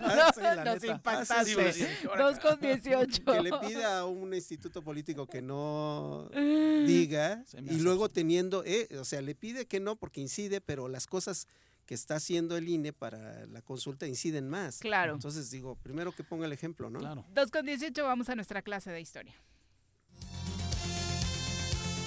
no, 0.00 0.64
nos 0.64 0.84
impactaste. 0.84 1.88
Dos 2.16 2.38
con 2.38 2.60
dieciocho. 2.60 3.24
Que 3.24 3.40
le 3.42 3.50
pida 3.58 3.98
a 3.98 4.06
un 4.06 4.32
instituto 4.34 4.82
político 4.82 5.26
que 5.26 5.42
no 5.42 6.30
diga 6.32 7.44
y 7.54 7.80
luego 7.80 8.08
teniendo, 8.08 8.62
eh, 8.64 8.88
o 8.98 9.04
sea, 9.04 9.20
le 9.20 9.34
pide 9.34 9.66
que 9.66 9.80
no 9.80 9.96
porque 9.96 10.20
incide, 10.20 10.60
pero 10.60 10.88
las 10.88 11.06
cosas 11.06 11.48
que 11.86 11.94
está 11.94 12.16
haciendo 12.16 12.56
el 12.56 12.68
INE 12.68 12.92
para 12.92 13.46
la 13.46 13.62
consulta 13.62 14.06
inciden 14.06 14.48
más. 14.48 14.78
Claro. 14.78 15.14
Entonces 15.14 15.50
digo, 15.50 15.76
primero 15.76 16.12
que 16.12 16.24
ponga 16.24 16.46
el 16.46 16.52
ejemplo, 16.52 16.90
¿no? 16.90 16.98
Claro. 16.98 17.24
2 17.34 17.50
con 17.50 17.66
18 17.66 18.04
vamos 18.04 18.28
a 18.28 18.34
nuestra 18.34 18.62
clase 18.62 18.90
de 18.90 19.00
historia. 19.00 19.34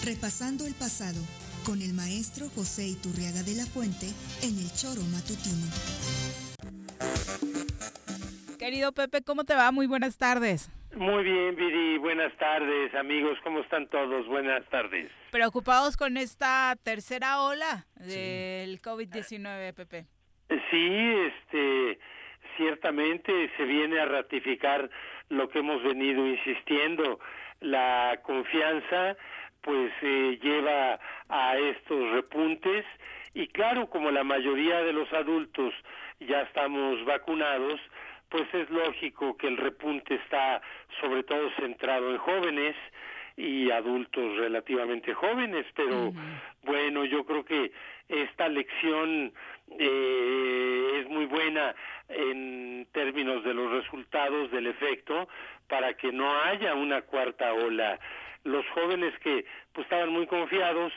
Repasando 0.03 0.65
el 0.65 0.73
pasado 0.73 1.19
con 1.65 1.81
el 1.81 1.93
maestro 1.93 2.49
José 2.49 2.87
Iturriaga 2.87 3.43
de 3.43 3.55
la 3.55 3.65
Fuente 3.65 4.07
en 4.41 4.57
el 4.57 4.71
Choro 4.73 5.01
Matutino. 5.03 5.67
Querido 8.57 8.91
Pepe, 8.93 9.21
¿cómo 9.21 9.43
te 9.43 9.53
va? 9.53 9.71
Muy 9.71 9.85
buenas 9.85 10.17
tardes. 10.17 10.69
Muy 10.97 11.23
bien, 11.23 11.55
Viri. 11.55 11.99
Buenas 11.99 12.35
tardes, 12.37 12.93
amigos. 12.95 13.37
¿Cómo 13.43 13.59
están 13.59 13.87
todos? 13.87 14.25
Buenas 14.25 14.65
tardes. 14.69 15.11
Preocupados 15.29 15.95
con 15.95 16.17
esta 16.17 16.75
tercera 16.83 17.41
ola 17.43 17.85
del 17.95 18.81
COVID-19, 18.81 19.75
Pepe. 19.75 20.05
Sí, 20.71 21.15
este, 21.27 21.99
ciertamente 22.57 23.51
se 23.57 23.63
viene 23.65 23.99
a 23.99 24.05
ratificar 24.05 24.89
lo 25.29 25.47
que 25.49 25.59
hemos 25.59 25.83
venido 25.83 26.25
insistiendo, 26.25 27.19
la 27.59 28.19
confianza 28.23 29.15
pues 29.61 29.91
eh, 30.01 30.39
lleva 30.41 30.99
a 31.29 31.57
estos 31.57 32.11
repuntes 32.13 32.85
y 33.35 33.47
claro, 33.49 33.87
como 33.89 34.09
la 34.09 34.23
mayoría 34.23 34.81
de 34.81 34.93
los 34.93 35.11
adultos 35.13 35.73
ya 36.21 36.41
estamos 36.41 37.05
vacunados, 37.05 37.79
pues 38.29 38.51
es 38.53 38.69
lógico 38.69 39.37
que 39.37 39.47
el 39.47 39.57
repunte 39.57 40.15
está 40.15 40.61
sobre 41.01 41.23
todo 41.23 41.49
centrado 41.59 42.11
en 42.11 42.17
jóvenes 42.17 42.75
y 43.37 43.69
adultos 43.69 44.37
relativamente 44.37 45.13
jóvenes, 45.13 45.65
pero 45.75 46.11
bueno, 46.63 47.05
yo 47.05 47.23
creo 47.23 47.45
que 47.45 47.71
esta 48.09 48.47
lección 48.47 49.31
eh, 49.77 50.99
es 51.01 51.09
muy 51.09 51.25
buena 51.25 51.75
en 52.09 52.87
términos 52.91 53.43
de 53.43 53.53
los 53.53 53.71
resultados 53.71 54.49
del 54.51 54.67
efecto 54.67 55.27
para 55.67 55.93
que 55.93 56.11
no 56.11 56.29
haya 56.43 56.73
una 56.73 57.03
cuarta 57.03 57.53
ola. 57.53 57.99
Los 58.43 58.65
jóvenes 58.69 59.13
que 59.19 59.45
pues 59.73 59.85
estaban 59.85 60.09
muy 60.09 60.25
confiados, 60.25 60.91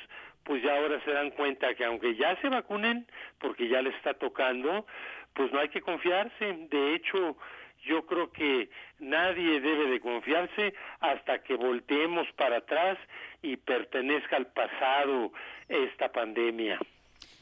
pues 0.45 0.63
ya 0.63 0.77
ahora 0.77 0.99
se 1.05 1.11
dan 1.11 1.31
cuenta 1.31 1.75
que 1.75 1.85
aunque 1.85 2.15
ya 2.15 2.41
se 2.41 2.49
vacunen, 2.49 3.07
porque 3.39 3.69
ya 3.69 3.83
les 3.83 3.95
está 3.97 4.15
tocando, 4.15 4.87
pues 5.35 5.53
no 5.53 5.61
hay 5.61 5.69
que 5.69 5.81
confiarse. 5.81 6.67
De 6.71 6.95
hecho, 6.95 7.37
yo 7.85 8.05
creo 8.07 8.31
que 8.31 8.69
nadie 8.99 9.61
debe 9.61 9.91
de 9.91 10.01
confiarse 10.01 10.75
hasta 11.01 11.43
que 11.43 11.55
volteemos 11.55 12.27
para 12.37 12.59
atrás 12.59 12.99
y 13.43 13.57
pertenezca 13.57 14.37
al 14.37 14.47
pasado 14.47 15.33
esta 15.69 16.11
pandemia. 16.11 16.79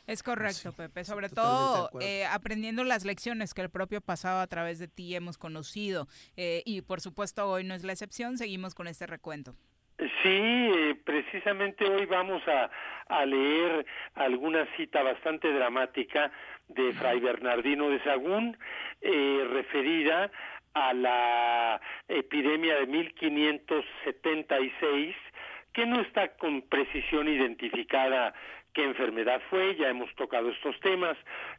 Es 0.07 0.23
correcto, 0.23 0.73
Pepe. 0.73 1.05
Sobre 1.05 1.29
todo 1.29 1.91
eh, 2.01 2.25
aprendiendo 2.25 2.83
las 2.83 3.05
lecciones 3.05 3.53
que 3.53 3.61
el 3.61 3.69
propio 3.69 4.01
pasado 4.01 4.41
a 4.41 4.47
través 4.47 4.79
de 4.79 4.89
ti 4.89 5.15
hemos 5.15 5.37
conocido. 5.37 6.07
Eh, 6.37 6.63
y 6.65 6.81
por 6.81 7.03
supuesto 7.03 7.47
hoy 7.47 7.65
no 7.65 7.75
es 7.75 7.85
la 7.85 7.93
excepción. 7.93 8.39
Seguimos 8.39 8.75
con 8.75 8.87
este 8.87 9.07
recuento. 9.07 9.55
Sí, 9.99 10.09
eh, 10.25 10.97
precisamente 11.05 11.85
hoy 11.85 12.07
vamos 12.07 12.41
a, 12.47 12.71
a, 13.09 13.27
leer 13.27 13.85
alguna 14.15 14.65
cita 14.77 15.03
bastante 15.03 15.53
dramática 15.53 16.31
de 16.69 16.93
Fray 16.95 17.21
Bernardino 17.21 17.91
de 17.91 18.03
Sagún, 18.03 18.57
eh, 19.01 19.47
referida 19.53 20.33
a 20.75 20.93
la 20.93 21.81
epidemia 22.09 22.75
de 22.77 22.87
1576, 22.87 25.15
que 25.73 25.87
no 25.87 26.01
está 26.01 26.37
con 26.37 26.63
precisión 26.63 27.29
identificada 27.29 28.35
qué 28.73 28.85
enfermedad 28.85 29.41
fue, 29.51 29.77
ya 29.77 29.89
hemos 29.89 30.15
tocado 30.15 30.51
estos 30.51 30.79
temas, 30.81 31.17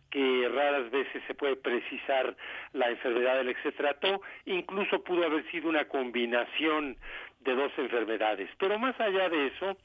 que 0.10 0.50
raras 0.54 0.90
veces 0.92 1.22
se 1.28 1.34
puede 1.34 1.56
precisar 1.56 2.36
la 2.74 2.90
enfermedad 2.90 3.38
del 3.38 3.56
que 3.56 3.62
se 3.62 3.72
trató, 3.72 4.22
incluso 4.46 5.04
pudo 5.04 5.26
haber 5.26 5.50
sido 5.52 5.70
una 5.70 5.86
combinación 5.86 6.98
de 7.42 7.56
dos 7.56 7.72
enfermedades. 7.78 8.50
Pero 8.58 8.80
más 8.80 9.00
allá 9.00 9.30
de 9.30 9.48
eso, 9.48 9.78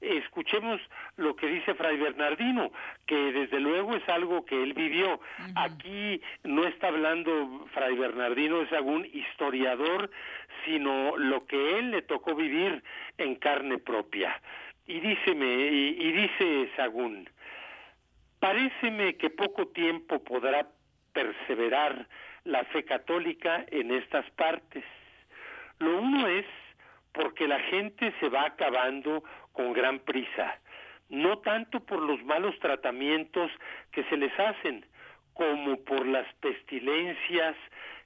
escuchemos 0.00 0.80
lo 1.16 1.36
que 1.36 1.46
dice 1.46 1.74
Fray 1.74 1.96
Bernardino, 1.96 2.72
que 3.06 3.16
desde 3.32 3.60
luego 3.60 3.94
es 3.94 4.08
algo 4.08 4.44
que 4.44 4.62
él 4.62 4.72
vivió. 4.72 5.20
Aquí 5.54 6.20
no 6.44 6.64
está 6.66 6.88
hablando 6.88 7.66
Fray 7.72 7.96
Bernardino 7.96 8.60
de 8.60 8.68
Sagún, 8.68 9.06
historiador, 9.12 10.10
sino 10.64 11.16
lo 11.16 11.46
que 11.46 11.78
él 11.78 11.90
le 11.90 12.02
tocó 12.02 12.34
vivir 12.34 12.82
en 13.18 13.36
carne 13.36 13.78
propia. 13.78 14.40
Y, 14.86 15.00
díceme, 15.00 15.46
y, 15.46 15.96
y 16.00 16.12
dice 16.12 16.70
Sagún, 16.76 17.28
paréceme 18.40 19.16
que 19.16 19.30
poco 19.30 19.68
tiempo 19.68 20.22
podrá 20.22 20.66
perseverar 21.12 22.06
la 22.44 22.64
fe 22.64 22.84
católica 22.84 23.64
en 23.70 23.92
estas 23.92 24.28
partes. 24.32 24.84
Lo 25.78 26.00
uno 26.00 26.26
es 26.26 26.46
porque 27.12 27.46
la 27.46 27.60
gente 27.60 28.12
se 28.20 28.28
va 28.28 28.46
acabando 28.46 29.22
con 29.52 29.72
gran 29.72 29.98
prisa, 30.00 30.58
no 31.08 31.38
tanto 31.38 31.80
por 31.80 32.00
los 32.00 32.22
malos 32.24 32.58
tratamientos 32.58 33.50
que 33.92 34.02
se 34.04 34.16
les 34.16 34.36
hacen, 34.38 34.86
como 35.34 35.76
por 35.84 36.06
las 36.06 36.26
pestilencias 36.34 37.56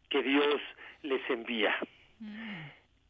que 0.09 0.23
Dios 0.23 0.61
les 1.03 1.29
envía. 1.31 1.75
Mm. 2.21 2.63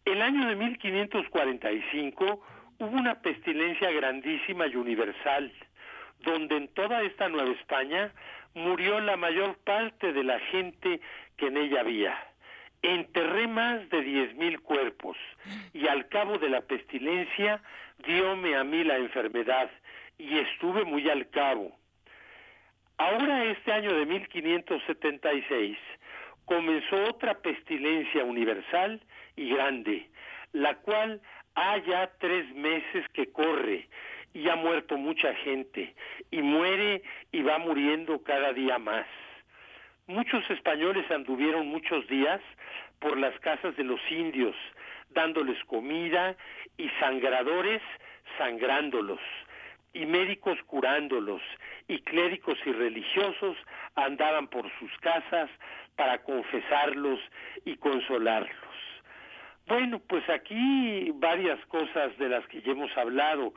El 0.05 0.22
año 0.22 0.48
de 0.48 0.56
1545 0.56 2.47
hubo 2.78 2.97
una 2.97 3.20
pestilencia 3.20 3.90
grandísima 3.90 4.66
y 4.66 4.77
universal, 4.77 5.53
donde 6.20 6.57
en 6.57 6.69
toda 6.69 7.03
esta 7.03 7.28
Nueva 7.28 7.51
España 7.53 8.12
murió 8.55 9.01
la 9.01 9.16
mayor 9.16 9.57
parte 9.59 10.12
de 10.12 10.24
la 10.24 10.39
gente 10.40 11.01
que 11.36 11.47
en 11.48 11.57
ella 11.57 11.81
había 11.81 12.16
enterré 12.82 13.48
más 13.48 13.89
de 13.90 14.03
diez 14.03 14.35
mil 14.36 14.61
cuerpos 14.61 15.16
y 15.73 15.89
al 15.89 16.09
cabo 16.09 16.39
de 16.39 16.48
la 16.48 16.61
pestilencia 16.61 17.61
diome 18.07 18.57
a 18.57 18.65
mí 18.65 18.85
la 18.85 18.97
enfermedad 18.97 19.70
y 20.19 20.39
estuve 20.39 20.85
muy 20.85 21.09
al 21.11 21.28
cabo. 21.31 21.77
Ahora 22.98 23.44
este 23.44 23.73
año 23.73 23.93
de 23.93 24.07
1576 24.07 25.77
comenzó 26.44 27.05
otra 27.05 27.35
pestilencia 27.35 28.24
universal 28.24 29.03
y 29.35 29.51
grande, 29.51 30.09
la 30.53 30.77
cual 30.77 31.20
ha 31.57 31.78
ya 31.78 32.11
tres 32.19 32.55
meses 32.55 33.05
que 33.12 33.33
corre 33.33 33.89
y 34.35 34.49
ha 34.49 34.57
muerto 34.57 34.97
mucha 34.97 35.35
gente 35.37 35.95
y 36.31 36.43
muere 36.43 37.03
y 37.33 37.43
va 37.43 37.59
muriendo 37.59 38.23
cada 38.23 38.53
día 38.53 38.78
más. 38.78 39.07
Muchos 40.07 40.49
españoles 40.51 41.11
anduvieron 41.11 41.66
muchos 41.66 42.07
días 42.07 42.41
por 43.01 43.19
las 43.19 43.39
casas 43.41 43.74
de 43.77 43.85
los 43.85 44.01
indios, 44.11 44.55
dándoles 45.11 45.59
comida 45.65 46.37
y 46.77 46.89
sangradores 47.01 47.83
sangrándolos, 48.39 49.20
y 49.95 50.05
médicos 50.05 50.59
curándolos, 50.66 51.41
y 51.89 52.01
clérigos 52.01 52.59
y 52.66 52.73
religiosos 52.73 53.57
andaban 53.95 54.49
por 54.49 54.70
sus 54.78 54.91
casas 54.99 55.49
para 55.97 56.23
confesarlos 56.23 57.20
y 57.65 57.77
consolarlos. 57.77 58.65
Bueno, 59.66 59.98
pues 59.98 60.28
aquí 60.28 61.10
varias 61.14 61.59
cosas 61.66 62.16
de 62.18 62.28
las 62.28 62.47
que 62.47 62.62
ya 62.62 62.72
hemos 62.72 62.97
hablado. 62.97 63.52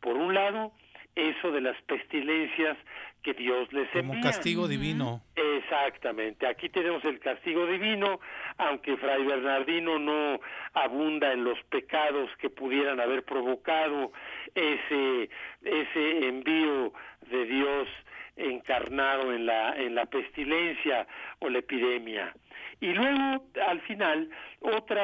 Por 0.00 0.16
un 0.16 0.34
lado, 0.34 0.72
eso 1.14 1.50
de 1.52 1.60
las 1.60 1.80
pestilencias 1.82 2.76
que 3.22 3.32
Dios 3.32 3.72
les 3.72 3.88
envía. 3.94 4.14
Como 4.14 4.20
castigo 4.20 4.68
divino. 4.68 5.22
Exactamente. 5.34 6.46
Aquí 6.46 6.68
tenemos 6.68 7.02
el 7.04 7.18
castigo 7.20 7.66
divino, 7.66 8.20
aunque 8.58 8.96
Fray 8.98 9.24
Bernardino 9.24 9.98
no 9.98 10.38
abunda 10.74 11.32
en 11.32 11.44
los 11.44 11.58
pecados 11.70 12.30
que 12.38 12.50
pudieran 12.50 13.00
haber 13.00 13.24
provocado 13.24 14.12
ese 14.54 15.30
ese 15.62 16.28
envío 16.28 16.92
de 17.30 17.46
Dios 17.46 17.88
encarnado 18.36 19.32
en 19.32 19.46
la 19.46 19.74
en 19.76 19.94
la 19.94 20.04
pestilencia 20.04 21.06
o 21.38 21.48
la 21.48 21.60
epidemia. 21.60 22.34
Y 22.80 22.92
luego, 22.92 23.44
al 23.66 23.80
final, 23.82 24.28
otro 24.60 25.00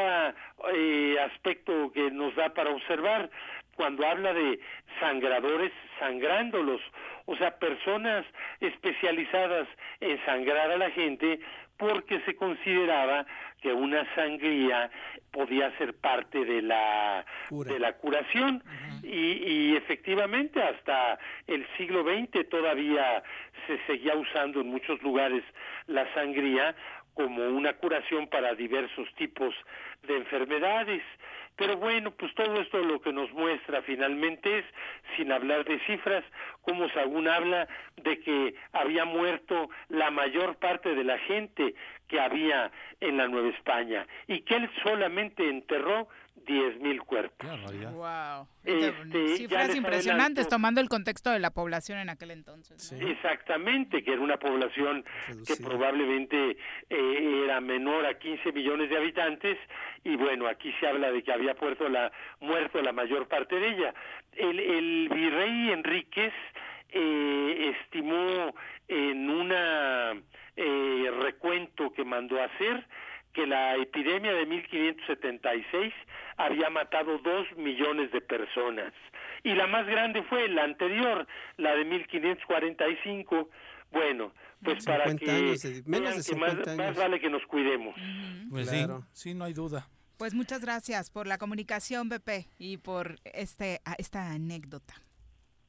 eh, 0.74 1.16
aspecto 1.20 1.92
que 1.92 2.10
nos 2.10 2.34
da 2.36 2.52
para 2.52 2.70
observar, 2.70 3.30
cuando 3.76 4.06
habla 4.06 4.34
de 4.34 4.60
sangradores 4.98 5.72
sangrándolos, 5.98 6.80
o 7.26 7.36
sea, 7.36 7.56
personas 7.59 8.26
especializadas 8.60 9.68
en 10.01 10.22
sangrar 10.26 10.70
a 10.70 10.76
la 10.76 10.90
gente 10.90 11.40
porque 11.78 12.20
se 12.26 12.36
consideraba 12.36 13.24
que 13.62 13.72
una 13.72 14.05
sangría 14.14 14.90
podía 15.32 15.74
ser 15.78 15.94
parte 15.94 16.44
de 16.44 16.60
la 16.60 17.24
de 17.51 17.78
la 17.78 17.94
curación. 17.94 18.62
Y, 19.02 19.16
y, 19.16 19.76
efectivamente 19.76 20.62
hasta 20.62 21.18
el 21.47 21.66
siglo 21.78 22.05
XX 22.05 22.47
todavía 22.51 23.22
se 23.66 23.78
seguía 23.86 24.14
usando 24.14 24.60
en 24.60 24.68
muchos 24.68 25.01
lugares 25.02 25.42
la 25.86 26.12
sangría 26.12 26.74
como 27.14 27.42
una 27.48 27.74
curación 27.74 28.28
para 28.28 28.54
diversos 28.54 29.08
tipos 29.14 29.54
de 30.06 30.16
enfermedades. 30.16 31.02
Pero 31.56 31.76
bueno, 31.76 32.10
pues 32.12 32.34
todo 32.34 32.60
esto 32.60 32.78
lo 32.78 33.00
que 33.00 33.12
nos 33.12 33.30
muestra 33.32 33.82
finalmente 33.82 34.60
es, 34.60 34.64
sin 35.16 35.30
hablar 35.30 35.64
de 35.64 35.78
cifras, 35.80 36.24
como 36.62 36.88
Sagún 36.88 37.28
habla 37.28 37.68
de 37.96 38.18
que 38.20 38.54
había 38.72 39.04
muerto 39.04 39.68
la 39.88 40.10
mayor 40.10 40.56
parte 40.56 40.94
de 40.94 41.04
la 41.04 41.18
gente 41.18 41.74
que 42.08 42.18
había 42.18 42.70
en 43.00 43.18
la 43.18 43.28
Nueva 43.28 43.48
España 43.50 44.06
y 44.26 44.40
que 44.40 44.56
él 44.56 44.70
solamente 44.82 45.48
enterró 45.48 46.08
diez 46.46 46.78
mil 46.80 47.00
cuerpos. 47.02 47.48
Wow. 47.92 48.48
Este, 48.64 49.36
Cifras 49.36 49.74
impresionantes 49.74 50.48
tomando 50.48 50.80
el 50.80 50.88
contexto 50.88 51.30
de 51.30 51.38
la 51.38 51.50
población 51.50 51.98
en 51.98 52.10
aquel 52.10 52.30
entonces. 52.30 52.92
Exactamente, 52.92 54.02
que 54.02 54.12
era 54.12 54.20
una 54.20 54.38
población 54.38 55.04
que 55.46 55.56
probablemente 55.56 56.56
eh, 56.88 57.42
era 57.44 57.60
menor 57.60 58.06
a 58.06 58.18
15 58.18 58.52
millones 58.52 58.90
de 58.90 58.96
habitantes 58.96 59.58
y 60.04 60.16
bueno, 60.16 60.46
aquí 60.46 60.72
se 60.80 60.86
habla 60.86 61.10
de 61.10 61.22
que 61.22 61.32
había 61.32 61.54
puerto 61.54 61.88
la, 61.88 62.12
muerto 62.40 62.80
la 62.82 62.92
mayor 62.92 63.28
parte 63.28 63.56
de 63.56 63.68
ella. 63.68 63.94
El, 64.32 64.58
el 64.58 65.08
virrey 65.08 65.70
Enríquez 65.70 66.32
eh, 66.92 67.74
estimó 67.80 68.54
en 68.88 69.30
una 69.30 70.12
eh, 70.56 71.10
recuento 71.22 71.92
que 71.92 72.04
mandó 72.04 72.42
hacer 72.42 72.86
que 73.32 73.47
la 73.47 73.77
epidemia 73.77 74.32
de 74.32 74.47
1576 74.47 75.93
había 76.36 76.70
matado 76.70 77.19
dos 77.19 77.47
millones 77.57 78.11
de 78.12 78.20
personas. 78.20 78.93
Y 79.43 79.55
la 79.55 79.66
más 79.66 79.86
grande 79.86 80.23
fue 80.24 80.48
la 80.48 80.65
anterior, 80.65 81.27
la 81.57 81.74
de 81.74 81.85
1545. 81.85 83.48
Bueno, 83.90 84.32
pues 84.62 84.85
para 84.85 85.15
que, 85.15 85.57
menos 85.86 86.27
de 86.27 86.36
más, 86.36 86.97
vale 86.97 87.20
que 87.20 87.31
nos 87.31 87.44
cuidemos. 87.47 87.94
Pues 88.51 88.69
sí, 88.69 88.86
sí, 89.12 89.35
no 89.35 89.44
hay 89.44 89.52
duda. 89.52 89.89
Pues 90.19 90.35
muchas 90.35 90.61
gracias 90.61 91.11
por 91.11 91.27
la 91.27 91.39
comunicación, 91.39 92.09
Pepe, 92.11 92.47
y 92.59 92.77
por 92.77 93.16
este 93.24 93.81
esta 93.97 94.31
anécdota. 94.32 94.94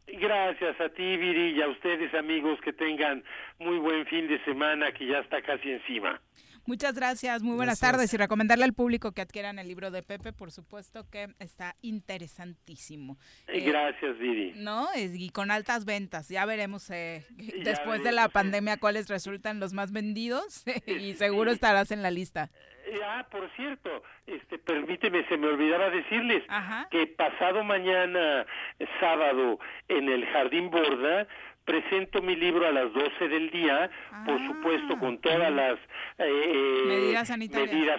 Gracias 0.07 0.79
a 0.81 0.89
ti, 0.89 1.15
Viri, 1.15 1.57
y 1.57 1.61
a 1.61 1.69
ustedes, 1.69 2.13
amigos, 2.13 2.59
que 2.61 2.73
tengan 2.73 3.23
muy 3.59 3.77
buen 3.77 4.05
fin 4.07 4.27
de 4.27 4.43
semana, 4.43 4.91
que 4.91 5.07
ya 5.07 5.19
está 5.19 5.41
casi 5.41 5.71
encima. 5.71 6.21
Muchas 6.65 6.95
gracias, 6.95 7.41
muy 7.41 7.55
buenas 7.55 7.79
tardes 7.79 8.13
y 8.13 8.17
recomendarle 8.17 8.65
al 8.65 8.73
público 8.73 9.11
que 9.13 9.21
adquieran 9.21 9.57
el 9.57 9.67
libro 9.67 9.89
de 9.89 10.03
Pepe, 10.03 10.31
por 10.31 10.51
supuesto 10.51 11.09
que 11.09 11.29
está 11.39 11.75
interesantísimo. 11.81 13.17
Eh, 13.47 13.61
gracias, 13.61 14.17
Viri. 14.19 14.53
No, 14.55 14.87
y 14.95 15.29
con 15.31 15.49
altas 15.49 15.85
ventas, 15.85 16.29
ya 16.29 16.45
veremos 16.45 16.89
eh, 16.91 17.25
después 17.63 18.03
de 18.03 18.11
la 18.11 18.29
pandemia 18.29 18.77
cuáles 18.77 19.09
resultan 19.09 19.59
los 19.59 19.73
más 19.73 19.91
vendidos 19.91 20.63
y 20.85 21.13
seguro 21.15 21.51
estarás 21.51 21.91
en 21.91 22.03
la 22.03 22.11
lista. 22.11 22.51
Eh, 22.85 22.99
ah, 23.05 23.25
por 23.31 23.49
cierto, 23.55 24.03
este, 24.27 24.57
permíteme, 24.59 25.25
se 25.27 25.37
me 25.37 25.47
olvidaba 25.47 25.89
decirles 25.89 26.43
que 26.89 27.07
pasado 27.07 27.63
mañana, 27.63 28.45
sábado, 28.99 29.59
en 29.87 30.09
el 30.09 30.25
Jardín 30.27 30.69
Borda, 30.69 31.27
presento 31.65 32.21
mi 32.21 32.35
libro 32.35 32.67
a 32.67 32.71
las 32.71 32.91
12 32.93 33.27
del 33.27 33.49
día, 33.51 33.89
por 34.25 34.39
ah. 34.41 34.47
supuesto 34.47 34.97
con 34.99 35.19
todas 35.19 35.51
las 35.51 35.79
eh, 36.17 36.83
medidas, 36.87 37.27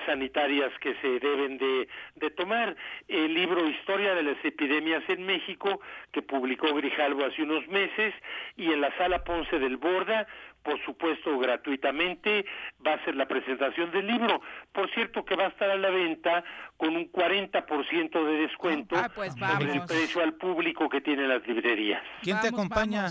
sanitarias. 0.07 0.73
que 0.81 0.95
se 1.01 1.21
deben 1.21 1.59
de, 1.59 1.89
de, 2.17 2.31
tomar. 2.31 2.77
El 3.09 3.35
libro 3.35 3.69
Historia 3.69 4.15
de 4.15 4.23
las 4.23 4.45
Epidemias 4.45 5.03
en 5.09 5.25
México, 5.25 5.81
que 6.13 6.23
publicó 6.23 6.75
Grijalvo 6.75 7.25
hace 7.25 7.43
unos 7.43 7.67
meses, 7.69 8.15
y 8.57 8.73
en 8.73 8.81
la 8.81 8.97
sala 8.97 9.25
Ponce 9.25 9.59
del 9.59 9.77
Borda, 9.77 10.27
por 10.63 10.83
supuesto 10.85 11.39
gratuitamente, 11.39 12.45
va 12.87 12.95
a 12.95 13.05
ser 13.05 13.17
la 13.17 13.27
presentación 13.27 13.91
del 13.91 14.07
libro. 14.07 14.41
Por 14.73 14.93
cierto 14.95 15.25
que 15.25 15.35
va 15.35 15.47
a 15.47 15.49
estar 15.49 15.71
a 15.71 15.77
la 15.77 15.91
venta 15.91 16.45
con 16.77 16.97
un 16.97 17.11
40% 17.11 18.25
de 18.25 18.33
descuento 18.43 18.97
ah, 18.97 19.11
pues 19.15 19.35
sobre 19.35 19.73
el 19.73 19.83
precio 19.85 20.23
al 20.23 20.35
público 20.35 20.89
que 20.89 21.01
tiene 21.01 21.27
las 21.27 21.47
librerías. 21.47 22.03
¿Quién 22.23 22.41
te 22.41 22.49
acompaña? 22.49 23.09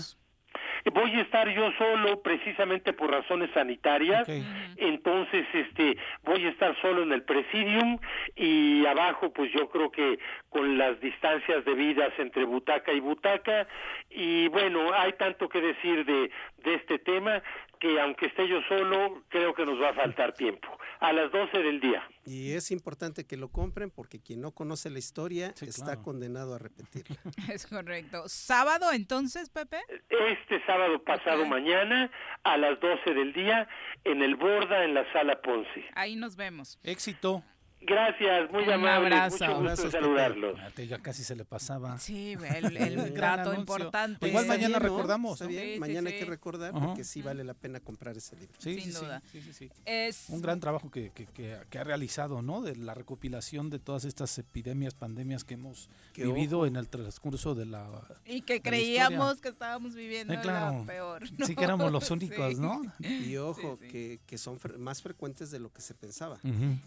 Voy 0.90 1.12
a 1.12 1.22
estar 1.22 1.48
yo 1.48 1.70
solo 1.78 2.22
precisamente 2.22 2.92
por 2.92 3.10
razones 3.10 3.50
sanitarias, 3.54 4.28
entonces 4.76 5.46
este 5.52 5.96
voy 6.24 6.44
a 6.46 6.50
estar 6.50 6.74
solo 6.80 7.02
en 7.02 7.12
el 7.12 7.22
presidium 7.22 7.98
y 8.34 8.84
abajo 8.86 9.32
pues 9.32 9.52
yo 9.52 9.68
creo 9.68 9.90
que 9.90 10.18
con 10.48 10.78
las 10.78 11.00
distancias 11.00 11.64
debidas 11.64 12.12
entre 12.18 12.44
butaca 12.44 12.92
y 12.92 13.00
butaca. 13.00 13.66
Y 14.10 14.48
bueno, 14.48 14.92
hay 14.94 15.12
tanto 15.14 15.48
que 15.48 15.60
decir 15.60 16.04
de, 16.04 16.30
de 16.64 16.74
este 16.74 16.98
tema 16.98 17.42
que 17.82 18.00
aunque 18.00 18.26
esté 18.26 18.48
yo 18.48 18.60
solo, 18.68 19.24
creo 19.28 19.52
que 19.54 19.66
nos 19.66 19.80
va 19.82 19.88
a 19.88 19.94
faltar 19.94 20.32
tiempo. 20.34 20.68
A 21.00 21.12
las 21.12 21.32
12 21.32 21.58
del 21.58 21.80
día. 21.80 22.08
Y 22.24 22.52
es 22.52 22.70
importante 22.70 23.26
que 23.26 23.36
lo 23.36 23.48
compren 23.48 23.90
porque 23.90 24.20
quien 24.20 24.40
no 24.40 24.52
conoce 24.52 24.88
la 24.88 25.00
historia 25.00 25.52
está 25.60 25.96
condenado 26.00 26.54
a 26.54 26.58
repetirla. 26.58 27.16
Es 27.52 27.66
correcto. 27.66 28.22
¿Sábado 28.28 28.92
entonces, 28.92 29.50
Pepe? 29.50 29.78
Este 30.08 30.64
sábado 30.64 31.02
pasado 31.02 31.44
mañana 31.44 32.08
a 32.44 32.56
las 32.56 32.78
12 32.78 33.14
del 33.14 33.32
día 33.32 33.68
en 34.04 34.22
el 34.22 34.36
Borda 34.36 34.84
en 34.84 34.94
la 34.94 35.12
sala 35.12 35.40
Ponce. 35.42 35.84
Ahí 35.96 36.14
nos 36.14 36.36
vemos. 36.36 36.78
Éxito. 36.84 37.42
Gracias, 37.84 38.50
muy 38.50 38.70
amable. 38.70 39.16
Mucho 39.30 39.60
gusto 39.60 39.90
saludarlos. 39.90 40.58
Ya 40.76 40.98
casi 40.98 41.24
se 41.24 41.34
le 41.34 41.44
pasaba. 41.44 41.98
Sí, 41.98 42.36
el, 42.56 42.76
el 42.76 43.14
dato 43.14 43.54
importante. 43.54 44.28
Igual 44.28 44.46
mañana 44.46 44.78
recordamos. 44.78 45.42
mañana 45.78 46.10
hay 46.10 46.18
que 46.18 46.24
recordar 46.24 46.72
porque 46.72 47.04
sí 47.04 47.22
vale 47.22 47.44
la 47.44 47.54
pena 47.54 47.80
comprar 47.80 48.16
ese 48.16 48.36
libro. 48.36 48.54
Sin 48.58 48.92
duda. 48.92 49.22
Es... 49.84 50.28
Un 50.28 50.42
gran 50.42 50.60
trabajo 50.60 50.90
que, 50.90 51.10
que, 51.10 51.26
que, 51.26 51.78
ha 51.78 51.84
realizado, 51.84 52.42
¿no? 52.42 52.62
De 52.62 52.76
la 52.76 52.94
recopilación 52.94 53.70
de 53.70 53.78
todas 53.78 54.04
estas 54.04 54.36
epidemias, 54.38 54.94
pandemias 54.94 55.44
que 55.44 55.54
hemos 55.54 55.88
vivido 56.14 56.66
en 56.66 56.76
el 56.76 56.88
transcurso 56.88 57.54
de 57.54 57.66
la. 57.66 57.88
Y 58.24 58.42
que 58.42 58.62
creíamos 58.62 59.40
que 59.40 59.48
estábamos 59.48 59.94
viviendo 59.94 60.34
la 60.34 60.82
peor. 60.86 61.22
Sí, 61.44 61.54
que 61.54 61.64
éramos 61.64 61.90
los 61.90 62.10
únicos, 62.10 62.58
¿no? 62.58 62.82
Y 63.00 63.36
ojo, 63.36 63.78
que, 63.78 64.20
que 64.26 64.38
son 64.38 64.58
más 64.78 65.02
frecuentes 65.02 65.50
de 65.50 65.58
lo 65.58 65.72
que 65.72 65.82
se 65.82 65.94
pensaba. 65.94 66.38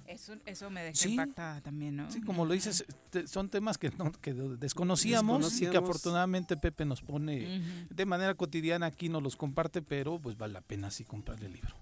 eso, 0.08 0.36
eso 0.46 0.70
me 0.70 0.85
sí, 0.94 1.18
también, 1.64 1.96
¿no? 1.96 2.12
Sí, 2.12 2.22
como 2.22 2.46
lo 2.46 2.54
dices, 2.54 2.86
son 3.26 3.50
temas 3.50 3.78
que, 3.78 3.92
que 4.22 4.34
desconocíamos, 4.34 5.62
y 5.62 5.68
que 5.68 5.78
afortunadamente 5.78 6.58
Pepe 6.58 6.86
nos 6.86 7.02
pone 7.02 7.62
de 7.90 8.06
manera 8.06 8.36
cotidiana 8.36 8.86
aquí, 8.88 9.10
nos 9.10 9.24
los 9.24 9.36
comparte, 9.36 9.82
pero 9.82 10.20
pues 10.20 10.38
vale 10.38 10.54
la 10.54 10.62
pena 10.62 10.92
sí 10.92 11.04
comprarle 11.04 11.48
el 11.48 11.54
libro. 11.54 11.76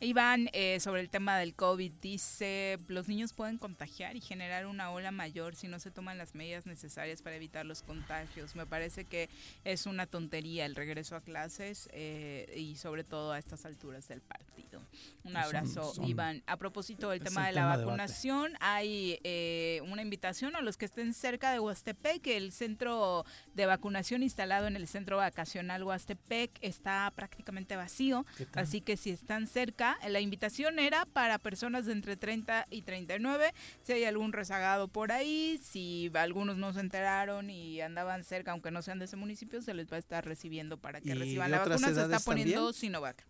Iván, 0.00 0.48
eh, 0.52 0.78
sobre 0.78 1.00
el 1.00 1.10
tema 1.10 1.38
del 1.38 1.54
COVID, 1.54 1.90
dice, 2.00 2.78
los 2.86 3.08
niños 3.08 3.32
pueden 3.32 3.58
contagiar 3.58 4.14
y 4.14 4.20
generar 4.20 4.66
una 4.66 4.90
ola 4.90 5.10
mayor 5.10 5.56
si 5.56 5.66
no 5.66 5.80
se 5.80 5.90
toman 5.90 6.18
las 6.18 6.36
medidas 6.36 6.66
necesarias 6.66 7.20
para 7.20 7.34
evitar 7.34 7.66
los 7.66 7.82
contagios. 7.82 8.54
Me 8.54 8.64
parece 8.64 9.04
que 9.04 9.28
es 9.64 9.86
una 9.86 10.06
tontería 10.06 10.66
el 10.66 10.76
regreso 10.76 11.16
a 11.16 11.20
clases 11.20 11.88
eh, 11.92 12.54
y 12.56 12.76
sobre 12.76 13.02
todo 13.02 13.32
a 13.32 13.38
estas 13.38 13.64
alturas 13.66 14.06
del 14.06 14.20
partido. 14.20 14.80
Un 15.24 15.36
abrazo, 15.36 15.92
Iván. 16.04 16.42
A 16.46 16.56
propósito 16.56 17.10
del 17.10 17.20
tema 17.20 17.46
de 17.46 17.52
la 17.52 17.66
vacunación, 17.66 18.52
hay 18.60 19.18
eh, 19.24 19.80
una 19.90 20.02
invitación 20.02 20.54
a 20.54 20.60
los 20.60 20.76
que 20.76 20.84
estén 20.84 21.12
cerca 21.12 21.50
de 21.52 21.58
Huastepec, 21.58 22.26
el 22.28 22.52
centro 22.52 23.24
de 23.54 23.66
vacunación 23.66 24.22
instalado 24.22 24.66
en 24.66 24.76
el 24.76 24.86
centro 24.86 25.16
vacacional 25.16 25.82
Huastepec 25.82 26.50
está 26.60 27.12
prácticamente 27.14 27.76
vacío, 27.76 28.24
así 28.54 28.80
que 28.80 28.96
si 28.96 29.10
están 29.10 29.46
cerca, 29.46 29.87
la 30.08 30.20
invitación 30.20 30.78
era 30.78 31.04
para 31.06 31.38
personas 31.38 31.86
de 31.86 31.92
entre 31.92 32.16
30 32.16 32.66
y 32.70 32.82
39. 32.82 33.52
Si 33.82 33.92
hay 33.92 34.04
algún 34.04 34.32
rezagado 34.32 34.88
por 34.88 35.12
ahí, 35.12 35.60
si 35.62 36.10
algunos 36.14 36.56
no 36.56 36.72
se 36.72 36.80
enteraron 36.80 37.50
y 37.50 37.80
andaban 37.80 38.24
cerca, 38.24 38.52
aunque 38.52 38.70
no 38.70 38.82
sean 38.82 38.98
de 38.98 39.06
ese 39.06 39.16
municipio, 39.16 39.62
se 39.62 39.74
les 39.74 39.90
va 39.90 39.96
a 39.96 39.98
estar 39.98 40.24
recibiendo 40.24 40.78
para 40.78 41.00
que 41.00 41.14
reciban 41.14 41.50
la 41.50 41.58
vacuna. 41.58 41.78
Se 41.78 42.02
está 42.02 42.20
poniendo 42.20 42.72
Sinovac. 42.72 43.24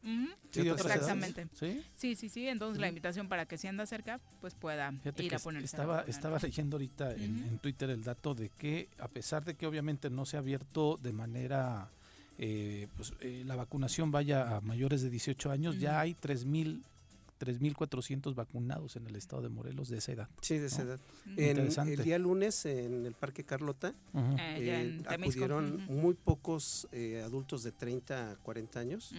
sí, 0.50 0.68
Exactamente. 0.68 1.46
¿Sí? 1.54 1.82
¿Sí? 1.94 2.28
sí, 2.28 2.48
Entonces 2.48 2.80
la 2.80 2.88
invitación 2.88 3.28
para 3.28 3.46
que 3.46 3.58
si 3.58 3.66
anda 3.68 3.86
cerca, 3.86 4.20
pues 4.40 4.54
pueda 4.54 4.92
ir 5.16 5.34
a 5.34 5.38
ponerse. 5.38 5.66
Estaba, 5.66 6.02
estaba 6.02 6.38
leyendo 6.38 6.76
ahorita 6.76 7.14
en 7.14 7.58
Twitter 7.58 7.90
el 7.90 8.02
dato 8.02 8.34
de 8.34 8.48
que 8.50 8.88
a 8.98 9.08
pesar 9.08 9.44
de 9.44 9.54
que 9.54 9.66
obviamente 9.66 10.10
no 10.10 10.24
se 10.24 10.36
ha 10.36 10.40
abierto 10.40 10.96
de 10.96 11.12
manera 11.12 11.90
eh, 12.40 12.86
pues, 12.96 13.12
eh, 13.20 13.42
la 13.44 13.56
vacunación 13.56 14.12
vaya 14.12 14.56
a 14.56 14.60
mayores 14.60 15.02
de 15.02 15.10
18 15.10 15.50
años, 15.50 15.78
ya 15.78 16.00
hay 16.00 16.14
3.000 16.14 16.82
3.400 17.40 18.34
vacunados 18.34 18.96
en 18.96 19.06
el 19.06 19.14
estado 19.14 19.42
de 19.42 19.48
Morelos 19.48 19.88
de 19.88 19.98
esa 19.98 20.10
edad. 20.10 20.28
Sí, 20.40 20.58
de 20.58 20.66
esa 20.66 20.82
edad. 20.82 20.98
el 21.36 22.02
día 22.02 22.18
lunes 22.18 22.66
en 22.66 23.06
el 23.06 23.14
Parque 23.14 23.44
Carlota 23.44 23.94
eh, 24.56 25.00
acudieron 25.06 25.86
muy 25.86 26.14
pocos 26.14 26.88
adultos 27.24 27.62
de 27.62 27.70
30 27.70 28.32
a 28.32 28.36
40 28.38 28.80
años. 28.80 29.14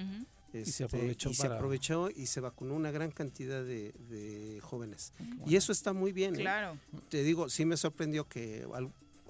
y 0.54 0.66
se 0.66 0.84
aprovechó, 0.84 1.30
y 1.30 1.34
se 1.34 1.48
aprovechó 1.48 2.10
y 2.10 2.26
se 2.26 2.42
vacunó 2.42 2.74
una 2.74 2.92
gran 2.92 3.12
cantidad 3.12 3.64
de, 3.64 4.60
jóvenes. 4.64 5.14
Y 5.48 5.56
eso 5.56 5.72
está 5.72 5.94
muy 5.94 6.12
bien. 6.12 6.36
Claro. 6.36 6.78
Te 7.08 7.24
digo, 7.24 7.48
sí 7.48 7.64
me 7.64 7.78
sorprendió 7.78 8.28
que 8.28 8.68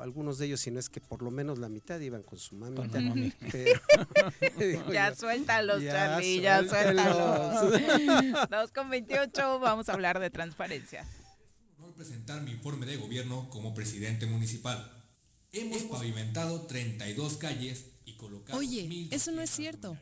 algunos 0.02 0.38
de 0.38 0.48
ellos, 0.48 0.62
si 0.62 0.72
no 0.72 0.80
es 0.80 0.90
que 0.90 1.02
por 1.02 1.22
lo 1.22 1.32
menos 1.32 1.60
la 1.60 1.70
mitad 1.70 2.00
iban 2.00 2.24
con 2.24 2.40
su 2.40 2.56
mamita. 2.56 3.00
ya 4.92 5.16
suéltalos, 5.16 5.84
Charlie, 5.84 6.42
ya 6.42 6.68
suéltalos. 6.68 8.50
2 8.50 8.72
con 8.76 8.90
28, 8.90 9.60
vamos 9.60 9.90
a 9.90 9.94
hablar 9.94 10.20
de 10.20 10.30
transparencia. 10.30 11.06
Voy 11.78 11.92
a 11.92 11.96
presentar 11.96 12.42
mi 12.42 12.52
informe 12.52 12.86
de 12.86 12.98
gobierno 12.98 13.50
como 13.50 13.74
presidente 13.74 14.26
municipal. 14.26 14.92
Hemos 15.52 15.84
pavimentado 15.84 16.68
32 16.68 17.38
calles 17.38 17.86
y 18.06 18.16
colocado... 18.18 18.60
Oye, 18.60 19.08
eso 19.12 19.32
no 19.32 19.42
es 19.42 19.50
cierto. 19.50 19.98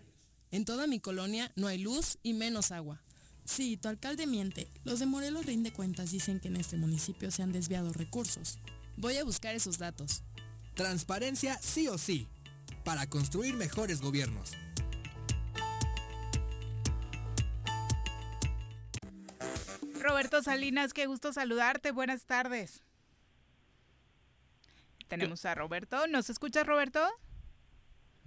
En 0.51 0.65
toda 0.65 0.87
mi 0.87 0.99
colonia 0.99 1.51
no 1.55 1.67
hay 1.67 1.77
luz 1.77 2.17
y 2.23 2.33
menos 2.33 2.71
agua. 2.71 3.01
Sí, 3.47 3.77
tu 3.77 3.87
alcalde 3.87 4.27
miente. 4.27 4.69
Los 4.83 4.99
de 4.99 5.05
Morelos 5.05 5.45
rinde 5.45 5.71
cuentas 5.71 6.11
dicen 6.11 6.41
que 6.41 6.49
en 6.49 6.57
este 6.57 6.75
municipio 6.75 7.31
se 7.31 7.43
han 7.43 7.53
desviado 7.53 7.93
recursos. 7.93 8.59
Voy 8.97 9.15
a 9.17 9.23
buscar 9.23 9.53
esos 9.53 9.77
datos. 9.77 10.23
Transparencia 10.73 11.59
sí 11.61 11.87
o 11.87 11.99
sí, 11.99 12.27
para 12.83 13.07
construir 13.07 13.55
mejores 13.55 14.01
gobiernos. 14.01 14.57
Roberto 20.01 20.41
Salinas, 20.41 20.93
qué 20.93 21.05
gusto 21.05 21.31
saludarte. 21.31 21.91
Buenas 21.91 22.25
tardes. 22.25 22.81
Tenemos 25.07 25.45
a 25.45 25.53
Roberto. 25.53 26.07
¿Nos 26.07 26.31
escuchas, 26.31 26.65
Roberto? 26.65 27.07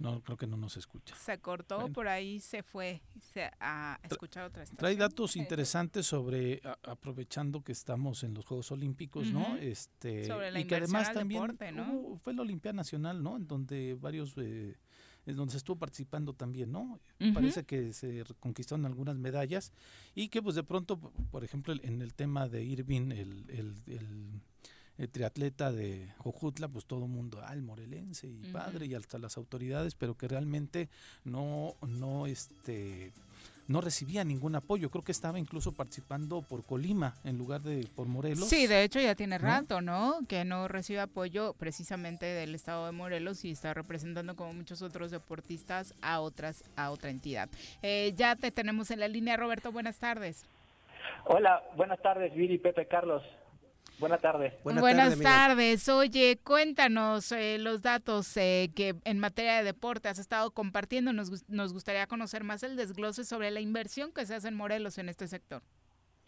No, 0.01 0.21
creo 0.21 0.35
que 0.35 0.47
no 0.47 0.57
nos 0.57 0.77
escucha. 0.77 1.15
Se 1.15 1.37
cortó, 1.39 1.87
por 1.93 2.07
ahí 2.07 2.39
se 2.39 2.63
fue 2.63 3.01
se, 3.19 3.51
a 3.59 3.99
escuchar 4.03 4.45
otra 4.45 4.63
estación. 4.63 4.79
Trae 4.79 4.95
datos 4.95 5.35
interesantes 5.35 6.07
sobre, 6.07 6.59
aprovechando 6.83 7.63
que 7.63 7.71
estamos 7.71 8.23
en 8.23 8.33
los 8.33 8.45
Juegos 8.45 8.71
Olímpicos, 8.71 9.31
¿no? 9.31 9.57
Este, 9.57 10.25
sobre 10.25 10.49
la 10.49 10.59
y 10.59 10.65
que 10.65 10.75
además 10.75 11.13
también 11.13 11.41
deporte, 11.41 11.71
¿no? 11.71 12.19
fue 12.23 12.33
la 12.33 12.41
Olimpia 12.41 12.73
Nacional, 12.73 13.21
¿no? 13.21 13.37
En 13.37 13.47
donde 13.47 13.95
varios... 13.95 14.33
Eh, 14.37 14.75
en 15.27 15.35
donde 15.35 15.51
se 15.51 15.57
estuvo 15.57 15.77
participando 15.77 16.33
también, 16.33 16.71
¿no? 16.71 16.99
Parece 17.35 17.63
que 17.63 17.93
se 17.93 18.23
conquistaron 18.39 18.87
algunas 18.87 19.17
medallas 19.17 19.71
y 20.15 20.29
que 20.29 20.41
pues 20.41 20.55
de 20.55 20.63
pronto, 20.63 20.99
por 21.29 21.43
ejemplo, 21.43 21.75
en 21.79 22.01
el 22.01 22.15
tema 22.15 22.49
de 22.49 22.63
Irving, 22.63 23.11
el, 23.11 23.45
el, 23.49 23.83
el 23.85 24.41
el 24.97 25.09
triatleta 25.09 25.71
de 25.71 26.07
Jojutla, 26.17 26.67
pues 26.67 26.85
todo 26.85 27.05
el 27.05 27.11
mundo, 27.11 27.41
ah, 27.43 27.53
el 27.53 27.61
morelense 27.61 28.27
y 28.27 28.51
padre 28.51 28.85
y 28.85 28.95
hasta 28.95 29.17
las 29.17 29.37
autoridades, 29.37 29.95
pero 29.95 30.15
que 30.15 30.27
realmente 30.27 30.89
no, 31.23 31.75
no, 31.81 32.27
este, 32.27 33.11
no 33.67 33.81
recibía 33.81 34.23
ningún 34.23 34.55
apoyo. 34.55 34.89
Creo 34.89 35.03
que 35.03 35.11
estaba 35.11 35.39
incluso 35.39 35.71
participando 35.71 36.41
por 36.41 36.63
Colima 36.65 37.15
en 37.23 37.37
lugar 37.37 37.61
de 37.61 37.87
por 37.95 38.07
Morelos. 38.07 38.47
Sí, 38.47 38.67
de 38.67 38.83
hecho 38.83 38.99
ya 38.99 39.15
tiene 39.15 39.37
rato, 39.37 39.81
¿no? 39.81 40.19
Que 40.27 40.45
no 40.45 40.67
recibe 40.67 40.99
apoyo 40.99 41.53
precisamente 41.53 42.25
del 42.25 42.53
estado 42.53 42.85
de 42.85 42.91
Morelos 42.91 43.43
y 43.45 43.51
está 43.51 43.73
representando 43.73 44.35
como 44.35 44.53
muchos 44.53 44.81
otros 44.81 45.11
deportistas 45.11 45.95
a 46.01 46.19
otras 46.19 46.63
a 46.75 46.91
otra 46.91 47.09
entidad. 47.09 47.49
Eh, 47.81 48.13
ya 48.15 48.35
te 48.35 48.51
tenemos 48.51 48.91
en 48.91 48.99
la 48.99 49.07
línea, 49.07 49.37
Roberto. 49.37 49.71
Buenas 49.71 49.97
tardes. 49.97 50.45
Hola, 51.25 51.63
buenas 51.75 52.01
tardes, 52.01 52.33
Viri, 52.35 52.57
Pepe, 52.57 52.87
Carlos. 52.87 53.23
Buenas 54.01 54.19
tardes. 54.19 54.53
Buenas, 54.63 55.19
tardes. 55.19 55.87
Oye, 55.87 56.39
cuéntanos 56.43 57.31
eh, 57.31 57.59
los 57.59 57.83
datos 57.83 58.35
eh, 58.35 58.71
que 58.75 58.95
en 59.05 59.19
materia 59.19 59.57
de 59.57 59.63
deporte 59.63 60.09
has 60.09 60.17
estado 60.17 60.49
compartiendo. 60.49 61.13
Nos, 61.13 61.47
nos 61.47 61.71
gustaría 61.71 62.07
conocer 62.07 62.43
más 62.43 62.63
el 62.63 62.75
desglose 62.75 63.23
sobre 63.23 63.51
la 63.51 63.61
inversión 63.61 64.11
que 64.11 64.25
se 64.25 64.33
hace 64.33 64.47
en 64.47 64.55
Morelos 64.55 64.97
en 64.97 65.07
este 65.07 65.27
sector. 65.27 65.61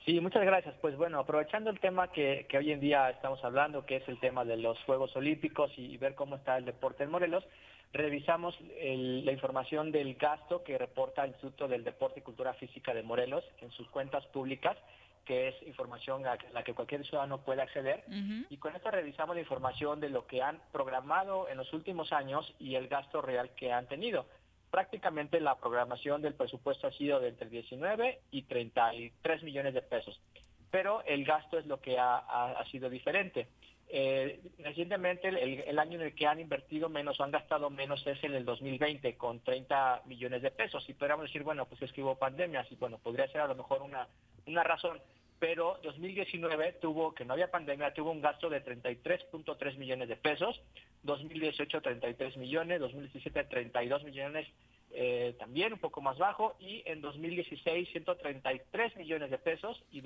Sí, 0.05 0.19
muchas 0.19 0.45
gracias. 0.45 0.75
Pues 0.81 0.95
bueno, 0.97 1.17
aprovechando 1.17 1.71
el 1.71 1.79
tema 1.79 2.11
que, 2.11 2.45
que 2.47 2.59
hoy 2.59 2.71
en 2.71 2.79
día 2.79 3.09
estamos 3.09 3.43
hablando, 3.43 3.87
que 3.87 3.95
es 3.95 4.07
el 4.07 4.19
tema 4.19 4.45
de 4.45 4.57
los 4.57 4.77
Juegos 4.83 5.15
Olímpicos 5.15 5.71
y, 5.75 5.97
ver 5.97 6.13
cómo 6.13 6.35
está 6.35 6.57
el 6.57 6.65
deporte 6.65 7.03
en 7.03 7.09
Morelos, 7.09 7.43
revisamos 7.91 8.55
la 8.61 9.31
información 9.31 9.91
del 9.91 10.13
gasto 10.15 10.63
que 10.63 10.77
reporta 10.77 11.23
el 11.23 11.31
Instituto 11.31 11.67
del 11.67 11.83
Deporte 11.83 12.19
y 12.19 12.23
Cultura 12.23 12.53
Física 12.53 12.93
de 12.93 13.01
Morelos 13.01 13.43
en 13.61 13.71
sus 13.71 13.87
cuentas 13.89 14.25
públicas 14.27 14.77
que 15.25 15.49
es 15.49 15.63
información 15.63 16.25
a 16.25 16.37
la 16.53 16.63
que 16.63 16.73
cualquier 16.73 17.05
ciudadano 17.05 17.41
puede 17.41 17.61
acceder. 17.61 18.03
Y 18.49 18.57
con 18.57 18.75
esto 18.75 18.91
revisamos 18.91 19.35
la 19.35 19.41
información 19.41 19.99
de 19.99 20.09
lo 20.09 20.27
que 20.27 20.41
han 20.41 20.61
programado 20.71 21.47
en 21.49 21.57
los 21.57 21.71
últimos 21.73 22.11
años 22.11 22.53
y 22.59 22.75
el 22.75 22.87
gasto 22.87 23.21
real 23.21 23.51
que 23.55 23.71
han 23.71 23.87
tenido. 23.87 24.25
Prácticamente 24.71 25.39
la 25.39 25.55
programación 25.55 26.21
del 26.21 26.33
presupuesto 26.33 26.87
ha 26.87 26.91
sido 26.91 27.19
de 27.19 27.29
entre 27.29 27.47
19 27.47 28.21
y 28.31 28.41
33 28.43 29.43
millones 29.43 29.73
de 29.75 29.81
pesos, 29.83 30.19
pero 30.71 31.03
el 31.05 31.23
gasto 31.25 31.59
es 31.59 31.67
lo 31.67 31.79
que 31.79 31.99
ha, 31.99 32.63
sido 32.71 32.89
diferente. 32.89 33.47
Eh, 33.89 34.39
recientemente 34.59 35.27
el, 35.27 35.77
año 35.77 35.99
en 35.99 36.07
el 36.07 36.15
que 36.15 36.25
han 36.25 36.39
invertido 36.39 36.89
menos 36.89 37.19
o 37.19 37.23
han 37.23 37.31
gastado 37.31 37.69
menos 37.69 38.05
es 38.07 38.23
en 38.23 38.33
el 38.33 38.43
2020 38.43 39.15
con 39.17 39.41
30 39.41 40.03
millones 40.05 40.41
de 40.41 40.51
pesos. 40.51 40.87
Y 40.89 40.93
podríamos 40.93 41.25
decir, 41.25 41.43
bueno, 41.43 41.65
pues 41.65 41.81
es 41.81 41.91
que 41.91 42.01
hubo 42.01 42.15
pandemias 42.15 42.71
y 42.71 42.75
bueno, 42.75 42.97
podría 42.97 43.27
ser 43.27 43.41
a 43.41 43.47
lo 43.47 43.55
mejor 43.55 43.81
una, 43.81 44.07
una 44.47 44.63
razón. 44.63 44.99
Pero 45.39 45.79
2019 45.83 46.73
tuvo, 46.81 47.13
que 47.13 47.25
no 47.25 47.33
había 47.33 47.51
pandemia, 47.51 47.93
tuvo 47.93 48.11
un 48.11 48.21
gasto 48.21 48.49
de 48.49 48.63
33.3 48.63 49.77
millones 49.77 50.07
de 50.07 50.15
pesos, 50.15 50.61
2018 51.03 51.81
33 51.81 52.37
millones, 52.37 52.79
2017 52.79 53.43
32 53.43 54.03
millones 54.05 54.47
eh, 54.95 55.35
también 55.39 55.73
un 55.73 55.79
poco 55.79 56.01
más 56.01 56.17
bajo. 56.17 56.55
Y 56.59 56.83
en 56.85 57.01
2016 57.01 57.89
133 57.89 58.95
millones 58.95 59.31
de 59.31 59.37
pesos. 59.37 59.83
Y 59.91 60.01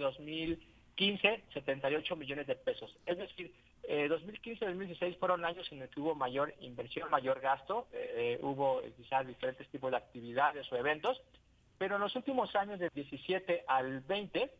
2015 0.97 1.43
78 1.53 2.15
millones 2.15 2.47
de 2.47 2.55
pesos. 2.55 2.97
Es 3.05 3.17
decir, 3.17 3.53
eh, 3.83 4.07
2015 4.07 4.65
y 4.65 4.67
2016 4.67 5.17
fueron 5.17 5.45
años 5.45 5.71
en 5.71 5.79
los 5.79 5.89
que 5.89 5.99
hubo 5.99 6.15
mayor 6.15 6.53
inversión, 6.59 7.09
mayor 7.11 7.39
gasto, 7.39 7.87
eh, 7.93 8.39
hubo 8.41 8.81
quizás 8.97 9.25
diferentes 9.27 9.67
tipos 9.69 9.91
de 9.91 9.97
actividades 9.97 10.69
o 10.71 10.75
eventos, 10.75 11.21
pero 11.77 11.95
en 11.95 12.01
los 12.01 12.15
últimos 12.15 12.55
años 12.55 12.79
de 12.79 12.89
17 12.89 13.63
al 13.67 14.01
20 14.01 14.51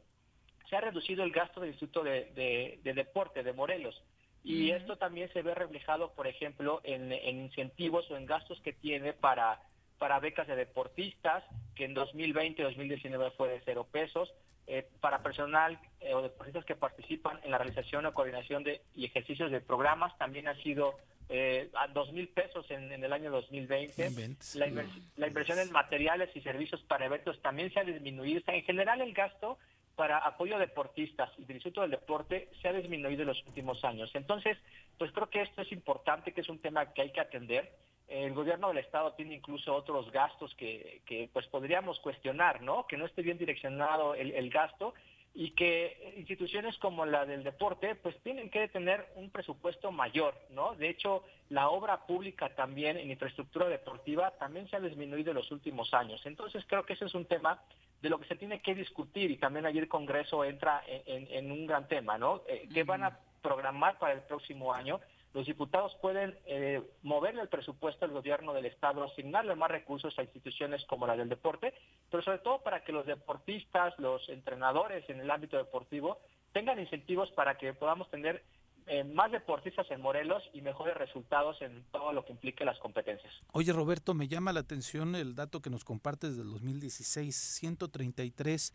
se 0.70 0.76
ha 0.76 0.82
reducido 0.82 1.24
el 1.24 1.32
gasto 1.32 1.60
del 1.60 1.72
Instituto 1.72 2.04
de, 2.04 2.80
Deporte 2.84 3.42
de 3.42 3.54
Morelos. 3.54 4.02
Y 4.44 4.72
esto 4.72 4.98
también 4.98 5.32
se 5.34 5.42
ve 5.42 5.54
reflejado, 5.56 6.14
por 6.14 6.28
ejemplo, 6.28 6.80
en, 6.84 7.12
incentivos 7.12 8.10
o 8.12 8.16
en 8.16 8.26
gastos 8.26 8.62
que 8.62 8.72
tiene 8.72 9.12
para, 9.12 9.62
para 9.98 10.20
becas 10.20 10.48
de 10.48 10.56
deportistas, 10.56 11.44
que 11.76 11.86
en 11.86 11.94
2020 11.94 12.64
2019 12.64 13.32
fue 13.32 13.50
de 13.50 13.62
cero 13.66 13.88
pesos, 13.92 14.32
eh, 14.68 14.86
para 15.00 15.24
personal 15.24 15.80
eh, 16.02 16.14
o 16.14 16.22
deportistas 16.22 16.66
que 16.66 16.76
participan 16.76 17.40
en 17.44 17.52
la 17.52 17.58
realización 17.58 18.06
o 18.06 18.14
coordinación 18.14 18.64
de, 18.64 18.82
y 18.96 19.06
ejercicios 19.06 19.50
de 19.50 19.62
programas, 19.62 20.18
también 20.18 20.48
ha 20.48 20.56
sido 20.62 20.96
eh, 21.30 21.70
a 21.74 21.88
dos 21.88 22.12
mil 22.12 22.28
pesos 22.28 22.70
en, 22.70 22.92
el 22.92 23.14
año 23.14 23.32
2020. 23.32 24.12
La, 24.56 24.68
la, 25.16 25.28
inversión 25.28 25.60
en 25.60 25.72
materiales 25.72 26.30
y 26.36 26.42
servicios 26.42 26.82
para 26.84 27.06
eventos 27.06 27.42
también 27.42 27.74
se 27.74 27.80
ha 27.80 27.84
disminuido. 27.84 28.42
en 28.48 28.64
general 28.64 29.02
el 29.02 29.14
gasto 29.14 29.58
para 29.96 30.20
apoyo 30.20 30.56
a 30.56 30.60
deportistas 30.60 31.32
y 31.38 31.46
del 31.46 31.58
Instituto 31.58 31.82
del 31.82 31.92
Deporte 31.92 32.50
se 32.62 32.68
ha 32.68 32.74
disminuido 32.74 33.24
en 33.24 33.30
los 33.30 33.44
últimos 33.48 33.84
años. 33.84 34.12
Entonces, 34.14 34.58
pues 34.98 35.12
creo 35.12 35.30
que 35.30 35.42
esto 35.42 35.64
es 35.64 35.72
importante, 35.72 36.34
que 36.34 36.42
es 36.42 36.50
un 36.50 36.60
tema 36.60 36.94
que 36.94 37.02
hay 37.02 37.12
que 37.12 37.20
atender. 37.20 37.72
El 38.08 38.34
gobierno 38.34 38.70
del 38.70 38.78
Estado 38.78 39.14
tiene 39.14 39.36
incluso 39.36 39.76
otros 39.76 40.12
gastos 40.12 40.54
que, 40.56 41.02
que 41.06 41.30
pues 41.34 41.46
podríamos 41.48 42.00
cuestionar, 42.00 42.62
¿no? 42.62 42.88
Que 42.88 42.98
no 42.98 43.06
esté 43.06 43.22
bien 43.22 43.38
direccionado 43.38 44.16
el, 44.16 44.32
el 44.32 44.50
gasto 44.50 44.94
y 45.40 45.52
que 45.52 46.16
instituciones 46.18 46.76
como 46.80 47.06
la 47.06 47.24
del 47.24 47.44
deporte 47.44 47.94
pues 47.94 48.18
tienen 48.24 48.50
que 48.50 48.68
tener 48.70 49.06
un 49.16 49.30
presupuesto 49.30 49.92
mayor, 49.92 50.34
¿no? 50.50 50.74
De 50.74 50.90
hecho, 50.90 51.24
la 51.50 51.70
obra 51.70 52.08
pública 52.08 52.50
también 52.56 52.98
en 52.98 53.12
infraestructura 53.12 53.68
deportiva 53.68 54.32
también 54.40 54.68
se 54.68 54.78
ha 54.78 54.80
disminuido 54.80 55.30
en 55.30 55.36
los 55.36 55.52
últimos 55.52 55.94
años. 55.94 56.20
Entonces 56.26 56.66
creo 56.68 56.88
que 56.88 56.94
ese 56.94 57.06
es 57.06 57.14
un 57.14 57.26
tema 57.26 57.62
de 58.02 58.10
lo 58.10 58.20
que 58.20 58.28
se 58.28 58.36
tiene 58.36 58.64
que 58.64 58.74
discutir 58.74 59.30
y 59.30 59.38
también 59.38 59.68
allí 59.68 59.78
el 59.78 59.88
Congreso 59.88 60.44
entra 60.44 60.82
en, 60.88 61.52
un 61.52 61.68
gran 61.68 61.88
tema, 61.88 62.18
¿no? 62.18 62.42
Eh, 62.48 62.68
¿Qué 62.74 62.84
van 62.84 63.04
a 63.04 63.20
programar 63.44 64.00
para 64.00 64.14
el 64.14 64.22
próximo 64.22 64.74
año? 64.74 65.00
Los 65.38 65.46
diputados 65.46 65.96
pueden 66.02 66.36
eh, 66.48 66.82
moverle 67.04 67.44
el 67.44 67.48
presupuesto 67.48 68.06
al 68.06 68.12
gobierno 68.12 68.54
del 68.54 68.66
Estado, 68.66 69.04
asignarle 69.04 69.56
más 69.56 69.70
recursos 69.70 70.18
a 70.18 70.24
instituciones 70.24 70.84
como 70.86 71.06
la 71.06 71.16
del 71.16 71.30
deporte, 71.30 71.76
pero 72.10 72.24
sobre 72.24 72.40
todo 72.40 72.64
para 72.64 72.84
que 72.84 72.92
los 72.92 73.06
deportistas, 73.06 73.94
los 74.00 74.28
entrenadores 74.30 75.08
en 75.12 75.20
el 75.20 75.30
ámbito 75.30 75.56
deportivo 75.56 76.18
tengan 76.54 76.80
incentivos 76.80 77.30
para 77.34 77.56
que 77.56 77.72
podamos 77.76 78.10
tener 78.10 78.44
eh, 78.88 79.04
más 79.04 79.32
deportistas 79.32 79.86
en 79.92 80.02
Morelos 80.02 80.42
y 80.54 80.62
mejores 80.62 80.98
resultados 80.98 81.62
en 81.62 81.84
todo 81.92 82.14
lo 82.14 82.26
que 82.26 82.32
implique 82.32 82.66
las 82.66 82.80
competencias. 82.80 83.32
Oye 83.52 83.72
Roberto, 83.72 84.16
me 84.16 84.28
llama 84.28 84.54
la 84.54 84.62
atención 84.62 85.16
el 85.16 85.36
dato 85.36 85.62
que 85.62 85.70
nos 85.70 85.84
compartes 85.84 86.36
del 86.36 86.50
2016, 86.50 87.36
133. 87.36 88.74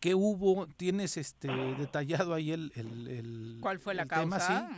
¿Qué 0.00 0.14
hubo? 0.14 0.68
¿Tienes 0.68 1.18
este 1.18 1.48
detallado 1.76 2.32
ahí 2.32 2.52
el, 2.52 2.72
el, 2.76 3.58
¿Cuál 3.60 3.78
fue 3.78 3.92
la 3.92 4.06
causa? 4.06 4.70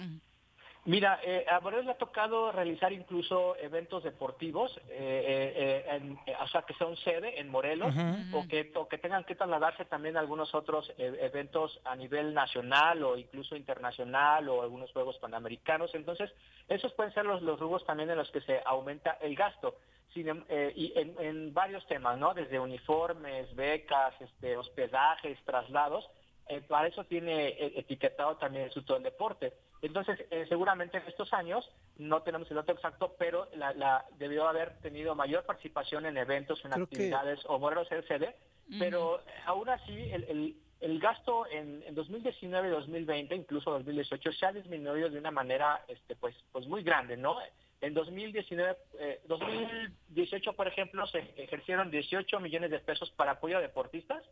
Mira, 0.87 1.21
eh, 1.23 1.45
a 1.49 1.61
Morelos 1.61 1.85
le 1.85 1.93
ha 1.93 1.99
tocado 1.99 2.53
realizar 2.53 2.91
incluso 2.93 3.55
eventos 3.57 4.03
deportivos, 4.03 4.75
eh, 4.89 5.85
eh, 5.89 6.17
eh 6.27 6.37
o 6.41 6.49
sea, 6.49 6.63
que 6.63 6.73
son 6.75 6.97
sede 6.97 7.39
en 7.39 7.51
Morelos, 7.51 7.95
o, 8.33 8.49
que, 8.49 8.73
que 8.89 8.99
tengan 8.99 9.25
que 9.25 9.35
trasladarse 9.35 9.85
también 9.85 10.17
a 10.17 10.21
algunos 10.21 10.55
otros 10.55 10.91
eventos 10.97 11.79
a 11.85 11.95
nivel 11.97 12.33
nacional 12.33 13.03
o 13.03 13.19
incluso 13.19 13.57
internacional 13.57 14.49
o 14.49 14.63
algunos 14.63 14.91
Juegos 14.93 15.19
Panamericanos. 15.19 15.95
Entonces, 15.95 16.33
esos 16.67 16.95
pueden 16.95 17.13
ser 17.13 17.27
los, 17.27 17.43
los 17.43 17.61
rubros 17.61 17.85
también 17.85 18.09
en 18.11 18.17
los 18.17 18.31
que 18.31 18.41
se 18.41 18.63
aumenta 18.65 19.19
el 19.21 19.37
gasto. 19.37 19.77
Em, 20.15 20.45
y 20.75 20.93
en, 20.97 21.15
en, 21.21 21.55
varios 21.55 21.87
temas, 21.87 22.19
¿no? 22.19 22.35
Desde 22.35 22.59
uniformes, 22.59 23.55
becas, 23.55 24.15
este, 24.21 24.57
hospedajes, 24.57 25.39
traslados. 25.45 26.09
Para 26.67 26.89
eso 26.89 27.05
tiene 27.05 27.55
etiquetado 27.77 28.37
también 28.37 28.63
el 28.63 28.69
Instituto 28.69 28.95
del 28.95 29.05
Deporte. 29.05 29.53
Entonces, 29.83 30.19
eh, 30.31 30.45
seguramente 30.49 30.99
en 30.99 31.07
estos 31.07 31.33
años, 31.33 31.69
no 31.97 32.23
tenemos 32.23 32.51
el 32.51 32.57
dato 32.57 32.73
exacto, 32.73 33.15
pero 33.19 33.49
la, 33.55 34.05
debió 34.19 34.49
haber 34.49 34.77
tenido 34.81 35.15
mayor 35.15 35.45
participación 35.45 36.07
en 36.07 36.17
eventos, 36.17 36.65
en 36.65 36.75
actividades 36.75 37.41
o 37.47 37.59
modelos 37.59 37.91
LCD, 37.91 38.35
pero 38.79 39.21
aún 39.47 39.69
así 39.69 40.11
el, 40.13 40.55
el, 40.81 41.01
gasto 41.01 41.47
en, 41.51 41.83
en 41.87 41.95
2019 41.95 42.69
y 42.69 42.71
2020, 42.71 43.35
incluso 43.35 43.71
2018, 43.71 44.33
se 44.33 44.47
ha 44.47 44.53
disminuido 44.53 45.09
de 45.09 45.19
una 45.19 45.31
manera 45.31 45.83
este, 45.89 46.15
pues, 46.15 46.37
pues 46.53 46.67
muy 46.67 46.83
grande, 46.83 47.17
¿no? 47.17 47.39
En 47.81 47.95
2019, 47.95 48.77
2018, 49.27 50.51
eh, 50.51 50.53
por 50.53 50.69
ejemplo, 50.69 51.07
se 51.07 51.21
ejercieron 51.37 51.91
18 51.91 52.39
millones 52.39 52.71
de 52.71 52.79
pesos 52.79 53.11
para 53.13 53.33
apoyo 53.33 53.57
a 53.57 53.61
deportistas 53.61 54.23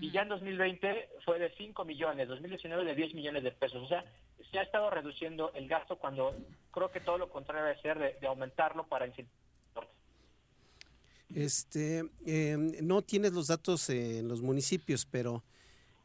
y 0.00 0.10
ya 0.10 0.22
en 0.22 0.28
2020 0.28 1.08
fue 1.24 1.38
de 1.38 1.52
5 1.56 1.84
millones, 1.84 2.28
2019 2.28 2.84
de 2.84 2.94
10 2.94 3.14
millones 3.14 3.42
de 3.42 3.50
pesos. 3.50 3.82
O 3.82 3.88
sea, 3.88 4.04
se 4.50 4.58
ha 4.58 4.62
estado 4.62 4.90
reduciendo 4.90 5.52
el 5.54 5.68
gasto 5.68 5.96
cuando 5.96 6.36
creo 6.70 6.90
que 6.90 7.00
todo 7.00 7.18
lo 7.18 7.30
contrario 7.30 7.64
debe 7.64 7.80
ser 7.80 7.98
de, 7.98 8.26
aumentarlo 8.26 8.86
para 8.86 9.06
incentivar. 9.06 9.38
Este, 11.34 12.04
em, 12.26 12.72
no 12.82 13.02
tienes 13.02 13.32
los 13.32 13.48
datos 13.48 13.88
en 13.90 14.26
los 14.28 14.42
municipios, 14.42 15.06
pero 15.06 15.44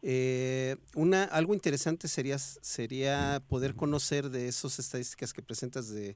eh, 0.01 0.75
una, 0.93 1.23
algo 1.23 1.53
interesante 1.55 2.07
sería, 2.07 2.37
sería 2.37 3.41
poder 3.47 3.75
conocer 3.75 4.29
de 4.29 4.47
esas 4.47 4.77
estadísticas 4.77 5.33
que 5.33 5.41
presentas 5.41 5.89
de, 5.89 6.15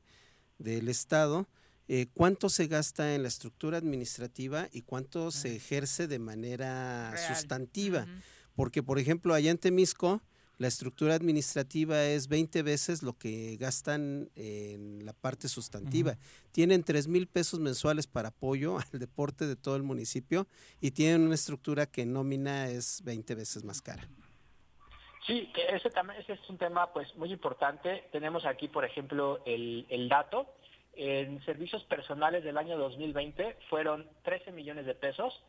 del 0.60 0.90
Estado, 0.90 1.48
eh, 1.92 2.06
cuánto 2.14 2.50
se 2.50 2.68
gasta 2.68 3.16
en 3.16 3.24
la 3.24 3.30
estructura 3.30 3.80
administrativa 3.80 4.68
y 4.72 4.84
cuánto 4.84 5.32
se 5.32 5.56
ejerce 5.56 6.08
de 6.08 6.20
manera 6.20 7.16
sustantiva. 7.28 8.06
Porque, 8.56 8.84
por 8.84 9.00
ejemplo, 9.00 9.34
allá 9.34 9.50
en 9.50 9.58
Temisco, 9.58 10.22
la 10.60 10.68
estructura 10.68 11.16
administrativa 11.16 12.04
es 12.04 12.28
20 12.28 12.62
veces 12.62 13.02
lo 13.02 13.18
que 13.18 13.58
gastan 13.58 14.30
en 14.36 15.04
la 15.04 15.14
parte 15.14 15.48
sustantiva. 15.48 16.16
Tienen 16.52 16.84
3 16.84 17.08
mil 17.08 17.26
pesos 17.26 17.60
mensuales 17.60 18.06
para 18.06 18.28
apoyo 18.28 18.78
al 18.94 19.00
deporte 19.00 19.48
de 19.48 19.56
todo 19.56 19.76
el 19.76 19.82
municipio 19.82 20.46
y 20.80 20.92
tienen 20.92 21.22
una 21.22 21.34
estructura 21.34 21.88
que 21.88 22.04
en 22.04 22.14
nómina 22.14 22.68
es 22.68 23.02
20 23.04 23.34
veces 23.34 23.64
más 23.64 23.82
cara. 23.82 24.08
Sí, 25.26 25.52
ese, 25.70 25.90
también, 25.90 26.22
ese 26.22 26.34
es 26.34 26.50
un 26.50 26.60
tema 26.60 26.94
pues 26.94 27.16
muy 27.16 27.32
importante. 27.32 28.10
Tenemos 28.12 28.46
aquí, 28.46 28.68
por 28.68 28.86
ejemplo, 28.86 29.42
el, 29.46 29.88
el 29.90 30.08
dato. 30.08 30.54
En 31.02 31.42
servicios 31.46 31.82
personales 31.86 32.44
del 32.44 32.58
año 32.58 32.78
2020 32.78 33.56
fueron 33.70 34.06
13 34.24 34.52
millones 34.52 34.86
de 34.86 34.96
pesos 34.96 35.42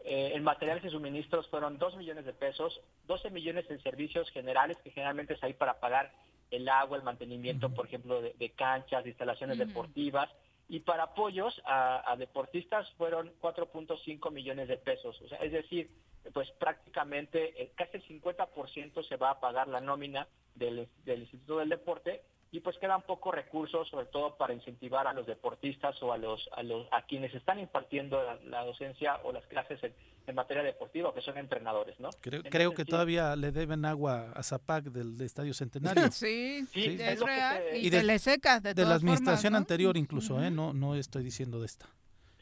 eh, 0.00 0.32
en 0.34 0.42
materiales 0.42 0.82
y 0.86 0.88
suministros 0.88 1.46
fueron 1.48 1.76
2 1.76 1.96
millones 1.96 2.24
de 2.24 2.32
pesos, 2.32 2.80
12 3.06 3.28
millones 3.30 3.70
en 3.70 3.82
servicios 3.82 4.30
generales, 4.30 4.78
que 4.82 4.92
generalmente 4.92 5.34
es 5.34 5.42
ahí 5.42 5.52
para 5.52 5.80
pagar 5.80 6.12
el 6.50 6.66
agua, 6.70 6.96
el 6.96 7.02
mantenimiento, 7.02 7.74
por 7.74 7.86
ejemplo, 7.86 8.22
de, 8.22 8.50
canchas, 8.56 9.04
de 9.04 9.10
instalaciones 9.10 9.58
deportivas. 9.58 10.30
Y 10.70 10.80
para 10.80 11.02
apoyos 11.02 11.60
a, 11.66 12.14
deportistas 12.16 12.88
fueron 12.92 13.32
4.5 13.42 14.32
millones 14.32 14.68
de 14.68 14.78
pesos. 14.78 15.20
O 15.20 15.28
sea, 15.28 15.38
es 15.40 15.52
decir, 15.52 15.90
pues 16.32 16.50
prácticamente 16.52 17.60
eh, 17.60 17.72
casi 17.74 17.98
el 17.98 18.22
50% 18.22 19.06
se 19.06 19.16
va 19.16 19.30
a 19.32 19.40
pagar 19.40 19.68
la 19.68 19.82
nómina 19.82 20.26
del, 20.54 20.88
del 21.04 21.20
Instituto 21.20 21.58
del 21.58 21.68
Deporte 21.68 22.22
y 22.56 22.60
pues 22.60 22.78
quedan 22.78 23.02
pocos 23.02 23.34
recursos, 23.34 23.86
sobre 23.88 24.06
todo 24.06 24.34
para 24.36 24.54
incentivar 24.54 25.06
a 25.06 25.12
los 25.12 25.26
deportistas 25.26 26.02
o 26.02 26.10
a 26.10 26.16
los 26.16 26.48
a 26.56 26.62
los 26.62 26.86
a 26.90 27.02
quienes 27.02 27.34
están 27.34 27.58
impartiendo 27.58 28.18
la, 28.46 28.64
docencia 28.64 29.20
o 29.24 29.32
las 29.32 29.46
clases 29.46 29.78
en, 29.82 30.34
materia 30.34 30.62
deportiva, 30.62 31.12
que 31.14 31.20
son 31.20 31.36
entrenadores, 31.36 32.00
¿no? 32.00 32.10
Creo, 32.20 32.72
que 32.72 32.84
todavía 32.84 33.36
le 33.36 33.52
deben 33.52 33.84
agua 33.84 34.32
a 34.34 34.42
Zapac 34.42 34.84
del, 34.84 35.20
Estadio 35.20 35.52
Centenario. 35.52 36.04
sí, 36.10 36.66
sí, 36.72 36.96
es, 36.98 37.20
real 37.20 37.62
y, 37.74 37.90
se 37.90 38.02
le 38.02 38.18
seca 38.18 38.58
de, 38.58 38.74
de 38.74 38.84
la 38.84 38.94
administración 38.94 39.54
anterior 39.54 39.96
incluso, 39.96 40.42
¿eh? 40.42 40.50
No 40.50 40.72
no 40.72 40.94
estoy 40.94 41.22
diciendo 41.22 41.60
de 41.60 41.66
esta. 41.66 41.86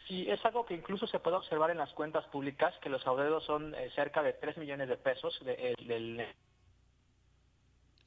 Sí, 0.06 0.26
es 0.30 0.44
algo 0.44 0.64
que 0.64 0.74
incluso 0.74 1.06
se 1.08 1.18
puede 1.18 1.38
observar 1.38 1.70
en 1.70 1.78
las 1.78 1.92
cuentas 1.92 2.24
públicas, 2.26 2.72
que 2.82 2.88
los 2.88 3.04
adeudos 3.06 3.44
son 3.44 3.74
eh, 3.74 3.90
cerca 3.96 4.22
de 4.22 4.34
3 4.34 4.58
millones 4.58 4.88
de 4.88 4.96
pesos 4.96 5.40
eh, 5.44 5.74
del 5.86 6.24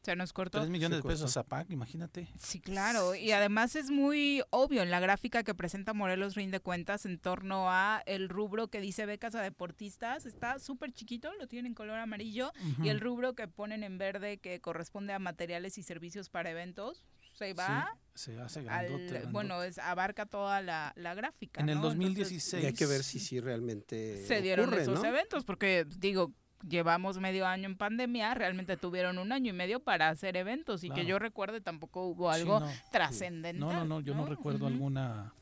se 0.08 0.16
nos 0.16 0.32
cortó. 0.32 0.60
3 0.60 0.70
millones 0.70 1.04
de 1.04 1.10
pesos 1.10 1.36
a 1.36 1.44
PAC, 1.44 1.70
imagínate. 1.70 2.30
Sí, 2.40 2.62
claro. 2.62 3.14
Y 3.14 3.34
además 3.34 3.76
es 3.76 3.92
muy 3.92 4.42
obvio 4.52 4.82
en 4.82 4.90
la 4.90 5.02
gráfica 5.02 5.44
que 5.44 5.54
presenta 5.54 5.94
Morelos 5.94 6.36
Rinde 6.36 6.62
Cuentas 6.62 7.06
en 7.06 7.20
torno 7.20 7.70
a 7.70 8.04
el 8.06 8.30
rubro 8.30 8.70
que 8.70 8.80
dice 8.80 9.06
becas 9.06 9.36
a 9.36 9.42
deportistas. 9.42 10.26
Está 10.26 10.60
súper 10.60 10.94
chiquito, 10.94 11.34
lo 11.34 11.48
tienen 11.50 11.72
en 11.72 11.74
color 11.74 12.00
amarillo. 12.00 12.54
Y 12.82 12.88
el 12.88 13.02
rubro 13.02 13.34
que 13.34 13.50
ponen 13.50 13.84
en 13.84 13.98
verde 13.98 14.38
que 14.38 14.62
corresponde 14.62 15.12
a 15.12 15.20
materiales 15.20 15.78
y 15.78 15.84
servicios 15.84 16.30
para 16.30 16.52
eventos 16.52 17.04
se 17.34 17.54
va 17.54 17.96
se 18.16 18.40
hace 18.40 18.64
grandote, 18.64 19.28
bueno 19.30 19.62
es 19.62 19.78
abarca 19.78 20.26
toda 20.26 20.60
la, 20.64 20.92
gráfica 21.16 21.62
en 21.62 21.70
el 21.70 21.80
2016 21.82 22.66
hay 22.66 22.74
que 22.74 22.88
ver 22.88 23.04
si 23.04 23.20
sí 23.20 23.40
realmente 23.40 24.26
se 24.26 24.42
dieron 24.42 24.74
esos 24.74 25.04
eventos 25.04 25.46
porque 25.46 25.86
digo 26.00 26.34
llevamos 26.68 27.20
medio 27.20 27.46
año 27.46 27.66
en 27.66 27.78
pandemia, 27.78 28.34
realmente 28.34 28.78
tuvieron 28.78 29.18
un 29.18 29.32
año 29.32 29.52
y 29.52 29.54
medio 29.54 29.80
para 29.80 30.10
hacer 30.10 30.38
eventos 30.38 30.84
y 30.84 30.90
que 30.90 31.06
yo 31.06 31.20
recuerde 31.20 31.62
tampoco 31.62 32.06
hubo 32.06 32.30
algo 32.30 32.62
trascendental. 32.92 33.60
No, 33.60 33.74
no, 33.74 33.86
no, 33.86 34.00
yo 34.02 34.16
no, 34.16 34.26
recuerdo 34.26 34.68
alguna 34.68 35.34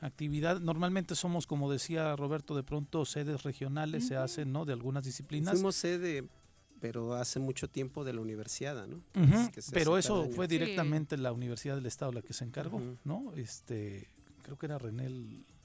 actividad. 0.00 0.60
Normalmente 0.60 1.14
somos, 1.14 1.46
como 1.46 1.70
decía 1.70 2.16
Roberto, 2.16 2.56
de 2.56 2.62
pronto 2.62 3.04
sedes 3.04 3.42
regionales 3.42 4.06
se 4.06 4.16
hacen, 4.16 4.52
¿no? 4.52 4.64
De 4.64 4.72
algunas 4.72 5.04
disciplinas. 5.04 5.54
Fuimos 5.54 5.76
sede, 5.76 6.24
pero 6.80 7.14
hace 7.14 7.38
mucho 7.38 7.68
tiempo 7.68 8.04
de 8.04 8.12
la 8.12 8.20
universidad, 8.20 8.86
¿no? 8.86 9.02
pero 9.72 9.98
eso 9.98 10.28
fue 10.30 10.48
directamente 10.48 11.16
la 11.16 11.32
Universidad 11.32 11.76
del 11.76 11.86
Estado 11.86 12.12
la 12.12 12.22
que 12.22 12.32
se 12.32 12.44
encargó, 12.44 12.80
¿no? 13.04 13.32
Este, 13.36 14.08
creo 14.42 14.56
que 14.56 14.66
era 14.66 14.78
René 14.78 15.10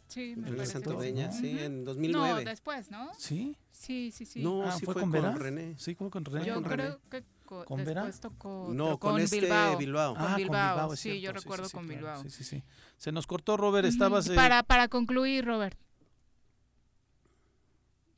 Sí, 0.07 0.36
me 0.38 0.52
Deña, 0.52 1.32
sí, 1.32 1.57
en 1.60 1.84
2009. 1.84 2.44
No, 2.44 2.49
después, 2.49 2.91
¿no? 2.91 3.11
¿Sí? 3.18 3.57
Sí, 3.72 4.11
sí, 4.11 4.26
sí. 4.26 4.41
No, 4.41 4.64
ah, 4.64 4.72
sí 4.72 4.86
fue, 4.86 4.94
con, 4.94 5.11
René. 5.11 5.76
Sí, 5.77 5.95
fue 5.95 6.10
con 6.10 6.23
René. 6.23 6.45
Yo 6.45 6.56
con 6.56 6.64
creo 6.64 6.99
que 7.10 7.23
con, 7.45 7.65
¿Con 7.65 7.86
Vera? 7.86 8.11
Tocó, 8.11 8.69
no, 8.73 8.98
con, 8.98 9.19
este 9.19 9.41
Bilbao. 9.77 10.15
Ah, 10.18 10.27
con 10.27 10.36
Bilbao, 10.36 10.95
sí, 10.95 11.22
yo 11.22 11.32
recuerdo 11.32 11.69
con 11.69 11.88
Bilbao. 11.88 12.22
Sí, 12.23 12.30
sí, 12.30 12.44
sí. 12.44 12.64
Se 12.98 13.11
nos 13.11 13.27
cortó, 13.27 13.57
Robert, 13.57 13.88
estabas... 13.88 14.30
Eh, 14.30 14.36
para, 14.36 14.64
para 14.64 14.88
concluir, 14.88 15.45
Robert. 15.45 15.77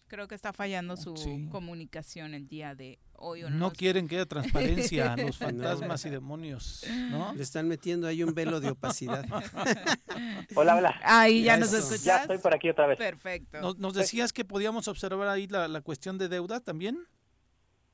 Creo 0.07 0.27
que 0.29 0.35
está 0.35 0.53
fallando 0.53 0.95
su 0.95 1.13
comunicación 1.51 2.33
el 2.33 2.47
día 2.47 2.75
de 2.75 2.97
hoy. 3.13 3.43
no, 3.49 3.71
quieren 3.71 4.07
que 4.07 4.15
haya 4.15 4.25
transparencia 4.85 5.13
a 5.13 5.17
los 5.17 5.37
fantasmas 5.37 6.05
y 6.05 6.09
demonios, 6.09 6.85
¿no? 7.09 7.33
Le 7.33 7.43
están 7.43 7.67
metiendo 7.67 8.07
ahí 8.07 8.23
un 8.23 8.33
velo 8.33 8.61
de 8.61 8.69
opacidad. 8.69 9.25
hola, 10.55 10.77
hola. 10.77 10.99
Ahí 11.03 11.43
ya, 11.43 11.57
nos 11.57 11.73
escuchas. 11.73 12.03
Ya 12.05 12.21
estoy 12.21 12.37
por 12.37 12.55
aquí 12.55 12.69
otra 12.69 12.87
vez. 12.87 12.97
Perfecto. 12.97 13.75
¿Nos, 13.77 13.93
decías 13.93 14.31
que 14.31 14.45
podíamos 14.45 14.87
observar 14.87 15.27
ahí 15.27 15.47
la, 15.47 15.81
cuestión 15.81 16.17
de 16.17 16.29
deuda 16.29 16.61
también? 16.61 17.05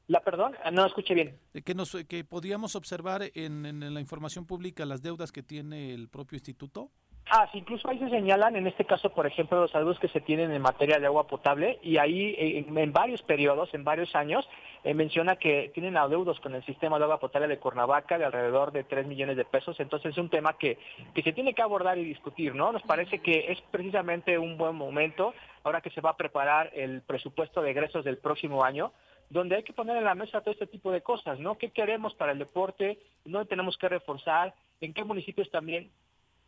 La 0.06 0.22
perdón, 0.22 0.54
no 0.72 0.86
escuché 0.86 1.16
bien. 1.16 1.40
Que, 1.66 1.74
nos, 1.74 1.98
que 2.08 2.24
podíamos 2.24 2.76
observar 2.76 3.24
en, 3.34 3.66
en 3.66 3.94
la 3.94 4.00
información 4.00 4.46
pública 4.46 4.86
las 4.86 5.02
deudas 5.02 5.32
que 5.32 5.42
tiene 5.42 5.96
el 5.96 6.10
propio 6.10 6.36
instituto. 6.36 6.92
Ah, 7.30 7.48
sí, 7.52 7.60
incluso 7.60 7.90
ahí 7.90 7.98
se 8.00 8.10
señalan, 8.10 8.56
en 8.56 8.68
este 8.68 8.86
caso, 8.86 9.10
por 9.10 9.26
ejemplo, 9.26 9.62
los 9.62 9.74
adeudos 9.74 9.98
que 9.98 10.10
se 10.10 10.20
tienen 10.20 10.52
en 10.52 10.62
materia 10.62 11.00
de 11.00 11.06
agua 11.06 11.26
potable 11.26 11.80
y 11.82 11.98
ahí 11.98 12.36
en, 12.38 12.94
varios 12.94 13.22
periodos, 13.22 13.74
en 13.74 13.84
varios 13.84 14.14
años, 14.14 14.48
eh, 14.84 14.94
menciona 14.94 15.38
que 15.38 15.72
tienen 15.74 15.96
adeudos 15.96 16.40
con 16.42 16.54
el 16.54 16.64
sistema 16.66 16.98
de 16.98 17.06
agua 17.06 17.20
potable 17.20 17.48
de 17.48 17.60
Cuernavaca 17.60 18.18
de 18.18 18.26
alrededor 18.26 18.74
de 18.74 18.84
3 18.84 19.08
millones 19.08 19.38
de 19.38 19.46
pesos. 19.46 19.80
Entonces 19.80 20.12
es 20.12 20.18
un 20.18 20.30
tema 20.30 20.58
que, 20.58 20.78
que 21.16 21.24
se 21.24 21.32
tiene 21.32 21.54
que 21.54 21.62
abordar 21.62 21.98
y 21.98 22.04
discutir, 22.04 22.54
¿no? 22.54 22.74
Nos 22.74 22.84
parece 22.84 23.20
que 23.20 23.52
es 23.52 23.62
precisamente 23.72 24.38
un 24.38 24.58
buen 24.58 24.76
momento, 24.76 25.34
ahora 25.64 25.82
que 25.82 25.92
se 25.92 26.02
va 26.02 26.12
a 26.12 26.18
preparar 26.18 26.72
el 26.74 27.02
presupuesto 27.04 27.62
de 27.62 27.72
egresos 27.72 28.04
del 28.04 28.18
próximo 28.18 28.66
año, 28.66 28.92
donde 29.30 29.56
hay 29.56 29.64
que 29.64 29.74
poner 29.74 29.96
en 29.96 30.04
la 30.04 30.14
mesa 30.14 30.42
todo 30.42 30.52
este 30.52 30.68
tipo 30.68 30.92
de 30.92 31.02
cosas, 31.02 31.40
¿no? 31.40 31.58
¿Qué 31.58 31.72
queremos 31.72 32.14
para 32.16 32.34
el 32.34 32.40
deporte? 32.40 33.00
¿No 33.24 33.46
tenemos 33.46 33.78
que 33.78 33.88
reforzar? 33.88 34.54
¿En 34.82 34.94
qué 34.94 35.06
municipios 35.06 35.50
también 35.50 35.90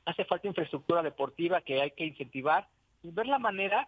hace 0.05 0.25
falta 0.25 0.47
infraestructura 0.47 1.03
deportiva 1.03 1.61
que 1.61 1.81
hay 1.81 1.91
que 1.91 2.05
incentivar 2.05 2.67
y 3.03 3.11
ver 3.11 3.27
la 3.27 3.39
manera 3.39 3.87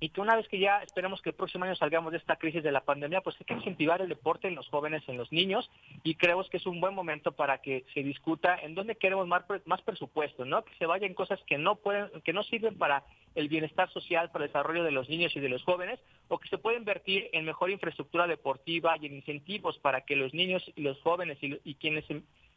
y 0.00 0.10
que 0.10 0.20
una 0.20 0.36
vez 0.36 0.46
que 0.48 0.58
ya 0.58 0.82
esperemos 0.82 1.20
que 1.20 1.30
el 1.30 1.34
próximo 1.34 1.64
año 1.64 1.74
salgamos 1.74 2.12
de 2.12 2.18
esta 2.18 2.36
crisis 2.36 2.62
de 2.62 2.70
la 2.70 2.84
pandemia, 2.84 3.20
pues 3.20 3.36
hay 3.40 3.46
que 3.46 3.54
incentivar 3.54 4.00
el 4.00 4.08
deporte 4.08 4.46
en 4.46 4.54
los 4.54 4.68
jóvenes, 4.68 5.02
en 5.08 5.16
los 5.16 5.32
niños, 5.32 5.68
y 6.04 6.14
creo 6.14 6.44
que 6.48 6.58
es 6.58 6.66
un 6.66 6.80
buen 6.80 6.94
momento 6.94 7.32
para 7.32 7.58
que 7.58 7.84
se 7.94 8.02
discuta 8.02 8.56
en 8.62 8.74
dónde 8.74 8.96
queremos 8.96 9.26
más, 9.26 9.42
más 9.64 9.82
presupuesto, 9.82 10.44
¿no? 10.44 10.64
Que 10.64 10.74
se 10.76 10.86
vayan 10.86 11.14
cosas 11.14 11.40
que 11.46 11.58
no 11.58 11.76
pueden, 11.76 12.08
que 12.22 12.32
no 12.32 12.44
sirven 12.44 12.78
para 12.78 13.02
el 13.34 13.48
bienestar 13.48 13.90
social, 13.90 14.30
para 14.30 14.44
el 14.44 14.50
desarrollo 14.50 14.84
de 14.84 14.92
los 14.92 15.08
niños 15.08 15.34
y 15.34 15.40
de 15.40 15.48
los 15.48 15.64
jóvenes, 15.64 15.98
o 16.28 16.38
que 16.38 16.48
se 16.48 16.58
puede 16.58 16.78
invertir 16.78 17.28
en 17.32 17.44
mejor 17.44 17.70
infraestructura 17.70 18.26
deportiva 18.26 18.96
y 19.00 19.06
en 19.06 19.14
incentivos 19.14 19.78
para 19.78 20.02
que 20.02 20.16
los 20.16 20.32
niños 20.32 20.62
y 20.76 20.82
los 20.82 21.00
jóvenes 21.00 21.38
y, 21.42 21.58
y 21.64 21.74
quienes 21.74 22.04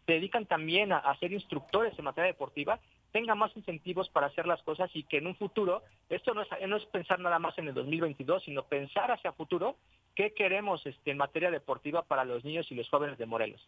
se 0.05 0.13
dedican 0.13 0.45
también 0.45 0.91
a, 0.91 1.15
ser 1.19 1.31
instructores 1.31 1.97
en 1.97 2.05
materia 2.05 2.31
deportiva, 2.31 2.79
tengan 3.11 3.37
más 3.37 3.55
incentivos 3.55 4.09
para 4.09 4.27
hacer 4.27 4.47
las 4.47 4.61
cosas 4.63 4.89
y 4.93 5.03
que 5.03 5.17
en 5.17 5.27
un 5.27 5.35
futuro, 5.35 5.83
esto 6.09 6.33
no 6.33 6.41
es, 6.41 6.47
no 6.67 6.77
es 6.77 6.85
pensar 6.85 7.19
nada 7.19 7.39
más 7.39 7.57
en 7.57 7.67
el 7.67 7.73
2022, 7.73 8.43
sino 8.43 8.63
pensar 8.63 9.11
hacia 9.11 9.33
futuro 9.33 9.77
qué 10.15 10.33
queremos 10.33 10.85
este, 10.85 11.11
en 11.11 11.17
materia 11.17 11.51
deportiva 11.51 12.03
para 12.03 12.25
los 12.25 12.43
niños 12.43 12.71
y 12.71 12.75
los 12.75 12.89
jóvenes 12.89 13.17
de 13.17 13.25
Morelos. 13.25 13.67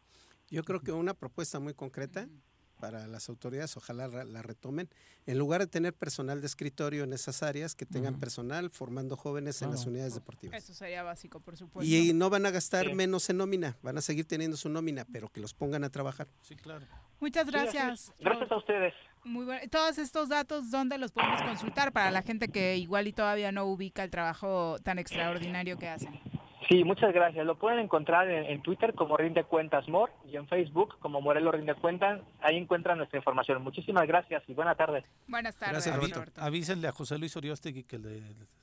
Yo 0.49 0.63
creo 0.63 0.81
que 0.81 0.91
una 0.91 1.13
propuesta 1.13 1.59
muy 1.59 1.73
concreta 1.73 2.27
para 2.83 3.07
las 3.07 3.29
autoridades, 3.29 3.77
ojalá 3.77 4.09
la 4.09 4.41
retomen, 4.41 4.89
en 5.25 5.37
lugar 5.37 5.61
de 5.61 5.67
tener 5.67 5.93
personal 5.93 6.41
de 6.41 6.47
escritorio 6.47 7.05
en 7.05 7.13
esas 7.13 7.41
áreas, 7.41 7.75
que 7.75 7.85
tengan 7.85 8.19
personal 8.19 8.69
formando 8.71 9.15
jóvenes 9.15 9.61
en 9.61 9.71
las 9.71 9.85
unidades 9.85 10.15
deportivas. 10.15 10.61
Eso 10.61 10.73
sería 10.73 11.01
básico, 11.01 11.39
por 11.39 11.55
supuesto. 11.55 11.89
Y, 11.89 12.11
no 12.11 12.29
van 12.29 12.45
a 12.45 12.51
gastar 12.51 12.93
menos 12.93 13.29
en 13.29 13.37
nómina, 13.37 13.77
van 13.81 13.97
a 13.97 14.01
seguir 14.01 14.27
teniendo 14.27 14.57
su 14.57 14.67
nómina, 14.67 15.05
pero 15.13 15.29
que 15.29 15.39
los 15.39 15.53
pongan 15.53 15.85
a 15.85 15.89
trabajar. 15.91 16.27
Sí, 16.41 16.57
claro. 16.57 16.85
Muchas 17.21 17.47
gracias. 17.47 18.11
gracias 18.19 18.51
a 18.51 18.57
ustedes. 18.57 18.93
Muy 19.23 19.45
bueno. 19.45 19.61
Todos 19.71 19.97
estos 19.97 20.27
datos, 20.27 20.69
¿dónde 20.69 20.97
los 20.97 21.13
podemos 21.13 21.41
consultar 21.41 21.93
para 21.93 22.11
la 22.11 22.21
gente 22.21 22.49
que 22.49 22.75
igual 22.75 23.07
y 23.07 23.13
todavía 23.13 23.53
no 23.53 23.63
ubica 23.63 24.03
el 24.03 24.11
trabajo 24.11 24.75
tan 24.83 24.99
extraordinario 24.99 25.77
que 25.77 25.87
hacen? 25.87 26.19
Sí, 26.69 26.83
muchas 26.83 27.13
gracias. 27.13 27.45
Lo 27.45 27.57
pueden 27.57 27.79
encontrar 27.79 28.29
en, 28.29 28.61
Twitter 28.61 28.93
como 28.93 29.17
Rinde 29.17 29.43
Cuentas 29.43 29.87
Mor 29.87 30.11
y 30.31 30.37
en 30.37 30.47
Facebook 30.47 30.97
como 30.99 31.21
Morelos 31.21 31.55
Rinde 31.55 31.75
Cuentas. 31.75 32.21
Ahí 32.41 32.57
encuentran 32.57 32.97
nuestra 32.97 33.17
información. 33.17 33.61
Muchísimas 33.61 34.07
gracias 34.07 34.43
y 34.47 34.53
buenas 34.53 34.77
tardes. 34.77 35.03
Buenas 35.27 35.55
tardes. 35.55 35.85
Gracias, 35.85 36.37
Avísenle 36.37 36.87
a 36.87 36.91
José 36.91 37.17
Luis 37.17 37.35
Oriostegui 37.35 37.83
que 37.83 37.97
le, 37.97 38.21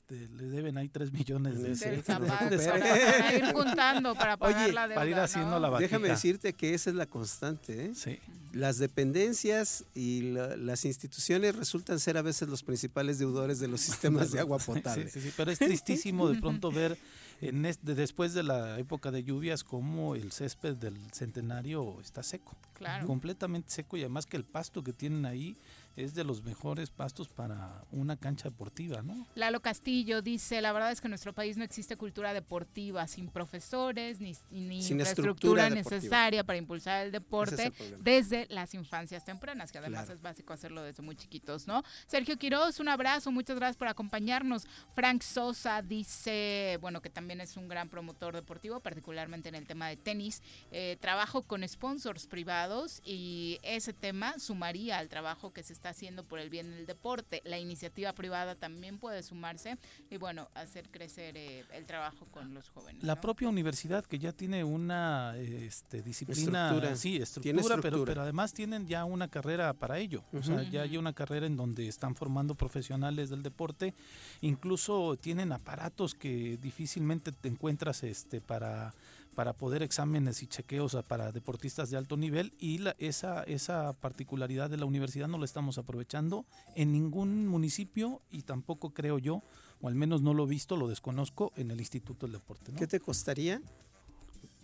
le, 0.09 0.45
deben 0.45 0.77
ahí 0.77 0.89
tres 0.89 1.11
millones 1.11 1.61
de, 1.61 1.69
de, 1.97 2.03
para 2.03 3.35
ir 3.35 3.53
juntando 3.53 4.15
para 4.15 4.37
pagar 4.37 4.73
la 4.73 4.87
deuda. 4.87 4.95
Para 4.95 5.09
ir 5.09 5.15
haciendo 5.15 5.59
la 5.59 5.69
Déjame 5.77 6.09
decirte 6.09 6.53
que 6.53 6.73
esa 6.73 6.89
es 6.89 6.95
la 6.95 7.05
constante. 7.05 7.85
¿eh? 7.85 7.91
Sí. 7.95 8.19
Las 8.53 8.77
dependencias 8.77 9.85
y 9.95 10.31
las 10.31 10.85
instituciones 10.85 11.55
resultan 11.55 11.99
ser 11.99 12.17
a 12.17 12.21
veces 12.21 12.49
los 12.49 12.63
principales 12.63 13.19
deudores 13.19 13.59
de 13.59 13.67
los 13.67 13.81
sistemas 13.81 14.31
de 14.31 14.39
agua 14.39 14.57
potable. 14.65 15.09
Sí, 15.09 15.19
sí, 15.19 15.27
sí, 15.29 15.33
pero 15.37 15.51
es 15.51 15.59
tristísimo 15.59 16.27
de 16.27 16.39
pronto 16.39 16.71
ver 16.71 16.97
en 17.41 17.65
este, 17.65 17.95
después 17.95 18.33
de 18.33 18.43
la 18.43 18.77
época 18.79 19.11
de 19.11 19.23
lluvias 19.23 19.63
como 19.63 20.15
el 20.15 20.31
césped 20.31 20.75
del 20.75 20.97
centenario 21.11 21.99
está 21.99 22.21
seco. 22.21 22.55
Claro. 22.73 23.05
Completamente 23.07 23.71
seco 23.71 23.97
y 23.97 24.01
además 24.01 24.25
que 24.25 24.37
el 24.37 24.45
pasto 24.45 24.83
que 24.83 24.93
tienen 24.93 25.25
ahí 25.25 25.57
es 25.95 26.13
de 26.13 26.23
los 26.23 26.43
mejores 26.43 26.89
pastos 26.89 27.29
para 27.29 27.85
una 27.91 28.17
cancha 28.17 28.49
deportiva, 28.49 29.01
¿no? 29.01 29.27
Lalo 29.35 29.61
Castillo 29.61 30.21
dice, 30.21 30.61
la 30.61 30.71
verdad 30.71 30.91
es 30.91 31.01
que 31.01 31.07
en 31.07 31.11
nuestro 31.11 31.33
país 31.33 31.57
no 31.57 31.63
existe 31.63 31.97
cultura 31.97 32.33
deportiva 32.33 33.07
sin 33.07 33.29
profesores 33.29 34.19
ni, 34.19 34.35
infraestructura 34.49 35.69
necesaria 35.69 36.43
para 36.43 36.57
impulsar 36.57 37.05
el 37.05 37.11
deporte 37.11 37.73
desde 37.99 38.47
las 38.49 38.73
infancias 38.73 39.25
tempranas, 39.25 39.71
que 39.71 39.77
además 39.79 40.09
es 40.09 40.21
básico 40.21 40.53
hacerlo 40.53 40.83
desde 40.83 41.03
muy 41.03 41.15
chiquitos, 41.15 41.67
¿no? 41.67 41.83
Sergio 42.07 42.37
Quiroz, 42.37 42.79
un 42.79 42.89
abrazo, 42.89 43.31
muchas 43.31 43.57
gracias 43.57 43.77
por 43.77 43.87
acompañarnos. 43.87 44.67
Frank 44.93 45.21
Sosa 45.21 45.81
dice, 45.81 46.77
bueno, 46.81 47.01
que 47.01 47.09
también 47.09 47.41
es 47.41 47.57
un 47.57 47.67
gran 47.67 47.89
promotor 47.89 48.35
deportivo, 48.35 48.79
particularmente 48.79 49.49
en 49.49 49.55
el 49.55 49.67
tema 49.67 49.87
de 49.87 49.97
tenis. 49.97 50.41
Eh, 50.71 50.97
trabajo 50.99 51.41
con 51.43 51.67
sponsors 51.67 52.27
privados 52.27 53.01
y 53.03 53.59
ese 53.63 53.93
tema 53.93 54.39
sumaría 54.39 54.97
al 54.97 55.09
trabajo 55.09 55.51
que 55.51 55.63
se 55.63 55.73
está 55.73 55.80
haciendo 55.89 56.23
por 56.23 56.39
el 56.39 56.49
bien 56.49 56.71
del 56.71 56.85
deporte. 56.85 57.41
La 57.45 57.59
iniciativa 57.59 58.13
privada 58.13 58.55
también 58.55 58.97
puede 58.97 59.23
sumarse 59.23 59.77
y 60.09 60.17
bueno, 60.17 60.49
hacer 60.53 60.89
crecer 60.89 61.37
eh, 61.37 61.65
el 61.73 61.85
trabajo 61.85 62.25
con 62.31 62.53
los 62.53 62.69
jóvenes. 62.69 63.03
La 63.03 63.19
propia 63.19 63.49
universidad 63.49 64.05
que 64.05 64.19
ya 64.19 64.31
tiene 64.31 64.63
una 64.63 65.35
este, 65.37 66.01
disciplina, 66.01 66.67
estructura. 66.67 66.95
sí, 66.95 67.17
estructura, 67.17 67.77
Pero, 67.81 68.05
pero 68.05 68.21
además 68.21 68.53
tienen 68.53 68.87
ya 68.87 69.05
una 69.05 69.27
carrera 69.27 69.73
para 69.73 69.99
ello. 69.99 70.23
O 70.33 70.43
sea, 70.43 70.63
ya 70.63 70.83
hay 70.83 70.97
una 70.97 71.13
carrera 71.13 71.45
en 71.45 71.57
donde 71.57 71.87
están 71.87 72.15
formando 72.15 72.55
profesionales 72.55 73.29
del 73.29 73.43
deporte, 73.43 73.93
incluso 74.41 75.17
tienen 75.17 75.51
aparatos 75.51 76.15
que 76.15 76.57
difícilmente 76.57 77.31
te 77.31 77.47
encuentras 77.47 78.03
este 78.03 78.41
para 78.41 78.93
para 79.35 79.53
poder 79.53 79.81
exámenes 79.83 80.43
y 80.43 80.47
chequeos 80.47 80.97
para 81.07 81.31
deportistas 81.31 81.89
de 81.89 81.97
alto 81.97 82.17
nivel 82.17 82.53
y 82.59 82.79
la, 82.79 82.95
esa, 82.99 83.43
esa 83.43 83.93
particularidad 83.93 84.69
de 84.69 84.77
la 84.77 84.85
universidad 84.85 85.27
no 85.27 85.37
la 85.37 85.45
estamos 85.45 85.77
aprovechando 85.77 86.45
en 86.75 86.91
ningún 86.91 87.47
municipio 87.47 88.21
y 88.31 88.41
tampoco 88.41 88.91
creo 88.91 89.19
yo, 89.19 89.41
o 89.81 89.87
al 89.87 89.95
menos 89.95 90.21
no 90.21 90.33
lo 90.33 90.45
he 90.45 90.49
visto, 90.49 90.75
lo 90.75 90.87
desconozco, 90.87 91.53
en 91.55 91.71
el 91.71 91.79
Instituto 91.79 92.25
del 92.25 92.33
Deporte. 92.33 92.71
¿Qué 92.73 92.87
te 92.87 92.99
costaría, 92.99 93.61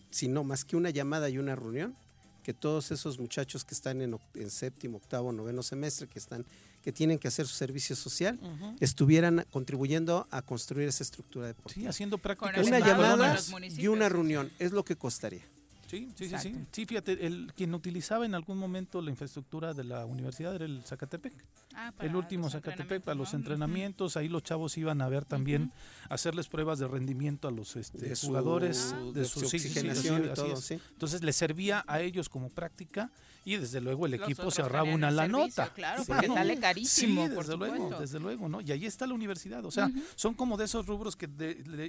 si 0.10 0.28
no 0.28 0.44
más 0.44 0.66
que 0.66 0.76
una 0.76 0.90
llamada 0.90 1.30
y 1.30 1.38
una 1.38 1.56
reunión, 1.56 1.96
que 2.44 2.54
todos 2.54 2.92
esos 2.92 3.20
muchachos 3.20 3.66
que 3.66 3.74
están 3.74 4.02
en, 4.02 4.18
en 4.36 4.50
séptimo, 4.50 4.98
octavo, 4.98 5.34
noveno 5.34 5.64
semestre, 5.64 6.08
que 6.08 6.20
están 6.20 6.46
que 6.88 6.94
tienen 6.94 7.20
que 7.20 7.28
hacer 7.28 7.46
su 7.46 7.54
servicio 7.54 7.98
social, 7.98 8.40
estuvieran 8.80 9.46
contribuyendo 9.52 10.26
a 10.32 10.42
construir 10.42 10.88
esa 10.88 11.04
estructura 11.04 11.48
deportiva. 11.48 11.82
Sí, 11.82 11.86
haciendo 11.86 12.18
prácticas. 12.18 12.66
Una 12.66 12.80
llamada 12.80 13.38
y 13.78 13.88
una 13.88 14.08
reunión 14.08 14.50
es 14.58 14.72
lo 14.72 14.86
que 14.86 14.96
costaría. 14.96 15.42
Sí, 15.86 16.10
sí, 16.16 16.30
sí, 16.30 16.56
sí. 16.72 16.86
fíjate, 16.86 17.26
el, 17.26 17.52
quien 17.58 17.74
utilizaba 17.74 18.26
en 18.26 18.36
algún 18.36 18.58
momento 18.58 19.02
la 19.02 19.10
infraestructura 19.10 19.74
de 19.74 19.84
la 19.84 20.06
universidad 20.06 20.56
era 20.56 20.64
el 20.64 20.82
Zacatepec. 20.86 21.34
Ah, 21.76 21.92
el 22.00 22.16
último 22.16 22.50
Zacatepec 22.50 23.04
para 23.04 23.16
los 23.16 23.34
entrenamientos, 23.34 24.16
ahí 24.16 24.30
los 24.30 24.44
chavos 24.44 24.78
iban 24.78 25.02
a 25.02 25.10
ver 25.10 25.26
también, 25.26 25.74
hacerles 26.08 26.48
pruebas 26.48 26.80
de 26.80 26.88
rendimiento 26.88 27.50
a 27.50 27.52
los 27.52 27.76
este, 27.76 28.16
jugadores, 28.16 28.96
de, 29.14 29.26
su, 29.26 29.42
oxigenación 29.42 30.24
y 30.24 30.34
todo, 30.34 30.56
Entonces 30.70 31.22
les 31.22 31.36
servía 31.36 31.84
a 31.86 32.00
ellos 32.00 32.30
como 32.30 32.48
práctica 32.50 33.12
y 33.48 33.56
desde 33.56 33.80
luego 33.80 34.06
el 34.06 34.16
equipo 34.16 34.52
se 34.52 34.62
ahorraba 34.62 34.94
una 34.94 35.10
la 35.10 35.26
nota. 35.26 35.72
Claro, 35.74 36.04
porque 36.06 36.28
sale 36.28 36.60
carísimo. 36.60 37.28
Sí, 37.28 37.34
desde 37.34 37.56
luego, 37.56 37.98
desde 37.98 38.20
luego, 38.20 38.50
¿no? 38.50 38.60
Y 38.60 38.74
ahí 38.74 38.86
está 38.86 39.08
la 39.08 39.14
universidad, 39.14 39.64
o 39.64 39.72
sea, 39.72 39.90
son 40.16 40.34
como 40.34 40.58
de 40.58 40.66
esos 40.66 40.86
rubros 40.86 41.16
que 41.16 41.30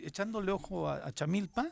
echándole 0.04 0.52
ojo 0.52 0.88
a 0.88 1.12
Chamilpa, 1.12 1.68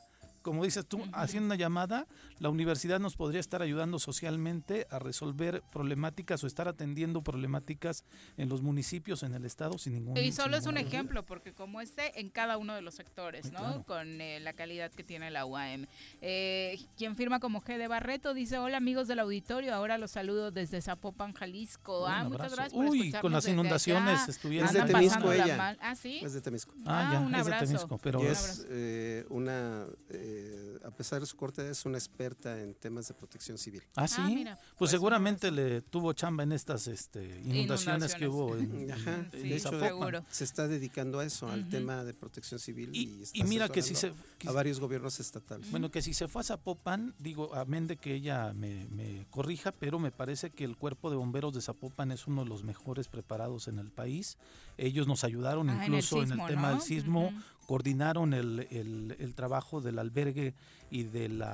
como 0.47 0.63
dices 0.63 0.87
tú, 0.87 1.03
haciendo 1.13 1.47
una 1.47 1.57
llamada, 1.57 2.07
la 2.39 2.51
universidad 2.51 3.01
nos 3.01 3.17
podría 3.17 3.41
estar 3.41 3.63
ayudando 3.63 3.99
socialmente 3.99 4.87
a 4.91 5.01
resolver 5.01 5.65
problemáticas 5.73 6.45
o 6.45 6.47
estar 6.47 6.69
atendiendo 6.69 7.21
problemáticas 7.21 8.05
en 8.37 8.49
los 8.49 8.63
municipios, 8.63 9.25
en 9.25 9.35
el 9.35 9.45
estado, 9.45 9.77
sin 9.77 9.95
ningún 9.95 10.17
Y 10.17 10.31
solo 10.31 10.57
es 10.57 10.67
un 10.67 10.77
ejemplo, 10.77 11.27
porque 11.27 11.53
como 11.53 11.81
este, 11.81 12.21
en 12.21 12.31
cada 12.31 12.59
uno 12.59 12.77
de 12.77 12.81
los 12.81 12.95
sectores, 12.95 13.51
¿no? 13.51 13.83
Con 13.87 14.21
eh, 14.21 14.39
la 14.39 14.53
calidad 14.53 14.93
que 14.93 15.03
tiene 15.03 15.33
la 15.33 15.45
UAM. 15.47 15.87
Eh, 16.21 16.79
quien 16.97 17.17
firma 17.17 17.41
como 17.41 17.61
G 17.61 17.77
de 17.77 17.89
Barreto 17.89 18.33
dice: 18.33 18.59
Hola 18.59 18.77
amigos 18.77 19.09
del 19.09 19.19
auditorio, 19.19 19.75
ahora 19.75 19.99
los 19.99 20.13
saludo 20.13 20.53
desde 20.53 20.81
Zapopan, 20.81 21.33
Jalisco. 21.33 22.07
ah, 22.07 22.23
muchas 22.23 22.53
gracias 22.53 22.73
por 22.73 22.87
Uy, 22.87 23.11
con 23.21 23.33
las 23.33 23.49
inundaciones 23.49 24.29
estuvieron. 24.29 24.69
Es 24.69 24.75
de 24.75 24.83
Temisco 24.83 25.33
ella. 25.33 25.77
Ah, 25.81 25.97
sí. 25.97 26.21
Es 26.23 26.35
de 26.35 26.41
Temisco. 26.41 26.73
Ah, 26.85 27.11
ya, 27.15 27.19
un 27.19 27.35
abrazo. 27.35 27.65
es 27.65 27.71
de 27.71 27.75
Temisco. 27.79 27.99
Pero 27.99 28.21
es 28.21 28.65
eh, 28.69 29.27
una 29.31 29.87
eh, 30.11 30.36
a 30.85 30.91
pesar 30.91 31.21
de 31.21 31.27
su 31.27 31.37
corte, 31.37 31.69
es 31.69 31.85
una 31.85 31.99
experta 31.99 32.61
en 32.61 32.75
temas 32.75 33.09
de 33.09 33.15
protección 33.15 33.59
civil. 33.59 33.83
Ah, 33.95 34.09
sí. 34.09 34.45
Ah, 34.47 34.57
pues, 34.57 34.77
pues, 34.79 34.91
seguramente 34.91 35.51
le 35.51 35.83
tuvo 35.83 36.13
chamba 36.13 36.43
en 36.43 36.53
estas 36.53 36.87
este, 36.87 37.41
inundaciones, 37.45 38.15
que 38.15 38.29
hubo 38.29 38.57
en, 38.57 38.91
Ajá, 38.91 39.29
seguro. 39.31 40.25
Se 40.31 40.45
está 40.45 40.69
dedicando 40.69 41.19
a 41.19 41.25
eso, 41.25 41.49
al 41.49 41.69
tema 41.69 42.05
de 42.05 42.15
protección 42.15 42.61
civil. 42.61 42.91
Y, 42.93 43.25
y, 43.33 43.45
mira 43.45 43.69
que 43.69 43.83
si 43.83 43.95
se... 43.95 44.13
a 44.47 44.53
varios 44.53 44.81
gobiernos 44.81 45.21
estatales. 45.21 45.71
Bueno, 45.71 45.91
que 45.91 46.03
si 46.03 46.15
se 46.15 46.29
fue 46.29 46.41
a 46.41 46.45
Zapopan, 46.45 47.15
digo, 47.19 47.55
amén 47.55 47.87
de 47.87 47.97
que 47.97 48.15
ella 48.15 48.53
me, 48.53 49.27
corrija, 49.31 49.73
pero 49.73 49.99
me 49.99 50.11
parece 50.11 50.51
que 50.51 50.65
el 50.65 50.77
cuerpo 50.77 51.11
de 51.11 51.17
bomberos 51.17 51.55
de 51.55 51.61
Zapopan 51.61 52.13
es 52.13 52.27
uno 52.27 52.45
de 52.45 52.49
los 52.49 52.65
mejores 52.65 53.09
preparados 53.09 53.69
en 53.69 53.79
el 53.79 53.91
país. 53.91 54.39
Ellos 54.79 55.07
nos 55.07 55.25
ayudaron 55.25 55.71
ah, 55.71 55.85
incluso 55.85 56.23
en 56.23 56.33
el, 56.33 56.47
tema 56.47 56.71
del 56.71 56.81
sismo, 56.81 57.33
coordinaron 57.67 58.33
el, 58.33 58.67
el, 58.71 59.35
trabajo 59.35 59.81
del 59.81 59.99
albergue 59.99 60.55
y 60.91 61.03
del 61.03 61.45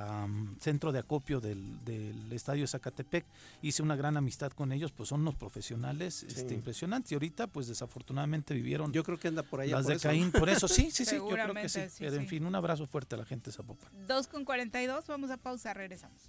centro 0.59 0.91
de 0.91 0.99
acopio 0.99 1.41
del, 1.41 1.83
del, 1.83 2.31
estadio 2.31 2.67
Zacatepec. 2.67 3.25
Hice 3.61 3.81
una 3.81 3.95
gran 3.95 4.15
amistad 4.15 4.51
con 4.51 4.71
ellos, 4.71 4.91
pues 4.91 5.09
son 5.09 5.21
unos 5.21 5.35
profesionales 5.35 6.23
este, 6.23 6.53
impresionantes. 6.53 7.11
Y 7.11 7.15
ahorita, 7.15 7.47
pues 7.47 7.67
desafortunadamente 7.67 8.53
vivieron. 8.53 8.93
Yo 8.93 9.03
creo 9.03 9.19
que 9.19 9.27
anda 9.27 9.43
por 9.43 9.61
allá. 9.61 9.77
Las 9.77 9.87
de 9.87 9.99
Caín, 9.99 10.31
por 10.31 10.49
eso 10.49 10.67
sí, 10.67 10.91
sí, 10.91 11.03
sí, 11.03 11.15
yo 11.15 11.27
creo 11.27 11.53
que 11.53 11.69
sí. 11.69 11.81
Pero 11.99 12.15
en 12.15 12.27
fin, 12.27 12.45
un 12.45 12.55
abrazo 12.55 12.85
fuerte 12.85 13.15
a 13.15 13.17
la 13.17 13.25
gente 13.25 13.49
de 13.49 13.57
Zapopan. 13.57 13.89
2 14.07 14.27
con 14.27 14.45
42, 14.45 15.07
vamos 15.07 15.31
a 15.31 15.37
pausa, 15.37 15.73
regresamos. 15.73 16.21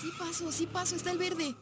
Sí 0.00 0.10
paso, 0.18 0.52
sí 0.52 0.66
paso, 0.66 0.96
está 0.96 1.12
el 1.12 1.18
verde. 1.18 1.54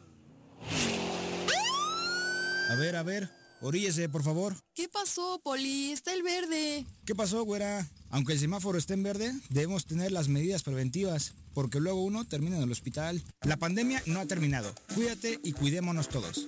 A 2.69 2.75
ver, 2.75 2.95
a 2.95 3.03
ver. 3.03 3.44
Oríllese, 3.61 4.09
por 4.09 4.23
favor. 4.23 4.55
¿Qué 4.73 4.87
pasó, 4.89 5.39
Poli? 5.43 5.91
Está 5.91 6.13
el 6.13 6.23
verde. 6.23 6.85
¿Qué 7.05 7.15
pasó, 7.15 7.43
güera? 7.43 7.87
Aunque 8.09 8.33
el 8.33 8.39
semáforo 8.39 8.77
esté 8.77 8.93
en 8.93 9.03
verde, 9.03 9.33
debemos 9.49 9.85
tener 9.85 10.11
las 10.11 10.27
medidas 10.27 10.63
preventivas, 10.63 11.33
porque 11.53 11.79
luego 11.79 12.03
uno 12.03 12.25
termina 12.25 12.57
en 12.57 12.63
el 12.63 12.71
hospital. 12.71 13.23
La 13.41 13.57
pandemia 13.57 14.01
no 14.05 14.19
ha 14.19 14.25
terminado. 14.25 14.73
Cuídate 14.93 15.39
y 15.43 15.53
cuidémonos 15.53 16.09
todos. 16.09 16.47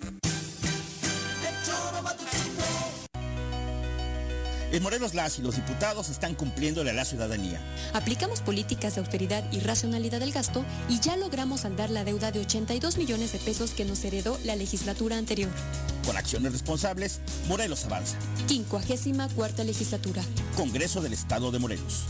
En 4.71 4.83
Morelos 4.83 5.13
las 5.13 5.39
y 5.39 5.41
los 5.41 5.55
diputados 5.55 6.09
están 6.09 6.35
cumpliéndole 6.35 6.89
a 6.89 6.93
la 6.93 7.05
ciudadanía. 7.05 7.61
Aplicamos 7.93 8.41
políticas 8.41 8.95
de 8.95 9.01
austeridad 9.01 9.49
y 9.53 9.61
racionalidad 9.61 10.19
del 10.19 10.33
gasto 10.33 10.65
y 10.89 10.99
ya 10.99 11.15
logramos 11.15 11.61
saldar 11.61 11.89
la 11.89 12.03
deuda 12.03 12.31
de 12.31 12.41
82 12.41 12.97
millones 12.97 13.31
de 13.31 13.39
pesos 13.39 13.71
que 13.71 13.85
nos 13.85 14.03
heredó 14.03 14.37
la 14.43 14.57
legislatura 14.57 15.17
anterior. 15.17 15.51
Con 16.05 16.17
acciones 16.17 16.51
responsables, 16.51 17.21
Morelos 17.47 17.85
avanza. 17.85 18.17
54 18.47 19.63
legislatura. 19.63 20.21
Congreso 20.57 21.01
del 21.01 21.13
Estado 21.13 21.49
de 21.51 21.59
Morelos. 21.59 22.03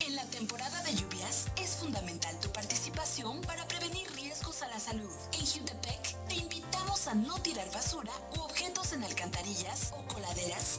En 0.00 0.16
la 0.16 0.24
temporada 0.24 0.82
de 0.82 0.94
lluvias 0.94 1.46
es 1.62 1.76
fundamental 1.76 2.34
tu 2.40 2.50
participación 2.50 3.40
para 3.42 3.66
prevenir 3.68 4.08
riesgos 4.16 4.62
a 4.62 4.68
la 4.68 4.80
salud. 4.80 5.10
En 5.38 5.46
Jutepec 5.46 6.16
te 6.28 6.34
invitamos 6.34 7.06
a 7.06 7.14
no 7.14 7.38
tirar 7.38 7.70
basura 7.72 8.12
u 8.36 8.40
objetos 8.40 8.92
en 8.92 9.04
alcantarillas 9.04 9.89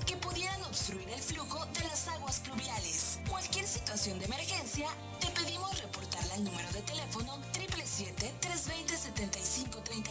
que 0.05 0.15
pudieran 0.17 0.61
obstruir 0.63 1.07
el 1.09 1.21
flujo 1.21 1.63
de 1.67 1.81
las 1.81 2.07
aguas 2.07 2.39
pluviales. 2.39 3.19
Cualquier 3.29 3.67
situación 3.67 4.17
de 4.17 4.25
emergencia, 4.25 4.87
te 5.19 5.27
pedimos 5.27 5.79
reportarla 5.79 6.33
al 6.33 6.43
número 6.43 6.71
de 6.71 6.81
teléfono 6.81 7.37
777-320-7533. 7.53 10.10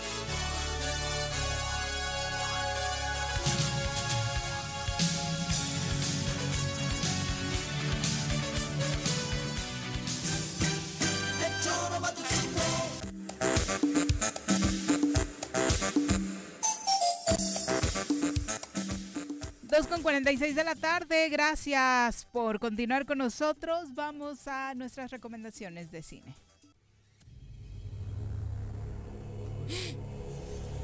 46 20.41 20.55
de 20.55 20.63
la 20.63 20.73
tarde, 20.73 21.29
gracias 21.29 22.25
por 22.31 22.59
continuar 22.59 23.05
con 23.05 23.19
nosotros. 23.19 23.93
Vamos 23.93 24.47
a 24.47 24.73
nuestras 24.73 25.11
recomendaciones 25.11 25.91
de 25.91 26.01
cine. 26.01 26.35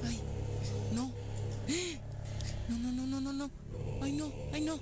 Ay, 0.06 0.22
no. 0.94 1.12
No, 2.70 2.78
no, 2.78 2.92
no, 2.92 3.08
no, 3.08 3.20
no, 3.20 3.34
no. 3.34 3.52
Ay, 4.00 4.12
no, 4.12 4.32
ay, 4.54 4.62
no. 4.62 4.80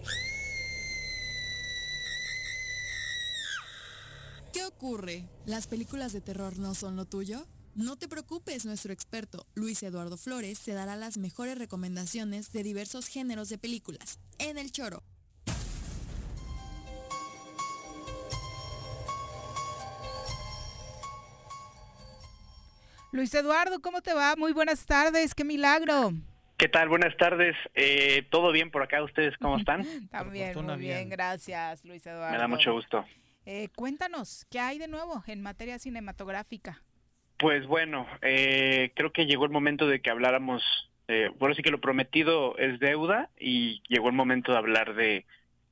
¿Qué 4.52 4.65
ocurre? 4.65 5.23
¿Las 5.45 5.68
películas 5.68 6.11
de 6.11 6.19
terror 6.19 6.57
no 6.57 6.76
son 6.76 6.97
lo 6.97 7.06
tuyo? 7.06 7.47
No 7.76 7.97
te 7.97 8.07
preocupes, 8.07 8.65
nuestro 8.65 8.93
experto 8.93 9.45
Luis 9.53 9.84
Eduardo 9.84 10.15
Flores 10.15 10.64
te 10.64 10.72
dará 10.72 10.95
las 10.95 11.18
mejores 11.18 11.57
recomendaciones 11.57 12.53
de 12.53 12.64
diversos 12.64 13.10
géneros 13.10 13.49
de 13.49 13.57
películas 13.57 14.18
en 14.39 14.57
el 14.57 14.72
choro. 14.72 15.03
Luis 23.11 23.34
Eduardo, 23.34 23.81
¿cómo 23.81 24.02
te 24.02 24.14
va? 24.14 24.38
Muy 24.38 24.53
buenas 24.53 24.85
tardes, 24.85 25.35
qué 25.35 25.43
milagro. 25.43 26.14
¿Qué 26.56 26.69
tal? 26.69 26.88
Buenas 26.88 27.18
tardes. 27.18 27.57
Eh, 27.73 28.26
¿Todo 28.31 28.53
bien 28.53 28.72
por 28.72 28.84
acá? 28.84 29.03
¿Ustedes 29.03 29.38
cómo 29.41 29.57
están? 29.57 29.85
También, 30.11 30.57
muy 30.65 30.77
bien. 30.77 31.10
gracias, 31.10 31.84
Luis 31.84 32.06
Eduardo. 32.07 32.31
Me 32.31 32.38
da 32.38 32.47
mucho 32.47 32.72
gusto. 32.72 33.03
Eh, 33.45 33.68
cuéntanos, 33.76 34.45
¿qué 34.49 34.61
hay 34.61 34.80
de 34.80 34.88
nuevo 34.88 35.22
en 35.27 35.41
materia 35.41 35.77
cinematográfica? 35.77 36.81
Pues 37.38 37.68
bueno, 37.68 38.07
eh, 38.22 38.91
creo 38.95 39.12
que 39.12 39.26
llegó 39.26 39.45
el 39.45 39.52
momento 39.52 39.88
de 39.88 40.02
que 40.02 40.10
habláramos, 40.10 40.64
eh, 41.07 41.32
bueno, 41.38 41.53
sí 41.53 41.62
que 41.62 41.72
lo 41.72 41.82
prometido 41.82 42.57
es 42.57 42.80
deuda 42.80 43.30
y 43.38 43.82
llegó 43.90 44.07
el 44.07 44.16
momento 44.16 44.53
de 44.53 44.57
hablar 44.57 44.95
de 44.95 45.26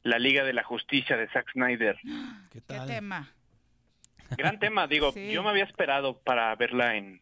la 0.04 0.20
Liga 0.20 0.44
de 0.44 0.54
la 0.54 0.64
Justicia 0.64 1.16
de 1.16 1.30
Zack 1.30 1.52
Snyder. 1.54 1.98
¿Qué, 2.52 2.62
tema? 2.62 3.32
Gran 4.38 4.60
tema, 4.60 4.88
digo, 4.88 5.14
yo 5.16 5.44
me 5.44 5.50
había 5.50 5.64
esperado 5.64 6.20
para 6.20 6.54
verla 6.56 6.96
en 6.98 7.22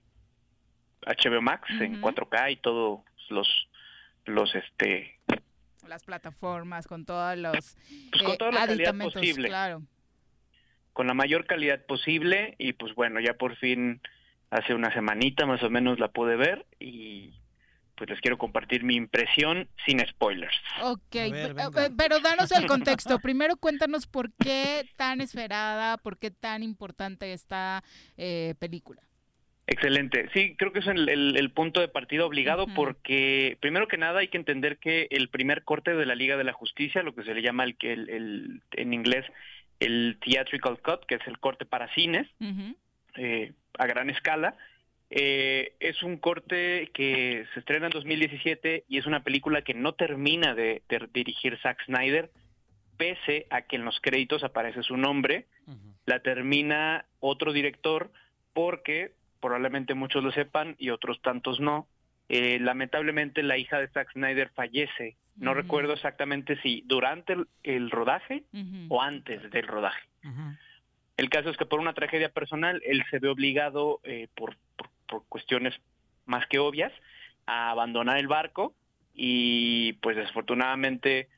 HBO 1.06 1.42
Max, 1.42 1.70
en 1.80 2.02
4K 2.02 2.54
y 2.54 2.56
todos 2.58 3.02
los, 3.30 3.70
los, 4.26 4.56
este... 4.56 5.20
Las 5.88 6.04
plataformas, 6.04 6.88
con 6.88 7.06
todos 7.06 7.38
los... 7.38 7.78
Pues 8.12 8.24
con 8.24 8.38
toda 8.38 8.52
la 8.52 8.68
calidad 8.68 8.98
posible. 8.98 9.50
Claro. 9.50 9.84
Con 10.94 11.08
la 11.08 11.14
mayor 11.14 11.46
calidad 11.46 11.86
posible 11.86 12.56
y 12.58 12.74
pues 12.74 12.96
bueno, 12.96 13.20
ya 13.20 13.34
por 13.36 13.56
fin 13.58 14.02
hace 14.52 14.76
una 14.76 14.94
semanita 14.94 15.46
más 15.46 15.64
o 15.64 15.70
menos 15.70 16.00
la 16.00 16.10
pude 16.10 16.36
ver 16.36 16.66
y 16.80 17.34
pues 17.96 18.10
les 18.10 18.20
quiero 18.20 18.38
compartir 18.38 18.84
mi 18.84 18.96
impresión 18.96 19.68
sin 19.86 20.00
spoilers. 20.00 20.56
Ok, 20.84 21.16
pero 21.98 22.20
danos 22.20 22.52
el 22.52 22.66
contexto. 22.68 23.20
Primero 23.20 23.58
cuéntanos 23.58 24.08
por 24.08 24.32
qué 24.34 24.90
tan 24.98 25.22
esperada, 25.22 25.98
por 25.98 26.18
qué 26.18 26.32
tan 26.32 26.64
importante 26.64 27.32
esta 27.34 27.84
eh, 28.18 28.56
película. 28.60 29.02
Excelente. 29.68 30.30
Sí, 30.34 30.56
creo 30.58 30.74
que 30.74 30.80
es 30.80 30.88
el, 30.88 31.52
punto 31.54 31.80
de 31.80 31.88
partida 31.88 32.26
obligado 32.26 32.66
porque, 32.76 33.58
primero 33.62 33.88
que 33.88 33.98
nada, 33.98 34.20
hay 34.20 34.28
que 34.28 34.38
entender 34.38 34.80
que 34.80 35.08
el 35.12 35.30
primer 35.30 35.64
corte 35.64 35.94
de 35.94 36.06
la 36.06 36.16
Liga 36.16 36.36
de 36.36 36.44
la 36.44 36.54
Justicia, 36.54 37.04
lo 37.04 37.16
que 37.16 37.24
se 37.24 37.34
le 37.34 37.42
llama 37.42 37.64
el, 37.64 37.78
el, 37.80 38.62
en 38.72 38.94
inglés 38.94 39.26
el 39.82 40.18
theatrical 40.24 40.80
cut, 40.80 41.06
que 41.06 41.16
es 41.16 41.28
el 41.28 41.40
corte 41.40 41.66
para 41.66 41.94
cines, 41.96 42.28
eh, 43.16 43.54
a 43.78 43.86
gran 43.86 44.10
escala. 44.10 44.56
Eh, 45.10 45.76
es 45.82 46.04
un 46.04 46.18
corte 46.18 46.90
que 46.94 47.46
se 47.54 47.60
estrena 47.60 47.88
en 47.88 47.92
2017 47.92 48.86
y 48.88 48.98
es 48.98 49.06
una 49.06 49.24
película 49.24 49.62
que 49.62 49.74
no 49.74 49.94
termina 49.94 50.56
de, 50.56 50.84
dirigir 51.14 51.60
Zack 51.62 51.84
Snyder, 51.86 52.32
pese 52.98 53.46
a 53.50 53.64
que 53.64 53.76
en 53.76 53.84
los 53.84 54.00
créditos 54.00 54.44
aparece 54.44 54.84
su 54.84 54.96
nombre. 54.96 55.48
La 56.06 56.22
termina 56.22 57.06
otro 57.20 57.52
director 57.52 58.12
porque 58.54 59.14
probablemente 59.42 59.96
muchos 59.96 60.24
lo 60.24 60.32
sepan 60.32 60.76
y 60.80 60.92
otros 60.92 61.22
tantos 61.22 61.60
no. 61.60 61.88
Eh, 62.30 62.60
lamentablemente 62.62 63.44
la 63.44 63.58
hija 63.58 63.80
de 63.80 63.90
Zack 63.90 64.14
Snyder 64.14 64.50
fallece. 64.56 65.18
No 65.36 65.54
recuerdo 65.54 65.94
exactamente 65.94 66.58
si 66.62 66.84
durante 66.86 67.36
el, 67.64 67.90
rodaje 67.90 68.44
o 68.90 69.02
antes 69.02 69.50
del 69.52 69.68
rodaje. 69.68 70.08
El 71.22 71.30
caso 71.30 71.52
es 71.52 71.58
que 71.58 71.68
por 71.68 71.80
una 71.80 71.94
tragedia 71.94 72.30
personal 72.30 72.82
él 72.84 73.04
se 73.12 73.20
ve 73.20 73.30
obligado 73.30 74.00
eh, 74.04 74.28
por, 74.36 74.58
por, 75.08 75.24
cuestiones 75.30 75.76
más 76.26 76.48
que 76.48 76.58
obvias 76.58 76.92
a 77.46 77.70
abandonar 77.70 78.18
el 78.18 78.28
barco 78.28 78.74
y 79.14 79.94
pues 80.02 80.16
desafortunadamente 80.16 81.30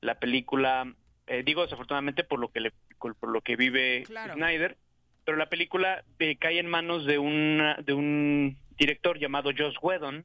la 0.00 0.18
película, 0.18 0.92
eh, 1.28 1.44
digo 1.46 1.62
desafortunadamente 1.62 2.24
por 2.24 2.40
lo 2.40 2.48
que 2.48 2.58
le, 2.58 2.72
por 2.98 3.30
lo 3.30 3.40
que 3.40 3.54
vive 3.54 4.04
Snyder, 4.06 4.76
pero 5.24 5.36
la 5.36 5.48
película 5.48 6.02
eh, 6.18 6.34
cae 6.34 6.58
en 6.58 6.66
manos 6.66 7.06
de 7.06 7.20
una, 7.20 7.76
de 7.76 7.92
un 7.92 8.58
director 8.76 9.20
llamado 9.20 9.52
Joss 9.56 9.76
Whedon, 9.80 10.24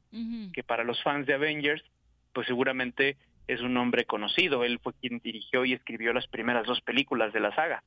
que 0.52 0.64
para 0.64 0.82
los 0.82 1.00
fans 1.04 1.24
de 1.28 1.34
Avengers, 1.34 1.84
pues 2.32 2.48
seguramente 2.48 3.16
es 3.46 3.60
un 3.60 3.74
nombre 3.74 4.06
conocido. 4.06 4.64
Él 4.64 4.80
fue 4.82 4.92
quien 4.94 5.20
dirigió 5.20 5.64
y 5.64 5.72
escribió 5.72 6.12
las 6.12 6.26
primeras 6.26 6.66
dos 6.66 6.80
películas 6.80 7.32
de 7.32 7.38
la 7.38 7.54
saga. 7.54 7.84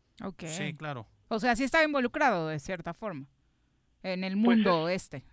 Sí, 0.47 0.73
claro. 0.73 1.05
O 1.27 1.39
sea, 1.39 1.55
sí 1.55 1.63
estaba 1.63 1.83
involucrado 1.83 2.47
de 2.47 2.59
cierta 2.59 2.93
forma 2.93 3.27
en 4.03 4.23
el 4.23 4.33
pues 4.33 4.57
mundo 4.57 4.89
este. 4.89 5.23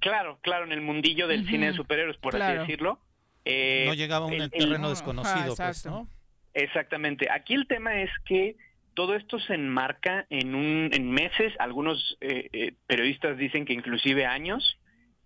Claro, 0.00 0.38
claro, 0.42 0.64
en 0.64 0.72
el 0.72 0.80
mundillo 0.80 1.26
del 1.26 1.46
cine 1.46 1.68
de 1.68 1.72
superhéroes, 1.74 2.16
por 2.18 2.40
así 2.40 2.58
decirlo. 2.58 3.00
Eh, 3.44 3.84
no 3.86 3.94
llegaba 3.94 4.26
a 4.26 4.28
un 4.28 4.50
terreno 4.50 4.90
desconocido, 4.90 5.54
pues, 5.56 5.86
¿no? 5.86 6.08
Exactamente. 6.54 7.28
Aquí 7.30 7.54
el 7.54 7.66
tema 7.66 8.02
es 8.02 8.10
que 8.24 8.56
todo 8.94 9.14
esto 9.14 9.38
se 9.38 9.54
enmarca 9.54 10.26
en, 10.28 10.54
un, 10.54 10.90
en 10.92 11.10
meses, 11.10 11.54
algunos 11.58 12.18
eh, 12.20 12.48
eh, 12.52 12.74
periodistas 12.86 13.38
dicen 13.38 13.64
que 13.64 13.72
inclusive 13.72 14.26
años, 14.26 14.78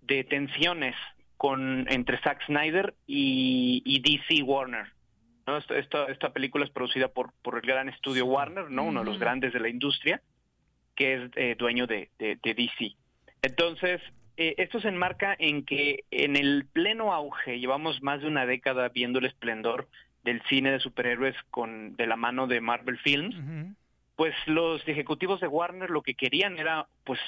de 0.02 0.24
tensiones 0.24 0.94
con, 1.36 1.90
entre 1.90 2.20
Zack 2.22 2.44
Snyder 2.46 2.94
y, 3.06 4.00
DC 4.04 4.42
Warner. 4.42 4.92
¿No? 5.46 5.56
Esta, 5.56 6.06
esta, 6.06 6.32
película 6.32 6.64
es 6.64 6.70
producida 6.70 7.08
por, 7.08 7.32
por 7.42 7.56
el 7.56 7.62
gran 7.62 7.88
estudio 7.88 8.26
Warner, 8.26 8.70
¿no? 8.70 8.84
uno 8.84 9.00
de 9.00 9.06
los 9.06 9.18
grandes 9.18 9.52
de 9.52 9.60
la 9.60 9.68
industria, 9.68 10.20
que 10.94 11.14
es 11.14 11.30
eh, 11.36 11.56
dueño 11.58 11.86
de, 11.86 12.10
de, 12.18 12.36
DC. 12.42 12.94
Entonces, 13.42 14.00
esto 14.36 14.80
se 14.80 14.88
enmarca 14.88 15.34
en 15.38 15.64
que 15.64 16.04
en 16.10 16.36
el 16.36 16.66
pleno 16.72 17.12
auge, 17.12 17.58
llevamos 17.58 18.02
más 18.02 18.20
de 18.20 18.28
una 18.28 18.46
década 18.46 18.88
viendo 18.88 19.18
el 19.18 19.26
esplendor 19.26 19.88
del 20.24 20.42
cine 20.48 20.70
de 20.70 20.80
superhéroes 20.80 21.36
con 21.50 21.96
de 21.96 22.06
la 22.06 22.16
mano 22.16 22.46
de 22.46 22.60
Marvel 22.60 22.98
Films, 22.98 23.36
pues 24.16 24.34
los 24.46 24.86
ejecutivos 24.86 25.40
de 25.40 25.48
Warner 25.48 25.90
lo 25.90 26.02
que 26.02 26.14
querían 26.14 26.58
era 26.58 26.86
pues 27.04 27.20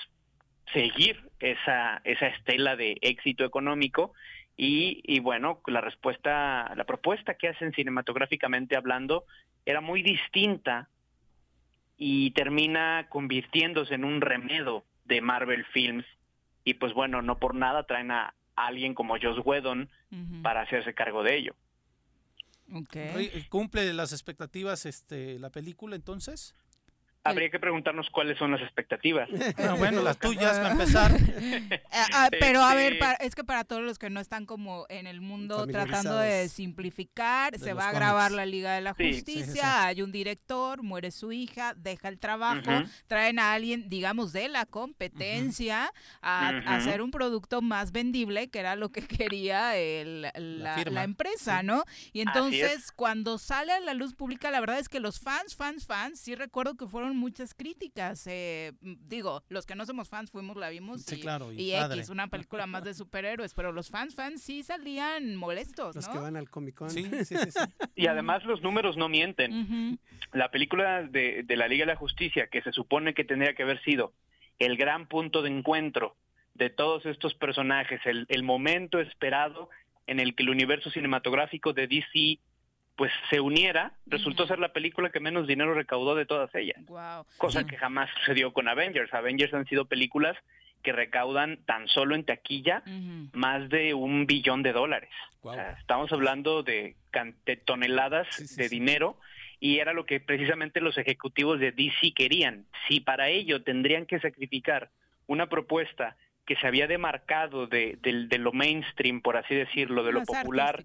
seguir 0.72 1.20
esa 1.40 2.00
esa 2.04 2.28
estela 2.28 2.76
de 2.76 2.96
éxito 3.00 3.44
económico 3.44 4.12
y, 4.56 5.00
y 5.04 5.20
bueno, 5.20 5.60
la 5.66 5.80
respuesta, 5.80 6.72
la 6.76 6.84
propuesta 6.84 7.34
que 7.34 7.48
hacen 7.48 7.72
cinematográficamente 7.72 8.76
hablando 8.76 9.24
era 9.66 9.80
muy 9.80 10.02
distinta 10.02 10.88
y 11.96 12.30
termina 12.32 13.06
convirtiéndose 13.08 13.94
en 13.94 14.04
un 14.04 14.20
remedo 14.20 14.84
de 15.04 15.20
Marvel 15.20 15.64
Films 15.66 16.04
y 16.64 16.74
pues 16.74 16.92
bueno, 16.94 17.22
no 17.22 17.38
por 17.38 17.54
nada 17.54 17.84
traen 17.84 18.10
a 18.10 18.34
alguien 18.56 18.94
como 18.94 19.16
Joss 19.20 19.40
Whedon 19.44 19.90
para 20.42 20.62
hacerse 20.62 20.94
cargo 20.94 21.22
de 21.22 21.36
ello. 21.36 21.54
¿Cumple 23.48 23.92
las 23.92 24.12
expectativas 24.12 24.86
este 24.86 25.38
la 25.38 25.50
película 25.50 25.96
entonces? 25.96 26.54
Habría 27.24 27.50
que 27.50 27.58
preguntarnos 27.58 28.10
cuáles 28.10 28.38
son 28.38 28.50
las 28.50 28.60
expectativas. 28.60 29.28
Ah, 29.56 29.74
bueno, 29.78 30.02
las 30.02 30.18
tuyas 30.18 30.58
para 30.58 30.72
empezar. 30.72 31.12
Ah, 31.96 32.06
ah, 32.12 32.28
pero 32.40 32.60
a 32.60 32.74
ver, 32.74 32.94
este 32.94 33.26
es 33.26 33.34
que 33.34 33.44
para 33.44 33.62
todos 33.62 33.82
los 33.82 33.98
que 33.98 34.10
no 34.10 34.18
están 34.18 34.46
como 34.46 34.84
en 34.88 35.06
el 35.06 35.20
mundo 35.20 35.66
tratando 35.66 36.18
de 36.18 36.48
simplificar, 36.48 37.56
se 37.58 37.72
va 37.72 37.88
a 37.88 37.92
grabar 37.92 38.32
la 38.32 38.46
Liga 38.46 38.74
de 38.74 38.80
la 38.80 38.94
Justicia, 38.94 39.86
hay 39.86 40.02
un 40.02 40.10
director, 40.10 40.82
muere 40.82 41.12
su 41.12 41.30
hija, 41.30 41.74
deja 41.74 42.08
el 42.08 42.18
trabajo, 42.18 42.70
traen 43.06 43.38
a 43.38 43.52
alguien, 43.52 43.88
digamos, 43.88 44.32
de 44.32 44.48
la 44.48 44.66
competencia 44.66 45.92
a, 46.20 46.48
hacer 46.66 47.00
un 47.00 47.10
producto 47.10 47.62
más 47.62 47.92
vendible, 47.92 48.48
que 48.48 48.58
era 48.58 48.74
lo 48.74 48.90
que 48.90 49.02
quería 49.06 49.76
el, 49.76 50.22
la, 50.34 51.04
empresa, 51.04 51.62
¿no? 51.62 51.84
Y 52.12 52.20
entonces, 52.20 52.90
cuando 52.92 53.38
sale 53.38 53.72
a 53.72 53.80
la 53.80 53.94
luz 53.94 54.14
pública, 54.14 54.50
la 54.50 54.60
verdad 54.60 54.78
es 54.78 54.88
que 54.88 55.00
los 55.00 55.20
fans, 55.20 55.54
fans, 55.54 55.86
fans, 55.86 56.20
sí 56.20 56.34
recuerdo 56.34 56.74
que 56.74 56.86
fueron 56.86 57.13
muchas 57.14 57.54
críticas. 57.54 58.26
Eh, 58.26 58.72
digo, 58.80 59.42
los 59.48 59.66
que 59.66 59.74
no 59.74 59.86
somos 59.86 60.08
fans 60.08 60.30
fuimos, 60.30 60.56
la 60.56 60.68
vimos. 60.68 61.10
y, 61.12 61.20
claro. 61.20 61.52
Y, 61.52 61.72
X, 61.74 62.10
una 62.10 62.28
película 62.28 62.66
más 62.66 62.84
de 62.84 62.94
superhéroes, 62.94 63.54
pero 63.54 63.72
los 63.72 63.90
fans, 63.90 64.14
fans 64.14 64.42
sí 64.42 64.62
salían 64.62 65.36
molestos. 65.36 65.96
Los 65.96 66.08
que 66.08 66.18
van 66.18 66.36
al 66.36 66.50
Comic 66.50 66.74
Con. 66.74 66.90
Sí, 66.94 67.10
sí, 67.24 67.36
sí, 67.36 67.60
y 67.96 68.06
además 68.06 68.44
los 68.44 68.62
números 68.62 68.96
no 68.96 69.08
mienten. 69.08 69.98
La 70.32 70.50
película 70.50 71.02
de, 71.02 71.42
de 71.42 71.56
la 71.56 71.68
Liga 71.68 71.86
de 71.86 71.92
la 71.92 71.98
Justicia, 71.98 72.48
que 72.48 72.62
se 72.62 72.72
supone 72.72 73.14
que 73.14 73.24
tendría 73.24 73.54
que 73.54 73.62
haber 73.62 73.82
sido 73.82 74.12
el 74.58 74.76
gran 74.76 75.06
punto 75.08 75.42
de 75.42 75.50
encuentro 75.50 76.16
de 76.54 76.70
todos 76.70 77.04
estos 77.06 77.34
personajes, 77.34 78.00
el, 78.04 78.26
el 78.28 78.42
momento 78.42 79.00
esperado 79.00 79.68
en 80.06 80.20
el 80.20 80.34
que 80.34 80.42
el 80.42 80.50
universo 80.50 80.90
cinematográfico 80.90 81.72
de 81.72 81.86
DC 81.88 82.38
pues 82.96 83.10
se 83.30 83.40
uniera, 83.40 83.92
resultó 84.06 84.46
ser 84.46 84.58
la 84.58 84.72
película 84.72 85.10
que 85.10 85.20
menos 85.20 85.46
dinero 85.46 85.74
recaudó 85.74 86.14
de 86.14 86.26
todas 86.26 86.54
ellas. 86.54 86.78
Cosa 87.38 87.66
que 87.66 87.76
jamás 87.76 88.08
sucedió 88.18 88.52
con 88.52 88.68
Avengers. 88.68 89.12
Avengers 89.12 89.52
han 89.54 89.66
sido 89.66 89.86
películas 89.86 90.36
que 90.82 90.92
recaudan 90.92 91.58
tan 91.64 91.88
solo 91.88 92.14
en 92.14 92.24
taquilla 92.24 92.82
más 93.32 93.68
de 93.70 93.94
un 93.94 94.26
billón 94.26 94.62
de 94.62 94.72
dólares. 94.72 95.10
estamos 95.78 96.12
hablando 96.12 96.62
de, 96.62 96.94
toneladas 97.64 98.56
de 98.56 98.68
dinero 98.68 99.18
y 99.58 99.78
era 99.78 99.92
lo 99.92 100.04
que 100.04 100.20
precisamente 100.20 100.80
los 100.80 100.98
ejecutivos 100.98 101.58
de 101.58 101.72
DC 101.72 102.12
querían. 102.14 102.66
Si 102.86 103.00
para 103.00 103.28
ello 103.28 103.62
tendrían 103.62 104.06
que 104.06 104.20
sacrificar 104.20 104.90
una 105.26 105.48
propuesta 105.48 106.16
que 106.44 106.56
se 106.56 106.66
había 106.66 106.86
demarcado 106.86 107.66
de, 107.66 107.98
lo 108.38 108.52
mainstream, 108.52 109.22
por 109.22 109.38
así 109.38 109.54
decirlo, 109.54 110.04
de 110.04 110.12
lo 110.12 110.22
popular, 110.22 110.84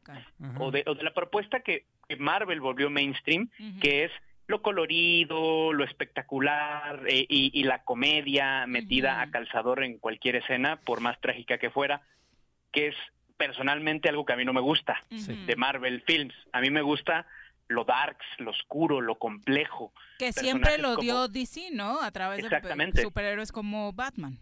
o 0.57 0.72
de, 0.72 0.86
la 1.02 1.14
propuesta 1.14 1.60
que, 1.60 1.84
Marvel 2.18 2.61
volvió 2.61 2.90
mainstream, 2.90 3.49
que 3.81 4.06
es 4.06 4.11
lo 4.48 4.64
colorido, 4.64 5.73
lo 5.73 5.84
espectacular 5.84 7.03
eh, 7.07 7.26
y, 7.30 7.64
la 7.64 7.84
comedia 7.84 8.65
metida 8.65 9.22
a 9.22 9.30
calzador 9.30 9.84
en 9.84 9.99
cualquier 9.99 10.38
escena, 10.38 10.77
por 10.77 11.02
más 11.02 11.22
trágica 11.22 11.60
que 11.60 11.69
fuera, 11.69 12.02
que 12.72 12.88
es 12.88 12.95
personalmente 13.38 14.10
algo 14.10 14.26
que 14.26 14.34
a 14.34 14.36
mí 14.36 14.44
no 14.44 14.53
me 14.53 14.61
gusta 14.61 15.03
de 15.10 15.56
Marvel 15.56 16.02
Films. 16.02 16.34
A 16.52 16.61
mí 16.61 16.72
me 16.72 16.81
gusta 16.81 17.27
lo 17.69 17.86
darks, 17.86 18.26
lo 18.40 18.52
oscuro, 18.52 18.99
lo 18.99 19.19
complejo. 19.19 19.94
Que 20.18 20.34
siempre 20.34 20.80
lo 20.80 20.98
dio 20.98 21.27
DC, 21.27 21.69
¿no? 21.72 22.02
A 22.02 22.11
través 22.11 22.44
de 22.49 23.02
superhéroes 23.03 23.52
como 23.52 23.94
Batman. 23.94 24.40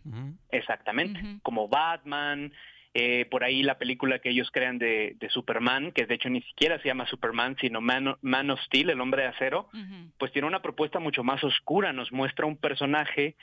Exactamente, 0.50 1.22
como 1.44 1.68
Batman, 1.68 2.54
eh, 3.00 3.26
por 3.30 3.44
ahí 3.44 3.62
la 3.62 3.78
película 3.78 4.18
que 4.18 4.32
ellos 4.32 4.50
crean 4.52 4.80
de, 4.80 5.16
Superman, 5.30 5.92
que 5.92 6.08
de 6.08 6.16
hecho 6.16 6.30
ni 6.30 6.42
siquiera 6.42 6.82
se 6.82 6.88
llama 6.88 7.06
Superman, 7.06 7.56
sino 7.62 7.80
Man, 7.80 8.50
of 8.50 8.60
Steel, 8.62 8.90
el 8.90 9.02
hombre 9.02 9.22
de 9.22 9.28
acero, 9.28 9.70
pues 10.18 10.32
tiene 10.32 10.48
una 10.48 10.64
propuesta 10.64 10.98
mucho 10.98 11.24
más 11.24 11.44
oscura, 11.44 11.94
nos 11.94 12.12
muestra 12.12 12.48
un 12.48 12.58
personaje 12.58 13.36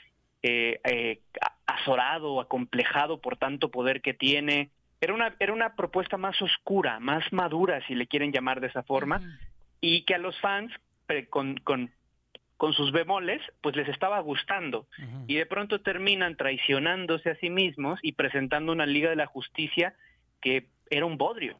eh, 0.43 0.81
eh, 0.83 1.21
azorado, 1.67 2.41
acomplejado 2.41 3.21
por 3.21 3.37
tanto 3.37 3.71
poder 3.71 4.01
que 4.01 4.13
tiene. 4.13 4.71
Era 4.99 5.13
una, 5.13 5.33
era 5.39 5.53
una 5.53 5.73
propuesta 5.75 6.17
más 6.17 6.41
oscura, 6.41 6.99
más 6.99 7.23
madura, 7.31 7.79
si 7.87 7.95
le 7.95 8.07
quieren 8.07 8.33
llamar 8.33 8.59
de 8.59 8.67
esa 8.67 8.83
forma, 8.83 9.21
y 9.79 10.01
que 10.01 10.15
a 10.15 10.17
los 10.17 10.37
fans 10.41 10.73
con, 11.29 11.55
con, 11.59 11.91
con 12.57 12.73
sus 12.73 12.91
bemoles, 12.91 13.41
pues 13.61 13.75
les 13.75 13.87
estaba 13.89 14.19
gustando. 14.19 14.87
Y 15.27 15.35
de 15.35 15.45
pronto 15.45 15.81
terminan 15.81 16.37
traicionándose 16.37 17.29
a 17.29 17.35
sí 17.35 17.49
mismos 17.49 17.99
y 18.01 18.13
presentando 18.13 18.71
una 18.71 18.85
Liga 18.85 19.09
de 19.09 19.15
la 19.15 19.25
Justicia 19.25 19.95
que 20.41 20.67
era 20.89 21.05
un 21.05 21.17
bodrio. 21.17 21.59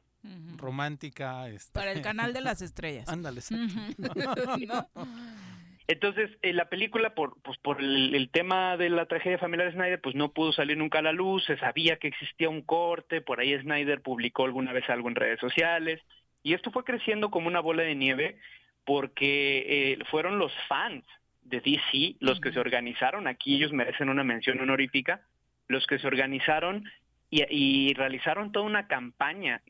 Romántica. 0.57 1.47
Este... 1.49 1.73
Para 1.73 1.91
el 1.91 2.01
canal 2.01 2.33
de 2.33 2.41
las 2.41 2.61
estrellas. 2.61 3.07
Ándale, 3.09 3.41
Entonces, 5.87 6.31
eh, 6.41 6.51
la 6.51 6.67
película, 6.67 7.13
por, 7.13 7.39
pues, 7.43 7.59
por 7.59 7.79
el, 7.79 8.15
el, 8.15 8.29
tema 8.31 8.75
de 8.75 8.89
la 8.89 9.05
tragedia 9.05 9.37
familiar 9.37 9.67
de 9.67 9.73
Snyder, 9.73 10.01
pues 10.01 10.15
no 10.15 10.31
pudo 10.31 10.51
salir 10.51 10.77
nunca 10.77 10.97
a 10.97 11.03
la 11.03 11.11
luz, 11.11 11.45
se 11.45 11.57
sabía 11.57 11.97
que 11.97 12.07
existía 12.07 12.49
un 12.49 12.63
corte, 12.63 13.21
por 13.21 13.39
ahí 13.39 13.55
Snyder 13.59 14.01
publicó 14.01 14.45
alguna 14.45 14.73
vez 14.73 14.89
algo 14.89 15.09
en 15.09 15.15
redes 15.15 15.39
sociales, 15.39 16.01
y 16.41 16.55
esto 16.55 16.71
fue 16.71 16.85
creciendo 16.85 17.29
como 17.29 17.47
una 17.47 17.59
bola 17.59 17.83
de 17.83 17.93
nieve 17.93 18.39
porque 18.85 19.65
eh, 19.93 19.99
fueron 20.09 20.37
los 20.39 20.53
fans 20.67 21.03
de 21.43 21.61
DC 21.61 22.15
los 22.19 22.39
que 22.39 22.51
se 22.51 22.59
organizaron, 22.59 23.27
aquí 23.27 23.55
ellos 23.55 23.71
merecen 23.71 24.09
una 24.09 24.23
mención 24.23 24.59
honorífica, 24.59 25.21
los 25.67 25.85
que 25.87 25.99
se 25.99 26.07
organizaron 26.07 26.85
y, 27.29 27.93
realizaron 27.93 28.51
toda 28.51 28.65
una 28.65 28.87
campaña 28.87 29.61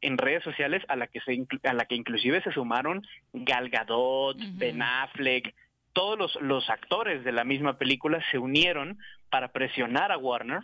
en 0.00 0.16
redes 0.16 0.44
sociales 0.44 0.82
a 0.88 0.96
la 0.96 1.08
que 1.08 1.20
se 1.20 1.46
a 1.64 1.72
la 1.74 1.84
que 1.84 1.94
inclusive 1.94 2.42
se 2.42 2.52
sumaron 2.52 3.06
Gal 3.32 3.68
Gadot, 3.68 4.36
Ben 4.54 4.80
Affleck, 4.80 5.54
todos 5.92 6.18
los, 6.18 6.34
los 6.40 6.70
actores 6.70 7.24
de 7.24 7.32
la 7.32 7.44
misma 7.44 7.78
película 7.78 8.22
se 8.30 8.38
unieron 8.38 8.98
para 9.28 9.48
presionar 9.48 10.12
a 10.12 10.18
Warner 10.18 10.62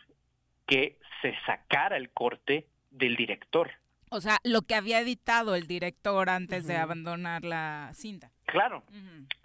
que 0.66 0.98
se 1.20 1.34
sacara 1.46 1.96
el 1.96 2.10
corte 2.10 2.66
del 2.90 3.16
director. 3.16 3.70
O 4.16 4.20
sea, 4.20 4.38
lo 4.44 4.62
que 4.62 4.74
había 4.74 5.00
editado 5.00 5.54
el 5.54 5.66
director 5.66 6.30
antes 6.30 6.66
de 6.66 6.76
abandonar 6.76 7.44
la 7.44 7.90
cinta. 7.92 8.30
Claro. 8.46 8.82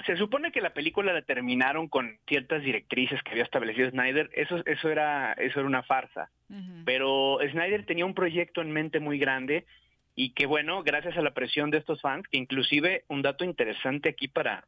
Se 0.06 0.16
supone 0.16 0.52
que 0.52 0.62
la 0.62 0.74
película 0.74 1.12
la 1.12 1.24
terminaron 1.24 1.90
con 1.90 2.18
ciertas 2.28 2.64
directrices 2.64 3.22
que 3.24 3.32
había 3.32 3.44
establecido 3.44 3.90
Snyder. 3.90 4.30
Eso, 4.34 4.64
eso, 4.66 4.90
era, 4.90 5.34
eso 5.34 5.60
era 5.60 5.68
una 5.68 5.84
farsa. 5.84 6.30
Pero 6.86 7.40
Snyder 7.52 7.86
tenía 7.86 8.06
un 8.06 8.14
proyecto 8.14 8.62
en 8.62 8.72
mente 8.72 9.00
muy 9.00 9.20
grande 9.20 9.66
y 10.16 10.32
que 10.32 10.46
bueno, 10.46 10.84
gracias 10.84 11.18
a 11.18 11.22
la 11.22 11.34
presión 11.34 11.72
de 11.72 11.78
estos 11.78 12.02
fans, 12.02 12.28
que 12.30 12.38
inclusive 12.38 13.04
un 13.08 13.22
dato 13.22 13.44
interesante 13.44 14.10
aquí 14.10 14.28
para 14.28 14.66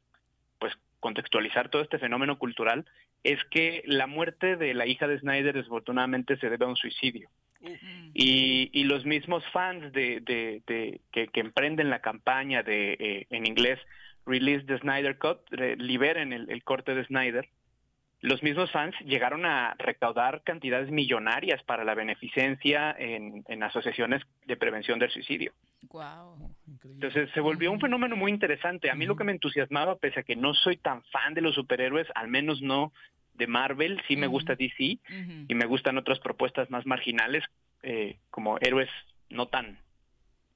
contextualizar 1.03 1.67
todo 1.67 1.81
este 1.81 1.99
fenómeno 1.99 2.39
cultural, 2.39 2.85
es 3.23 3.43
que 3.51 3.83
la 3.85 4.07
muerte 4.07 4.55
de 4.55 4.73
la 4.73 4.87
hija 4.87 5.05
de 5.05 5.19
Snyder 5.19 5.53
desafortunadamente 5.53 6.37
se 6.37 6.49
debe 6.49 6.63
a 6.63 6.69
un 6.69 6.77
suicidio. 6.77 7.29
Y, 8.13 8.83
los 8.85 9.05
mismos 9.05 9.43
fans 9.51 9.91
de, 9.91 10.21
de, 10.21 11.01
que, 11.11 11.39
emprenden 11.39 11.89
la 11.89 11.99
campaña 11.99 12.63
de, 12.63 12.93
eh, 12.99 13.27
en 13.29 13.45
inglés, 13.45 13.79
Release 14.25 14.65
the 14.65 14.77
Snyder 14.79 15.17
Cut, 15.17 15.39
liberen 15.77 16.31
el, 16.31 16.63
corte 16.63 16.95
de 16.95 17.05
Snyder, 17.05 17.49
los 18.21 18.41
mismos 18.41 18.71
fans 18.71 18.95
llegaron 19.05 19.45
a 19.45 19.75
recaudar 19.77 20.43
cantidades 20.43 20.89
millonarias 20.89 21.61
para 21.63 21.83
la 21.83 21.95
beneficencia 21.95 22.95
en, 22.97 23.43
asociaciones 23.61 24.21
de 24.45 24.55
prevención 24.55 24.99
del 24.99 25.11
suicidio. 25.11 25.51
Entonces 26.83 27.29
se 27.33 27.39
volvió 27.39 27.71
un 27.71 27.79
fenómeno 27.79 28.15
muy 28.15 28.31
interesante. 28.31 28.89
A 28.89 28.95
mí 28.95 29.05
lo 29.05 29.15
que 29.15 29.23
me 29.23 29.31
entusiasmaba, 29.31 29.97
pese 29.97 30.21
a 30.21 30.23
que 30.23 30.35
no 30.35 30.53
soy 30.53 30.77
tan 30.77 31.03
fan 31.05 31.33
de 31.33 31.41
los 31.41 31.55
superhéroes, 31.55 32.07
al 32.15 32.27
menos 32.27 32.61
no 32.61 32.93
de 33.33 33.47
Marvel, 33.47 34.01
sí 34.07 34.15
me 34.15 34.27
gusta 34.27 34.55
DC 34.55 34.99
y 35.47 35.55
me 35.55 35.65
gustan 35.65 35.97
otras 35.97 36.19
propuestas 36.19 36.69
más 36.69 36.85
marginales, 36.85 37.43
eh, 37.81 38.19
como 38.29 38.57
héroes 38.59 38.89
no 39.29 39.47
tan 39.47 39.79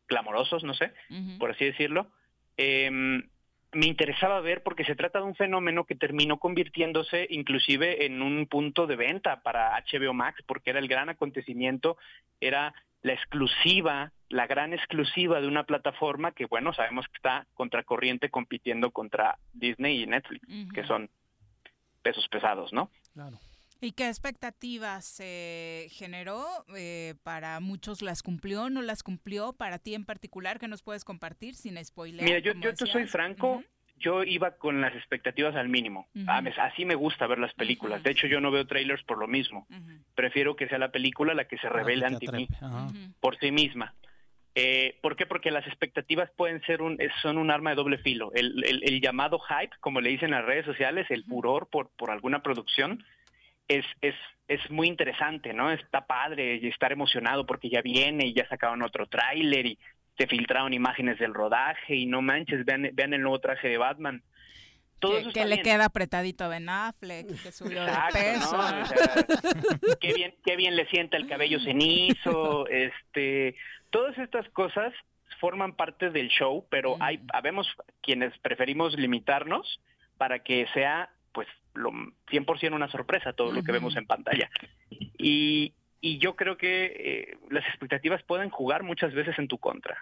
clamorosos, 0.05 0.63
no 0.63 0.73
sé, 0.73 0.93
por 1.39 1.51
así 1.51 1.65
decirlo. 1.65 2.07
Eh, 2.57 3.21
me 3.73 3.85
interesaba 3.85 4.39
ver 4.39 4.63
porque 4.63 4.85
se 4.85 4.95
trata 4.95 5.19
de 5.19 5.25
un 5.25 5.35
fenómeno 5.35 5.85
que 5.85 5.95
terminó 5.95 6.37
convirtiéndose 6.39 7.27
inclusive 7.29 8.05
en 8.05 8.21
un 8.21 8.47
punto 8.47 8.87
de 8.87 8.95
venta 8.95 9.41
para 9.41 9.77
HBO 9.83 10.13
Max, 10.13 10.41
porque 10.45 10.69
era 10.69 10.79
el 10.79 10.87
gran 10.87 11.09
acontecimiento, 11.09 11.97
era 12.39 12.73
la 13.07 13.13
exclusiva, 13.13 14.11
la 14.29 14.45
gran 14.47 14.73
exclusiva 14.73 15.39
de 15.39 15.47
una 15.47 15.63
plataforma 15.63 16.33
que, 16.33 16.45
bueno, 16.45 16.73
sabemos 16.73 17.05
que 17.07 17.15
está 17.15 17.47
contracorriente 17.53 18.29
compitiendo 18.29 18.91
contra 18.91 19.39
Disney 19.53 20.03
y 20.03 20.07
Netflix, 20.07 20.45
que 20.73 20.85
son 20.85 21.09
pesos 22.03 22.27
pesados, 22.27 22.73
¿no? 22.73 22.91
Claro. 23.13 23.39
¿Y 23.79 23.91
qué 23.91 24.07
expectativas 24.07 25.05
se 25.05 25.87
generó? 25.91 26.45
Eh, 26.75 27.15
¿Para 27.23 27.59
muchos 27.59 28.01
las 28.01 28.23
cumplió, 28.23 28.69
no 28.69 28.81
las 28.81 29.03
cumplió? 29.03 29.53
¿Para 29.53 29.77
ti 29.79 29.93
en 29.93 30.03
particular 30.03 30.59
qué 30.59 30.67
nos 30.67 30.81
puedes 30.81 31.05
compartir 31.05 31.55
sin 31.55 31.83
spoiler? 31.85 32.25
Mira, 32.25 32.39
yo, 32.39 32.53
yo 32.59 32.73
te 32.73 32.87
soy 32.87 33.05
franco, 33.05 33.63
yo 33.99 34.23
iba 34.23 34.51
con 34.51 34.81
las 34.81 34.95
expectativas 34.95 35.55
al 35.55 35.69
mínimo. 35.69 36.07
Ah, 36.27 36.41
así 36.61 36.85
me 36.85 36.95
gusta 36.95 37.27
ver 37.27 37.39
las 37.39 37.53
películas. 37.53 38.03
De 38.03 38.11
hecho, 38.11 38.27
yo 38.27 38.39
no 38.39 38.51
veo 38.51 38.65
trailers 38.65 39.03
por 39.03 39.17
lo 39.17 39.27
mismo. 39.27 39.67
Prefiero 40.15 40.55
que 40.55 40.67
sea 40.67 40.77
la 40.77 40.91
película 40.91 41.33
la 41.33 41.45
que 41.45 41.57
se 41.57 41.69
revele 41.69 42.05
ante 42.05 42.31
mí 42.31 42.47
por 43.19 43.37
sí 43.39 43.51
misma. 43.51 43.93
Eh, 44.59 44.97
¿Por 45.03 45.15
qué? 45.15 45.27
Porque 45.27 45.51
las 45.51 45.67
expectativas 45.67 46.31
pueden 46.35 46.61
ser 46.63 46.81
un, 46.81 46.97
son 47.21 47.37
un 47.37 47.51
arma 47.51 47.69
de 47.69 47.75
doble 47.75 47.99
filo. 47.99 48.31
El, 48.33 48.63
el, 48.65 49.01
llamado 49.01 49.37
hype, 49.37 49.75
como 49.79 50.01
le 50.01 50.09
dicen 50.09 50.29
en 50.29 50.39
las 50.39 50.45
redes 50.45 50.65
sociales, 50.65 51.05
el 51.11 51.25
furor 51.25 51.69
por, 51.69 51.91
por 51.95 52.09
alguna 52.09 52.41
producción, 52.41 53.05
es, 53.67 53.85
es, 54.01 54.15
es 54.47 54.71
muy 54.71 54.87
interesante, 54.87 55.53
¿no? 55.53 55.71
Está 55.71 56.07
padre 56.07 56.59
y 56.59 56.67
estar 56.69 56.91
emocionado 56.91 57.45
porque 57.45 57.69
ya 57.69 57.83
viene 57.83 58.25
y 58.25 58.33
ya 58.33 58.47
sacaron 58.47 58.81
otro 58.81 59.05
tráiler 59.05 59.67
y 59.67 59.79
se 60.17 60.27
filtraron 60.27 60.73
imágenes 60.73 61.19
del 61.19 61.33
rodaje 61.33 61.95
y 61.95 62.05
no 62.05 62.21
manches, 62.21 62.65
vean, 62.65 62.89
vean 62.93 63.13
el 63.13 63.21
nuevo 63.21 63.39
traje 63.39 63.69
de 63.69 63.77
Batman. 63.77 64.23
Todo 64.99 65.31
que, 65.31 65.45
le 65.45 65.61
queda 65.61 65.85
apretadito 65.85 66.43
a 66.43 66.47
Ben 66.47 66.67
Affleck, 66.69 67.27
que 67.43 67.51
subió 67.51 67.85
de 67.85 67.91
peso. 68.11 68.57
qué 70.01 70.13
bien, 70.13 70.33
qué 70.43 70.55
bien 70.55 70.75
le 70.75 70.87
sienta 70.87 71.17
el 71.17 71.27
cabello 71.27 71.59
cenizo, 71.59 72.67
este, 72.69 73.55
todas 73.91 74.17
estas 74.17 74.49
cosas 74.49 74.93
forman 75.39 75.75
parte 75.75 76.09
del 76.09 76.29
show, 76.29 76.65
pero 76.71 76.97
hay, 76.99 77.19
habemos 77.31 77.67
quienes 78.01 78.35
preferimos 78.39 78.97
limitarnos 78.97 79.79
para 80.17 80.39
que 80.39 80.65
sea 80.73 81.11
pues 81.31 81.47
lo 81.75 81.91
100% 81.91 82.73
una 82.73 82.89
sorpresa 82.89 83.33
todo 83.33 83.51
lo 83.51 83.61
que 83.61 83.71
vemos 83.71 83.95
en 83.95 84.07
pantalla. 84.07 84.49
Y, 84.89 85.73
y 86.01 86.19
yo 86.19 86.35
creo 86.35 86.57
que 86.57 86.85
eh, 86.85 87.37
las 87.49 87.65
expectativas 87.65 88.21
pueden 88.23 88.49
jugar 88.49 88.83
muchas 88.83 89.13
veces 89.13 89.37
en 89.39 89.47
tu 89.47 89.57
contra. 89.57 89.97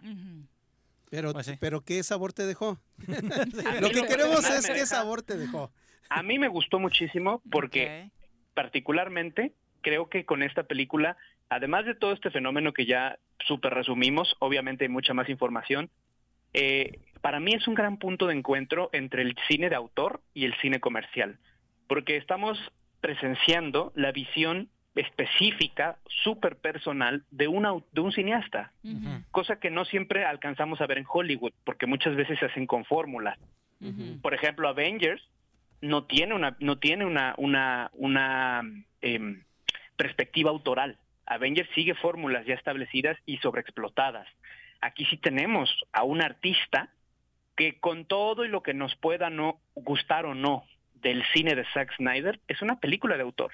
Pero, 1.10 1.34
pues 1.34 1.56
pero 1.60 1.82
¿qué 1.82 2.04
sabor 2.04 2.34
te 2.34 2.46
dejó? 2.46 2.80
lo 3.82 3.90
que 3.90 4.04
queremos 4.04 4.50
es 4.50 4.68
qué 4.68 4.86
sabor 4.86 5.22
te 5.22 5.38
dejó. 5.38 5.72
A 6.10 6.24
mí 6.24 6.38
me 6.38 6.48
gustó 6.48 6.80
muchísimo 6.80 7.42
porque 7.50 8.10
particularmente 8.54 9.54
creo 9.82 10.10
que 10.10 10.26
con 10.26 10.44
esta 10.44 10.64
película, 10.64 11.18
además 11.50 11.86
de 11.86 11.96
todo 11.96 12.14
este 12.14 12.32
fenómeno 12.32 12.74
que 12.74 12.86
ya 12.86 13.18
súper 13.46 13.74
resumimos, 13.74 14.36
obviamente 14.40 14.86
hay 14.86 14.90
mucha 14.90 15.14
más 15.14 15.30
información, 15.30 15.90
eh, 16.54 17.00
para 17.22 17.40
mí 17.40 17.54
es 17.54 17.68
un 17.68 17.76
gran 17.76 17.98
punto 17.98 18.28
de 18.28 18.34
encuentro 18.34 18.90
entre 18.94 19.22
el 19.22 19.36
cine 19.48 19.70
de 19.70 19.76
autor 19.76 20.22
y 20.34 20.46
el 20.46 20.56
cine 20.62 20.80
comercial, 20.80 21.38
porque 21.88 22.18
estamos 22.18 22.58
presenciando 23.02 23.92
la 23.96 24.12
visión 24.12 24.70
específica, 24.96 25.98
súper 26.24 26.56
personal 26.56 27.24
de, 27.32 27.48
una, 27.48 27.74
de 27.92 28.02
un 28.02 28.12
cineasta, 28.12 28.72
cosa 29.32 29.60
que 29.60 29.70
no 29.70 29.86
siempre 29.86 30.26
alcanzamos 30.26 30.80
a 30.82 30.88
ver 30.88 30.98
en 30.98 31.06
Hollywood, 31.08 31.54
porque 31.64 31.86
muchas 31.86 32.16
veces 32.16 32.40
se 32.40 32.46
hacen 32.46 32.66
con 32.66 32.86
fórmulas. 32.86 33.38
Por 34.22 34.34
ejemplo, 34.34 34.68
Avengers 34.68 35.22
no 35.82 36.06
tiene 36.06 36.34
una, 36.34 36.56
no 36.60 36.78
tiene 36.80 37.06
una, 37.06 37.36
una, 37.38 37.92
una 37.94 38.62
em, 39.02 39.44
perspectiva 39.98 40.50
autoral. 40.50 40.98
Avengers 41.26 41.70
sigue 41.76 41.94
fórmulas 41.94 42.46
ya 42.46 42.56
establecidas 42.56 43.18
y 43.26 43.38
sobreexplotadas. 43.38 44.28
Aquí 44.82 45.06
sí 45.06 45.18
tenemos 45.18 45.70
a 45.92 46.04
un 46.04 46.22
artista 46.22 46.90
que 47.56 47.80
con 47.80 48.06
todo 48.06 48.46
y 48.46 48.50
lo 48.50 48.64
que 48.64 48.74
nos 48.74 48.96
pueda 48.96 49.30
no 49.30 49.60
gustar 49.76 50.26
o 50.26 50.34
no 50.34 50.64
del 50.94 51.24
cine 51.34 51.56
de 51.56 51.66
Zack 51.74 51.96
Snyder, 51.98 52.40
es 52.48 52.62
una 52.62 52.80
película 52.80 53.16
de 53.16 53.24
autor. 53.24 53.52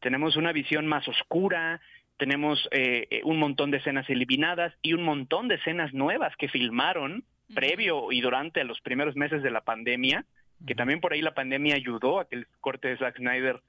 Tenemos 0.00 0.36
una 0.36 0.52
visión 0.52 0.86
más 0.86 1.06
oscura, 1.08 1.80
tenemos 2.16 2.68
eh, 2.70 3.06
eh, 3.10 3.20
un 3.24 3.38
montón 3.38 3.70
de 3.70 3.78
escenas 3.78 4.08
eliminadas 4.10 4.74
y 4.82 4.92
un 4.92 5.02
montón 5.02 5.48
de 5.48 5.56
escenas 5.56 5.92
nuevas 5.92 6.34
que 6.36 6.48
filmaron 6.48 7.24
previo 7.54 8.12
y 8.12 8.20
durante 8.20 8.62
los 8.64 8.80
primeros 8.80 9.16
meses 9.16 9.42
de 9.42 9.50
la 9.50 9.62
pandemia, 9.62 10.24
que 10.66 10.74
también 10.74 11.00
por 11.00 11.12
ahí 11.12 11.22
la 11.22 11.34
pandemia 11.34 11.74
ayudó 11.74 12.20
a 12.20 12.28
que 12.28 12.36
el 12.36 12.46
corte 12.60 12.88
de 12.88 12.98
Zack 12.98 13.16
Snyder 13.16 13.60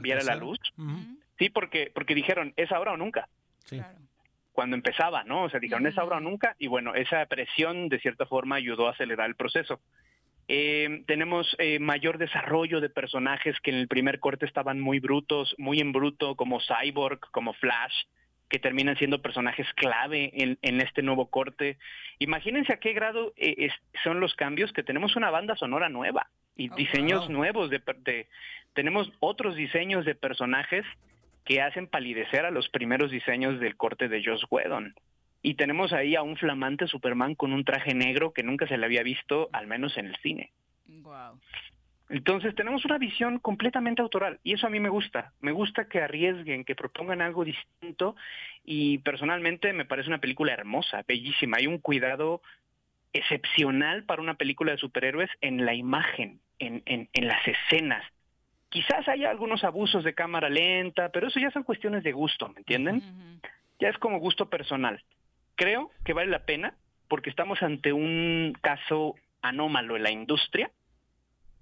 viera 0.00 0.22
la 0.22 0.36
luz. 0.36 0.58
Sí, 1.38 1.48
porque, 1.48 1.90
porque 1.94 2.14
dijeron, 2.14 2.52
es 2.56 2.70
ahora 2.70 2.92
o 2.92 2.96
nunca. 2.96 3.28
Sí 3.64 3.80
cuando 4.56 4.74
empezaba, 4.74 5.22
¿no? 5.22 5.44
O 5.44 5.50
sea, 5.50 5.60
dijeron, 5.60 5.86
es 5.86 5.98
ahora 5.98 6.16
o 6.16 6.20
nunca, 6.20 6.56
y 6.58 6.66
bueno, 6.66 6.94
esa 6.94 7.24
presión 7.26 7.90
de 7.90 8.00
cierta 8.00 8.24
forma 8.24 8.56
ayudó 8.56 8.88
a 8.88 8.92
acelerar 8.92 9.28
el 9.28 9.36
proceso. 9.36 9.80
Eh, 10.48 11.02
tenemos 11.06 11.56
eh, 11.58 11.78
mayor 11.80 12.18
desarrollo 12.18 12.80
de 12.80 12.88
personajes 12.88 13.58
que 13.60 13.70
en 13.70 13.78
el 13.78 13.88
primer 13.88 14.20
corte 14.20 14.46
estaban 14.46 14.80
muy 14.80 15.00
brutos, 15.00 15.54
muy 15.58 15.80
en 15.80 15.92
bruto, 15.92 16.36
como 16.36 16.60
Cyborg, 16.60 17.18
como 17.32 17.52
Flash, 17.54 18.04
que 18.48 18.60
terminan 18.60 18.96
siendo 18.96 19.22
personajes 19.22 19.66
clave 19.74 20.30
en, 20.34 20.58
en 20.62 20.80
este 20.80 21.02
nuevo 21.02 21.30
corte. 21.30 21.78
Imagínense 22.20 22.72
a 22.72 22.78
qué 22.78 22.92
grado 22.92 23.32
eh, 23.36 23.68
son 24.04 24.20
los 24.20 24.34
cambios 24.34 24.72
que 24.72 24.84
tenemos 24.84 25.16
una 25.16 25.30
banda 25.30 25.56
sonora 25.56 25.88
nueva 25.88 26.28
y 26.56 26.70
oh, 26.70 26.76
diseños 26.76 27.28
nuevos 27.28 27.70
de, 27.70 27.82
de, 28.04 28.28
tenemos 28.74 29.12
otros 29.18 29.56
diseños 29.56 30.04
de 30.04 30.14
personajes 30.14 30.84
que 31.44 31.60
hacen 31.60 31.88
palidecer 31.88 32.44
a 32.44 32.50
los 32.50 32.68
primeros 32.68 33.10
diseños 33.10 33.58
del 33.58 33.76
corte 33.76 34.08
de 34.08 34.22
Joss 34.24 34.44
Whedon. 34.50 34.94
Y 35.46 35.54
tenemos 35.54 35.92
ahí 35.92 36.16
a 36.16 36.22
un 36.22 36.36
flamante 36.36 36.88
Superman 36.88 37.36
con 37.36 37.52
un 37.52 37.62
traje 37.62 37.94
negro 37.94 38.32
que 38.32 38.42
nunca 38.42 38.66
se 38.66 38.76
le 38.76 38.84
había 38.84 39.04
visto, 39.04 39.48
al 39.52 39.68
menos 39.68 39.96
en 39.96 40.06
el 40.06 40.16
cine. 40.16 40.50
Entonces 42.08 42.52
tenemos 42.56 42.84
una 42.84 42.98
visión 42.98 43.38
completamente 43.38 44.02
autoral 44.02 44.40
y 44.42 44.54
eso 44.54 44.66
a 44.66 44.70
mí 44.70 44.80
me 44.80 44.88
gusta. 44.88 45.34
Me 45.40 45.52
gusta 45.52 45.84
que 45.84 46.00
arriesguen, 46.00 46.64
que 46.64 46.74
propongan 46.74 47.22
algo 47.22 47.44
distinto 47.44 48.16
y 48.64 48.98
personalmente 48.98 49.72
me 49.72 49.84
parece 49.84 50.08
una 50.08 50.18
película 50.18 50.52
hermosa, 50.52 51.04
bellísima. 51.06 51.58
Hay 51.58 51.68
un 51.68 51.78
cuidado 51.78 52.42
excepcional 53.12 54.02
para 54.02 54.22
una 54.22 54.34
película 54.34 54.72
de 54.72 54.78
superhéroes 54.78 55.30
en 55.42 55.64
la 55.64 55.74
imagen, 55.74 56.40
en, 56.58 56.82
en, 56.86 57.08
en 57.12 57.28
las 57.28 57.46
escenas. 57.46 58.04
Quizás 58.68 59.06
haya 59.06 59.30
algunos 59.30 59.62
abusos 59.62 60.02
de 60.02 60.12
cámara 60.12 60.48
lenta, 60.48 61.10
pero 61.10 61.28
eso 61.28 61.38
ya 61.38 61.52
son 61.52 61.62
cuestiones 61.62 62.02
de 62.02 62.10
gusto, 62.10 62.48
¿me 62.48 62.58
entienden? 62.58 63.40
Ya 63.78 63.90
es 63.90 63.98
como 63.98 64.18
gusto 64.18 64.50
personal. 64.50 65.00
Creo 65.56 65.90
que 66.04 66.12
vale 66.12 66.30
la 66.30 66.44
pena 66.44 66.76
porque 67.08 67.30
estamos 67.30 67.62
ante 67.62 67.92
un 67.92 68.56
caso 68.62 69.14
anómalo 69.42 69.96
en 69.96 70.02
la 70.02 70.10
industria 70.10 70.70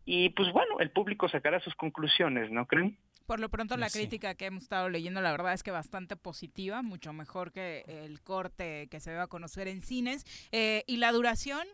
y 0.04 0.30
pues 0.30 0.52
bueno, 0.52 0.80
el 0.80 0.90
público 0.90 1.28
sacará 1.28 1.60
sus 1.60 1.74
conclusiones, 1.74 2.50
¿no 2.50 2.66
creen? 2.66 2.98
Por 3.26 3.40
lo 3.40 3.48
pronto 3.48 3.76
la 3.78 3.88
crítica 3.88 4.34
que 4.34 4.46
hemos 4.46 4.64
estado 4.64 4.90
leyendo 4.90 5.22
la 5.22 5.30
verdad 5.30 5.54
es 5.54 5.62
que 5.62 5.70
bastante 5.70 6.14
positiva, 6.14 6.82
mucho 6.82 7.12
mejor 7.14 7.52
que 7.52 7.84
el 7.86 8.20
corte 8.20 8.86
que 8.90 9.00
se 9.00 9.14
va 9.14 9.22
a 9.22 9.26
conocer 9.28 9.66
en 9.66 9.80
cines. 9.80 10.26
Eh, 10.52 10.84
¿Y 10.86 10.98
la 10.98 11.10
duración? 11.10 11.66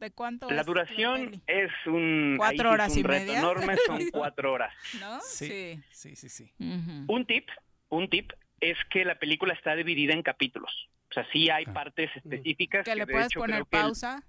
¿De 0.00 0.12
cuánto 0.12 0.48
La 0.48 0.62
duración 0.62 1.42
es 1.46 1.70
un, 1.86 2.36
¿Cuatro 2.38 2.70
horas 2.70 2.96
y 2.96 3.02
reto 3.02 3.26
media? 3.26 3.40
enorme, 3.40 3.76
son 3.84 4.00
cuatro 4.12 4.52
horas. 4.52 4.72
¿No? 5.00 5.20
Sí, 5.20 5.78
sí, 5.90 6.14
sí. 6.14 6.28
sí, 6.28 6.52
Un 6.58 7.26
tip, 7.26 7.48
un 7.88 8.08
tip 8.08 8.32
es 8.60 8.78
que 8.90 9.04
la 9.04 9.18
película 9.18 9.52
está 9.54 9.74
dividida 9.74 10.14
en 10.14 10.22
capítulos. 10.22 10.88
O 11.10 11.14
sea, 11.14 11.26
sí 11.32 11.48
hay 11.50 11.64
partes 11.66 12.10
específicas. 12.16 12.84
Que 12.84 12.94
le 12.94 13.06
de 13.06 13.12
puedes 13.12 13.26
hecho, 13.26 13.40
poner 13.40 13.56
creo 13.56 13.66
que 13.66 13.76
el- 13.76 13.82
pausa. 13.82 14.22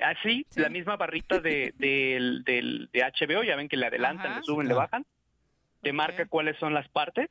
Ah, 0.00 0.14
sí, 0.24 0.44
la 0.56 0.68
misma 0.68 0.96
barrita 0.96 1.38
de, 1.38 1.72
del- 1.78 2.42
del- 2.44 2.88
de 2.92 3.00
HBO, 3.04 3.44
ya 3.44 3.54
ven 3.56 3.68
que 3.68 3.76
le 3.76 3.86
adelantan, 3.86 4.26
Ajá. 4.26 4.36
le 4.40 4.44
suben, 4.44 4.66
le 4.68 4.74
bajan. 4.74 5.06
Te 5.82 5.92
marca 5.92 6.26
cuáles 6.26 6.56
son 6.58 6.74
las 6.74 6.88
partes. 6.88 7.30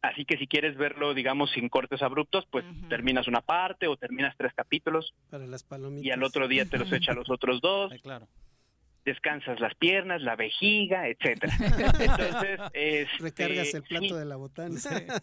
Así 0.00 0.24
que 0.24 0.36
si 0.36 0.46
quieres 0.48 0.76
verlo, 0.76 1.14
digamos, 1.14 1.50
sin 1.52 1.68
cortes 1.68 2.02
abruptos, 2.02 2.44
pues 2.50 2.64
terminas 2.88 3.28
una 3.28 3.40
parte 3.40 3.86
o 3.86 3.96
terminas 3.96 4.34
tres 4.36 4.52
capítulos 4.54 5.14
Para 5.30 5.46
las 5.46 5.62
palomitas. 5.62 6.04
y 6.04 6.10
al 6.10 6.22
otro 6.24 6.48
día 6.48 6.64
te 6.68 6.76
los 6.78 6.92
echa 6.92 7.12
los 7.14 7.30
otros 7.30 7.60
dos. 7.60 7.92
claro. 8.02 8.26
Descansas 9.04 9.58
las 9.58 9.74
piernas, 9.74 10.22
la 10.22 10.36
vejiga, 10.36 11.08
etcétera. 11.08 11.52
Entonces, 11.98 12.60
este, 12.72 13.22
Recargas 13.22 13.74
el 13.74 13.82
plato 13.82 14.04
sí, 14.04 14.14
de 14.14 14.24
la 14.24 14.36
botana. 14.36 14.78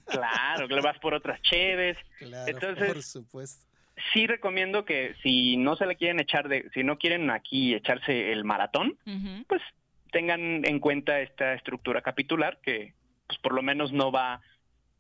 Claro, 0.06 0.68
le 0.68 0.82
vas 0.82 1.00
por 1.00 1.14
otras 1.14 1.42
cheves. 1.42 1.98
Claro, 2.18 2.52
Entonces, 2.52 2.88
por 2.88 3.04
supuesto. 3.04 3.68
sí 4.14 4.28
recomiendo 4.28 4.84
que 4.84 5.16
si 5.24 5.56
no 5.56 5.76
se 5.78 5.86
le 5.86 5.96
quieren 5.96 6.20
echar 6.20 6.50
de, 6.50 6.70
si 6.74 6.84
no 6.84 6.98
quieren 6.98 7.30
aquí 7.30 7.74
echarse 7.74 8.34
el 8.34 8.44
maratón, 8.44 8.98
pues 9.48 9.62
tengan 10.12 10.66
en 10.66 10.80
cuenta 10.80 11.22
esta 11.22 11.54
estructura 11.54 12.02
capitular 12.02 12.60
que 12.62 12.94
pues 13.28 13.40
por 13.40 13.54
lo 13.54 13.62
menos 13.62 13.94
no 13.94 14.12
va 14.12 14.42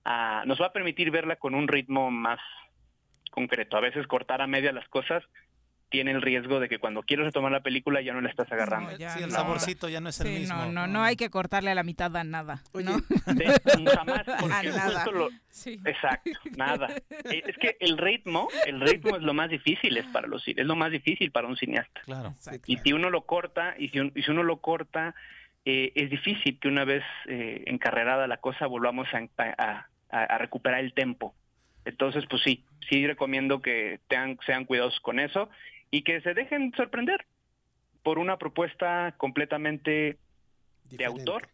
a, 0.05 0.43
nos 0.45 0.61
va 0.61 0.67
a 0.67 0.73
permitir 0.73 1.11
verla 1.11 1.35
con 1.37 1.55
un 1.55 1.67
ritmo 1.67 2.11
más 2.11 2.39
concreto. 3.31 3.77
A 3.77 3.81
veces 3.81 4.07
cortar 4.07 4.41
a 4.41 4.47
media 4.47 4.71
las 4.71 4.87
cosas 4.87 5.23
tiene 5.89 6.11
el 6.11 6.21
riesgo 6.21 6.59
de 6.59 6.69
que 6.69 6.77
cuando 6.77 7.01
quieres 7.01 7.25
retomar 7.25 7.51
la 7.51 7.61
película 7.61 7.99
ya 8.01 8.13
no 8.13 8.21
la 8.21 8.29
estás 8.29 8.51
agarrando. 8.51 8.95
ya 8.97 9.09
Sí, 9.11 9.23
el 9.23 9.29
no. 9.29 9.35
saborcito 9.35 9.89
ya 9.89 9.99
no 10.01 10.09
es 10.09 10.19
el 10.21 10.29
mismo. 10.39 10.55
no, 10.55 10.71
no, 10.71 10.87
no 10.87 11.03
hay 11.03 11.15
que 11.15 11.29
cortarle 11.29 11.71
a 11.71 11.75
la 11.75 11.83
mitad 11.83 12.15
a 12.15 12.23
nada. 12.23 12.61
¿no? 12.73 12.97
De- 13.33 13.59
jamás, 13.95 14.27
A 14.27 14.63
nada. 14.63 15.05
lo- 15.11 15.29
Sí. 15.49 15.79
Exacto, 15.83 16.29
nada. 16.55 16.87
Es 17.25 17.57
que 17.57 17.75
el 17.79 17.97
ritmo, 17.97 18.47
el 18.65 18.79
ritmo 18.81 19.15
es 19.17 19.23
lo 19.23 19.33
más 19.33 19.49
difícil 19.49 19.97
es 19.97 20.05
para 20.07 20.27
los 20.27 20.43
cine- 20.45 20.61
es 20.61 20.67
lo 20.67 20.75
más 20.75 20.91
difícil 20.91 21.31
para 21.31 21.47
un 21.47 21.57
cineasta. 21.57 22.01
Claro. 22.05 22.33
Y 22.67 22.77
si 22.77 22.93
uno 22.93 23.09
lo 23.09 23.23
corta, 23.23 23.73
y 23.77 23.89
si, 23.89 23.99
un- 23.99 24.11
y 24.15 24.21
si 24.21 24.31
uno 24.31 24.43
lo 24.43 24.57
corta, 24.57 25.15
eh, 25.65 25.91
es 25.95 26.09
difícil 26.09 26.59
que 26.59 26.67
una 26.67 26.85
vez 26.85 27.03
eh, 27.25 27.63
encarrerada 27.65 28.27
la 28.27 28.37
cosa 28.37 28.67
volvamos 28.67 29.07
a, 29.13 29.17
a- 29.37 29.87
a- 30.11 30.23
a 30.23 30.37
recuperar 30.37 30.79
el 30.81 30.93
tempo. 30.93 31.33
Entonces, 31.85 32.25
pues 32.29 32.43
sí, 32.43 32.63
sí 32.89 33.07
recomiendo 33.07 33.61
que 33.61 33.99
tengan, 34.07 34.37
sean 34.45 34.65
cuidadosos 34.65 34.99
con 35.01 35.19
eso 35.19 35.49
y 35.91 36.03
que 36.03 36.21
se 36.21 36.33
dejen 36.33 36.71
sorprender 36.75 37.25
por 38.03 38.19
una 38.19 38.37
propuesta 38.37 39.15
completamente 39.17 40.17
de 40.85 41.05
autor 41.05 41.49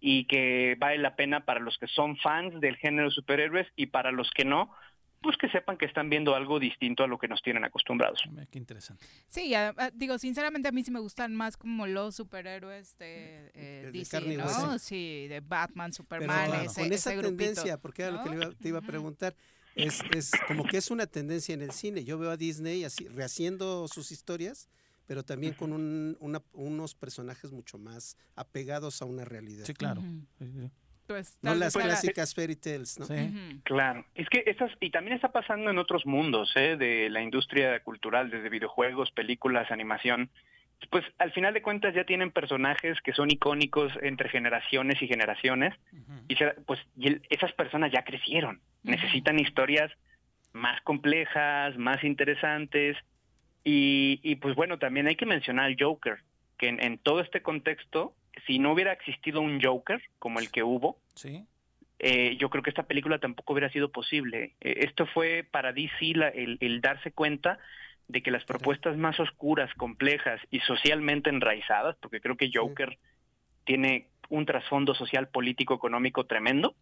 y 0.00 0.26
que 0.26 0.76
vale 0.78 0.98
la 0.98 1.16
pena 1.16 1.44
para 1.44 1.60
los 1.60 1.76
que 1.78 1.86
son 1.88 2.16
fans 2.18 2.60
del 2.60 2.76
género 2.76 3.10
superhéroes 3.10 3.66
y 3.76 3.86
para 3.86 4.12
los 4.12 4.30
que 4.30 4.44
no, 4.44 4.72
pues 5.20 5.36
que 5.36 5.48
sepan 5.48 5.76
que 5.76 5.86
están 5.86 6.08
viendo 6.08 6.36
algo 6.36 6.60
distinto 6.60 7.02
a 7.02 7.08
lo 7.08 7.18
que 7.18 7.26
nos 7.26 7.42
tienen 7.42 7.64
acostumbrados. 7.64 8.22
Qué 8.52 8.58
interesante. 8.58 9.04
Sí, 9.26 9.52
a- 9.54 9.74
a- 9.76 9.90
digo, 9.90 10.16
sinceramente 10.18 10.68
a 10.68 10.72
mí 10.72 10.84
sí 10.84 10.92
me 10.92 11.00
gustan 11.00 11.34
más 11.34 11.56
como 11.56 11.88
los 11.88 12.14
superhéroes 12.14 12.96
de, 12.98 13.50
eh, 13.54 13.80
de 13.86 13.92
DC, 13.92 14.36
¿no? 14.36 14.78
Sí, 14.78 15.26
de 15.28 15.40
Batman, 15.40 15.90
Pero 15.90 15.96
Superman, 15.96 16.54
ese, 16.66 16.80
con 16.80 16.92
esa 16.92 17.10
ese 17.10 17.16
grupito, 17.16 17.36
tendencia, 17.36 17.78
porque 17.78 18.02
era 18.02 18.12
lo 18.12 18.22
que 18.22 18.30
iba- 18.30 18.50
te 18.52 18.68
iba 18.68 18.78
a 18.78 18.82
preguntar, 18.82 19.34
es, 19.74 20.02
es 20.14 20.32
como 20.46 20.64
que 20.64 20.76
es 20.78 20.90
una 20.90 21.06
tendencia 21.06 21.54
en 21.54 21.62
el 21.62 21.70
cine. 21.72 22.04
Yo 22.04 22.18
veo 22.18 22.30
a 22.30 22.36
Disney 22.36 22.84
así 22.84 23.06
rehaciendo 23.08 23.86
sus 23.88 24.10
historias, 24.12 24.68
pero 25.06 25.22
también 25.24 25.54
con 25.54 25.72
un- 25.72 26.16
una- 26.20 26.42
unos 26.52 26.94
personajes 26.94 27.52
mucho 27.52 27.78
más 27.78 28.16
apegados 28.36 29.00
a 29.02 29.04
una 29.04 29.24
realidad. 29.24 29.64
Sí, 29.64 29.74
claro. 29.74 30.02
Pues, 31.06 31.38
No 31.40 31.54
las 31.54 31.72
clásicas 31.88 32.34
fairy 32.34 32.54
tales, 32.56 32.98
¿no? 32.98 33.06
Claro, 33.64 34.04
es 34.14 34.28
que 34.28 34.42
esas, 34.46 34.70
y 34.80 34.90
también 34.90 35.16
está 35.16 35.32
pasando 35.32 35.70
en 35.70 35.78
otros 35.78 36.04
mundos, 36.04 36.52
¿eh? 36.54 36.76
de 36.76 37.08
la 37.08 37.22
industria 37.22 37.82
cultural, 37.82 38.30
desde 38.30 38.50
videojuegos, 38.50 39.10
películas, 39.12 39.70
animación. 39.70 40.28
Pues 40.90 41.04
al 41.16 41.32
final 41.32 41.54
de 41.54 41.62
cuentas 41.62 41.94
ya 41.94 42.04
tienen 42.04 42.30
personajes 42.30 42.98
que 43.02 43.14
son 43.14 43.30
icónicos 43.30 43.90
entre 44.02 44.28
generaciones 44.28 45.00
y 45.02 45.08
generaciones, 45.08 45.74
y 46.28 46.36
se- 46.36 46.52
pues 46.66 46.78
y 46.96 47.08
el- 47.08 47.22
esas 47.30 47.52
personas 47.54 47.90
ya 47.90 48.04
crecieron, 48.04 48.60
necesitan 48.82 49.38
historias 49.38 49.90
más 50.52 50.80
complejas, 50.82 51.76
más 51.76 52.02
interesantes, 52.04 52.96
y, 53.64 54.20
y, 54.22 54.36
pues 54.36 54.54
bueno, 54.54 54.78
también 54.78 55.06
hay 55.08 55.16
que 55.16 55.26
mencionar 55.26 55.66
al 55.66 55.76
Joker, 55.78 56.18
que 56.56 56.68
en, 56.68 56.82
en 56.82 56.98
todo 56.98 57.20
este 57.20 57.42
contexto, 57.42 58.14
si 58.46 58.58
no 58.58 58.72
hubiera 58.72 58.92
existido 58.92 59.40
un 59.40 59.60
Joker 59.62 60.00
como 60.18 60.38
el 60.38 60.50
que 60.50 60.62
hubo, 60.62 60.98
Sí. 61.14 61.44
eh, 61.98 62.36
yo 62.38 62.48
creo 62.48 62.62
que 62.62 62.70
esta 62.70 62.84
película 62.84 63.18
tampoco 63.18 63.52
hubiera 63.52 63.70
sido 63.70 63.90
posible. 63.90 64.54
Eh, 64.60 64.84
esto 64.86 65.06
fue 65.06 65.44
para 65.50 65.72
DC 65.72 66.12
la- 66.14 66.28
el, 66.28 66.56
el 66.60 66.80
darse 66.80 67.10
cuenta 67.12 67.58
de 68.06 68.22
que 68.22 68.30
las 68.30 68.44
propuestas 68.44 68.96
más 68.96 69.20
oscuras, 69.20 69.72
complejas 69.74 70.40
y 70.50 70.60
socialmente 70.60 71.28
enraizadas, 71.28 71.96
porque 72.00 72.20
creo 72.20 72.36
que 72.36 72.50
Joker 72.54 72.96
tiene 73.64 74.06
un 74.30 74.46
trasfondo 74.46 74.94
social, 74.94 75.28
político, 75.28 75.74
económico 75.74 76.24
tremendo, 76.24 76.74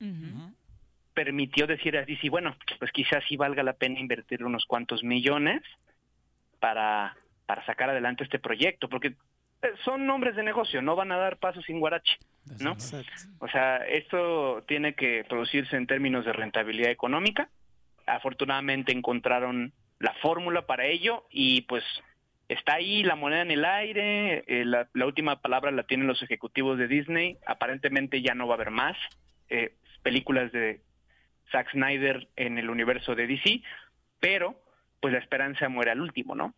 permitió 1.17 1.67
decir 1.67 1.97
a 1.97 2.05
DC, 2.05 2.29
bueno, 2.29 2.55
pues 2.79 2.93
quizás 2.93 3.25
sí 3.27 3.39
valga 3.39 3.63
la 3.63 3.73
pena 3.73 3.99
invertir 3.99 4.45
unos 4.45 4.67
cuantos 4.67 5.03
millones 5.03 5.63
para, 6.61 7.17
para 7.47 7.65
sacar 7.65 7.89
adelante 7.89 8.23
este 8.23 8.39
proyecto, 8.39 8.91
porque 8.91 9.15
eh, 9.63 9.73
son 9.83 10.07
nombres 10.07 10.37
de 10.37 10.43
negocio, 10.43 10.83
no 10.83 10.95
van 10.95 11.11
a 11.13 11.17
dar 11.17 11.39
paso 11.39 11.63
sin 11.63 11.81
guarache, 11.81 12.19
¿no? 12.61 12.77
O 13.39 13.49
sea, 13.49 13.79
esto 13.79 14.63
tiene 14.69 14.95
que 14.95 15.25
producirse 15.27 15.75
en 15.77 15.87
términos 15.87 16.27
de 16.27 16.35
rentabilidad 16.35 16.91
económica. 16.91 17.49
Afortunadamente 18.07 18.93
encontraron 18.93 19.73
la 19.99 20.13
fórmula 20.21 20.67
para 20.67 20.85
ello 20.85 21.25
y 21.31 21.63
pues 21.63 21.83
está 22.49 22.75
ahí 22.75 23.03
la 23.05 23.17
moneda 23.17 23.41
en 23.41 23.53
el 23.53 23.65
aire. 23.65 24.45
eh, 24.47 24.67
la, 24.67 24.87
la 24.93 25.07
última 25.07 25.41
palabra 25.41 25.71
la 25.71 25.85
tienen 25.85 26.09
los 26.09 26.23
ejecutivos 26.23 26.77
de 26.77 26.89
Disney. 26.89 27.39
Aparentemente 27.47 28.21
ya 28.21 28.35
no 28.35 28.47
va 28.47 28.53
a 28.53 28.57
haber 28.57 28.71
más 28.71 28.99
eh, 29.49 29.73
películas 30.03 30.53
de 30.53 30.83
Zack 31.53 31.71
Snyder 31.73 32.29
en 32.37 32.59
el 32.59 32.71
universo 32.71 33.15
de 33.15 33.27
DC, 33.27 33.63
pero 34.21 34.61
pues 35.01 35.13
la 35.13 35.19
esperanza 35.21 35.69
muere 35.69 35.91
al 35.93 36.01
último, 36.01 36.35
¿no? 36.35 36.55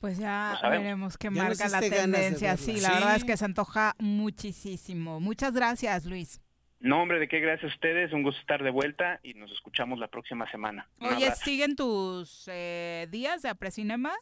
Pues 0.00 0.18
ya 0.18 0.56
veremos 0.62 1.18
qué 1.18 1.28
marca 1.30 1.68
la 1.68 1.80
tendencia. 1.80 2.56
Sí, 2.56 2.74
la 2.80 2.88
Sí. 2.88 2.94
verdad 2.94 3.16
es 3.16 3.24
que 3.24 3.36
se 3.36 3.44
antoja 3.44 3.94
muchísimo. 3.98 5.18
Muchas 5.20 5.54
gracias, 5.54 6.04
Luis. 6.04 6.40
No, 6.80 7.02
hombre, 7.02 7.18
de 7.18 7.26
qué 7.26 7.40
gracias 7.40 7.72
a 7.72 7.74
ustedes, 7.74 8.12
un 8.12 8.22
gusto 8.22 8.40
estar 8.40 8.62
de 8.62 8.70
vuelta 8.70 9.18
y 9.24 9.34
nos 9.34 9.50
escuchamos 9.50 9.98
la 9.98 10.06
próxima 10.06 10.48
semana. 10.52 10.88
Un 11.00 11.08
Oye, 11.08 11.24
abrazo. 11.26 11.42
¿siguen 11.44 11.74
tus 11.74 12.44
eh, 12.46 13.08
días 13.10 13.42
de 13.42 13.48
Aprecinema? 13.48 14.12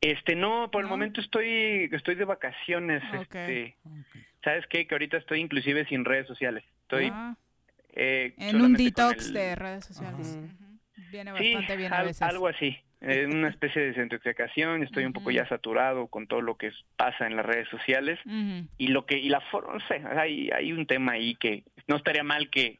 Este, 0.00 0.36
no, 0.36 0.70
por 0.70 0.82
el 0.82 0.88
momento 0.88 1.20
estoy 1.20 1.88
estoy 1.92 2.14
de 2.14 2.24
vacaciones, 2.24 3.02
este. 3.12 3.76
¿Sabes 4.44 4.64
qué? 4.68 4.86
Que 4.86 4.94
ahorita 4.94 5.16
estoy 5.16 5.40
inclusive 5.40 5.84
sin 5.86 6.04
redes 6.04 6.28
sociales. 6.28 6.64
Estoy 6.82 7.10
Ah, 7.12 7.36
eh, 7.94 8.34
en 8.38 8.60
un 8.60 8.74
detox 8.74 9.26
el- 9.28 9.32
de 9.34 9.54
redes 9.56 9.84
sociales. 9.84 10.38
Viene 11.10 11.32
Sí, 11.38 11.52
bastante 11.54 11.76
bien 11.76 11.92
a 11.92 11.98
al- 11.98 12.06
veces. 12.06 12.22
algo 12.22 12.46
así. 12.48 12.76
eh, 13.02 13.24
una 13.26 13.48
especie 13.48 13.80
de 13.80 13.88
desintoxicación, 13.92 14.82
estoy 14.82 15.06
un 15.06 15.14
poco 15.14 15.30
ya 15.30 15.48
saturado 15.48 16.08
con 16.08 16.26
todo 16.26 16.42
lo 16.42 16.56
que 16.58 16.70
pasa 16.96 17.26
en 17.26 17.34
las 17.34 17.46
redes 17.46 17.66
sociales 17.70 18.18
y 18.76 18.88
lo 18.88 19.06
que 19.06 19.16
y 19.16 19.30
la 19.30 19.40
forma, 19.40 19.72
no 19.72 19.80
sé, 19.88 20.02
hay 20.18 20.50
hay 20.50 20.72
un 20.72 20.84
tema 20.86 21.12
ahí 21.12 21.34
que 21.36 21.64
no 21.86 21.96
estaría 21.96 22.22
mal 22.22 22.50
que 22.50 22.78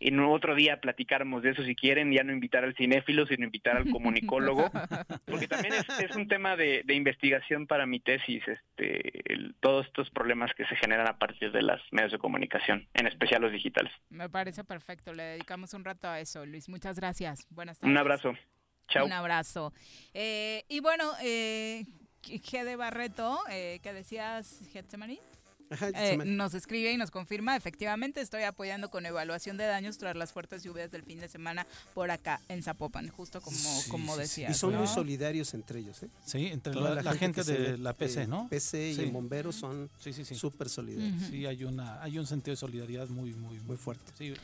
en 0.00 0.18
otro 0.20 0.54
día 0.54 0.80
platicáramos 0.80 1.42
de 1.42 1.50
eso 1.50 1.62
si 1.62 1.74
quieren, 1.76 2.10
ya 2.12 2.24
no 2.24 2.32
invitar 2.32 2.64
al 2.64 2.74
cinéfilo, 2.74 3.26
sino 3.26 3.44
invitar 3.44 3.76
al 3.76 3.90
comunicólogo, 3.90 4.70
porque 5.26 5.46
también 5.46 5.74
es, 5.74 5.86
es 6.10 6.16
un 6.16 6.26
tema 6.26 6.56
de, 6.56 6.82
de 6.84 6.94
investigación 6.94 7.66
para 7.66 7.86
mi 7.86 8.00
tesis, 8.00 8.42
este, 8.48 9.32
el- 9.32 9.54
todos 9.60 9.86
estos 9.86 10.10
problemas 10.10 10.50
que 10.56 10.64
se 10.66 10.76
generan 10.76 11.06
a 11.08 11.18
partir 11.18 11.52
de 11.52 11.62
los 11.62 11.80
medios 11.92 12.12
de 12.12 12.18
comunicación, 12.18 12.88
en 12.94 13.06
especial 13.06 13.42
los 13.42 13.52
digitales. 13.52 13.92
Me 14.08 14.28
parece 14.28 14.64
perfecto. 14.64 15.12
Le 15.12 15.22
dedicamos 15.22 15.74
un 15.74 15.84
rato 15.84 16.08
a 16.08 16.18
eso, 16.20 16.44
Luis. 16.46 16.68
Muchas 16.68 16.96
gracias. 16.98 17.46
Buenas 17.50 17.78
tardes. 17.78 17.90
Un 17.92 17.98
abrazo. 17.98 18.34
Chao. 18.88 19.04
Un 19.06 19.12
abrazo. 19.12 19.72
Eh, 20.14 20.64
y 20.68 20.80
bueno, 20.80 21.04
eh, 21.22 21.84
G 22.22 22.64
de 22.64 22.76
Barreto, 22.76 23.38
eh, 23.50 23.78
¿qué 23.82 23.92
decías, 23.92 24.60
Getsemaní? 24.72 25.20
Eh, 25.70 26.16
nos 26.24 26.54
escribe 26.54 26.92
y 26.92 26.96
nos 26.96 27.10
confirma, 27.10 27.56
efectivamente 27.56 28.20
estoy 28.20 28.42
apoyando 28.42 28.90
con 28.90 29.06
evaluación 29.06 29.56
de 29.56 29.64
daños 29.64 29.98
tras 29.98 30.16
las 30.16 30.32
fuertes 30.32 30.62
lluvias 30.62 30.90
del 30.90 31.02
fin 31.02 31.20
de 31.20 31.28
semana 31.28 31.66
por 31.94 32.10
acá 32.10 32.40
en 32.48 32.62
Zapopan, 32.62 33.08
justo 33.08 33.40
como, 33.40 33.58
como 33.88 34.16
decía. 34.16 34.50
Y 34.50 34.54
son 34.54 34.74
muy 34.74 34.86
solidarios 34.86 35.54
entre 35.54 35.80
ellos, 35.80 36.02
¿eh? 36.02 36.08
Sí, 36.24 36.46
entre 36.46 36.74
la, 36.74 37.14
gente, 37.14 37.44
de 37.44 37.78
la 37.78 37.92
PC, 37.92 38.26
¿no? 38.26 38.48
PC 38.48 38.92
y 38.92 39.10
bomberos 39.10 39.56
son 39.56 39.90
súper 40.34 40.68
solidarios. 40.68 41.28
Sí, 41.30 41.46
hay, 41.46 41.64
una, 41.64 42.02
hay 42.02 42.18
un 42.18 42.26
sentido 42.26 42.52
de 42.52 42.56
solidaridad 42.56 43.08
muy, 43.08 43.34
muy, 43.34 43.58
muy 43.60 43.76
fuerte. 43.76 44.12
Sí, 44.16 44.34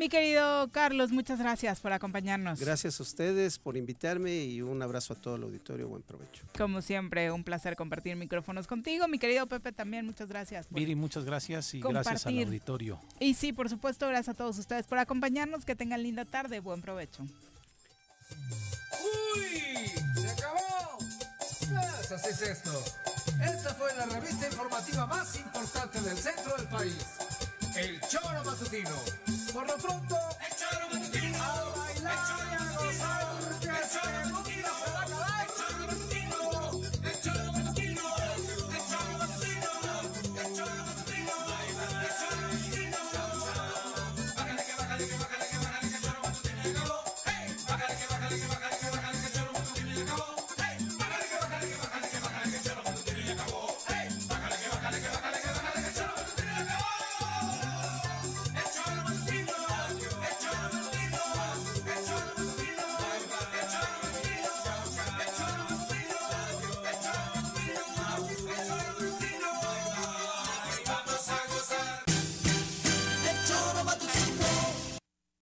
mi 0.00 0.08
querido 0.08 0.70
Carlos, 0.72 1.10
muchas 1.10 1.38
gracias 1.38 1.78
por 1.80 1.92
acompañarnos. 1.92 2.58
Gracias 2.58 2.98
a 3.00 3.02
ustedes 3.02 3.58
por 3.58 3.76
invitarme 3.76 4.44
y 4.44 4.62
un 4.62 4.80
abrazo 4.80 5.12
a 5.12 5.16
todo 5.16 5.36
el 5.36 5.42
auditorio. 5.42 5.88
Buen 5.88 6.00
provecho. 6.00 6.46
Como 6.56 6.80
siempre, 6.80 7.30
un 7.30 7.44
placer 7.44 7.76
compartir 7.76 8.16
micrófonos 8.16 8.66
contigo. 8.66 9.06
Mi 9.08 9.18
querido 9.18 9.46
Pepe, 9.46 9.72
también 9.72 10.06
muchas 10.06 10.30
gracias. 10.30 10.66
Viri, 10.70 10.94
muchas 10.94 11.26
gracias 11.26 11.74
y 11.74 11.82
gracias 11.82 12.26
al 12.26 12.38
auditorio. 12.38 12.98
Y 13.18 13.34
sí, 13.34 13.52
por 13.52 13.68
supuesto, 13.68 14.08
gracias 14.08 14.34
a 14.34 14.38
todos 14.38 14.56
ustedes 14.58 14.86
por 14.86 14.96
acompañarnos. 14.96 15.66
Que 15.66 15.76
tengan 15.76 16.02
linda 16.02 16.24
tarde. 16.24 16.60
Buen 16.60 16.80
provecho. 16.80 17.22
¡Uy! 19.34 19.90
¡Se 20.14 20.30
acabó! 20.30 20.96
Pues 21.68 22.12
así 22.12 22.30
es 22.30 22.40
esto. 22.40 22.72
Esta 23.44 23.74
fue 23.74 23.94
la 23.96 24.06
revista 24.06 24.46
informativa 24.46 25.06
más 25.06 25.36
importante 25.36 26.00
del 26.00 26.16
centro 26.16 26.56
del 26.56 26.68
país. 26.68 26.96
El 27.76 28.00
Choro 28.00 28.42
Matutino. 28.44 28.90
Por 29.52 29.66
lo 29.66 29.76
pronto, 29.76 30.16
el 30.40 30.56
Choro 30.56 30.88
Matutino. 30.92 31.38
A 31.42 31.64
bailar 31.76 32.18
y 32.50 32.54
a 32.54 32.76
gozar, 32.78 33.39